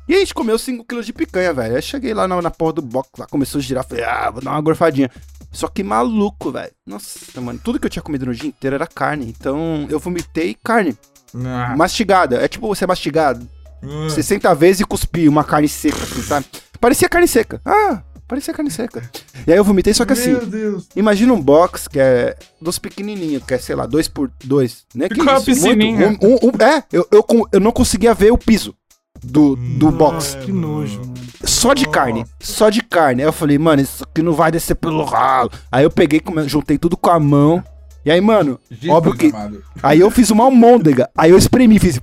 E 0.07 0.13
aí 0.13 0.17
a 0.17 0.19
gente 0.21 0.33
comeu 0.33 0.55
5kg 0.55 1.01
de 1.03 1.13
picanha, 1.13 1.51
velho. 1.53 1.75
Aí 1.75 1.81
cheguei 1.81 2.13
lá 2.13 2.27
na, 2.27 2.41
na 2.41 2.51
porra 2.51 2.73
do 2.73 2.81
box, 2.81 3.09
lá 3.17 3.25
começou 3.25 3.59
a 3.59 3.61
girar, 3.61 3.83
falei, 3.85 4.03
ah, 4.03 4.29
vou 4.29 4.41
dar 4.41 4.51
uma 4.51 4.61
gorfadinha. 4.61 5.09
Só 5.51 5.67
que 5.67 5.83
maluco, 5.83 6.51
velho. 6.51 6.71
Nossa, 6.85 7.39
mano, 7.41 7.59
tudo 7.63 7.79
que 7.79 7.85
eu 7.85 7.89
tinha 7.89 8.03
comido 8.03 8.25
no 8.25 8.35
dia 8.35 8.49
inteiro 8.49 8.75
era 8.75 8.85
carne. 8.87 9.33
Então 9.37 9.87
eu 9.89 9.99
vomitei 9.99 10.55
carne. 10.63 10.97
ah, 11.33 11.75
Mastigada. 11.77 12.35
É 12.43 12.47
tipo 12.47 12.67
você 12.67 12.85
mastigar 12.85 13.35
ah. 13.81 14.09
60 14.09 14.53
vezes 14.55 14.81
e 14.81 14.85
cuspir 14.85 15.29
uma 15.29 15.43
carne 15.43 15.67
seca, 15.69 15.97
assim, 16.03 16.21
sabe? 16.21 16.45
Parecia 16.79 17.07
carne 17.09 17.27
seca. 17.27 17.61
Ah, 17.65 18.01
parecia 18.27 18.53
carne 18.53 18.69
seca. 18.69 19.09
E 19.47 19.51
aí 19.51 19.57
eu 19.57 19.63
vomitei, 19.63 19.93
só 19.93 20.05
que 20.05 20.13
assim, 20.13 20.31
Meu 20.33 20.45
Deus. 20.45 20.87
imagina 20.95 21.31
um 21.33 21.41
box 21.41 21.87
que 21.87 21.99
é 21.99 22.35
dos 22.61 22.77
pequenininhos, 22.77 23.43
que 23.43 23.53
é, 23.53 23.57
sei 23.57 23.75
lá, 23.75 23.85
2 23.85 24.07
por 24.09 24.29
2 24.43 24.85
né? 24.93 25.07
Que 25.07 25.15
Ficou 25.15 25.37
isso, 25.47 25.65
muito. 25.65 25.85
Um- 25.85 26.29
um- 26.29 26.49
um- 26.49 26.63
é, 26.63 26.83
eu, 26.91 27.07
eu, 27.11 27.25
eu 27.53 27.59
não 27.59 27.71
conseguia 27.71 28.13
ver 28.13 28.31
o 28.31 28.37
piso. 28.37 28.75
Do, 29.25 29.55
do 29.55 29.91
box. 29.91 30.37
Que 30.43 30.51
nojo, 30.51 30.99
mano. 30.99 31.13
Só 31.43 31.73
de 31.73 31.87
carne. 31.87 32.25
Só 32.39 32.69
de 32.69 32.81
carne. 32.81 33.21
Aí 33.21 33.27
eu 33.27 33.33
falei, 33.33 33.57
mano, 33.57 33.81
isso 33.81 34.03
aqui 34.03 34.21
não 34.21 34.33
vai 34.33 34.51
descer 34.51 34.75
pelo 34.75 35.03
ralo. 35.03 35.51
Aí 35.71 35.83
eu 35.83 35.91
peguei, 35.91 36.21
juntei 36.47 36.77
tudo 36.77 36.95
com 36.97 37.09
a 37.09 37.19
mão. 37.19 37.63
E 38.03 38.11
aí, 38.11 38.21
mano, 38.21 38.59
Jesus 38.69 38.89
óbvio 38.95 39.13
que. 39.15 39.27
amado. 39.27 39.63
Aí 39.81 39.99
eu 39.99 40.09
fiz 40.11 40.29
uma 40.29 40.43
almôndega. 40.43 41.09
Aí 41.17 41.31
eu 41.31 41.37
espremi, 41.37 41.79
fiz. 41.79 41.99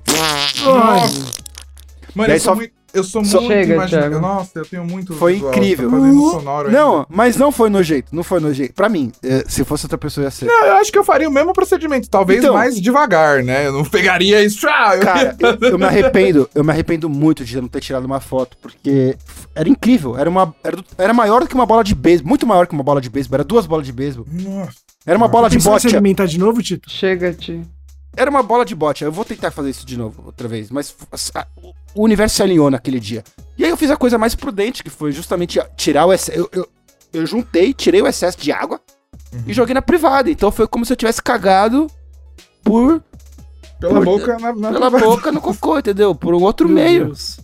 Mano, 2.15 2.29
E 2.29 2.31
aí 2.31 2.37
eu 2.37 2.41
sou 2.41 2.53
só- 2.53 2.55
muito. 2.55 2.73
Eu 2.93 3.03
sou 3.03 3.25
Só- 3.25 3.39
muito 3.41 3.51
Chega, 3.53 3.73
imaginativo. 3.73 4.11
Thiago. 4.11 4.27
Nossa, 4.27 4.59
eu 4.59 4.65
tenho 4.65 4.85
muito. 4.85 5.13
Foi 5.15 5.33
visual, 5.33 5.51
incrível. 5.51 5.89
tô 5.89 5.97
fazendo 5.99 6.31
sonoro 6.31 6.67
ainda. 6.67 6.79
Não, 6.79 7.05
mas 7.09 7.35
não 7.37 7.51
foi 7.51 7.69
nojento. 7.69 8.15
Não 8.15 8.23
foi 8.23 8.39
nojento. 8.39 8.73
Pra 8.73 8.87
mim, 8.87 9.11
eh, 9.23 9.43
se 9.47 9.63
fosse 9.63 9.85
outra 9.85 9.97
pessoa 9.97 10.25
ia 10.25 10.29
ser. 10.31 10.45
Não, 10.45 10.65
eu 10.67 10.73
acho 10.73 10.91
que 10.91 10.99
eu 10.99 11.03
faria 11.03 11.27
o 11.27 11.31
mesmo 11.31 11.53
procedimento, 11.53 12.07
talvez 12.07 12.39
Então. 12.43 12.53
mais 12.53 12.79
devagar, 12.79 13.41
né? 13.43 13.65
Eu 13.65 13.73
não 13.73 13.83
pegaria 13.83 14.43
isso. 14.43 14.67
Ah, 14.69 14.95
eu 14.95 15.01
Cara, 15.01 15.35
eu, 15.39 15.69
eu 15.71 15.79
me 15.79 15.85
arrependo, 15.85 16.47
eu 16.53 16.63
me 16.63 16.71
arrependo 16.71 17.09
muito 17.09 17.43
de 17.43 17.59
não 17.59 17.67
ter 17.67 17.79
tirado 17.81 18.05
uma 18.05 18.19
foto, 18.19 18.55
porque 18.61 19.17
era 19.55 19.67
incrível, 19.67 20.15
era 20.17 20.29
uma 20.29 20.53
era, 20.63 20.77
era 20.97 21.13
maior 21.13 21.41
do 21.41 21.47
que 21.47 21.55
uma 21.55 21.65
bola 21.65 21.83
de 21.83 21.95
beisebol, 21.95 22.29
muito 22.29 22.45
maior 22.45 22.67
que 22.67 22.73
uma 22.73 22.83
bola 22.83 23.01
de 23.01 23.09
beisebol, 23.09 23.37
era 23.37 23.43
duas 23.43 23.65
bolas 23.65 23.85
de 23.87 23.91
beisebol. 23.91 24.25
Nossa. 24.31 24.73
Era 25.05 25.17
uma 25.17 25.27
bola 25.27 25.49
de 25.49 25.57
bote, 25.57 25.87
alimentar 25.87 26.27
de 26.27 26.37
novo, 26.37 26.61
Tito? 26.61 26.89
Chega, 26.89 27.33
Ti. 27.33 27.61
era 28.15 28.29
uma 28.29 28.43
bola 28.43 28.63
de 28.63 28.75
bote. 28.75 29.03
Eu 29.03 29.11
vou 29.11 29.25
tentar 29.25 29.49
fazer 29.49 29.71
isso 29.71 29.83
de 29.85 29.97
novo 29.97 30.21
outra 30.27 30.47
vez, 30.47 30.69
mas 30.69 30.95
o 31.95 32.03
universo 32.03 32.35
se 32.37 32.43
alinhou 32.43 32.69
naquele 32.71 32.99
dia. 32.99 33.23
E 33.57 33.63
aí 33.63 33.69
eu 33.69 33.77
fiz 33.77 33.91
a 33.91 33.95
coisa 33.97 34.17
mais 34.17 34.35
prudente, 34.35 34.83
que 34.83 34.89
foi 34.89 35.11
justamente 35.11 35.59
tirar 35.77 36.05
o 36.05 36.13
excesso, 36.13 36.37
eu, 36.39 36.49
eu, 36.51 36.67
eu 37.13 37.25
juntei, 37.25 37.73
tirei 37.73 38.01
o 38.01 38.07
excesso 38.07 38.37
de 38.39 38.51
água 38.51 38.79
e 39.45 39.53
joguei 39.53 39.73
na 39.73 39.81
privada. 39.81 40.29
Então 40.29 40.51
foi 40.51 40.67
como 40.67 40.85
se 40.85 40.91
eu 40.93 40.97
tivesse 40.97 41.21
cagado 41.21 41.87
por 42.63 43.03
Pela 43.79 43.95
Por- 43.95 44.05
boca 44.05 44.37
na, 44.39 44.53
na 44.53 44.71
pela 44.71 44.89
boca 44.89 45.31
no 45.31 45.41
cocô, 45.41 45.77
entendeu? 45.79 46.15
Por 46.15 46.33
um 46.33 46.41
outro 46.41 46.67
Meu 46.67 46.75
meio. 46.83 47.05
Deus. 47.07 47.37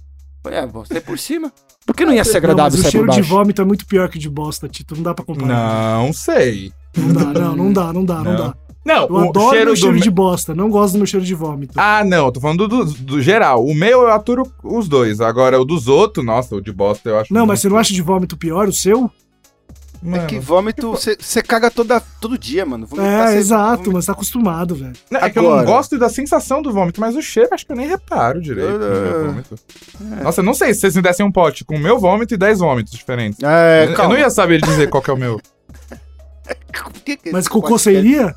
É, 0.47 0.66
vou 0.66 0.86
sair 0.86 1.02
por 1.02 1.20
cima. 1.20 1.52
Por 1.86 1.95
que 1.95 2.06
não 2.06 2.14
ia 2.14 2.24
ser 2.24 2.34
Não, 2.34 2.38
agradável 2.38 2.78
mas 2.80 2.88
o 2.88 2.91
cheiro 2.91 3.10
de 3.12 3.22
vômito 3.22 3.62
é 3.62 3.66
muito 3.66 3.86
pior 3.86 4.08
que 4.10 4.18
o 4.18 4.20
de 4.20 4.30
bosta, 4.30 4.70
Tito. 4.70 4.95
Não 4.95 5.04
dá 5.04 5.14
pra 5.14 5.26
comparar. 5.26 5.97
Não 6.00 6.14
sei. 6.14 6.72
Não 6.95 7.14
dá, 7.14 7.26
não, 7.39 7.56
não 7.56 7.74
dá, 7.74 7.93
não 7.93 8.06
dá, 8.06 8.16
não, 8.16 8.24
Não. 8.24 8.36
dá. 8.38 8.54
Não, 8.89 9.03
Eu 9.03 9.11
o 9.13 9.29
adoro 9.29 9.49
cheiro 9.51 9.65
meu 9.65 9.73
do. 9.73 9.79
cheiro 9.79 9.95
me- 9.95 10.01
de 10.01 10.09
bosta, 10.11 10.55
não 10.55 10.69
gosto 10.69 10.93
do 10.93 10.97
meu 10.99 11.05
cheiro 11.07 11.25
de 11.25 11.35
vômito. 11.35 11.73
Ah, 11.77 12.03
não, 12.03 12.25
eu 12.25 12.31
tô 12.31 12.39
falando 12.41 12.67
do, 12.67 12.85
do- 12.85 12.93
do 12.93 13.21
geral. 13.21 13.63
O 13.63 13.73
meu 13.75 14.01
eu 14.01 14.11
aturo 14.11 14.51
os 14.63 14.87
dois. 14.87 15.21
Agora, 15.21 15.59
o 15.59 15.65
dos 15.65 15.87
outros, 15.87 16.25
nossa, 16.25 16.55
o 16.55 16.61
de 16.61 16.71
bosta 16.71 17.09
eu 17.09 17.19
acho. 17.19 17.33
não, 17.33 17.45
mas 17.45 17.59
você 17.61 17.69
não 17.69 17.77
acha 17.77 17.93
de 17.93 18.01
vômito 18.01 18.35
pior 18.35 18.67
o 18.67 18.73
seu? 18.73 19.09
Mano, 20.01 20.23
É 20.23 20.25
que 20.27 20.39
vômito, 20.39 20.91
você 20.91 21.41
caga 21.43 21.69
toda, 21.69 21.99
todo 22.21 22.37
dia, 22.37 22.65
mano. 22.65 22.87
Vomitar, 22.87 23.27
É, 23.27 23.31
cê- 23.33 23.37
exato, 23.39 23.71
vomita- 23.79 23.91
mas 23.95 24.05
tá 24.05 24.13
acostumado, 24.13 24.73
velho. 24.73 24.93
não, 25.11 25.19
é 25.19 25.29
que 25.29 25.37
eu 25.37 25.43
não 25.43 25.49
Agora- 25.51 25.65
gosto 25.67 25.99
da 25.99 26.07
sensação 26.07 26.61
do 26.61 26.71
vômito, 26.71 27.01
mas 27.01 27.17
o 27.17 27.21
cheiro 27.21 27.49
acho 27.51 27.65
que 27.65 27.73
eu 27.73 27.75
nem 27.75 27.85
reparo 27.85 28.41
direito. 28.41 28.71
no 28.71 28.79
meu 28.79 29.19
É. 29.21 29.23
vômito. 29.27 29.55
Nossa, 30.23 30.39
eu 30.39 30.45
não 30.45 30.53
sei 30.53 30.73
se 30.73 30.79
vocês 30.79 30.95
me 30.95 31.01
dessem 31.01 31.25
um 31.25 31.31
pote 31.31 31.65
com 31.65 31.75
o 31.75 31.79
meu 31.79 31.99
vômito 31.99 32.33
e 32.33 32.37
10 32.37 32.59
vômitos 32.59 32.93
diferentes. 32.93 33.39
É, 33.43 33.87
eu, 33.87 33.91
eu 33.91 34.07
não 34.09 34.17
ia 34.17 34.29
saber 34.29 34.61
dizer 34.61 34.89
qual 34.89 35.03
que 35.03 35.09
é 35.09 35.13
o 35.13 35.17
meu. 35.17 35.37
Que 37.03 37.17
que 37.17 37.31
Mas 37.31 37.47
cocô 37.47 37.75
iria? 37.89 38.33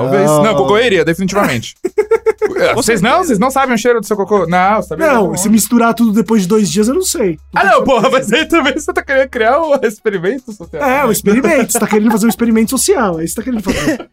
Talvez. 0.00 0.26
Não. 0.26 0.42
Não, 0.42 0.54
cocô 0.56 0.78
iria, 0.78 1.04
definitivamente. 1.04 1.74
É, 2.56 2.74
vocês 2.74 3.00
não? 3.00 3.22
Vocês 3.22 3.38
não 3.38 3.50
sabem 3.52 3.74
o 3.74 3.78
cheiro 3.78 4.00
do 4.00 4.06
seu 4.06 4.16
cocô? 4.16 4.44
Não, 4.46 4.82
sabia. 4.82 5.06
Não, 5.06 5.36
se 5.36 5.48
misturar 5.48 5.94
tudo 5.94 6.12
depois 6.12 6.42
de 6.42 6.48
dois 6.48 6.68
dias, 6.68 6.88
eu 6.88 6.94
não 6.94 7.02
sei. 7.02 7.38
Ah, 7.54 7.64
não, 7.64 7.84
porra, 7.84 8.10
mas 8.10 8.32
aí 8.32 8.46
também 8.46 8.72
você 8.72 8.92
tá 8.92 9.00
querendo 9.02 9.28
criar 9.28 9.60
um 9.60 9.74
experimento 9.82 10.52
social. 10.52 10.82
É, 10.82 11.04
o 11.04 11.12
experimento. 11.12 11.70
Você 11.72 11.78
tá 11.78 11.86
querendo 11.86 12.10
fazer 12.10 12.26
um 12.26 12.28
experimento 12.28 12.70
social. 12.70 13.20
É 13.20 13.24
isso 13.24 13.36
que 13.40 13.42
você 13.50 13.60
tá 13.60 13.62
querendo 13.62 13.62
fazer. 13.62 14.08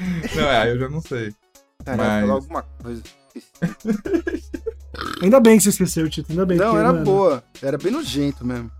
Não, 0.34 0.48
é, 0.48 0.56
aí 0.62 0.70
eu 0.70 0.78
já 0.78 0.88
não 0.88 1.02
sei. 1.02 1.34
Cara, 1.84 1.96
Mas- 1.98 2.20
falar 2.22 2.32
alguma 2.34 2.62
coisa. 2.82 3.02
Ainda 5.22 5.40
bem 5.40 5.58
que 5.58 5.64
você 5.64 5.68
esqueceu, 5.70 6.08
Tito. 6.08 6.30
Ainda 6.30 6.46
bem. 6.46 6.56
Não, 6.56 6.66
porque, 6.66 6.78
era 6.78 6.92
mano, 6.92 7.04
boa. 7.04 7.44
Era 7.60 7.76
bem 7.76 7.92
nojento 7.92 8.46
mesmo. 8.46 8.70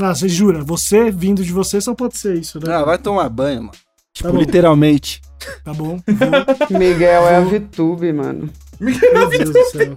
Ah, 0.00 0.14
você 0.14 0.28
jura? 0.28 0.62
Você, 0.62 1.10
vindo 1.10 1.42
de 1.42 1.52
você, 1.52 1.80
só 1.80 1.94
pode 1.94 2.18
ser 2.18 2.36
isso, 2.36 2.60
né? 2.60 2.74
Ah, 2.74 2.84
vai 2.84 2.98
tomar 2.98 3.28
banho, 3.30 3.62
mano. 3.62 3.72
Tipo, 4.12 4.32
bom. 4.32 4.38
literalmente. 4.38 5.22
Tá 5.64 5.72
bom. 5.72 5.98
Vou. 6.68 6.78
Miguel 6.78 7.26
é 7.28 7.36
a 7.36 7.40
VTube, 7.40 8.12
mano. 8.12 8.48
Meu 8.80 9.28
Deus 9.28 9.50
do 9.50 9.64
céu. 9.70 9.96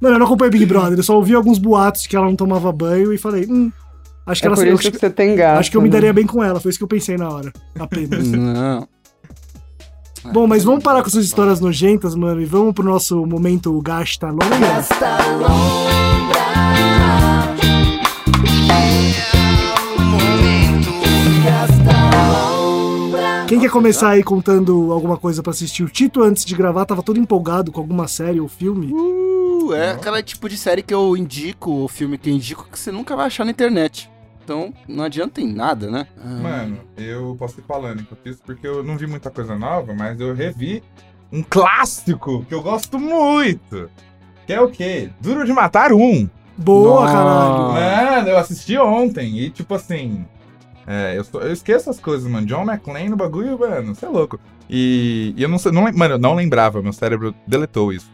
Mano, 0.00 0.14
eu 0.14 0.18
não 0.18 0.26
acompanho 0.26 0.50
Big 0.50 0.64
Brother. 0.66 0.98
Eu 0.98 1.02
só 1.02 1.14
ouvi 1.16 1.34
alguns 1.34 1.58
boatos 1.58 2.06
que 2.06 2.16
ela 2.16 2.26
não 2.26 2.36
tomava 2.36 2.72
banho 2.72 3.12
e 3.12 3.18
falei, 3.18 3.46
hum. 3.46 3.70
Acho 4.26 4.40
que 4.42 4.46
É 4.46 4.48
ela 4.48 4.56
por 4.56 4.66
isso 4.66 4.78
acho, 4.78 4.90
que 4.92 4.98
você 4.98 5.10
tem 5.10 5.34
gato. 5.34 5.58
acho 5.58 5.70
que 5.70 5.76
eu 5.76 5.82
me 5.82 5.88
né? 5.88 5.92
daria 5.94 6.12
bem 6.12 6.26
com 6.26 6.42
ela. 6.42 6.60
Foi 6.60 6.70
isso 6.70 6.78
que 6.78 6.84
eu 6.84 6.88
pensei 6.88 7.16
na 7.16 7.28
hora. 7.28 7.52
Apenas. 7.78 8.26
Não. 8.28 8.86
Bom, 10.32 10.46
mas 10.46 10.62
vamos 10.64 10.82
parar 10.84 11.02
com 11.02 11.08
essas 11.08 11.24
histórias 11.24 11.60
nojentas, 11.60 12.14
mano, 12.14 12.40
e 12.42 12.44
vamos 12.44 12.74
pro 12.74 12.84
nosso 12.84 13.24
momento 13.26 13.80
Gasta 13.80 14.28
Longa. 14.28 14.84
Quem 18.66 19.29
quer 23.60 23.70
começar 23.70 24.10
aí 24.10 24.22
contando 24.22 24.90
alguma 24.90 25.16
coisa 25.16 25.42
pra 25.42 25.50
assistir? 25.50 25.82
O 25.82 25.88
Tito, 25.88 26.22
antes 26.22 26.44
de 26.44 26.54
gravar, 26.54 26.86
tava 26.86 27.02
todo 27.02 27.18
empolgado 27.18 27.70
com 27.70 27.80
alguma 27.80 28.08
série 28.08 28.40
ou 28.40 28.48
filme. 28.48 28.90
Uh, 28.90 29.74
é 29.74 29.90
aquela 29.90 30.22
tipo 30.22 30.48
de 30.48 30.56
série 30.56 30.82
que 30.82 30.94
eu 30.94 31.16
indico, 31.16 31.70
o 31.70 31.88
filme 31.88 32.16
que 32.16 32.30
eu 32.30 32.34
indico, 32.34 32.68
que 32.70 32.78
você 32.78 32.90
nunca 32.90 33.14
vai 33.14 33.26
achar 33.26 33.44
na 33.44 33.50
internet. 33.50 34.10
Então, 34.42 34.72
não 34.88 35.04
adianta 35.04 35.40
em 35.40 35.52
nada, 35.52 35.90
né? 35.90 36.06
Ah, 36.18 36.28
Mano, 36.42 36.78
eu 36.96 37.36
posso 37.38 37.60
ir 37.60 37.64
falando 37.64 38.00
enquanto 38.00 38.26
isso, 38.26 38.40
porque 38.44 38.66
eu 38.66 38.82
não 38.82 38.96
vi 38.96 39.06
muita 39.06 39.30
coisa 39.30 39.54
nova, 39.56 39.94
mas 39.94 40.18
eu 40.18 40.34
revi 40.34 40.82
um 41.30 41.42
clássico 41.42 42.44
que 42.48 42.54
eu 42.54 42.62
gosto 42.62 42.98
muito. 42.98 43.90
Que 44.46 44.54
é 44.54 44.60
o 44.60 44.70
quê? 44.70 45.10
Duro 45.20 45.44
de 45.44 45.52
Matar 45.52 45.92
um. 45.92 46.28
Boa, 46.56 47.02
Nossa. 47.02 47.12
caralho. 47.12 48.16
Mano, 48.16 48.28
eu 48.30 48.38
assisti 48.38 48.76
ontem 48.78 49.38
e, 49.38 49.50
tipo 49.50 49.74
assim. 49.74 50.24
É, 50.92 51.16
eu, 51.16 51.40
eu 51.40 51.52
esqueço 51.52 51.88
as 51.88 52.00
coisas, 52.00 52.28
mano. 52.28 52.44
John 52.48 52.62
McClane 52.62 53.08
no 53.08 53.16
bagulho, 53.16 53.56
mano, 53.56 53.94
você 53.94 54.06
é 54.06 54.08
louco. 54.08 54.40
E, 54.68 55.32
e 55.36 55.42
eu 55.42 55.48
não 55.48 55.56
sei, 55.56 55.70
não, 55.70 55.82
mano, 55.92 56.14
eu 56.14 56.18
não 56.18 56.34
lembrava, 56.34 56.82
meu 56.82 56.92
cérebro 56.92 57.32
deletou 57.46 57.92
isso. 57.92 58.10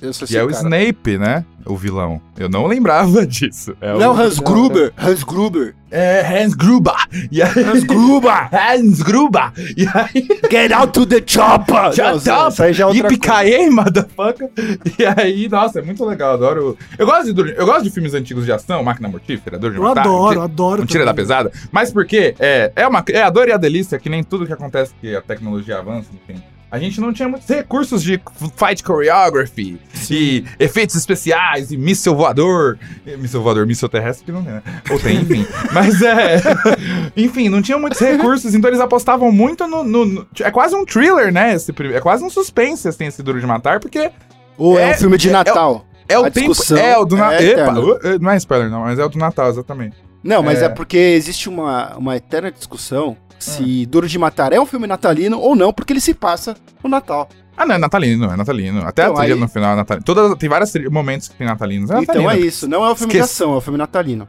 Eu 0.00 0.12
sou 0.12 0.26
Que 0.28 0.36
é 0.36 0.42
o 0.44 0.48
cara. 0.48 0.62
Snape, 0.62 1.18
né? 1.18 1.44
O 1.66 1.76
vilão. 1.76 2.20
Eu 2.38 2.48
não 2.48 2.66
lembrava 2.66 3.24
disso. 3.26 3.74
É 3.80 3.92
Não, 3.94 4.14
o... 4.14 4.16
Hans 4.20 4.38
Gruber. 4.38 4.92
Hans 4.96 5.22
Gruber. 5.22 5.74
É 5.90 6.20
Hans 6.44 6.54
Gruber. 6.54 6.94
E 7.30 7.42
aí... 7.42 7.50
Hans 7.64 7.84
Gruber. 7.84 8.48
Hans 8.54 9.02
Gruber. 9.02 9.52
E 9.76 9.86
aí... 9.86 10.26
Get 10.50 10.72
out 10.72 10.92
to 10.92 11.04
the 11.04 11.22
chopper. 11.26 11.92
Shut 11.92 12.28
up! 12.30 12.52
Isso 12.52 12.62
aí 12.62 12.72
já 12.72 12.84
é 12.84 12.86
outra 12.86 13.02
coisa. 13.02 13.42
Yippee 13.44 13.70
motherfucker! 13.70 14.50
E 14.98 15.04
aí, 15.04 15.48
nossa, 15.48 15.80
é 15.80 15.82
muito 15.82 16.04
legal, 16.04 16.34
adoro. 16.34 16.76
Eu 16.98 17.06
gosto 17.06 17.32
de, 17.34 17.54
eu 17.56 17.66
gosto 17.66 17.84
de 17.84 17.90
filmes 17.90 18.14
antigos 18.14 18.44
de 18.46 18.52
ação, 18.52 18.82
Máquina 18.82 19.08
Mortífera, 19.08 19.58
Dor 19.58 19.72
de 19.72 19.76
Eu 19.76 19.82
Matar. 19.82 20.00
adoro, 20.02 20.28
Tira- 20.32 20.44
adoro. 20.44 20.80
Não 20.80 20.86
tira 20.86 21.04
da 21.04 21.14
pesada, 21.14 21.52
mas 21.72 21.90
porque 21.92 22.34
é, 22.38 22.72
é, 22.76 22.86
uma, 22.86 23.04
é 23.10 23.22
a 23.22 23.30
dor 23.30 23.48
e 23.48 23.52
a 23.52 23.56
delícia 23.56 23.98
que 23.98 24.08
nem 24.08 24.22
tudo 24.22 24.46
que 24.46 24.52
acontece 24.52 24.92
que 25.00 25.14
a 25.14 25.20
tecnologia 25.20 25.78
avança, 25.78 26.08
enfim. 26.14 26.40
A 26.70 26.78
gente 26.78 27.00
não 27.00 27.12
tinha 27.14 27.26
muitos 27.28 27.48
recursos 27.48 28.02
de 28.02 28.20
fight 28.56 28.82
choreography 28.86 29.80
e 30.10 30.44
efeitos 30.58 30.94
especiais 30.96 31.70
e 31.70 31.76
míssil 31.78 32.14
voador. 32.14 32.78
Míssil 33.18 33.42
voador, 33.42 33.66
míssil 33.66 33.88
terrestre 33.88 34.26
que 34.26 34.32
não 34.32 34.44
tem, 34.44 34.52
né? 34.52 34.62
Ou 34.90 34.98
tem, 35.00 35.16
enfim. 35.22 35.46
Mas 35.72 36.02
é. 36.02 36.40
enfim, 37.16 37.48
não 37.48 37.62
tinha 37.62 37.78
muitos 37.78 37.98
recursos, 38.00 38.54
então 38.54 38.68
eles 38.68 38.80
apostavam 38.80 39.32
muito 39.32 39.66
no. 39.66 39.82
no- 39.82 40.04
no- 40.04 40.26
é 40.40 40.50
quase 40.50 40.74
um 40.74 40.84
thriller, 40.84 41.32
né? 41.32 41.54
Esse, 41.54 41.72
é 41.94 42.00
quase 42.00 42.22
um 42.22 42.28
suspense, 42.30 42.86
assim, 42.86 43.06
esse 43.06 43.22
Duro 43.22 43.40
de 43.40 43.46
Matar, 43.46 43.80
porque 43.80 44.10
Ou 44.58 44.78
é, 44.78 44.90
É- 44.90 44.94
um 44.94 44.98
filme 44.98 45.16
de 45.16 45.28
é- 45.30 45.32
Natal. 45.32 45.86
é 46.08 46.18
o 46.18 46.24
A 46.26 46.30
tempo. 46.30 46.48
discussão 46.48 46.76
É 46.76 46.98
o 46.98 47.04
do 47.06 47.16
Natal. 47.16 47.40
é 47.40 47.64
uh, 47.70 48.16
uh, 48.16 48.18
não 48.20 48.30
é 48.30 48.36
spoiler, 48.36 48.68
não, 48.70 48.80
mas 48.80 48.98
é 48.98 49.04
o 49.04 49.08
do 49.08 49.18
Natal, 49.18 49.48
exatamente. 49.48 49.96
Não, 50.22 50.42
mas 50.42 50.60
É. 50.60 50.66
é, 50.66 50.68
porque 50.68 50.96
existe 50.98 51.48
uma, 51.48 51.96
uma 51.96 52.16
eterna 52.16 52.50
discussão 52.50 53.16
se 53.38 53.86
Duro 53.86 54.08
de 54.08 54.18
Matar 54.18 54.52
é 54.52 54.60
um 54.60 54.66
filme 54.66 54.86
natalino 54.86 55.38
ou 55.38 55.54
não, 55.56 55.72
porque 55.72 55.92
ele 55.92 56.00
se 56.00 56.14
passa 56.14 56.56
no 56.82 56.90
Natal. 56.90 57.28
Ah, 57.56 57.66
não, 57.66 57.74
é 57.74 57.78
natalino, 57.78 58.30
é 58.32 58.36
natalino. 58.36 58.86
Até 58.86 59.02
Então, 59.02 59.14
a 59.14 59.18
trilha 59.18 59.34
aí- 59.34 59.40
no 59.40 59.48
final 59.48 59.72
é 59.72 59.76
natalino. 59.76 60.04
Todas, 60.04 60.38
tem 60.38 60.48
vários 60.48 60.72
momentos 60.90 61.28
que 61.28 61.34
tem 61.36 61.46
natalinos. 61.46 61.90
É 61.90 61.94
então 62.00 62.22
natalino. 62.22 62.30
é 62.44 62.46
isso, 62.46 62.68
não 62.68 62.84
é 62.84 62.92
um 62.92 62.94
filme 62.94 63.12
de 63.12 63.18
Esquece- 63.18 63.42
ação, 63.42 63.54
é 63.54 63.56
um 63.56 63.60
filme 63.60 63.78
natalino. 63.78 64.28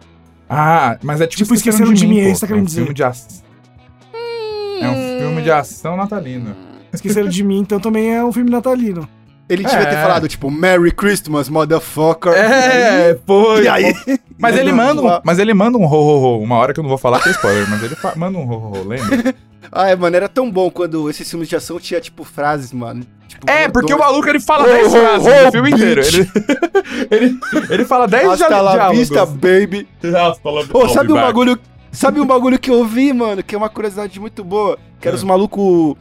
Ah, 0.49 0.97
mas 1.03 1.21
é 1.21 1.27
tipo, 1.27 1.43
Tipo, 1.43 1.53
Esqueceram 1.53 1.93
de 1.93 2.07
Mim, 2.07 2.19
é 2.21 2.23
pô. 2.25 2.29
isso 2.31 2.39
que 2.41 2.47
tá 2.47 2.47
é 2.47 2.47
um 2.47 2.49
querendo 2.57 2.65
dizer. 2.67 2.79
filme 2.81 2.93
de 2.95 3.03
ação. 3.03 3.43
É 4.81 4.89
um 4.89 5.19
filme 5.19 5.41
de 5.43 5.51
ação 5.51 5.95
natalino. 5.97 6.55
Esqueceram 6.91 7.27
de 7.29 7.43
mim, 7.43 7.59
então 7.59 7.79
também 7.79 8.15
é 8.15 8.23
um 8.25 8.31
filme 8.31 8.49
natalino. 8.49 9.07
Ele 9.47 9.63
devia 9.63 9.85
ter 9.85 9.95
É. 9.95 10.01
falado, 10.01 10.27
tipo, 10.27 10.49
Merry 10.49 10.91
Christmas, 10.91 11.49
motherfucker. 11.49 12.33
É, 12.33 13.17
foi. 13.27 13.63
E 13.63 13.67
aí? 13.67 13.93
Mas 14.39 14.55
ele 14.57 14.71
manda 14.71 15.01
um, 15.01 15.19
mas 15.23 15.37
ele 15.39 15.53
manda 15.53 15.77
um 15.77 15.83
ho, 15.85 15.87
ho, 15.93 16.37
ho. 16.39 16.41
Uma 16.41 16.55
hora 16.55 16.73
que 16.73 16.79
eu 16.79 16.83
não 16.83 16.89
vou 16.89 16.97
falar 16.97 17.19
que 17.21 17.29
é 17.29 17.31
spoiler, 17.33 17.69
mas 17.69 17.83
ele 17.83 17.95
manda 18.15 18.37
um 18.37 18.47
ho, 18.49 18.53
ho, 18.53 18.77
ho, 18.79 18.87
lembra? 18.87 19.35
Ai, 19.71 19.95
mano, 19.97 20.15
era 20.15 20.29
tão 20.29 20.49
bom 20.49 20.69
quando 20.71 21.09
esses 21.09 21.29
filmes 21.29 21.49
de 21.49 21.55
ação 21.55 21.79
tinha, 21.79 21.99
tipo, 21.99 22.23
frases, 22.23 22.71
mano. 22.71 23.05
Tipo, 23.27 23.49
É, 23.49 23.67
porque 23.67 23.93
o 23.93 23.97
dois- 23.97 24.09
maluco 24.09 24.27
ele 24.29 24.39
fala 24.39 24.63
Ho, 24.63 24.67
10 24.67 24.87
ho, 24.87 24.91
frases 24.91 25.27
ho, 25.27 25.45
no 25.45 25.51
filme 25.51 25.69
inteiro. 25.71 26.01
Ele, 26.01 26.29
ele, 27.11 27.39
ele 27.69 27.85
fala 27.85 28.07
10 28.07 28.27
Hasta 28.29 28.47
dia- 28.47 28.61
la 28.61 28.71
diálogos. 28.73 28.99
vista, 28.99 29.25
baby. 29.25 29.87
Hasta 30.03 30.49
la- 30.49 30.61
I'll 30.61 30.89
sabe 30.89 31.07
be 31.07 31.13
um 31.13 31.21
bagulho. 31.21 31.59
Sabe 31.91 32.19
um 32.21 32.25
bagulho 32.25 32.59
que 32.59 32.69
eu 32.71 32.85
vi, 32.85 33.11
mano, 33.13 33.41
que 33.43 33.55
é 33.55 33.57
uma 33.57 33.69
curiosidade 33.69 34.19
muito 34.19 34.43
boa? 34.43 34.77
Que 35.01 35.07
era 35.07 35.15
É. 35.15 35.17
os 35.17 35.23
malucos 35.23 35.95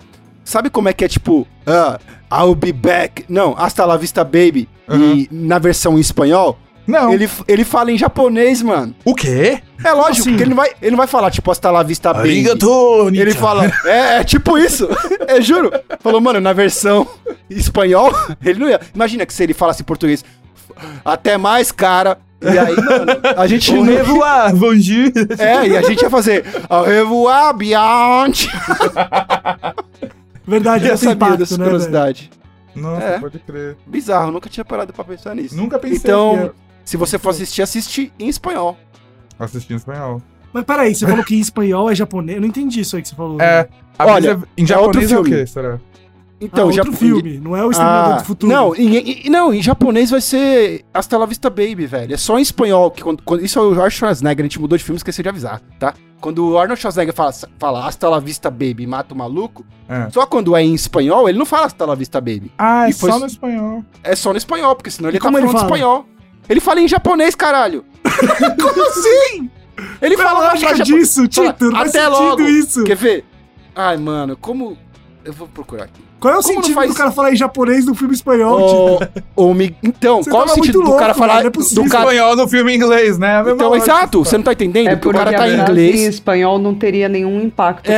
Sabe 0.44 0.70
como 0.70 0.88
é 0.88 0.94
que 0.94 1.04
é 1.04 1.08
tipo, 1.08 1.46
ah, 1.66 1.98
I'll 2.32 2.54
be 2.54 2.72
back. 2.72 3.24
Não, 3.28 3.54
hasta 3.58 3.84
la 3.84 3.96
vista 3.98 4.24
baby. 4.24 4.66
Uhum. 4.88 5.12
E 5.14 5.28
na 5.30 5.58
versão 5.58 5.98
em 5.98 6.00
espanhol, 6.00 6.58
Não. 6.88 7.12
ele, 7.12 7.28
ele 7.46 7.64
fala 7.64 7.92
em 7.92 7.98
japonês, 7.98 8.62
mano. 8.62 8.94
O 9.04 9.14
quê? 9.14 9.60
É 9.84 9.92
lógico, 9.92 10.22
assim? 10.22 10.30
porque 10.30 10.42
ele 10.42 10.50
não 10.50 10.56
vai, 10.56 10.70
ele 10.80 10.90
não 10.92 10.96
vai 10.96 11.06
falar 11.06 11.30
tipo 11.30 11.50
hasta 11.50 11.70
la 11.70 11.82
vista. 11.82 12.10
Arigato, 12.16 13.08
Ele 13.12 13.32
fala, 13.32 13.70
é, 13.84 14.16
é 14.20 14.24
tipo 14.24 14.56
isso. 14.56 14.88
Eu 15.28 15.40
juro. 15.42 15.70
Falou, 16.00 16.20
mano, 16.20 16.40
na 16.40 16.52
versão 16.54 17.06
espanhol, 17.50 18.10
ele 18.44 18.58
não 18.58 18.68
ia. 18.70 18.80
Imagina 18.94 19.26
que 19.26 19.34
se 19.34 19.42
ele 19.42 19.52
falasse 19.52 19.82
em 19.82 19.84
português, 19.84 20.24
até 21.04 21.36
mais, 21.36 21.70
cara. 21.70 22.18
E 22.40 22.56
aí, 22.58 22.74
mano, 22.76 23.12
a 23.36 23.46
gente 23.48 23.74
Au 23.74 23.82
revoir, 23.82 24.54
bonjour. 24.54 25.12
É, 25.38 25.66
e 25.68 25.76
a 25.76 25.82
gente 25.82 26.00
ia 26.02 26.08
fazer 26.10 26.44
Au 26.70 26.84
revoir, 26.84 27.52
Beyond. 27.54 28.48
Verdade, 30.46 30.86
Eu 30.88 30.94
impacto, 31.12 31.36
dessa 31.36 31.54
né, 31.58 31.64
velho? 31.64 31.70
curiosidade. 31.70 32.30
Nossa, 32.74 33.04
É. 33.04 33.18
pode 33.18 33.38
crer. 33.40 33.76
Bizarro, 33.86 34.30
nunca 34.30 34.48
tinha 34.48 34.64
parado 34.64 34.92
pra 34.92 35.04
pensar 35.04 35.34
nisso. 35.34 35.56
Nunca 35.56 35.78
pensei 35.78 35.98
Então, 35.98 36.52
que 36.54 36.67
se 36.88 36.96
você 36.96 37.18
for 37.18 37.30
assistir, 37.30 37.62
assiste 37.62 38.12
em 38.18 38.28
espanhol. 38.28 38.76
assistir 39.38 39.72
em 39.74 39.76
espanhol. 39.76 40.22
Mas 40.52 40.64
peraí, 40.64 40.94
você 40.94 41.04
falou 41.06 41.24
que 41.24 41.36
em 41.36 41.40
espanhol 41.40 41.90
é 41.90 41.94
japonês? 41.94 42.36
Eu 42.36 42.40
não 42.40 42.48
entendi 42.48 42.80
isso 42.80 42.96
aí 42.96 43.02
que 43.02 43.08
você 43.08 43.14
falou. 43.14 43.40
É. 43.40 43.68
a 43.98 44.06
Olha, 44.06 44.34
brisa- 44.36 44.48
em 44.56 44.72
é 44.72 44.78
outro 44.78 45.00
japonês 45.00 45.12
é, 45.12 45.18
o 45.18 45.24
filme. 45.24 45.40
quê, 45.40 45.46
será? 45.46 45.78
Então, 46.40 46.64
ah, 46.64 46.66
outro 46.68 46.84
japo- 46.84 46.96
filme, 46.96 47.38
não 47.38 47.56
é 47.56 47.64
o 47.64 47.70
Exterminador 47.72 48.12
Ah, 48.14 48.18
do 48.18 48.24
Futuro. 48.24 48.52
Não, 48.52 48.74
em, 48.76 48.96
em- 48.96 49.28
não, 49.28 49.52
em 49.52 49.60
japonês 49.60 50.08
vai 50.10 50.20
ser 50.20 50.84
Hasta 50.94 51.18
la 51.18 51.26
Vista 51.26 51.50
Baby, 51.50 51.84
velho. 51.84 52.14
É 52.14 52.16
só 52.16 52.38
em 52.38 52.42
espanhol. 52.42 52.92
Que 52.92 53.02
quando, 53.02 53.22
quando- 53.24 53.44
isso 53.44 53.58
é 53.58 53.62
o 53.62 53.70
Arnold 53.72 53.90
Schwarzenegger, 53.94 54.44
a 54.44 54.46
gente 54.46 54.60
mudou 54.60 54.78
de 54.78 54.84
filme, 54.84 54.96
esqueci 54.98 55.20
de 55.20 55.28
avisar, 55.28 55.60
tá? 55.80 55.94
Quando 56.20 56.48
o 56.48 56.56
Arnold 56.58 56.80
Schwarzenegger 56.80 57.12
fala, 57.12 57.32
fala 57.58 57.86
Hasta 57.86 58.08
la 58.08 58.20
Vista 58.20 58.50
Baby 58.50 58.86
mata 58.86 59.14
o 59.14 59.18
maluco, 59.18 59.66
É. 59.88 60.08
só 60.10 60.24
quando 60.26 60.54
é 60.56 60.62
em 60.62 60.74
espanhol, 60.74 61.28
ele 61.28 61.38
não 61.38 61.44
fala 61.46 61.66
Hasta 61.66 61.84
la 61.84 61.96
Vista 61.96 62.20
Baby. 62.20 62.52
Ah, 62.56 62.86
é 62.86 62.90
E 62.90 62.92
foi- 62.92 63.10
só 63.10 63.18
no 63.18 63.26
espanhol. 63.26 63.84
É 64.04 64.14
só 64.14 64.30
no 64.32 64.38
espanhol, 64.38 64.76
porque 64.76 64.90
senão 64.92 65.08
ele 65.10 65.16
E 65.18 65.20
tá 65.20 65.26
como 65.26 65.38
ele 65.38 65.46
falando 65.48 65.60
fala? 65.60 65.72
espanhol. 65.76 66.06
Ele 66.48 66.60
fala 66.60 66.80
em 66.80 66.88
japonês, 66.88 67.34
caralho. 67.34 67.84
como 68.60 68.82
assim? 68.88 69.50
Ele 70.02 70.14
é 70.14 70.18
a 70.18 70.22
fala 70.22 70.48
lógica 70.50 70.74
japo- 70.76 70.84
disso, 70.84 71.28
fala, 71.32 71.52
Tito? 71.52 71.70
Não 71.70 71.80
Até 71.80 71.90
sentido 72.04 72.10
logo. 72.10 72.42
isso. 72.42 72.84
Quer 72.84 72.96
ver? 72.96 73.24
Ai, 73.74 73.96
mano, 73.96 74.36
como... 74.36 74.76
Eu 75.24 75.32
vou 75.32 75.46
procurar 75.46 75.84
aqui. 75.84 76.00
Qual 76.18 76.34
é 76.34 76.38
o 76.38 76.42
Como 76.42 76.54
não 76.54 76.62
sentido 76.62 76.74
faz- 76.74 76.90
do 76.90 76.96
cara 76.96 77.10
falar 77.12 77.32
em 77.32 77.36
japonês 77.36 77.86
no 77.86 77.94
filme 77.94 78.12
espanhol, 78.14 78.98
mi- 79.54 79.76
Então, 79.84 80.20
Você 80.22 80.30
qual 80.30 80.42
é 80.42 80.46
o 80.46 80.48
sentido 80.48 80.78
muito 80.78 80.90
do 80.92 80.96
cara 80.98 81.12
louco, 81.12 81.18
falar... 81.20 81.40
não 81.42 81.46
é 81.46 81.50
possível. 81.50 81.84
do 81.84 81.90
cara... 81.90 82.04
Espanhol 82.06 82.34
no 82.36 82.48
filme 82.48 82.72
em 82.72 82.76
inglês, 82.76 83.18
né? 83.18 83.36
Mesma 83.38 83.52
Então, 83.52 83.68
lógica. 83.68 83.92
exato, 83.92 84.24
você 84.24 84.36
não 84.36 84.42
tá 84.44 84.52
entendendo? 84.52 84.88
É 84.88 84.96
Porque 84.96 85.08
o 85.08 85.12
porque 85.12 85.24
cara 85.32 85.36
tá 85.36 85.48
em 85.48 85.60
inglês. 85.60 86.00
em 86.00 86.06
espanhol 86.06 86.58
não 86.58 86.74
teria 86.74 87.08
nenhum 87.08 87.40
impacto. 87.42 87.88
É, 87.88 87.92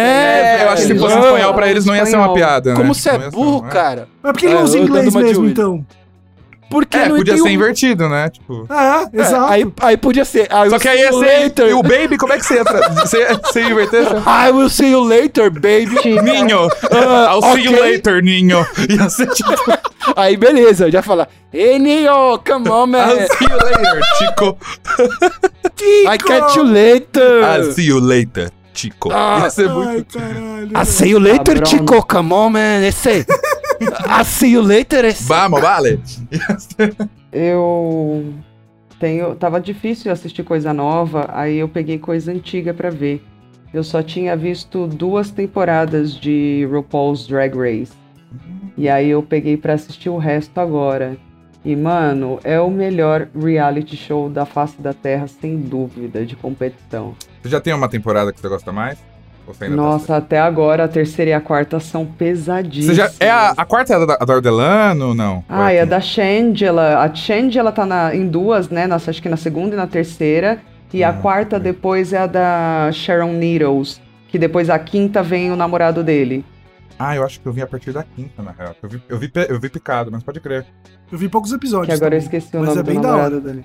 É, 0.61 0.65
eu 0.65 0.69
acho 0.71 0.77
que 0.83 0.83
se 0.89 0.93
Eles 0.93 1.01
fosse 1.03 1.15
espanhol 1.19 1.55
pra 1.55 1.71
eles 1.71 1.85
não 1.87 1.97
ia 1.97 2.05
ser 2.05 2.17
uma 2.17 2.35
piada, 2.35 2.71
né? 2.73 2.77
Como 2.77 2.95
você 2.95 3.09
é 3.11 3.19
Não 3.19 3.31
burro, 3.31 3.63
né? 3.63 3.71
cara? 3.71 4.09
Mas 4.23 4.33
por 4.33 4.39
que 4.39 4.47
ele 4.47 4.53
É, 4.55 4.57
não 4.59 4.65
usa 4.65 4.79
inglês 4.79 5.15
mesmo, 5.15 5.47
então? 5.47 5.87
Porque 6.71 6.97
É, 6.97 7.09
não 7.09 7.17
podia 7.17 7.37
ser 7.37 7.43
um- 7.43 7.49
invertido, 7.49 8.09
né? 8.09 8.31
Tipo... 8.31 8.65
Ah, 8.69 9.05
É, 9.13 9.21
exato. 9.21 9.53
aí, 9.53 9.67
aí 9.81 9.97
podia 9.97 10.25
ser. 10.25 10.45
I 10.45 10.49
Só 10.49 10.61
will 10.63 10.79
que 10.79 10.89
aí 10.89 11.01
ia 11.01 11.13
ser. 11.13 11.19
later. 11.19 11.69
E 11.69 11.73
o 11.75 11.83
baby, 11.83 12.17
como 12.17 12.33
é 12.33 12.39
que 12.39 12.47
você 12.47 12.55
ia. 12.55 12.65
Tra... 12.65 12.89
Você 12.91 13.19
ia, 13.19 13.35
você 13.43 13.61
ia 13.63 13.71
inverter? 13.71 14.03
I 14.25 14.51
will 14.53 14.71
see 14.71 14.93
you 14.93 15.01
later, 15.03 15.51
baby. 15.51 15.99
Ninho! 16.23 16.69
Ah, 16.93 17.33
I'll 17.35 17.43
see 17.55 17.65
you 17.65 17.73
later, 17.73 18.23
Ninho! 18.23 18.65
Ia 18.89 19.11
ser 19.11 19.27
tipo. 19.31 19.51
Aí 20.17 20.37
beleza, 20.37 20.87
eu 20.87 20.93
já 20.93 21.03
falar. 21.03 21.29
Hey, 21.53 21.79
Neo, 21.79 22.39
come 22.47 22.69
on, 22.71 22.87
man. 22.87 23.09
I'll 23.11 23.29
see 23.37 23.45
you 23.51 23.57
later, 23.59 24.01
Chico! 24.19 24.59
I 26.09 26.19
catch 26.19 26.57
you 26.57 26.63
later. 26.65 27.43
I'll 27.45 27.73
see 27.73 27.87
you 27.87 27.99
later, 28.01 28.51
Chico! 28.73 29.11
Ah. 29.13 29.41
Ia 29.45 29.51
ser 29.51 29.69
Ai, 29.69 29.75
muito. 29.75 30.19
caralho. 30.19 30.71
I 30.81 30.87
see 30.87 31.09
you 31.11 31.19
later. 31.19 31.67
Chico. 31.67 32.03
Come 32.07 32.33
on, 32.33 32.51
man. 32.51 32.83
Esse. 32.85 33.27
I 33.81 34.25
see 34.25 34.53
you 34.53 34.63
later, 34.63 35.05
esse. 35.05 35.25
Vamos, 35.25 35.61
vale! 35.61 36.01
Eu 37.33 38.35
tenho. 38.99 39.35
Tava 39.35 39.61
difícil 39.61 40.13
assistir 40.13 40.43
coisa 40.43 40.73
nova, 40.73 41.29
aí 41.33 41.57
eu 41.57 41.69
peguei 41.69 41.99
coisa 41.99 42.33
antiga 42.33 42.75
pra 42.75 42.91
ver. 42.91 43.25
Eu 43.73 43.85
só 43.85 44.03
tinha 44.03 44.37
visto 44.37 44.87
duas 44.87 45.31
temporadas 45.31 46.15
de 46.15 46.69
RuPaul's 46.71 47.27
Drag 47.27 47.57
Race. 47.57 47.93
E 48.77 48.89
aí 48.89 49.09
eu 49.11 49.23
peguei 49.23 49.57
pra 49.57 49.75
assistir 49.75 50.09
o 50.09 50.19
resto 50.19 50.59
agora. 50.59 51.17
E, 51.65 51.77
mano, 51.77 52.41
é 52.43 52.59
o 52.59 52.71
melhor 52.71 53.29
reality 53.39 53.97
show 53.97 54.31
da 54.31 54.47
face 54.47 54.81
da 54.81 54.95
Terra, 54.95 55.29
sem 55.29 55.59
dúvida, 55.59 56.25
de 56.25 56.35
competição. 56.35 57.15
Você 57.43 57.51
já 57.51 57.61
tem 57.61 57.75
uma 57.75 57.89
temporada 57.89 58.33
que 58.33 58.41
você 58.41 58.49
gosta 58.49 58.73
mais? 58.73 58.99
Você 59.55 59.65
ainda 59.65 59.77
tá 59.77 59.83
Nossa, 59.83 60.17
até 60.17 60.39
agora 60.41 60.85
a 60.85 60.89
terceira 60.89 61.31
e 61.31 61.35
a 61.35 61.41
quarta 61.41 61.79
são 61.81 62.05
pesadíssimas. 62.07 62.97
já, 62.97 63.11
é 63.21 63.31
a, 63.31 63.51
a 63.57 63.65
quarta 63.65 63.93
é 63.93 63.97
a 63.97 64.05
da, 64.07 64.15
a 64.21 64.25
da 64.25 64.35
Ordelano 64.35 65.09
ou 65.09 65.15
não? 65.15 65.45
Ah, 65.49 65.63
Ou 65.63 65.69
é 65.69 65.81
a 65.81 65.85
da 65.85 66.01
Shangela. 66.01 66.99
A 67.03 67.15
Shangela 67.15 67.73
tá 67.73 67.85
na, 67.87 68.15
em 68.15 68.27
duas, 68.29 68.69
né? 68.69 68.87
Nossa, 68.87 69.11
acho 69.11 69.21
que 69.23 69.29
na 69.29 69.37
segunda 69.37 69.75
e 69.75 69.77
na 69.77 69.87
terceira. 69.87 70.61
E 70.93 71.05
a 71.05 71.11
Ah, 71.11 71.13
quarta 71.13 71.57
ok. 71.57 71.73
depois 71.73 72.13
é 72.13 72.19
a 72.19 72.27
da 72.27 72.91
Sharon 72.93 73.33
Needles. 73.33 74.01
Que 74.29 74.39
depois 74.39 74.69
a 74.71 74.79
quinta 74.79 75.23
vem 75.23 75.51
o 75.53 75.57
namorado 75.57 76.03
dele. 76.05 76.45
Ah, 76.99 77.17
eu 77.17 77.25
acho 77.25 77.41
que 77.41 77.47
eu 77.47 77.53
vi 77.53 77.63
a 77.63 77.67
partir 77.67 77.93
da 77.93 78.03
quinta, 78.03 78.43
na 78.43 78.51
real. 78.53 78.75
Eu 78.83 78.89
vi, 78.89 79.03
eu 79.09 79.19
vi, 79.19 79.31
eu 79.49 79.59
vi 79.61 79.69
picado, 79.71 80.11
mas 80.13 80.23
pode 80.23 80.39
crer. 80.41 80.67
Eu 81.11 81.17
vi 81.19 81.29
poucos 81.29 81.51
episódios. 81.53 81.87
Que 81.87 81.93
agora 81.95 82.15
eu 82.17 82.21
também, 82.23 82.39
esqueci 82.39 82.57
o 82.57 82.61
mas 82.61 82.69
nome 82.69 82.81
é 82.81 82.83
bem 82.83 82.95
do 82.97 83.01
da 83.03 83.09
namorado 83.09 83.35
hora. 83.37 83.45
dele. 83.45 83.65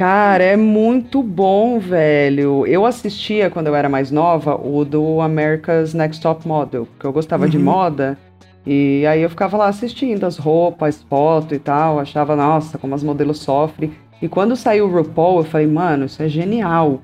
Cara, 0.00 0.44
é 0.44 0.56
muito 0.58 1.22
bom, 1.22 1.78
velho. 1.78 2.66
Eu 2.66 2.84
assistia 2.84 3.48
quando 3.48 3.68
eu 3.68 3.74
era 3.74 3.88
mais 3.88 4.10
nova 4.10 4.54
o 4.54 4.84
do 4.84 5.22
America's 5.22 5.94
Next 5.94 6.20
Top 6.20 6.46
Model, 6.46 6.84
porque 6.84 7.06
eu 7.06 7.12
gostava 7.14 7.48
de 7.48 7.56
Uhum. 7.56 7.64
moda. 7.64 8.18
E 8.66 9.06
aí 9.06 9.22
eu 9.22 9.30
ficava 9.30 9.56
lá 9.56 9.68
assistindo 9.68 10.24
as 10.24 10.36
roupas, 10.36 11.02
foto 11.08 11.54
e 11.54 11.58
tal, 11.58 11.98
achava, 11.98 12.36
nossa, 12.36 12.76
como 12.76 12.94
as 12.94 13.02
modelos 13.02 13.38
sofrem. 13.38 13.90
E 14.20 14.28
quando 14.28 14.54
saiu 14.54 14.84
o 14.86 14.92
RuPaul, 14.92 15.38
eu 15.38 15.44
falei, 15.44 15.66
mano, 15.66 16.04
isso 16.04 16.22
é 16.22 16.28
genial. 16.28 17.00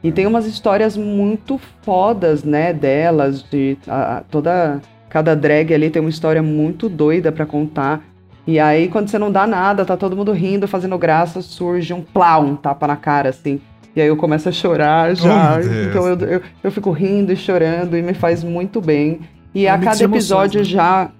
E 0.00 0.12
tem 0.12 0.24
umas 0.24 0.46
histórias 0.46 0.96
muito 0.96 1.58
fodas, 1.82 2.44
né, 2.44 2.72
delas, 2.72 3.42
de 3.42 3.76
a- 3.88 4.22
toda 4.30 4.80
cada 5.08 5.34
drag 5.34 5.74
ali 5.74 5.90
tem 5.90 5.98
uma 6.00 6.08
história 6.10 6.40
muito 6.42 6.88
doida 6.88 7.32
pra 7.32 7.44
contar. 7.44 8.00
E 8.50 8.58
aí, 8.58 8.88
quando 8.88 9.08
você 9.08 9.18
não 9.18 9.30
dá 9.30 9.46
nada, 9.46 9.84
tá 9.84 9.94
todo 9.94 10.16
mundo 10.16 10.32
rindo, 10.32 10.66
fazendo 10.66 10.96
graça, 10.96 11.42
surge 11.42 11.92
um 11.92 12.00
plá, 12.00 12.38
um 12.38 12.56
tapa 12.56 12.86
na 12.86 12.96
cara, 12.96 13.28
assim. 13.28 13.60
E 13.94 14.00
aí 14.00 14.08
eu 14.08 14.16
começo 14.16 14.48
a 14.48 14.52
chorar 14.52 15.14
já. 15.14 15.58
Oh, 15.58 15.84
então 15.90 16.06
eu, 16.08 16.18
eu, 16.20 16.42
eu 16.64 16.70
fico 16.72 16.90
rindo 16.90 17.30
e 17.30 17.36
chorando 17.36 17.94
e 17.94 18.00
me 18.00 18.14
faz 18.14 18.42
muito 18.42 18.80
bem. 18.80 19.20
E 19.54 19.66
É 19.66 19.70
a 19.70 19.76
cada 19.76 19.96
de 19.96 20.04
emoções, 20.04 20.22
episódio 20.22 20.58
né? 20.60 20.64
já 20.64 21.10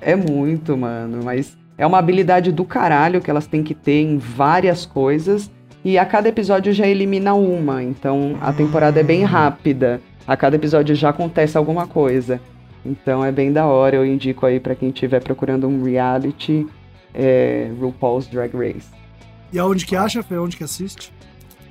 é 0.00 0.14
muito, 0.14 0.76
mano. 0.76 1.22
Mas 1.24 1.58
é 1.76 1.84
uma 1.84 1.98
habilidade 1.98 2.52
do 2.52 2.64
caralho 2.64 3.20
que 3.20 3.28
elas 3.30 3.48
têm 3.48 3.64
que 3.64 3.74
ter 3.74 4.02
em 4.02 4.16
várias 4.18 4.86
coisas. 4.86 5.50
E 5.84 5.98
a 5.98 6.04
cada 6.04 6.28
episódio 6.28 6.72
já 6.72 6.86
elimina 6.86 7.34
uma. 7.34 7.82
Então 7.82 8.36
a 8.40 8.52
temporada 8.52 9.00
é 9.00 9.02
bem 9.02 9.24
Hum. 9.24 9.26
rápida. 9.26 10.00
A 10.24 10.36
cada 10.36 10.54
episódio 10.54 10.94
já 10.94 11.08
acontece 11.08 11.58
alguma 11.58 11.84
coisa. 11.88 12.40
Então 12.84 13.24
é 13.24 13.32
bem 13.32 13.52
da 13.52 13.66
hora. 13.66 13.96
Eu 13.96 14.06
indico 14.06 14.46
aí 14.46 14.60
pra 14.60 14.74
quem 14.76 14.90
estiver 14.90 15.20
procurando 15.20 15.66
um 15.66 15.82
reality. 15.82 16.64
É 17.16 17.70
RuPaul's 17.80 18.26
Drag 18.26 18.54
Race. 18.54 18.88
E 19.52 19.58
aonde 19.58 19.86
que 19.86 19.96
acha, 19.96 20.22
Fê? 20.22 20.36
Onde 20.36 20.56
que 20.56 20.64
assiste? 20.64 21.12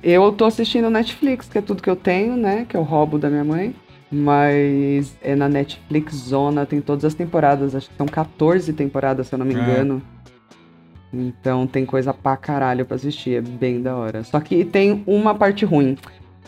Eu 0.02 0.32
tô 0.32 0.44
assistindo 0.44 0.90
Netflix, 0.90 1.48
que 1.48 1.58
é 1.58 1.62
tudo 1.62 1.82
que 1.82 1.88
eu 1.90 1.96
tenho, 1.96 2.36
né? 2.36 2.66
Que 2.68 2.76
eu 2.76 2.82
roubo 2.82 3.18
da 3.18 3.30
minha 3.30 3.44
mãe. 3.44 3.74
Mas 4.10 5.16
é 5.22 5.34
na 5.34 5.48
Netflix 5.48 6.14
Zona, 6.14 6.64
tem 6.66 6.80
todas 6.80 7.04
as 7.04 7.14
temporadas. 7.14 7.74
Acho 7.74 7.88
que 7.90 7.96
são 7.96 8.06
14 8.06 8.72
temporadas, 8.72 9.26
se 9.28 9.34
eu 9.34 9.38
não 9.38 9.46
me 9.46 9.54
É. 9.54 9.58
engano. 9.58 10.02
Então 11.12 11.66
tem 11.66 11.86
coisa 11.86 12.12
pra 12.12 12.36
caralho 12.36 12.84
pra 12.84 12.96
assistir, 12.96 13.36
é 13.36 13.40
bem 13.40 13.80
da 13.80 13.96
hora. 13.96 14.22
Só 14.24 14.40
que 14.40 14.64
tem 14.64 15.02
uma 15.06 15.34
parte 15.34 15.64
ruim, 15.64 15.96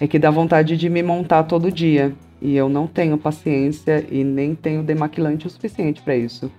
é 0.01 0.07
que 0.07 0.19
dá 0.19 0.31
vontade 0.31 0.77
de 0.77 0.89
me 0.91 1.03
montar 1.03 1.45
todo 1.45 1.71
dia. 1.71 2.13
E 2.41 2.57
eu 2.57 2.69
não 2.69 2.87
tenho 2.87 3.19
paciência 3.19 4.05
e 4.11 4.23
nem 4.23 4.55
tenho 4.55 4.83
demaquilante 4.83 5.47
o 5.47 5.51
suficiente 5.51 6.01
pra 6.03 6.15
isso. 6.17 6.51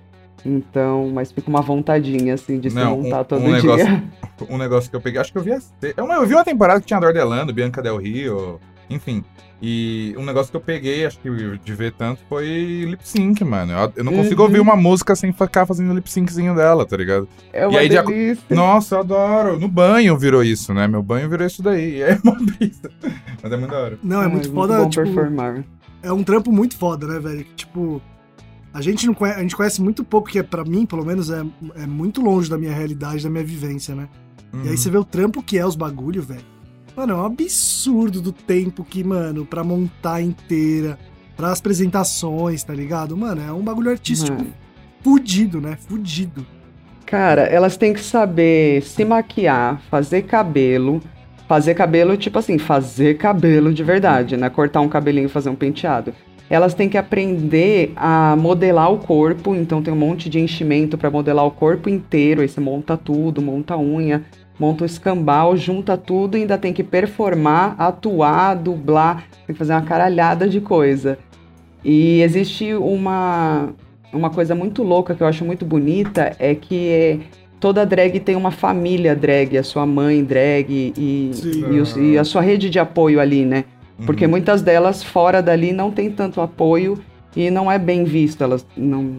Então, 0.46 1.10
mas 1.14 1.32
fica 1.32 1.50
uma 1.50 1.62
vontadinha, 1.62 2.34
assim, 2.34 2.60
de 2.60 2.70
se 2.70 2.76
Não, 2.76 3.02
montar 3.02 3.22
um- 3.22 3.24
todo 3.26 3.42
um 3.42 3.60
dia. 3.60 3.76
negócio- 3.76 4.04
Um 4.50 4.58
negócio 4.58 4.90
que 4.90 4.96
eu 4.96 5.02
peguei, 5.02 5.20
acho 5.20 5.34
que 5.34 5.38
eu 5.38 5.42
vi 5.44 5.52
a, 5.52 5.60
eu, 5.98 6.08
eu 6.08 6.26
vi 6.26 6.34
uma 6.34 6.46
temporada 6.46 6.80
que 6.80 6.86
tinha 6.88 6.98
a 6.98 7.02
Dordelano, 7.02 7.52
Bianca 7.52 7.82
Del 7.82 7.98
Rio, 7.98 8.58
enfim. 8.90 9.22
E 9.62 10.16
um 10.18 10.24
negócio 10.24 10.50
que 10.50 10.56
eu 10.56 10.62
peguei, 10.62 11.06
acho 11.06 11.20
que 11.20 11.30
de 11.62 11.74
ver 11.76 11.92
tanto, 11.92 12.22
foi 12.30 12.86
lip 12.88 13.02
sync, 13.06 13.44
mano. 13.44 13.74
Eu, 13.74 13.92
eu 13.98 14.04
não 14.06 14.14
consigo 14.14 14.42
Uhum. 14.42 14.48
ouvir 14.48 14.62
uma 14.62 14.78
música 14.78 15.14
sem 15.14 15.34
ficar 15.34 15.66
fazendo 15.66 15.94
lip 15.94 16.10
synczinho 16.10 16.56
dela, 16.56 16.86
tá 16.86 16.96
ligado? 16.96 17.28
É 17.52 17.64
E 17.64 17.68
uma 17.68 17.80
aí, 17.80 17.90
de. 17.90 18.56
Nossa, 18.56 18.96
eu 18.96 19.00
adoro. 19.02 19.60
No 19.60 19.68
banho 19.68 20.18
virou 20.18 20.42
isso, 20.42 20.74
né? 20.74 20.88
Meu 20.88 21.04
banho 21.04 21.28
virou 21.30 21.46
isso 21.46 21.62
daí. 21.62 21.98
E 21.98 22.02
é 22.04 22.18
uma 22.24 22.36
brisa. 22.36 22.90
Mas 23.44 23.52
é 23.52 23.58
muito 23.58 23.72
da 23.72 23.78
hora. 23.78 24.00
Não, 24.02 24.24
é 24.24 24.28
muito 24.30 24.50
foda, 24.54 24.78
bom 24.78 24.90
tipo, 24.90 25.04
performar. 25.04 25.66
é 26.02 26.14
um 26.14 26.24
trampo 26.24 26.50
muito 26.50 26.78
foda, 26.78 27.06
né, 27.06 27.20
velho? 27.20 27.44
Que, 27.44 27.54
Tipo, 27.56 28.02
a 28.74 28.82
gente 28.82 29.08
não 29.08 29.14
conhece, 29.14 29.40
a 29.40 29.42
gente 29.42 29.56
conhece 29.56 29.82
muito 29.82 30.04
pouco, 30.04 30.30
que 30.30 30.40
é, 30.40 30.44
pra 30.44 30.64
mim, 30.64 30.86
pelo 30.86 31.06
menos, 31.06 31.30
é, 31.30 31.44
é 31.76 31.88
muito 31.88 32.22
longe 32.22 32.50
da 32.50 32.58
minha 32.58 32.74
realidade, 32.74 33.24
da 33.24 33.30
minha 33.30 33.44
vivência, 33.44 33.96
né? 33.96 34.08
Uhum. 34.54 34.66
E 34.66 34.70
aí 34.70 34.78
você 34.78 34.90
vê 34.90 34.98
o 34.98 35.04
trampo 35.04 35.42
que 35.42 35.58
é 35.58 35.66
os 35.66 35.76
bagulho, 35.76 36.22
velho. 36.22 36.46
Mano, 36.96 37.14
é 37.14 37.16
um 37.16 37.26
absurdo 37.26 38.22
do 38.22 38.32
tempo 38.32 38.84
que, 38.84 39.04
mano, 39.04 39.46
pra 39.46 39.64
montar 39.64 40.22
inteira. 40.22 40.98
pras 41.38 41.60
apresentações, 41.60 42.64
tá 42.64 42.74
ligado? 42.74 43.16
Mano, 43.16 43.42
é 43.42 43.52
um 43.54 43.62
bagulho 43.62 43.90
artístico 43.90 44.38
Mano. 44.38 44.54
fudido, 45.02 45.62
né? 45.62 45.78
Fudido. 45.88 46.46
Cara, 47.06 47.44
elas 47.44 47.78
têm 47.78 47.94
que 47.94 48.02
saber 48.02 48.84
se 48.84 49.06
maquiar, 49.06 49.82
fazer 49.90 50.24
cabelo. 50.24 51.02
Fazer 51.48 51.74
cabelo, 51.74 52.16
tipo 52.16 52.38
assim, 52.38 52.60
fazer 52.60 53.18
cabelo 53.18 53.74
de 53.74 53.84
verdade, 53.84 54.38
né? 54.38 54.52
Cortar 54.52 54.82
um 54.82 54.90
cabelinho 54.90 55.26
e 55.26 55.30
fazer 55.30 55.50
um 55.50 55.56
penteado. 55.56 56.14
Elas 56.50 56.74
têm 56.74 56.90
que 56.90 56.98
aprender 56.98 57.92
a 57.96 58.36
modelar 58.36 58.92
o 58.92 58.98
corpo, 58.98 59.54
então 59.56 59.82
tem 59.84 59.94
um 59.94 59.98
monte 59.98 60.30
de 60.30 60.40
enchimento 60.40 60.98
pra 60.98 61.12
modelar 61.12 61.46
o 61.46 61.52
corpo 61.52 61.88
inteiro. 61.90 62.42
Aí 62.42 62.48
você 62.50 62.60
monta 62.60 62.98
tudo, 62.98 63.40
monta 63.42 63.76
a 63.76 63.80
unha, 63.80 64.24
monta 64.60 64.84
o 64.84 64.86
escambau, 64.86 65.56
junta 65.56 65.96
tudo 65.96 66.36
e 66.38 66.42
ainda 66.42 66.58
tem 66.58 66.74
que 66.74 66.84
performar, 66.84 67.76
atuar, 67.78 68.56
dublar, 68.56 69.26
tem 69.46 69.54
que 69.54 69.60
fazer 69.60 69.74
uma 69.74 69.84
caralhada 69.84 70.50
de 70.50 70.60
coisa. 70.60 71.20
E 71.86 72.20
existe 72.22 72.74
uma, 72.74 73.70
uma 74.12 74.32
coisa 74.32 74.56
muito 74.56 74.82
louca 74.82 75.14
que 75.14 75.22
eu 75.22 75.28
acho 75.28 75.46
muito 75.46 75.64
bonita, 75.66 76.36
é 76.40 76.56
que 76.56 76.90
é, 76.90 77.18
toda 77.60 77.86
drag 77.86 78.20
tem 78.20 78.36
uma 78.36 78.52
família 78.52 79.16
drag, 79.16 79.56
a 79.56 79.64
sua 79.64 79.86
mãe 79.86 80.24
drag 80.24 80.66
e, 80.98 81.30
Sim. 81.32 81.74
e, 81.74 81.80
os- 81.80 81.96
e 81.96 82.18
a 82.18 82.24
sua 82.24 82.42
rede 82.42 82.72
de 82.72 82.80
apoio 82.80 83.20
ali, 83.20 83.46
né? 83.46 83.66
Porque 84.06 84.26
Uhum. 84.26 84.32
muitas 84.32 84.62
delas 84.62 85.04
fora 85.04 85.42
dali 85.42 85.72
não 85.72 85.92
tem 85.92 86.10
tanto 86.12 86.42
apoio 86.42 87.00
e 87.36 87.50
não 87.52 87.72
é 87.72 87.78
bem 87.78 88.04
visto, 88.04 88.44
elas 88.44 88.66
não 88.76 89.18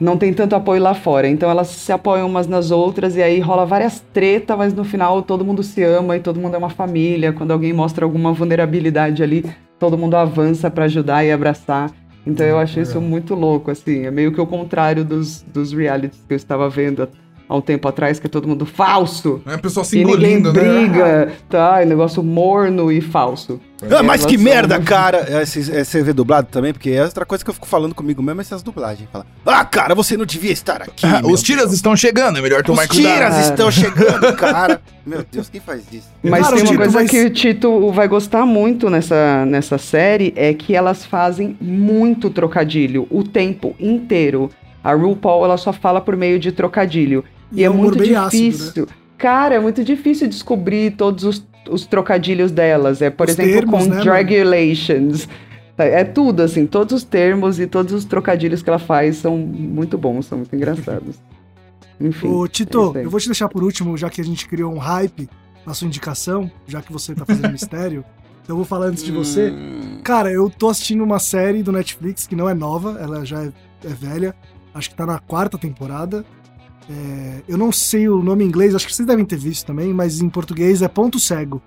não 0.00 0.18
tem 0.18 0.34
tanto 0.34 0.54
apoio 0.56 0.82
lá 0.82 0.92
fora. 0.92 1.28
Então 1.28 1.48
elas 1.48 1.68
se 1.68 1.92
apoiam 1.92 2.26
umas 2.28 2.46
nas 2.46 2.70
outras 2.70 3.16
e 3.16 3.22
aí 3.22 3.38
rola 3.40 3.64
várias 3.64 4.00
tretas, 4.12 4.56
mas 4.58 4.74
no 4.74 4.84
final 4.84 5.22
todo 5.22 5.44
mundo 5.44 5.62
se 5.62 5.82
ama 5.82 6.16
e 6.16 6.20
todo 6.20 6.40
mundo 6.40 6.54
é 6.54 6.58
uma 6.58 6.68
família. 6.70 7.32
Quando 7.32 7.52
alguém 7.52 7.72
mostra 7.72 8.04
alguma 8.04 8.32
vulnerabilidade 8.32 9.22
ali, 9.22 9.44
todo 9.78 9.96
mundo 9.96 10.16
avança 10.16 10.70
pra 10.70 10.84
ajudar 10.86 11.24
e 11.24 11.30
abraçar. 11.32 11.90
Então 12.26 12.44
eu 12.44 12.58
acho 12.58 12.80
isso 12.80 13.00
muito 13.00 13.34
louco, 13.34 13.70
assim. 13.70 14.04
É 14.04 14.10
meio 14.10 14.32
que 14.32 14.40
o 14.40 14.46
contrário 14.46 15.04
dos, 15.04 15.42
dos 15.42 15.72
realities 15.72 16.24
que 16.26 16.32
eu 16.34 16.36
estava 16.36 16.68
vendo 16.68 17.08
há 17.54 17.58
um 17.58 17.60
tempo 17.60 17.86
atrás, 17.88 18.18
que 18.18 18.26
é 18.26 18.30
todo 18.30 18.46
mundo 18.48 18.66
falso. 18.66 19.40
É 19.46 19.54
a 19.54 19.58
pessoa 19.58 19.84
se 19.84 19.98
E 19.98 20.04
ninguém 20.04 20.38
engolindo, 20.38 20.52
né? 20.52 20.60
briga, 20.86 21.32
tá? 21.48 21.80
É 21.80 21.84
negócio 21.84 22.22
morno 22.22 22.90
e 22.92 23.00
falso. 23.00 23.60
Ah, 23.90 24.02
mas 24.02 24.24
que 24.24 24.38
merda, 24.38 24.80
cara! 24.80 25.18
É, 25.28 25.44
Você 25.44 25.60
é, 25.70 25.84
você 25.84 26.02
vê 26.02 26.12
dublado 26.12 26.48
também? 26.50 26.72
Porque 26.72 26.90
é 26.90 27.02
outra 27.04 27.26
coisa 27.26 27.44
que 27.44 27.50
eu 27.50 27.54
fico 27.54 27.66
falando 27.66 27.94
comigo 27.94 28.22
mesmo, 28.22 28.40
é 28.40 28.42
essas 28.42 28.62
dublagens. 28.62 29.06
Fala, 29.12 29.26
ah, 29.44 29.64
cara, 29.64 29.94
você 29.94 30.16
não 30.16 30.24
devia 30.24 30.52
estar 30.52 30.80
aqui. 30.80 31.04
Ah, 31.06 31.20
os 31.24 31.42
tiras 31.42 31.64
Deus. 31.64 31.74
estão 31.74 31.94
chegando, 31.94 32.38
é 32.38 32.42
melhor 32.42 32.62
tomar 32.62 32.82
Os 32.84 32.88
cuidado. 32.88 33.12
tiras 33.14 33.38
estão 33.46 33.70
chegando, 33.70 34.34
cara. 34.36 34.80
Meu 35.04 35.22
Deus, 35.30 35.50
quem 35.50 35.60
faz 35.60 35.82
isso? 35.92 36.08
Mas 36.22 36.44
Cara, 36.44 36.54
tem 36.56 36.62
uma 36.64 36.66
Tito, 36.70 36.78
coisa 36.78 36.98
mas- 36.98 37.10
que 37.10 37.24
o 37.26 37.30
Tito 37.30 37.92
vai 37.92 38.08
gostar 38.08 38.46
muito 38.46 38.88
nessa, 38.88 39.44
nessa 39.44 39.76
série, 39.76 40.32
é 40.34 40.54
que 40.54 40.74
elas 40.74 41.04
fazem 41.04 41.54
muito 41.60 42.30
trocadilho, 42.30 43.06
o 43.10 43.22
tempo 43.22 43.74
inteiro. 43.78 44.48
A 44.82 44.92
RuPaul, 44.94 45.44
ela 45.44 45.56
só 45.58 45.72
fala 45.72 46.00
por 46.00 46.14
meio 46.16 46.38
de 46.38 46.52
trocadilho. 46.52 47.24
E, 47.52 47.60
E 47.60 47.62
é 47.62 47.66
é 47.66 47.70
um 47.70 47.74
muito 47.74 47.98
bem 47.98 48.14
ácido, 48.14 48.56
difícil. 48.56 48.88
Cara, 49.18 49.54
é 49.54 49.60
muito 49.60 49.84
difícil 49.84 50.28
descobrir 50.28 50.92
todos 50.92 51.24
os, 51.24 51.46
os 51.70 51.86
trocadilhos 51.86 52.50
delas. 52.50 53.00
É, 53.00 53.10
por 53.10 53.28
Os 53.28 53.32
exemplo, 53.32 53.52
termos, 53.52 53.84
com 53.84 53.90
né, 53.90 54.02
dragulations. 54.02 55.28
É 55.76 56.00
é 56.00 56.04
tudo, 56.04 56.42
assim, 56.42 56.66
todos 56.66 56.92
os 56.94 57.04
termos 57.04 57.58
e 57.58 57.66
todos 57.66 57.92
os 57.92 58.04
trocadilhos 58.04 58.62
que 58.62 58.70
ela 58.70 58.78
faz 58.78 59.16
são 59.16 59.36
muito 59.36 59.98
bons, 59.98 60.26
são 60.26 60.38
muito 60.38 60.54
engraçados. 60.54 61.16
Enfim. 62.00 62.28
Ô, 62.28 62.44
é 62.44 62.48
Tito, 62.48 62.92
aí. 62.96 63.04
eu 63.04 63.10
vou 63.10 63.20
te 63.20 63.26
deixar 63.26 63.48
por 63.48 63.62
último, 63.62 63.96
já 63.96 64.08
que 64.10 64.20
a 64.20 64.24
gente 64.24 64.46
criou 64.46 64.72
um 64.72 64.78
hype 64.78 65.28
na 65.66 65.74
sua 65.74 65.86
indicação, 65.86 66.50
já 66.66 66.80
que 66.82 66.92
você 66.92 67.14
tá 67.14 67.24
fazendo 67.24 67.50
mistério. 67.52 68.04
Então 68.42 68.54
eu 68.54 68.56
vou 68.56 68.64
falar 68.64 68.86
antes 68.86 69.02
de 69.02 69.10
você. 69.10 69.50
Hum, 69.50 70.00
Cara, 70.04 70.30
eu 70.30 70.50
tô 70.50 70.68
assistindo 70.68 71.02
uma 71.02 71.18
série 71.18 71.62
do 71.62 71.72
Netflix 71.72 72.26
que 72.26 72.36
não 72.36 72.48
é 72.48 72.54
nova, 72.54 72.98
ela 73.00 73.24
já 73.24 73.42
é, 73.42 73.50
é 73.84 73.88
velha. 73.88 74.34
Acho 74.74 74.90
que 74.90 74.96
tá 74.96 75.06
na 75.06 75.18
quarta 75.18 75.56
temporada. 75.56 76.24
É, 76.90 77.42
eu 77.48 77.56
não 77.56 77.72
sei 77.72 78.08
o 78.08 78.22
nome 78.22 78.44
em 78.44 78.48
inglês, 78.48 78.74
acho 78.74 78.86
que 78.86 78.94
vocês 78.94 79.06
devem 79.06 79.24
ter 79.24 79.36
visto 79.38 79.66
também, 79.66 79.92
mas 79.94 80.20
em 80.20 80.28
português 80.28 80.82
é 80.82 80.88
Ponto 80.88 81.18
Cego. 81.18 81.62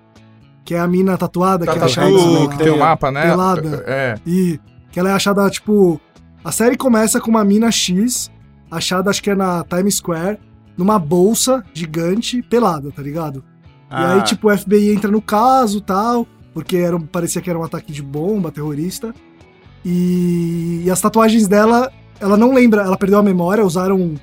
Que 0.64 0.74
é 0.74 0.78
a 0.78 0.86
mina 0.86 1.16
tatuada 1.16 1.64
Tá, 1.64 1.72
que 1.72 1.78
é 1.78 1.80
tá, 1.80 1.86
achada. 1.86 2.10
que 2.50 2.58
tem 2.58 2.70
o 2.70 2.78
mapa, 2.78 3.10
né? 3.10 3.22
pelada. 3.22 3.84
É. 3.86 4.14
E 4.26 4.60
que 4.92 5.00
ela 5.00 5.10
é 5.10 5.12
achada, 5.12 5.48
tipo. 5.50 6.00
A 6.44 6.52
série 6.52 6.76
começa 6.76 7.20
com 7.20 7.30
uma 7.30 7.44
mina 7.44 7.70
X, 7.70 8.30
achada, 8.70 9.10
acho 9.10 9.22
que 9.22 9.30
é 9.30 9.34
na 9.34 9.64
Times 9.64 9.96
Square, 9.96 10.38
numa 10.76 10.98
bolsa 10.98 11.64
gigante, 11.74 12.40
pelada, 12.42 12.92
tá 12.92 13.02
ligado? 13.02 13.38
E 13.38 13.94
ah, 13.94 14.14
aí, 14.14 14.22
tipo, 14.22 14.48
o 14.50 14.56
FBI 14.56 14.90
entra 14.94 15.10
no 15.10 15.20
caso 15.20 15.80
tal, 15.80 16.26
porque 16.54 16.76
era, 16.76 16.94
um- 16.96 17.00
parecia 17.00 17.40
que 17.42 17.50
era 17.50 17.58
um 17.58 17.64
ataque 17.64 17.92
de 17.92 18.02
bomba, 18.02 18.52
terrorista. 18.52 19.12
E, 19.84 20.82
e 20.84 20.90
as 20.90 21.00
tatuagens 21.00 21.48
dela, 21.48 21.90
ela 22.20 22.36
não 22.36 22.52
lembra, 22.52 22.82
ela 22.82 22.96
perdeu 22.96 23.18
a 23.18 23.22
memória, 23.22 23.64
usaram 23.64 24.14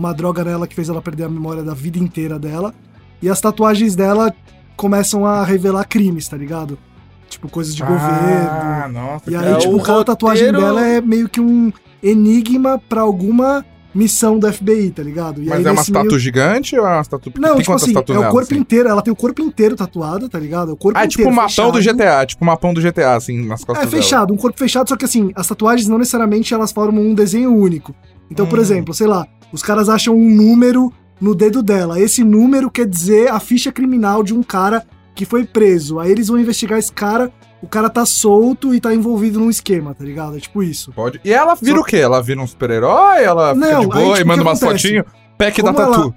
uma 0.00 0.14
droga 0.14 0.42
nela 0.42 0.66
que 0.66 0.74
fez 0.74 0.88
ela 0.88 1.02
perder 1.02 1.24
a 1.24 1.28
memória 1.28 1.62
da 1.62 1.74
vida 1.74 1.98
inteira 1.98 2.38
dela. 2.38 2.74
E 3.22 3.28
as 3.28 3.40
tatuagens 3.40 3.94
dela 3.94 4.32
começam 4.76 5.26
a 5.26 5.44
revelar 5.44 5.84
crimes, 5.86 6.26
tá 6.26 6.36
ligado? 6.36 6.78
Tipo, 7.28 7.48
coisas 7.48 7.74
de 7.76 7.82
Ah, 7.82 7.86
governo. 7.86 8.88
nossa. 9.00 9.30
E 9.30 9.36
aí, 9.36 9.52
É, 9.52 9.56
tipo, 9.58 9.80
cada 9.82 10.02
tatuagem 10.04 10.50
dela 10.52 10.84
é 10.86 11.00
meio 11.00 11.28
que 11.28 11.40
um 11.40 11.70
enigma 12.02 12.80
pra 12.88 13.02
alguma 13.02 13.64
missão 13.94 14.38
do 14.38 14.46
FBI, 14.50 14.90
tá 14.90 15.02
ligado? 15.02 15.42
E 15.42 15.46
Mas 15.46 15.58
aí, 15.58 15.64
é 15.66 15.70
uma 15.70 15.80
nesse 15.80 15.92
meio- 15.92 16.18
gigante 16.18 16.78
ou 16.78 16.86
é 16.86 16.94
uma 16.94 17.04
tatu 17.04 17.32
Não, 17.38 17.50
tem 17.54 17.58
tipo 17.58 17.72
assim, 17.72 17.92
é 17.94 17.98
o 17.98 18.04
corpo 18.30 18.38
assim? 18.38 18.56
inteiro, 18.56 18.88
ela 18.88 19.02
tem 19.02 19.12
o 19.12 19.16
corpo 19.16 19.42
inteiro 19.42 19.74
tatuado, 19.76 20.28
tá 20.28 20.38
ligado? 20.38 20.72
O 20.72 20.76
corpo 20.76 20.96
Ah, 20.98 21.04
é 21.04 21.08
tipo 21.08 21.28
o 21.28 21.32
mapão 21.32 21.70
do. 21.72 21.80
GTA, 21.80 22.24
tipo 22.24 22.42
o 22.42 22.46
mapão 22.46 22.72
do 22.72 22.80
GTA, 22.80 23.16
assim, 23.16 23.44
nas 23.46 23.64
costas 23.64 23.86
É 23.86 23.90
fechado, 23.90 24.32
um 24.32 24.36
corpo 24.36 24.56
fechado, 24.58 24.88
só 24.88 24.96
que 24.96 25.04
assim, 25.04 25.32
as 25.34 25.46
tatuagens 25.46 25.88
não 25.88 25.98
necessariamente 25.98 26.54
elas 26.54 26.70
formam 26.72 27.02
um 27.02 27.14
desenho 27.14 27.52
único. 27.52 27.92
Então, 28.30 28.46
por 28.46 28.58
Hum. 28.58 28.62
exemplo, 28.62 28.94
sei 28.94 29.06
lá, 29.06 29.26
os 29.52 29.62
caras 29.62 29.88
acham 29.88 30.14
um 30.14 30.28
número 30.34 30.92
no 31.20 31.34
dedo 31.34 31.62
dela. 31.62 32.00
Esse 32.00 32.22
número 32.24 32.70
quer 32.70 32.86
dizer 32.86 33.30
a 33.30 33.40
ficha 33.40 33.70
criminal 33.72 34.22
de 34.22 34.32
um 34.34 34.42
cara 34.42 34.84
que 35.14 35.24
foi 35.24 35.44
preso. 35.44 35.98
Aí 35.98 36.10
eles 36.10 36.28
vão 36.28 36.38
investigar 36.38 36.78
esse 36.78 36.92
cara, 36.92 37.30
o 37.62 37.66
cara 37.66 37.90
tá 37.90 38.06
solto 38.06 38.74
e 38.74 38.80
tá 38.80 38.94
envolvido 38.94 39.38
num 39.38 39.50
esquema, 39.50 39.94
tá 39.94 40.04
ligado? 40.04 40.36
É 40.36 40.40
tipo 40.40 40.62
isso. 40.62 40.92
Pode. 40.92 41.20
E 41.24 41.32
ela 41.32 41.54
vira 41.54 41.76
Só- 41.76 41.82
o 41.82 41.84
quê? 41.84 41.96
Ela 41.96 42.22
vira 42.22 42.40
um 42.40 42.46
super-herói? 42.46 43.22
Ela 43.22 43.54
fica 43.54 43.66
Não, 43.72 43.80
de 43.80 43.86
boa 43.88 43.98
aí, 44.04 44.10
e 44.12 44.14
tipo, 44.14 44.28
manda 44.28 44.40
o 44.40 44.44
que 44.44 44.50
umas 44.50 44.60
fotinhas? 44.60 45.04
Pack 45.36 45.62
da 45.62 45.72
Como 45.72 45.82
ela- 45.84 45.96
tatu. 45.96 46.14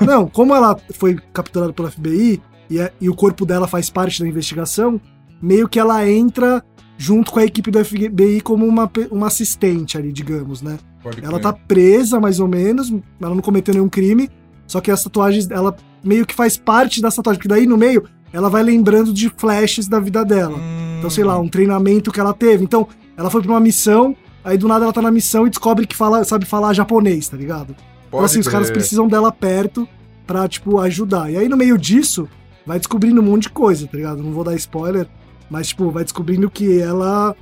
Não, 0.06 0.26
como 0.28 0.54
ela 0.54 0.76
foi 0.94 1.16
capturada 1.32 1.72
pelo 1.72 1.90
FBI 1.90 2.40
e, 2.70 2.78
é- 2.78 2.92
e 3.00 3.10
o 3.10 3.14
corpo 3.14 3.44
dela 3.44 3.66
faz 3.66 3.90
parte 3.90 4.22
da 4.22 4.28
investigação, 4.28 4.98
meio 5.42 5.68
que 5.68 5.78
ela 5.78 6.08
entra 6.08 6.62
junto 6.98 7.30
com 7.30 7.38
a 7.38 7.44
equipe 7.44 7.70
do 7.70 7.84
FBI 7.84 8.40
como 8.42 8.66
uma, 8.66 8.90
uma 9.10 9.26
assistente 9.26 9.98
ali, 9.98 10.12
digamos, 10.12 10.62
né? 10.62 10.78
Pode 11.02 11.20
Ela 11.20 11.32
crer. 11.32 11.42
tá 11.42 11.52
presa, 11.52 12.18
mais 12.20 12.40
ou 12.40 12.48
menos, 12.48 12.92
ela 13.20 13.34
não 13.34 13.42
cometeu 13.42 13.74
nenhum 13.74 13.88
crime, 13.88 14.28
só 14.66 14.80
que 14.80 14.90
as 14.90 15.02
tatuagens, 15.02 15.50
ela 15.50 15.76
meio 16.02 16.24
que 16.26 16.34
faz 16.34 16.56
parte 16.56 17.00
das 17.00 17.14
tatuagens, 17.14 17.38
porque 17.38 17.48
daí 17.48 17.66
no 17.66 17.76
meio 17.76 18.04
ela 18.32 18.48
vai 18.50 18.62
lembrando 18.62 19.12
de 19.12 19.30
flashes 19.36 19.86
da 19.88 20.00
vida 20.00 20.24
dela. 20.24 20.58
Hum. 20.58 20.96
Então, 20.98 21.10
sei 21.10 21.24
lá, 21.24 21.38
um 21.38 21.48
treinamento 21.48 22.10
que 22.10 22.18
ela 22.18 22.32
teve. 22.34 22.64
Então, 22.64 22.88
ela 23.16 23.30
foi 23.30 23.40
pra 23.42 23.50
uma 23.52 23.60
missão, 23.60 24.16
aí 24.42 24.58
do 24.58 24.66
nada 24.66 24.84
ela 24.84 24.92
tá 24.92 25.00
na 25.02 25.10
missão 25.10 25.46
e 25.46 25.50
descobre 25.50 25.86
que 25.86 25.94
fala, 25.94 26.24
sabe 26.24 26.44
falar 26.44 26.72
japonês, 26.72 27.28
tá 27.28 27.36
ligado? 27.36 27.70
Então, 28.08 28.20
Pode 28.20 28.24
assim, 28.24 28.40
os 28.40 28.48
caras 28.48 28.68
crer. 28.68 28.78
precisam 28.78 29.06
dela 29.06 29.30
perto 29.30 29.86
pra, 30.26 30.48
tipo, 30.48 30.78
ajudar. 30.80 31.30
E 31.30 31.36
aí, 31.36 31.48
no 31.48 31.56
meio 31.56 31.78
disso, 31.78 32.28
vai 32.66 32.78
descobrindo 32.78 33.20
um 33.20 33.24
monte 33.24 33.42
de 33.44 33.50
coisa, 33.50 33.86
tá 33.86 33.96
ligado? 33.96 34.22
Não 34.22 34.32
vou 34.32 34.42
dar 34.42 34.54
spoiler, 34.56 35.06
mas, 35.50 35.68
tipo, 35.68 35.90
vai 35.90 36.04
descobrindo 36.04 36.50
que 36.50 36.80
ela 36.80 37.34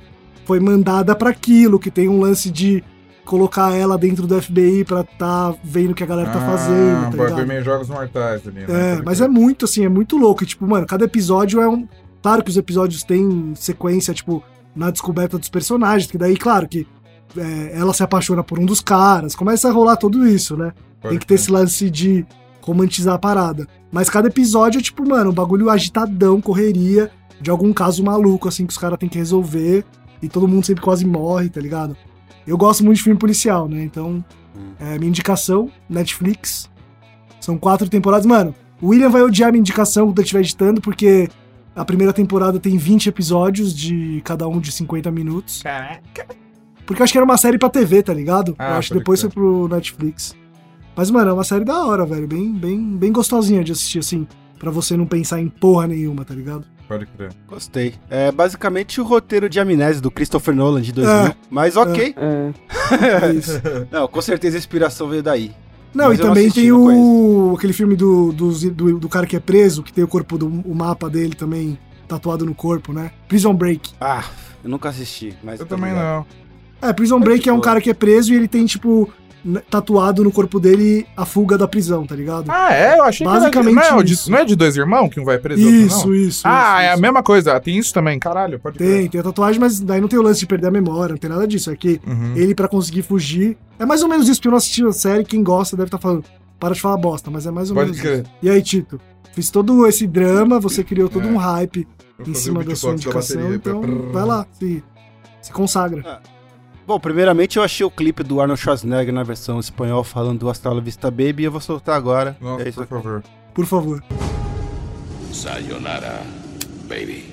foi 0.44 0.60
mandada 0.60 1.14
pra 1.14 1.30
aquilo, 1.30 1.78
que 1.78 1.90
tem 1.90 2.08
um 2.08 2.20
lance 2.20 2.50
de 2.50 2.82
colocar 3.24 3.74
ela 3.74 3.96
dentro 3.96 4.26
do 4.26 4.40
FBI 4.40 4.84
pra 4.84 5.02
tá 5.02 5.54
vendo 5.64 5.92
o 5.92 5.94
que 5.94 6.02
a 6.04 6.06
galera 6.06 6.30
tá 6.30 6.38
Ah, 6.38 6.50
fazendo, 6.50 7.00
tá 7.04 7.10
bagulho 7.10 7.28
ligado? 7.28 7.46
meio 7.46 7.64
jogos 7.64 7.88
mortais 7.88 8.46
ali, 8.46 8.60
né? 8.60 8.66
É, 8.98 9.02
mas 9.02 9.20
é 9.22 9.28
muito, 9.28 9.64
assim, 9.64 9.84
é 9.84 9.88
muito 9.88 10.18
louco. 10.18 10.42
E, 10.42 10.46
tipo, 10.46 10.66
mano, 10.66 10.86
cada 10.86 11.04
episódio 11.06 11.60
é 11.60 11.68
um. 11.68 11.88
Claro 12.22 12.42
que 12.44 12.50
os 12.50 12.56
episódios 12.58 13.02
têm 13.02 13.52
sequência, 13.54 14.12
tipo, 14.12 14.42
na 14.76 14.90
descoberta 14.90 15.38
dos 15.38 15.48
personagens, 15.48 16.10
que 16.10 16.18
daí, 16.18 16.36
claro, 16.36 16.68
que 16.68 16.86
é, 17.36 17.72
ela 17.78 17.94
se 17.94 18.02
apaixona 18.02 18.42
por 18.44 18.58
um 18.58 18.66
dos 18.66 18.80
caras, 18.80 19.34
começa 19.34 19.68
a 19.68 19.72
rolar 19.72 19.96
tudo 19.96 20.26
isso, 20.26 20.56
né? 20.56 20.72
Pode 21.00 21.12
Tem 21.12 21.18
que 21.18 21.26
ter 21.26 21.34
esse 21.34 21.50
lance 21.50 21.88
de 21.90 22.26
romantizar 22.60 23.14
a 23.14 23.18
parada. 23.18 23.66
Mas 23.90 24.10
cada 24.10 24.28
episódio 24.28 24.78
é, 24.78 24.82
tipo, 24.82 25.06
mano, 25.08 25.30
um 25.30 25.34
bagulho 25.34 25.70
agitadão, 25.70 26.40
correria, 26.40 27.10
de 27.40 27.50
algum 27.50 27.72
caso 27.72 28.02
maluco, 28.02 28.48
assim, 28.48 28.66
que 28.66 28.72
os 28.72 28.78
caras 28.78 28.98
têm 28.98 29.08
que 29.08 29.18
resolver, 29.18 29.84
e 30.22 30.28
todo 30.28 30.48
mundo 30.48 30.64
sempre 30.64 30.82
quase 30.82 31.06
morre, 31.06 31.48
tá 31.48 31.60
ligado? 31.60 31.96
Eu 32.46 32.56
gosto 32.56 32.84
muito 32.84 32.98
de 32.98 33.02
filme 33.02 33.18
policial, 33.18 33.68
né? 33.68 33.82
Então, 33.82 34.24
é 34.78 34.98
minha 34.98 35.08
indicação, 35.08 35.70
Netflix. 35.88 36.70
São 37.40 37.58
quatro 37.58 37.88
temporadas. 37.88 38.26
Mano, 38.26 38.54
o 38.80 38.88
William 38.88 39.10
vai 39.10 39.22
odiar 39.22 39.50
minha 39.50 39.60
indicação 39.60 40.06
quando 40.06 40.18
eu 40.18 40.22
estiver 40.22 40.40
editando, 40.40 40.80
porque 40.80 41.28
a 41.74 41.84
primeira 41.84 42.12
temporada 42.12 42.60
tem 42.60 42.76
20 42.76 43.08
episódios, 43.08 43.74
de 43.74 44.20
cada 44.24 44.46
um 44.46 44.60
de 44.60 44.70
50 44.70 45.10
minutos. 45.10 45.62
Porque 46.86 47.00
eu 47.00 47.04
acho 47.04 47.12
que 47.12 47.18
era 47.18 47.24
uma 47.24 47.38
série 47.38 47.58
pra 47.58 47.68
TV, 47.68 48.02
tá 48.02 48.12
ligado? 48.12 48.54
Ah, 48.58 48.72
eu 48.72 48.74
acho 48.76 48.88
que 48.88 48.98
depois 48.98 49.20
foi 49.20 49.30
pro 49.30 49.68
Netflix. 49.68 50.36
Mas, 50.94 51.10
mano, 51.10 51.30
é 51.30 51.32
uma 51.32 51.44
série 51.44 51.64
da 51.64 51.84
hora, 51.84 52.06
velho. 52.06 52.28
Bem, 52.28 52.52
bem, 52.52 52.96
bem 52.96 53.10
gostosinha 53.10 53.64
de 53.64 53.72
assistir, 53.72 53.98
assim. 53.98 54.26
Pra 54.58 54.70
você 54.70 54.96
não 54.96 55.06
pensar 55.06 55.40
em 55.40 55.48
porra 55.48 55.86
nenhuma, 55.86 56.24
tá 56.24 56.34
ligado? 56.34 56.64
Pode 56.88 57.06
crer. 57.06 57.32
Gostei. 57.48 57.94
É 58.10 58.30
basicamente 58.30 59.00
o 59.00 59.04
roteiro 59.04 59.48
de 59.48 59.58
Amnésia 59.58 60.00
do 60.02 60.10
Christopher 60.10 60.54
Nolan 60.54 60.82
de 60.82 60.92
2000. 60.92 61.16
É. 61.26 61.36
Mas 61.50 61.76
ok. 61.76 62.14
É. 62.16 63.26
É 63.28 63.32
isso. 63.34 63.52
Não, 63.90 64.06
com 64.06 64.20
certeza 64.20 64.56
a 64.56 64.58
inspiração 64.58 65.08
veio 65.08 65.22
daí. 65.22 65.52
Não, 65.94 66.08
Mas 66.08 66.18
e 66.18 66.22
não 66.22 66.28
também 66.28 66.44
assisti, 66.46 66.60
tem 66.62 66.70
não 66.70 67.50
o 67.52 67.54
aquele 67.56 67.72
filme 67.72 67.94
do, 67.94 68.32
do, 68.32 68.50
do, 68.70 68.98
do 68.98 69.08
cara 69.08 69.26
que 69.26 69.36
é 69.36 69.40
preso, 69.40 69.82
que 69.82 69.92
tem 69.92 70.02
o 70.02 70.08
corpo 70.08 70.36
do 70.36 70.46
o 70.46 70.74
mapa 70.74 71.08
dele 71.08 71.34
também 71.34 71.78
tatuado 72.08 72.44
no 72.44 72.54
corpo, 72.54 72.92
né? 72.92 73.12
Prison 73.28 73.54
Break. 73.54 73.92
Ah, 74.00 74.24
eu 74.62 74.68
nunca 74.68 74.88
assisti, 74.88 75.34
mas. 75.42 75.60
Eu 75.60 75.66
também 75.66 75.90
ligado. 75.90 76.26
não. 76.82 76.88
É, 76.88 76.92
Prison 76.92 77.18
Break 77.20 77.48
é 77.48 77.52
um 77.52 77.56
tipo- 77.56 77.64
cara 77.64 77.80
que 77.80 77.88
é 77.88 77.94
preso 77.94 78.32
e 78.32 78.36
ele 78.36 78.48
tem, 78.48 78.66
tipo, 78.66 79.08
tatuado 79.70 80.24
no 80.24 80.32
corpo 80.32 80.58
dele 80.58 81.06
a 81.16 81.24
fuga 81.26 81.58
da 81.58 81.68
prisão, 81.68 82.06
tá 82.06 82.14
ligado? 82.16 82.50
Ah, 82.50 82.72
é? 82.74 82.98
Eu 82.98 83.04
achei 83.04 83.26
Basicamente 83.26 83.52
que 83.52 83.58
era 83.58 83.68
de, 83.68 83.92
não, 83.94 84.00
é, 84.00 84.04
isso. 84.04 84.30
não 84.30 84.38
é 84.38 84.44
de 84.44 84.56
dois 84.56 84.76
irmãos 84.76 85.08
que 85.10 85.20
um 85.20 85.24
vai 85.24 85.38
preso 85.38 85.60
e 85.60 85.64
outro 85.66 85.80
isso, 85.86 86.06
não? 86.08 86.14
isso. 86.14 86.42
Ah, 86.46 86.50
isso, 86.78 86.82
é 86.82 86.88
a 86.88 86.92
isso. 86.94 87.02
mesma 87.02 87.22
coisa. 87.22 87.60
Tem 87.60 87.76
isso 87.78 87.92
também, 87.92 88.18
caralho. 88.18 88.58
Pode 88.58 88.78
Tem, 88.78 89.08
tem 89.08 89.20
a 89.20 89.24
tatuagem, 89.24 89.60
mas 89.60 89.80
daí 89.80 90.00
não 90.00 90.08
tem 90.08 90.18
o 90.18 90.22
lance 90.22 90.40
de 90.40 90.46
perder 90.46 90.68
a 90.68 90.70
memória, 90.70 91.12
não 91.12 91.18
tem 91.18 91.28
nada 91.30 91.46
disso. 91.46 91.70
É 91.70 91.76
que 91.76 92.00
Uhum. 92.06 92.32
ele, 92.36 92.54
pra 92.54 92.68
conseguir 92.68 93.02
fugir. 93.02 93.56
É 93.78 93.84
mais 93.84 94.02
ou 94.02 94.08
menos 94.08 94.28
isso, 94.28 94.38
porque 94.40 94.48
eu 94.48 94.52
não 94.52 94.58
assisti 94.58 94.84
a 94.86 94.92
série, 94.92 95.24
quem 95.24 95.42
gosta 95.42 95.76
deve 95.76 95.88
estar 95.88 95.98
falando. 95.98 96.24
Para 96.58 96.72
de 96.74 96.80
falar 96.80 96.96
bosta, 96.96 97.30
mas 97.30 97.46
é 97.46 97.50
mais 97.50 97.68
ou 97.70 97.74
Pode 97.76 97.90
menos 97.90 98.00
crer. 98.00 98.20
isso. 98.22 98.30
E 98.42 98.48
aí, 98.48 98.62
Tito? 98.62 99.00
Fiz 99.32 99.50
todo 99.50 99.86
esse 99.86 100.06
drama, 100.06 100.60
você 100.60 100.82
criou 100.84 101.08
todo 101.08 101.26
É. 101.28 101.30
um 101.30 101.36
hype 101.36 101.86
Vou 102.18 102.28
em 102.28 102.34
cima 102.34 102.62
da 102.62 102.76
sua 102.76 102.92
indicação, 102.92 103.36
bateria. 103.36 103.56
então 103.56 103.82
vai 104.12 104.24
lá, 104.24 104.46
se, 104.52 104.82
se 105.42 105.52
consagra. 105.52 106.20
Bom, 106.86 107.00
primeiramente 107.00 107.56
eu 107.56 107.62
achei 107.62 107.84
o 107.84 107.90
clipe 107.90 108.22
do 108.22 108.40
Arnold 108.40 108.60
Schwarzenegger 108.60 109.12
na 109.12 109.22
versão 109.22 109.58
espanhol 109.58 110.04
falando 110.04 110.40
do 110.40 110.50
Astral 110.50 110.78
Vista 110.82 111.10
Baby 111.10 111.42
e 111.42 111.44
eu 111.44 111.52
vou 111.52 111.60
soltar 111.60 111.96
agora. 111.96 112.36
Nossa, 112.40 112.62
é 112.64 112.68
isso 112.68 112.76
por 112.78 112.82
aqui. 112.84 112.92
favor. 113.04 113.22
Por 113.54 113.66
favor. 113.66 114.04
Sayonara, 115.32 116.20
baby. 116.86 117.32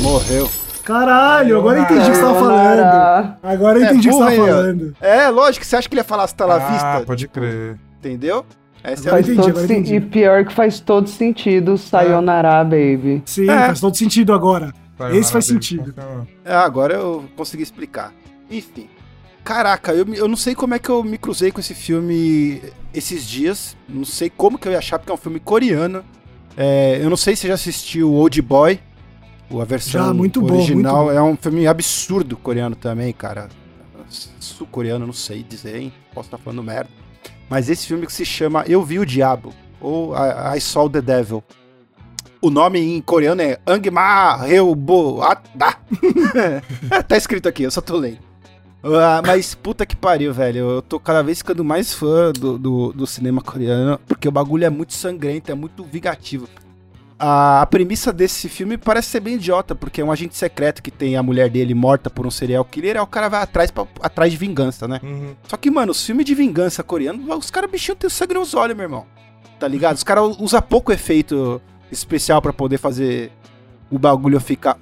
Morreu. 0.00 0.48
Caralho, 0.84 1.58
agora 1.58 1.78
eu 1.78 1.82
entendi 1.84 2.00
o 2.00 2.10
que 2.10 2.14
você 2.16 2.22
tava 2.22 2.38
falando. 2.38 3.36
Agora 3.42 3.78
eu 3.78 3.84
É, 3.84 3.86
entendi 3.90 4.08
o 4.08 4.12
que 4.12 4.16
você 4.16 4.36
tava 4.36 4.46
falando. 4.48 4.96
É, 5.00 5.28
lógico, 5.28 5.64
você 5.66 5.76
acha 5.76 5.88
que 5.88 5.94
ele 5.94 6.00
ia 6.00 6.04
falar 6.04 6.24
Hasta 6.24 6.46
la 6.46 6.54
Ah, 6.54 6.70
Vista? 6.70 7.02
pode 7.06 7.28
crer. 7.28 7.78
Entendeu? 7.98 8.46
Essa 8.82 9.08
é 9.08 9.10
Faz 9.10 9.28
entendi, 9.28 9.52
todo 9.52 9.64
entendi. 9.64 9.94
E 9.96 10.00
pior 10.00 10.44
que 10.46 10.52
faz 10.54 10.80
todo 10.80 11.06
sentido, 11.08 11.76
Sayonara, 11.76 12.64
baby. 12.64 13.22
Sim, 13.26 13.50
É. 13.50 13.66
faz 13.66 13.80
todo 13.80 13.94
sentido 13.96 14.32
agora. 14.32 14.72
Esse 15.12 15.32
faz 15.32 15.46
sentido. 15.46 15.94
É, 16.44 16.54
agora 16.54 16.94
eu 16.94 17.24
consegui 17.36 17.62
explicar. 17.62 18.12
Enfim. 18.50 18.88
Caraca, 19.42 19.92
eu, 19.92 20.06
eu 20.14 20.28
não 20.28 20.36
sei 20.36 20.54
como 20.54 20.74
é 20.74 20.78
que 20.78 20.88
eu 20.88 21.02
me 21.02 21.16
cruzei 21.16 21.50
com 21.50 21.60
esse 21.60 21.74
filme 21.74 22.62
esses 22.92 23.26
dias. 23.26 23.76
Não 23.88 24.04
sei 24.04 24.28
como 24.28 24.58
que 24.58 24.68
eu 24.68 24.72
ia 24.72 24.78
achar, 24.78 24.98
porque 24.98 25.10
é 25.10 25.14
um 25.14 25.18
filme 25.18 25.40
coreano. 25.40 26.04
É, 26.56 26.98
eu 27.00 27.08
não 27.08 27.16
sei 27.16 27.34
se 27.34 27.42
você 27.42 27.48
já 27.48 27.54
assistiu 27.54 28.12
Old 28.12 28.42
Boy, 28.42 28.80
a 29.58 29.64
versão 29.64 30.06
Já, 30.06 30.12
muito 30.14 30.40
bom, 30.40 30.54
original. 30.54 31.04
muito 31.04 31.12
bom. 31.12 31.18
É 31.18 31.22
um 31.22 31.36
filme 31.36 31.66
absurdo 31.66 32.36
coreano 32.36 32.76
também, 32.76 33.12
cara. 33.12 33.48
Sul-coreano, 34.38 35.06
não 35.06 35.12
sei 35.12 35.42
dizer, 35.42 35.76
hein? 35.76 35.92
Posso 36.12 36.26
estar 36.26 36.38
falando 36.38 36.62
merda. 36.62 36.90
Mas 37.48 37.68
esse 37.68 37.86
filme 37.86 38.06
que 38.06 38.12
se 38.12 38.24
chama 38.24 38.64
Eu 38.68 38.84
Vi 38.84 38.98
o 38.98 39.06
Diabo, 39.06 39.52
ou 39.80 40.14
I, 40.14 40.56
I 40.56 40.60
Saw 40.60 40.88
the 40.88 41.00
Devil. 41.00 41.42
O 42.42 42.48
nome 42.48 42.80
em 42.80 43.02
coreano 43.02 43.42
é 43.42 43.58
Angma 43.66 44.36
Reubo 44.36 45.22
Ata. 45.22 45.76
tá 47.06 47.16
escrito 47.16 47.46
aqui, 47.46 47.64
eu 47.64 47.70
só 47.70 47.82
tô 47.82 47.98
lendo. 47.98 48.18
Ah, 48.82 49.20
mas 49.26 49.54
puta 49.54 49.84
que 49.84 49.94
pariu, 49.94 50.32
velho. 50.32 50.70
Eu 50.70 50.82
tô 50.82 50.98
cada 50.98 51.22
vez 51.22 51.38
ficando 51.38 51.62
mais 51.62 51.92
fã 51.92 52.32
do, 52.32 52.58
do, 52.58 52.92
do 52.94 53.06
cinema 53.06 53.42
coreano, 53.42 54.00
porque 54.06 54.26
o 54.26 54.32
bagulho 54.32 54.64
é 54.64 54.70
muito 54.70 54.94
sangrento, 54.94 55.52
é 55.52 55.54
muito 55.54 55.84
vingativo. 55.84 56.48
A, 57.18 57.60
a 57.60 57.66
premissa 57.66 58.10
desse 58.10 58.48
filme 58.48 58.78
parece 58.78 59.08
ser 59.08 59.20
bem 59.20 59.34
idiota, 59.34 59.74
porque 59.74 60.00
é 60.00 60.04
um 60.04 60.10
agente 60.10 60.34
secreto 60.34 60.82
que 60.82 60.90
tem 60.90 61.16
a 61.16 61.22
mulher 61.22 61.50
dele 61.50 61.74
morta 61.74 62.08
por 62.08 62.26
um 62.26 62.30
serial 62.30 62.64
killer, 62.64 62.96
aí 62.96 63.02
o 63.02 63.06
cara 63.06 63.28
vai 63.28 63.42
atrás, 63.42 63.70
pra, 63.70 63.86
atrás 64.00 64.32
de 64.32 64.38
vingança, 64.38 64.88
né? 64.88 64.98
Uhum. 65.02 65.34
Só 65.46 65.58
que, 65.58 65.70
mano, 65.70 65.92
os 65.92 66.02
filmes 66.02 66.24
de 66.24 66.34
vingança 66.34 66.82
coreano, 66.82 67.36
os 67.36 67.50
caras 67.50 67.70
bichinho 67.70 67.96
tem 67.96 68.08
sangue 68.08 68.32
nos 68.32 68.54
olhos, 68.54 68.74
meu 68.74 68.84
irmão. 68.84 69.06
Tá 69.58 69.68
ligado? 69.68 69.96
Os 69.96 70.02
caras 70.02 70.34
usam 70.38 70.62
pouco 70.62 70.90
efeito 70.90 71.60
especial 71.90 72.40
pra 72.40 72.52
poder 72.52 72.78
fazer 72.78 73.32
o 73.90 73.98
bagulho 73.98 74.38
ficar 74.40 74.78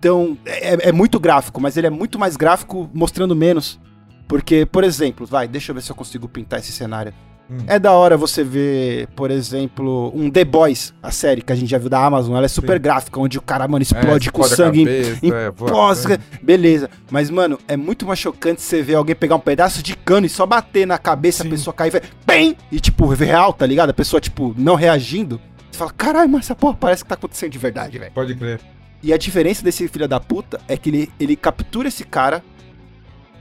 tão. 0.00 0.36
É, 0.44 0.88
é 0.88 0.92
muito 0.92 1.18
gráfico, 1.18 1.60
mas 1.60 1.76
ele 1.76 1.86
é 1.86 1.90
muito 1.90 2.18
mais 2.18 2.36
gráfico 2.36 2.90
mostrando 2.92 3.34
menos. 3.34 3.80
Porque, 4.28 4.66
por 4.66 4.84
exemplo, 4.84 5.26
vai, 5.26 5.46
deixa 5.46 5.70
eu 5.70 5.74
ver 5.74 5.82
se 5.82 5.90
eu 5.90 5.96
consigo 5.96 6.28
pintar 6.28 6.58
esse 6.58 6.72
cenário. 6.72 7.12
Hum. 7.50 7.58
É 7.66 7.78
da 7.78 7.92
hora 7.92 8.16
você 8.16 8.42
ver, 8.42 9.06
por 9.08 9.30
exemplo, 9.30 10.10
um 10.14 10.30
The 10.30 10.44
Boys, 10.44 10.94
a 11.02 11.10
série 11.10 11.42
que 11.42 11.52
a 11.52 11.56
gente 11.56 11.68
já 11.68 11.76
viu 11.76 11.90
da 11.90 12.02
Amazon. 12.02 12.34
Ela 12.34 12.46
é 12.46 12.48
super 12.48 12.76
Sim. 12.76 12.82
gráfica, 12.82 13.20
onde 13.20 13.38
o 13.38 13.42
cara, 13.42 13.68
mano, 13.68 13.82
explode 13.82 14.32
com 14.32 14.40
explode 14.42 14.54
a 14.54 14.56
sangue 14.56 14.84
cabeça, 14.84 15.18
em 15.22 15.30
é, 15.30 15.50
voa 15.50 15.70
Nossa, 15.70 16.08
sangue. 16.08 16.20
beleza. 16.42 16.88
Mas, 17.10 17.28
mano, 17.28 17.58
é 17.68 17.76
muito 17.76 18.06
mais 18.06 18.18
chocante 18.18 18.62
você 18.62 18.82
ver 18.82 18.94
alguém 18.94 19.14
pegar 19.14 19.36
um 19.36 19.40
pedaço 19.40 19.82
de 19.82 19.94
cano 19.94 20.24
e 20.24 20.30
só 20.30 20.46
bater 20.46 20.86
na 20.86 20.96
cabeça, 20.96 21.42
Sim. 21.42 21.48
a 21.48 21.50
pessoa 21.52 21.74
cair 21.74 21.88
e 21.88 21.92
vai, 21.92 22.02
PEM! 22.24 22.56
E, 22.72 22.80
tipo, 22.80 23.06
real, 23.08 23.52
tá 23.52 23.66
ligado? 23.66 23.90
A 23.90 23.94
pessoa, 23.94 24.20
tipo, 24.20 24.54
não 24.56 24.74
reagindo. 24.74 25.38
Você 25.74 25.78
fala, 25.78 25.90
caralho, 25.90 26.30
mas 26.30 26.44
essa 26.44 26.54
porra 26.54 26.76
parece 26.78 27.02
que 27.02 27.08
tá 27.08 27.16
acontecendo 27.16 27.50
de 27.50 27.58
verdade, 27.58 27.98
velho. 27.98 28.12
Pode 28.12 28.32
crer. 28.36 28.60
E 29.02 29.12
a 29.12 29.18
diferença 29.18 29.60
desse 29.60 29.88
filho 29.88 30.06
da 30.06 30.20
puta 30.20 30.60
é 30.68 30.76
que 30.76 30.88
ele, 30.88 31.12
ele 31.18 31.34
captura 31.34 31.88
esse 31.88 32.04
cara, 32.04 32.44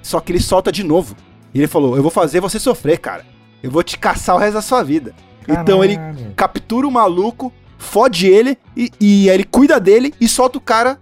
só 0.01 0.19
que 0.19 0.31
ele 0.31 0.39
solta 0.39 0.72
de 0.72 0.84
novo. 0.84 1.15
E 1.53 1.60
ele 1.60 1.68
falou, 1.68 1.95
eu 1.95 2.01
vou 2.01 2.10
fazer 2.10 2.39
você 2.39 2.57
sofrer, 2.57 2.97
cara. 2.97 3.23
Eu 3.61 3.69
vou 3.69 3.84
te 3.84 3.99
caçar 3.99 4.35
o 4.35 4.39
resto 4.39 4.55
da 4.55 4.64
sua 4.64 4.81
vida. 4.81 5.14
Então 5.47 5.84
ele 5.84 5.95
Caralho. 5.95 6.34
captura 6.35 6.88
o 6.88 6.91
maluco, 6.91 7.53
fode 7.77 8.26
ele 8.26 8.57
e, 8.76 8.89
e 8.99 9.30
aí 9.30 9.35
ele 9.35 9.43
cuida 9.43 9.80
dele 9.80 10.11
e 10.19 10.27
solta 10.27 10.57
o 10.57 10.61
cara 10.61 10.99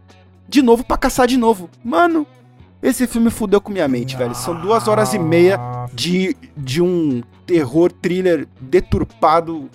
de 0.49 0.61
novo 0.61 0.83
pra 0.83 0.97
caçar 0.97 1.27
de 1.27 1.37
novo. 1.37 1.69
Mano, 1.81 2.27
esse 2.83 3.07
filme 3.07 3.29
fudeu 3.29 3.61
com 3.61 3.71
minha 3.71 3.87
mente, 3.87 4.17
velho. 4.17 4.35
São 4.35 4.59
duas 4.59 4.85
horas 4.89 5.13
e 5.13 5.19
meia 5.19 5.57
de, 5.93 6.35
de 6.57 6.81
um 6.81 7.23
terror 7.45 7.89
thriller 7.89 8.49
deturpado. 8.59 9.69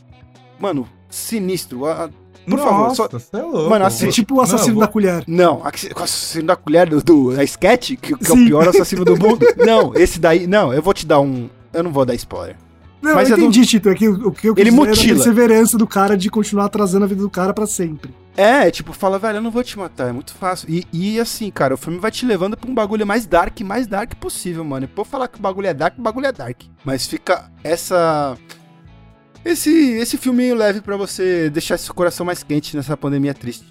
Mano, 0.60 0.86
sinistro. 1.16 1.86
Ah, 1.86 2.08
Por 2.48 2.58
favor, 2.58 2.94
só. 2.94 3.04
Nossa, 3.04 3.18
você 3.18 3.36
é 3.36 3.42
louco. 3.42 3.70
Mano, 3.70 3.84
É 3.84 3.88
assiste. 3.88 4.14
tipo 4.14 4.36
o 4.36 4.40
assassino 4.40 4.74
Não, 4.74 4.80
da 4.80 4.86
vou- 4.86 4.92
colher. 4.92 5.24
Não, 5.26 5.60
o 5.62 6.02
assassino 6.02 6.46
da 6.46 6.56
colher 6.56 6.88
do, 6.88 7.02
do 7.02 7.34
da 7.34 7.42
sketch, 7.44 7.92
que, 8.00 8.16
que 8.16 8.30
é 8.30 8.32
o 8.34 8.36
pior 8.36 8.68
assassino 8.68 9.04
do 9.04 9.16
mundo. 9.16 9.44
Não, 9.66 9.92
esse 9.94 10.20
daí. 10.20 10.46
Não, 10.46 10.72
eu 10.72 10.80
vou 10.82 10.94
te 10.94 11.06
dar 11.06 11.20
um. 11.20 11.48
Eu 11.72 11.82
não 11.82 11.90
vou 11.92 12.04
dar 12.06 12.14
spoiler. 12.14 12.56
Não, 13.02 13.14
Mas 13.14 13.28
eu 13.28 13.34
é 13.34 13.38
do- 13.38 13.42
entendi, 13.44 13.66
Tito. 13.66 13.88
É 13.90 13.94
que 13.94 14.08
o 14.08 14.32
que 14.32 14.48
eu 14.48 14.54
quis 14.54 14.62
Ele 14.62 14.70
dizer 14.70 14.82
é 14.82 14.84
da 14.84 14.90
mutila. 14.90 15.14
perseverança 15.16 15.76
do 15.78 15.86
cara 15.86 16.16
de 16.16 16.30
continuar 16.30 16.64
atrasando 16.64 17.04
a 17.04 17.08
vida 17.08 17.20
do 17.20 17.28
cara 17.30 17.52
pra 17.52 17.66
sempre. 17.66 18.14
É, 18.36 18.70
tipo, 18.70 18.92
fala, 18.92 19.18
velho, 19.18 19.38
eu 19.38 19.42
não 19.42 19.50
vou 19.50 19.62
te 19.64 19.78
matar, 19.78 20.08
é 20.08 20.12
muito 20.12 20.34
fácil. 20.34 20.68
E, 20.70 20.86
e 20.92 21.18
assim, 21.20 21.50
cara, 21.50 21.74
o 21.74 21.76
filme 21.78 21.98
vai 21.98 22.10
te 22.10 22.24
levando 22.26 22.56
pra 22.56 22.70
um 22.70 22.74
bagulho 22.74 23.06
mais 23.06 23.26
dark, 23.26 23.60
mais 23.62 23.86
dark 23.86 24.14
possível, 24.16 24.62
mano. 24.64 24.84
E 24.84 24.88
por 24.88 25.06
falar 25.06 25.28
que 25.28 25.38
o 25.38 25.42
bagulho 25.42 25.66
é 25.68 25.74
dark, 25.74 25.98
o 25.98 26.02
bagulho 26.02 26.26
é 26.26 26.32
dark. 26.32 26.62
Mas 26.84 27.06
fica 27.06 27.50
essa. 27.64 28.36
Esse, 29.48 29.70
esse 29.70 30.16
filminho 30.16 30.56
leve 30.56 30.80
pra 30.80 30.96
você 30.96 31.48
deixar 31.50 31.76
esse 31.76 31.88
coração 31.92 32.26
mais 32.26 32.42
quente 32.42 32.76
nessa 32.76 32.96
pandemia 32.96 33.32
triste. 33.32 33.64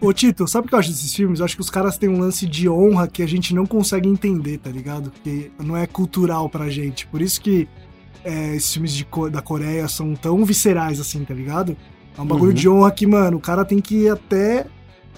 Ô, 0.00 0.12
Tito, 0.12 0.46
sabe 0.46 0.66
o 0.66 0.68
que 0.68 0.74
eu 0.74 0.78
acho 0.78 0.90
desses 0.90 1.12
filmes? 1.14 1.40
Eu 1.40 1.44
acho 1.46 1.56
que 1.56 1.60
os 1.62 1.70
caras 1.70 1.98
têm 1.98 2.08
um 2.08 2.20
lance 2.20 2.46
de 2.46 2.68
honra 2.68 3.08
que 3.08 3.22
a 3.22 3.26
gente 3.26 3.52
não 3.54 3.66
consegue 3.66 4.08
entender, 4.08 4.58
tá 4.58 4.70
ligado? 4.70 5.10
Porque 5.10 5.50
não 5.58 5.76
é 5.76 5.86
cultural 5.86 6.48
pra 6.48 6.68
gente. 6.68 7.06
Por 7.08 7.20
isso 7.20 7.40
que 7.40 7.66
é, 8.22 8.54
esses 8.54 8.72
filmes 8.72 8.92
de 8.92 9.04
da 9.32 9.42
Coreia 9.42 9.88
são 9.88 10.14
tão 10.14 10.44
viscerais 10.44 11.00
assim, 11.00 11.24
tá 11.24 11.34
ligado? 11.34 11.76
É 12.16 12.20
um 12.20 12.26
bagulho 12.26 12.50
Uhum. 12.50 12.54
de 12.54 12.68
honra 12.68 12.90
que, 12.92 13.06
mano, 13.06 13.38
o 13.38 13.40
cara 13.40 13.64
tem 13.64 13.80
que 13.80 14.02
ir 14.04 14.10
até 14.10 14.66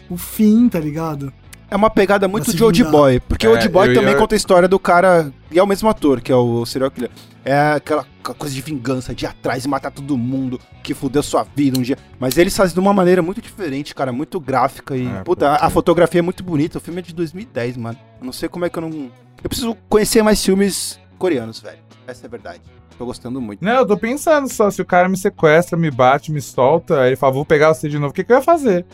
o 0.09 0.17
fim, 0.17 0.69
tá 0.71 0.81
ligado? 0.81 1.33
É 1.71 1.77
uma 1.77 1.91
pegada 1.91 2.27
muito 2.27 2.55
de 2.55 2.65
Old. 2.65 2.83
Boy, 2.85 3.21
porque 3.21 3.47
É, 3.47 3.51
Old 3.51 3.69
Boy 3.69 3.93
também 3.95 4.13
ia- 4.13 4.17
conta 4.19 4.35
a 4.35 4.37
história 4.37 4.67
do 4.67 4.79
cara, 4.79 5.31
e 5.51 5.59
é 5.59 5.63
o 5.63 5.67
mesmo 5.67 5.89
ator, 5.89 6.21
que 6.21 6.33
é 6.33 6.35
o 6.37 6.65
serial 6.65 6.91
killer. 6.91 7.11
É 7.45 7.73
aquela 7.73 8.07
coisa 8.39 8.55
de 8.55 8.61
vingança, 8.61 9.15
de 9.15 9.25
ir 9.25 9.29
atrás 9.29 9.65
e 9.65 9.69
matar 9.69 9.91
todo 9.91 10.17
mundo, 10.17 10.59
que 10.83 10.93
fudeu 10.95 11.23
sua 11.23 11.47
vida 11.57 11.79
um 11.79 11.83
dia. 11.83 11.97
Mas 12.19 12.37
eles 12.39 12.57
fazem 12.57 12.75
de 12.75 12.81
uma 12.81 12.93
maneira 12.93 13.21
muito 13.23 13.41
diferente, 13.41 13.95
cara, 13.95 14.13
muito 14.13 14.39
gráfica 14.41 14.97
e, 14.97 15.07
É, 15.07 15.23
puta, 15.23 15.49
a, 15.51 15.67
a 15.67 15.71
fotografia 15.71 16.21
é 16.21 16.23
muito 16.23 16.43
bonita. 16.43 16.79
O 16.79 16.81
filme 16.81 17.01
é 17.01 17.03
de 17.03 17.15
2010, 17.15 17.77
mano. 17.77 17.99
Eu 18.21 18.25
não 18.27 18.33
sei 18.33 18.49
como 18.49 18.65
é 18.65 18.71
que 18.71 18.79
eu 18.79 18.83
não... 18.83 19.11
Eu 19.43 19.49
preciso 19.49 19.77
conhecer 19.89 20.23
mais 20.23 20.45
filmes 20.45 20.99
coreanos, 21.19 21.61
velho. 21.61 21.79
Essa 22.07 22.25
é 22.25 22.27
a 22.27 22.31
verdade. 22.31 22.61
Tô 22.99 23.07
gostando 23.07 23.41
muito. 23.41 23.65
Não, 23.65 23.73
eu 23.77 23.87
tô 23.87 23.97
pensando 23.97 24.53
só, 24.53 24.71
se 24.71 24.83
o 24.83 24.85
cara 24.85 25.09
me 25.09 25.17
sequestra, 25.17 25.79
me 25.79 25.91
bate, 25.91 26.33
me 26.33 26.41
solta, 26.41 27.01
aí 27.03 27.11
ele 27.11 27.17
fala, 27.17 27.33
vou 27.35 27.45
pegar 27.45 27.73
você 27.73 27.89
de 27.89 27.97
novo, 27.99 28.11
o 28.11 28.13
que, 28.15 28.25
que 28.25 28.33
eu 28.33 28.37
ia 28.37 28.43
fazer? 28.43 28.85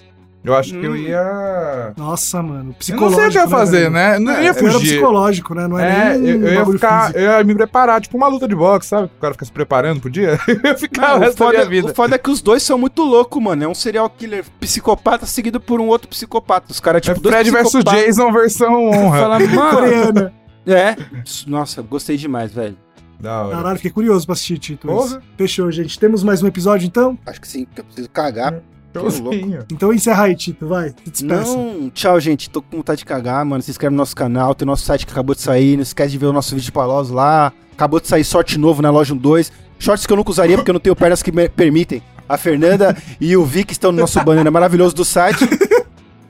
Eu 0.44 0.54
acho 0.54 0.72
que 0.78 0.84
eu 0.84 0.92
Hum. 0.92 0.96
ia. 0.96 1.94
Nossa, 1.96 2.42
mano. 2.42 2.58
Eu 2.60 2.64
não 2.64 2.72
Psicológico. 2.74 3.18
sei 3.20 3.28
o 3.28 3.32
que 3.32 3.38
eu 3.38 3.42
ia 3.42 3.48
fazer, 3.48 3.78
velho? 3.78 3.90
né? 3.90 4.16
Eu 4.16 4.20
não 4.20 4.32
É, 4.32 4.42
ia 4.42 4.48
Era 4.50 4.54
fugir. 4.54 4.78
psicológico, 4.90 5.54
né? 5.54 5.66
Não 5.66 5.78
é, 5.78 6.14
É, 6.14 6.18
nem 6.18 6.30
eu, 6.32 6.38
um 6.38 6.42
eu 6.46 6.52
ia 6.52 6.66
ficar, 6.66 7.00
físico. 7.06 7.18
eu 7.18 7.30
ia 7.38 7.44
me 7.44 7.54
preparar, 7.54 8.00
tipo 8.02 8.16
uma 8.18 8.28
luta 8.28 8.46
de 8.46 8.54
boxe, 8.54 8.88
sabe? 8.90 9.06
O 9.16 9.20
cara 9.20 9.32
fica 9.32 9.44
se 9.46 9.52
preparando 9.52 10.00
pro 10.02 10.10
dia. 10.10 10.38
Eu 10.46 10.60
ia 10.62 10.76
ficar 10.76 11.08
Não, 11.12 11.16
o 11.16 11.20
resto 11.20 11.38
da 11.38 11.44
foda, 11.46 11.58
minha 11.58 11.70
vida. 11.70 11.90
o 11.90 11.94
foda 11.94 12.14
é 12.14 12.18
que 12.18 12.30
os 12.30 12.42
dois 12.42 12.62
são 12.62 12.76
muito 12.76 13.02
loucos, 13.02 13.42
mano. 13.42 13.64
É 13.64 13.68
um 13.68 13.74
serial 13.74 14.10
killer 14.10 14.44
psicopata 14.60 15.24
seguido 15.24 15.58
por 15.58 15.80
um 15.80 15.86
outro 15.88 16.08
psicopata. 16.08 16.66
Os 16.70 16.78
caras, 16.78 17.00
tipo, 17.00 17.26
é 17.26 17.30
Fred 17.32 17.50
versus. 17.50 17.82
Jason 17.82 18.30
versão 18.30 18.90
honra. 18.90 19.18
Fala, 19.20 19.38
mano, 19.48 19.70
Coreana. 19.70 20.32
É. 20.66 20.94
Nossa, 21.46 21.80
gostei 21.80 22.16
demais, 22.18 22.52
velho. 22.52 22.76
Da 23.18 23.42
hora. 23.44 23.56
Caralho, 23.56 23.76
fiquei 23.76 23.90
curioso 23.90 24.26
pra 24.26 24.34
assistir, 24.34 24.58
Tito. 24.58 24.86
Porra. 24.88 25.22
Fechou, 25.38 25.70
gente. 25.70 25.98
Temos 25.98 26.22
mais 26.22 26.42
um 26.42 26.46
episódio, 26.46 26.86
então? 26.86 27.18
Acho 27.24 27.40
que 27.40 27.48
sim, 27.48 27.64
porque 27.64 27.80
eu 27.80 27.84
preciso 27.84 28.10
cagar. 28.10 28.60
Showzinho. 29.00 29.64
Então 29.72 29.92
encerra 29.92 30.24
aí, 30.24 30.36
Tito, 30.36 30.66
vai. 30.66 30.90
Se 30.90 31.22
despeça. 31.24 31.56
Não, 31.56 31.90
tchau, 31.90 32.18
gente. 32.20 32.48
Tô 32.48 32.62
com 32.62 32.78
vontade 32.78 32.98
de 32.98 33.04
cagar, 33.04 33.44
mano. 33.44 33.62
Se 33.62 33.70
inscreve 33.70 33.92
no 33.92 33.98
nosso 33.98 34.14
canal, 34.14 34.54
tem 34.54 34.66
nosso 34.66 34.84
site 34.84 35.04
que 35.06 35.12
acabou 35.12 35.34
de 35.34 35.40
sair. 35.40 35.76
Não 35.76 35.82
esquece 35.82 36.12
de 36.12 36.18
ver 36.18 36.26
o 36.26 36.32
nosso 36.32 36.54
vídeo 36.54 36.66
de 36.66 36.72
Palos 36.72 37.10
lá. 37.10 37.52
Acabou 37.72 38.00
de 38.00 38.06
sair 38.06 38.24
sorte 38.24 38.58
novo 38.58 38.80
na 38.80 38.90
loja 38.90 39.14
12. 39.14 39.50
Shorts 39.78 40.06
que 40.06 40.12
eu 40.12 40.16
nunca 40.16 40.30
usaria 40.30 40.56
porque 40.56 40.70
eu 40.70 40.74
não 40.74 40.80
tenho 40.80 40.94
pernas 40.96 41.22
que 41.22 41.32
me 41.32 41.48
permitem. 41.48 42.02
A 42.28 42.38
Fernanda 42.38 42.96
e 43.20 43.36
o 43.36 43.44
Vic 43.44 43.72
estão 43.72 43.92
no 43.92 44.00
nosso 44.00 44.22
banner 44.22 44.50
maravilhoso 44.50 44.94
do 44.94 45.04
site. 45.04 45.44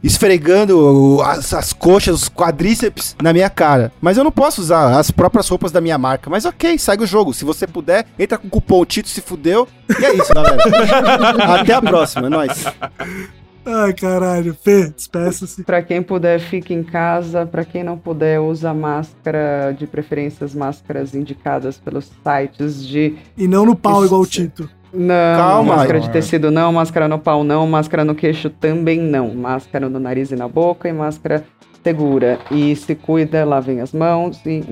Esfregando 0.05 1.23
as, 1.23 1.55
as 1.55 1.73
coxas, 1.73 2.15
os 2.23 2.29
quadríceps 2.29 3.17
na 3.23 3.33
minha 3.33 3.49
cara. 3.49 3.91
Mas 4.03 4.19
eu 4.19 4.25
não 4.25 4.31
posso 4.31 4.61
usar 4.61 4.99
as 4.99 5.11
próprias 5.11 5.49
roupas 5.49 5.73
da 5.73 5.81
minha 5.81 5.97
marca. 5.97 6.29
Mas 6.29 6.45
ok, 6.45 6.79
segue 6.79 7.05
o 7.05 7.07
jogo. 7.07 7.33
Se 7.33 7.45
você 7.45 7.67
puder, 7.67 8.07
entra 8.19 8.37
com 8.37 8.47
o 8.47 8.51
cupom 8.51 8.85
Tito 8.85 9.09
se 9.09 9.23
fudeu. 9.23 9.67
E 9.99 10.05
é 10.05 10.15
isso, 10.15 10.33
galera. 10.35 10.59
Até 11.61 11.73
a 11.73 11.81
próxima, 11.81 12.27
é 12.27 12.31
nóis. 12.31 12.65
Ai, 13.65 13.95
caralho. 13.95 14.55
Fê, 14.63 14.91
despeça-se. 14.91 15.63
Pra 15.65 15.83
quem 15.83 16.03
puder, 16.03 16.39
fique 16.39 16.75
em 16.75 16.83
casa. 16.83 17.47
Pra 17.47 17.65
quem 17.65 17.83
não 17.83 17.97
puder, 17.97 18.39
usa 18.41 18.75
máscara, 18.75 19.75
de 19.77 19.87
preferência 19.87 20.45
as 20.45 20.55
máscaras 20.55 21.15
indicadas 21.15 21.79
pelos 21.79 22.11
sites 22.23 22.87
de. 22.87 23.17
E 23.37 23.49
não 23.49 23.65
no 23.65 23.75
pau 23.75 23.99
Isso. 24.01 24.07
igual 24.07 24.21
o 24.21 24.27
Tito. 24.27 24.69
Não, 24.95 25.37
Calma. 25.37 25.77
máscara 25.77 26.01
de 26.01 26.11
tecido 26.11 26.51
não, 26.51 26.73
máscara 26.73 27.09
no 27.09 27.19
pau 27.19 27.43
não, 27.43 27.67
máscara 27.67 28.05
no 28.05 28.15
queixo 28.15 28.49
também 28.49 29.01
não. 29.01 29.35
Máscara 29.35 29.89
no 29.89 29.99
nariz 29.99 30.31
e 30.31 30.37
na 30.37 30.47
boca 30.49 30.89
e 30.89 30.93
máscara 30.93 31.45
segura. 31.83 32.39
E 32.51 32.75
se 32.77 32.95
cuida, 32.95 33.45
lavem 33.45 33.81
as 33.81 33.93
mãos 33.93 34.41
e. 34.47 34.63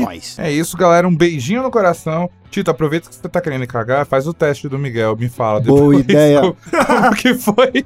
Nós. 0.00 0.38
É 0.38 0.50
isso, 0.50 0.76
galera. 0.78 1.06
Um 1.06 1.14
beijinho 1.14 1.62
no 1.62 1.70
coração. 1.70 2.30
Tito, 2.50 2.70
aproveita 2.70 3.08
que 3.10 3.14
você 3.14 3.28
tá 3.28 3.38
querendo 3.40 3.66
cagar, 3.66 4.06
faz 4.06 4.26
o 4.26 4.32
teste 4.32 4.66
do 4.66 4.78
Miguel, 4.78 5.14
me 5.14 5.28
fala. 5.28 5.60
Boa 5.60 5.94
ideia. 5.94 6.42
o- 6.46 6.56
Como 6.86 7.14
que 7.14 7.34
foi? 7.34 7.84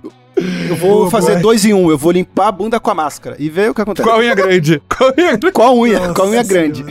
Eu 0.69 0.77
vou 0.77 0.91
Boa, 1.01 1.11
fazer 1.11 1.33
boa. 1.33 1.43
dois 1.43 1.65
em 1.65 1.75
um. 1.75 1.91
Eu 1.91 1.99
vou 1.99 2.13
limpar 2.13 2.47
a 2.49 2.53
bunda 2.53 2.79
com 2.79 2.91
a 2.91 2.95
máscara 2.95 3.35
e 3.39 3.51
ver 3.51 3.71
o 3.71 3.75
que 3.75 3.81
acontece. 3.83 4.09
Qual 4.09 4.21
unha 4.21 4.35
grande? 4.35 4.81
Qual 4.89 5.11
unha 5.11 5.37
grande? 5.37 5.53
Qual 5.53 5.77
unha? 5.79 5.99
Nossa 5.99 6.15
Qual 6.15 6.29
unha 6.29 6.43
grande? 6.45 6.85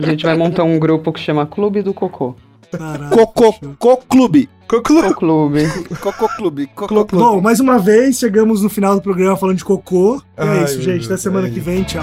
A 0.00 0.06
gente 0.06 0.24
vai 0.26 0.36
montar 0.36 0.64
um 0.64 0.78
grupo 0.80 1.12
que 1.12 1.20
chama 1.20 1.46
Clube 1.46 1.80
do 1.82 1.94
Cocô. 1.94 2.34
Caralho. 2.70 3.10
Cocô, 3.10 3.52
fechou. 3.52 3.74
Coclube. 3.78 4.48
Conclu- 4.68 5.06
O 5.08 5.14
clube. 5.14 5.66
Cocô 6.00 6.28
Clube. 6.28 6.66
Cocô 6.74 7.04
Clube. 7.06 7.24
Bom, 7.24 7.40
mais 7.40 7.58
uma 7.58 7.78
vez, 7.78 8.18
chegamos 8.18 8.62
no 8.62 8.68
final 8.68 8.94
do 8.94 9.00
programa 9.00 9.34
falando 9.36 9.56
de 9.56 9.64
cocô. 9.64 10.22
E 10.36 10.42
é 10.42 10.44
Ai, 10.44 10.64
isso, 10.64 10.82
gente. 10.82 11.06
Até 11.06 11.16
semana 11.16 11.48
é 11.48 11.50
que 11.50 11.58
vem. 11.60 11.82
Tchau. 11.84 12.02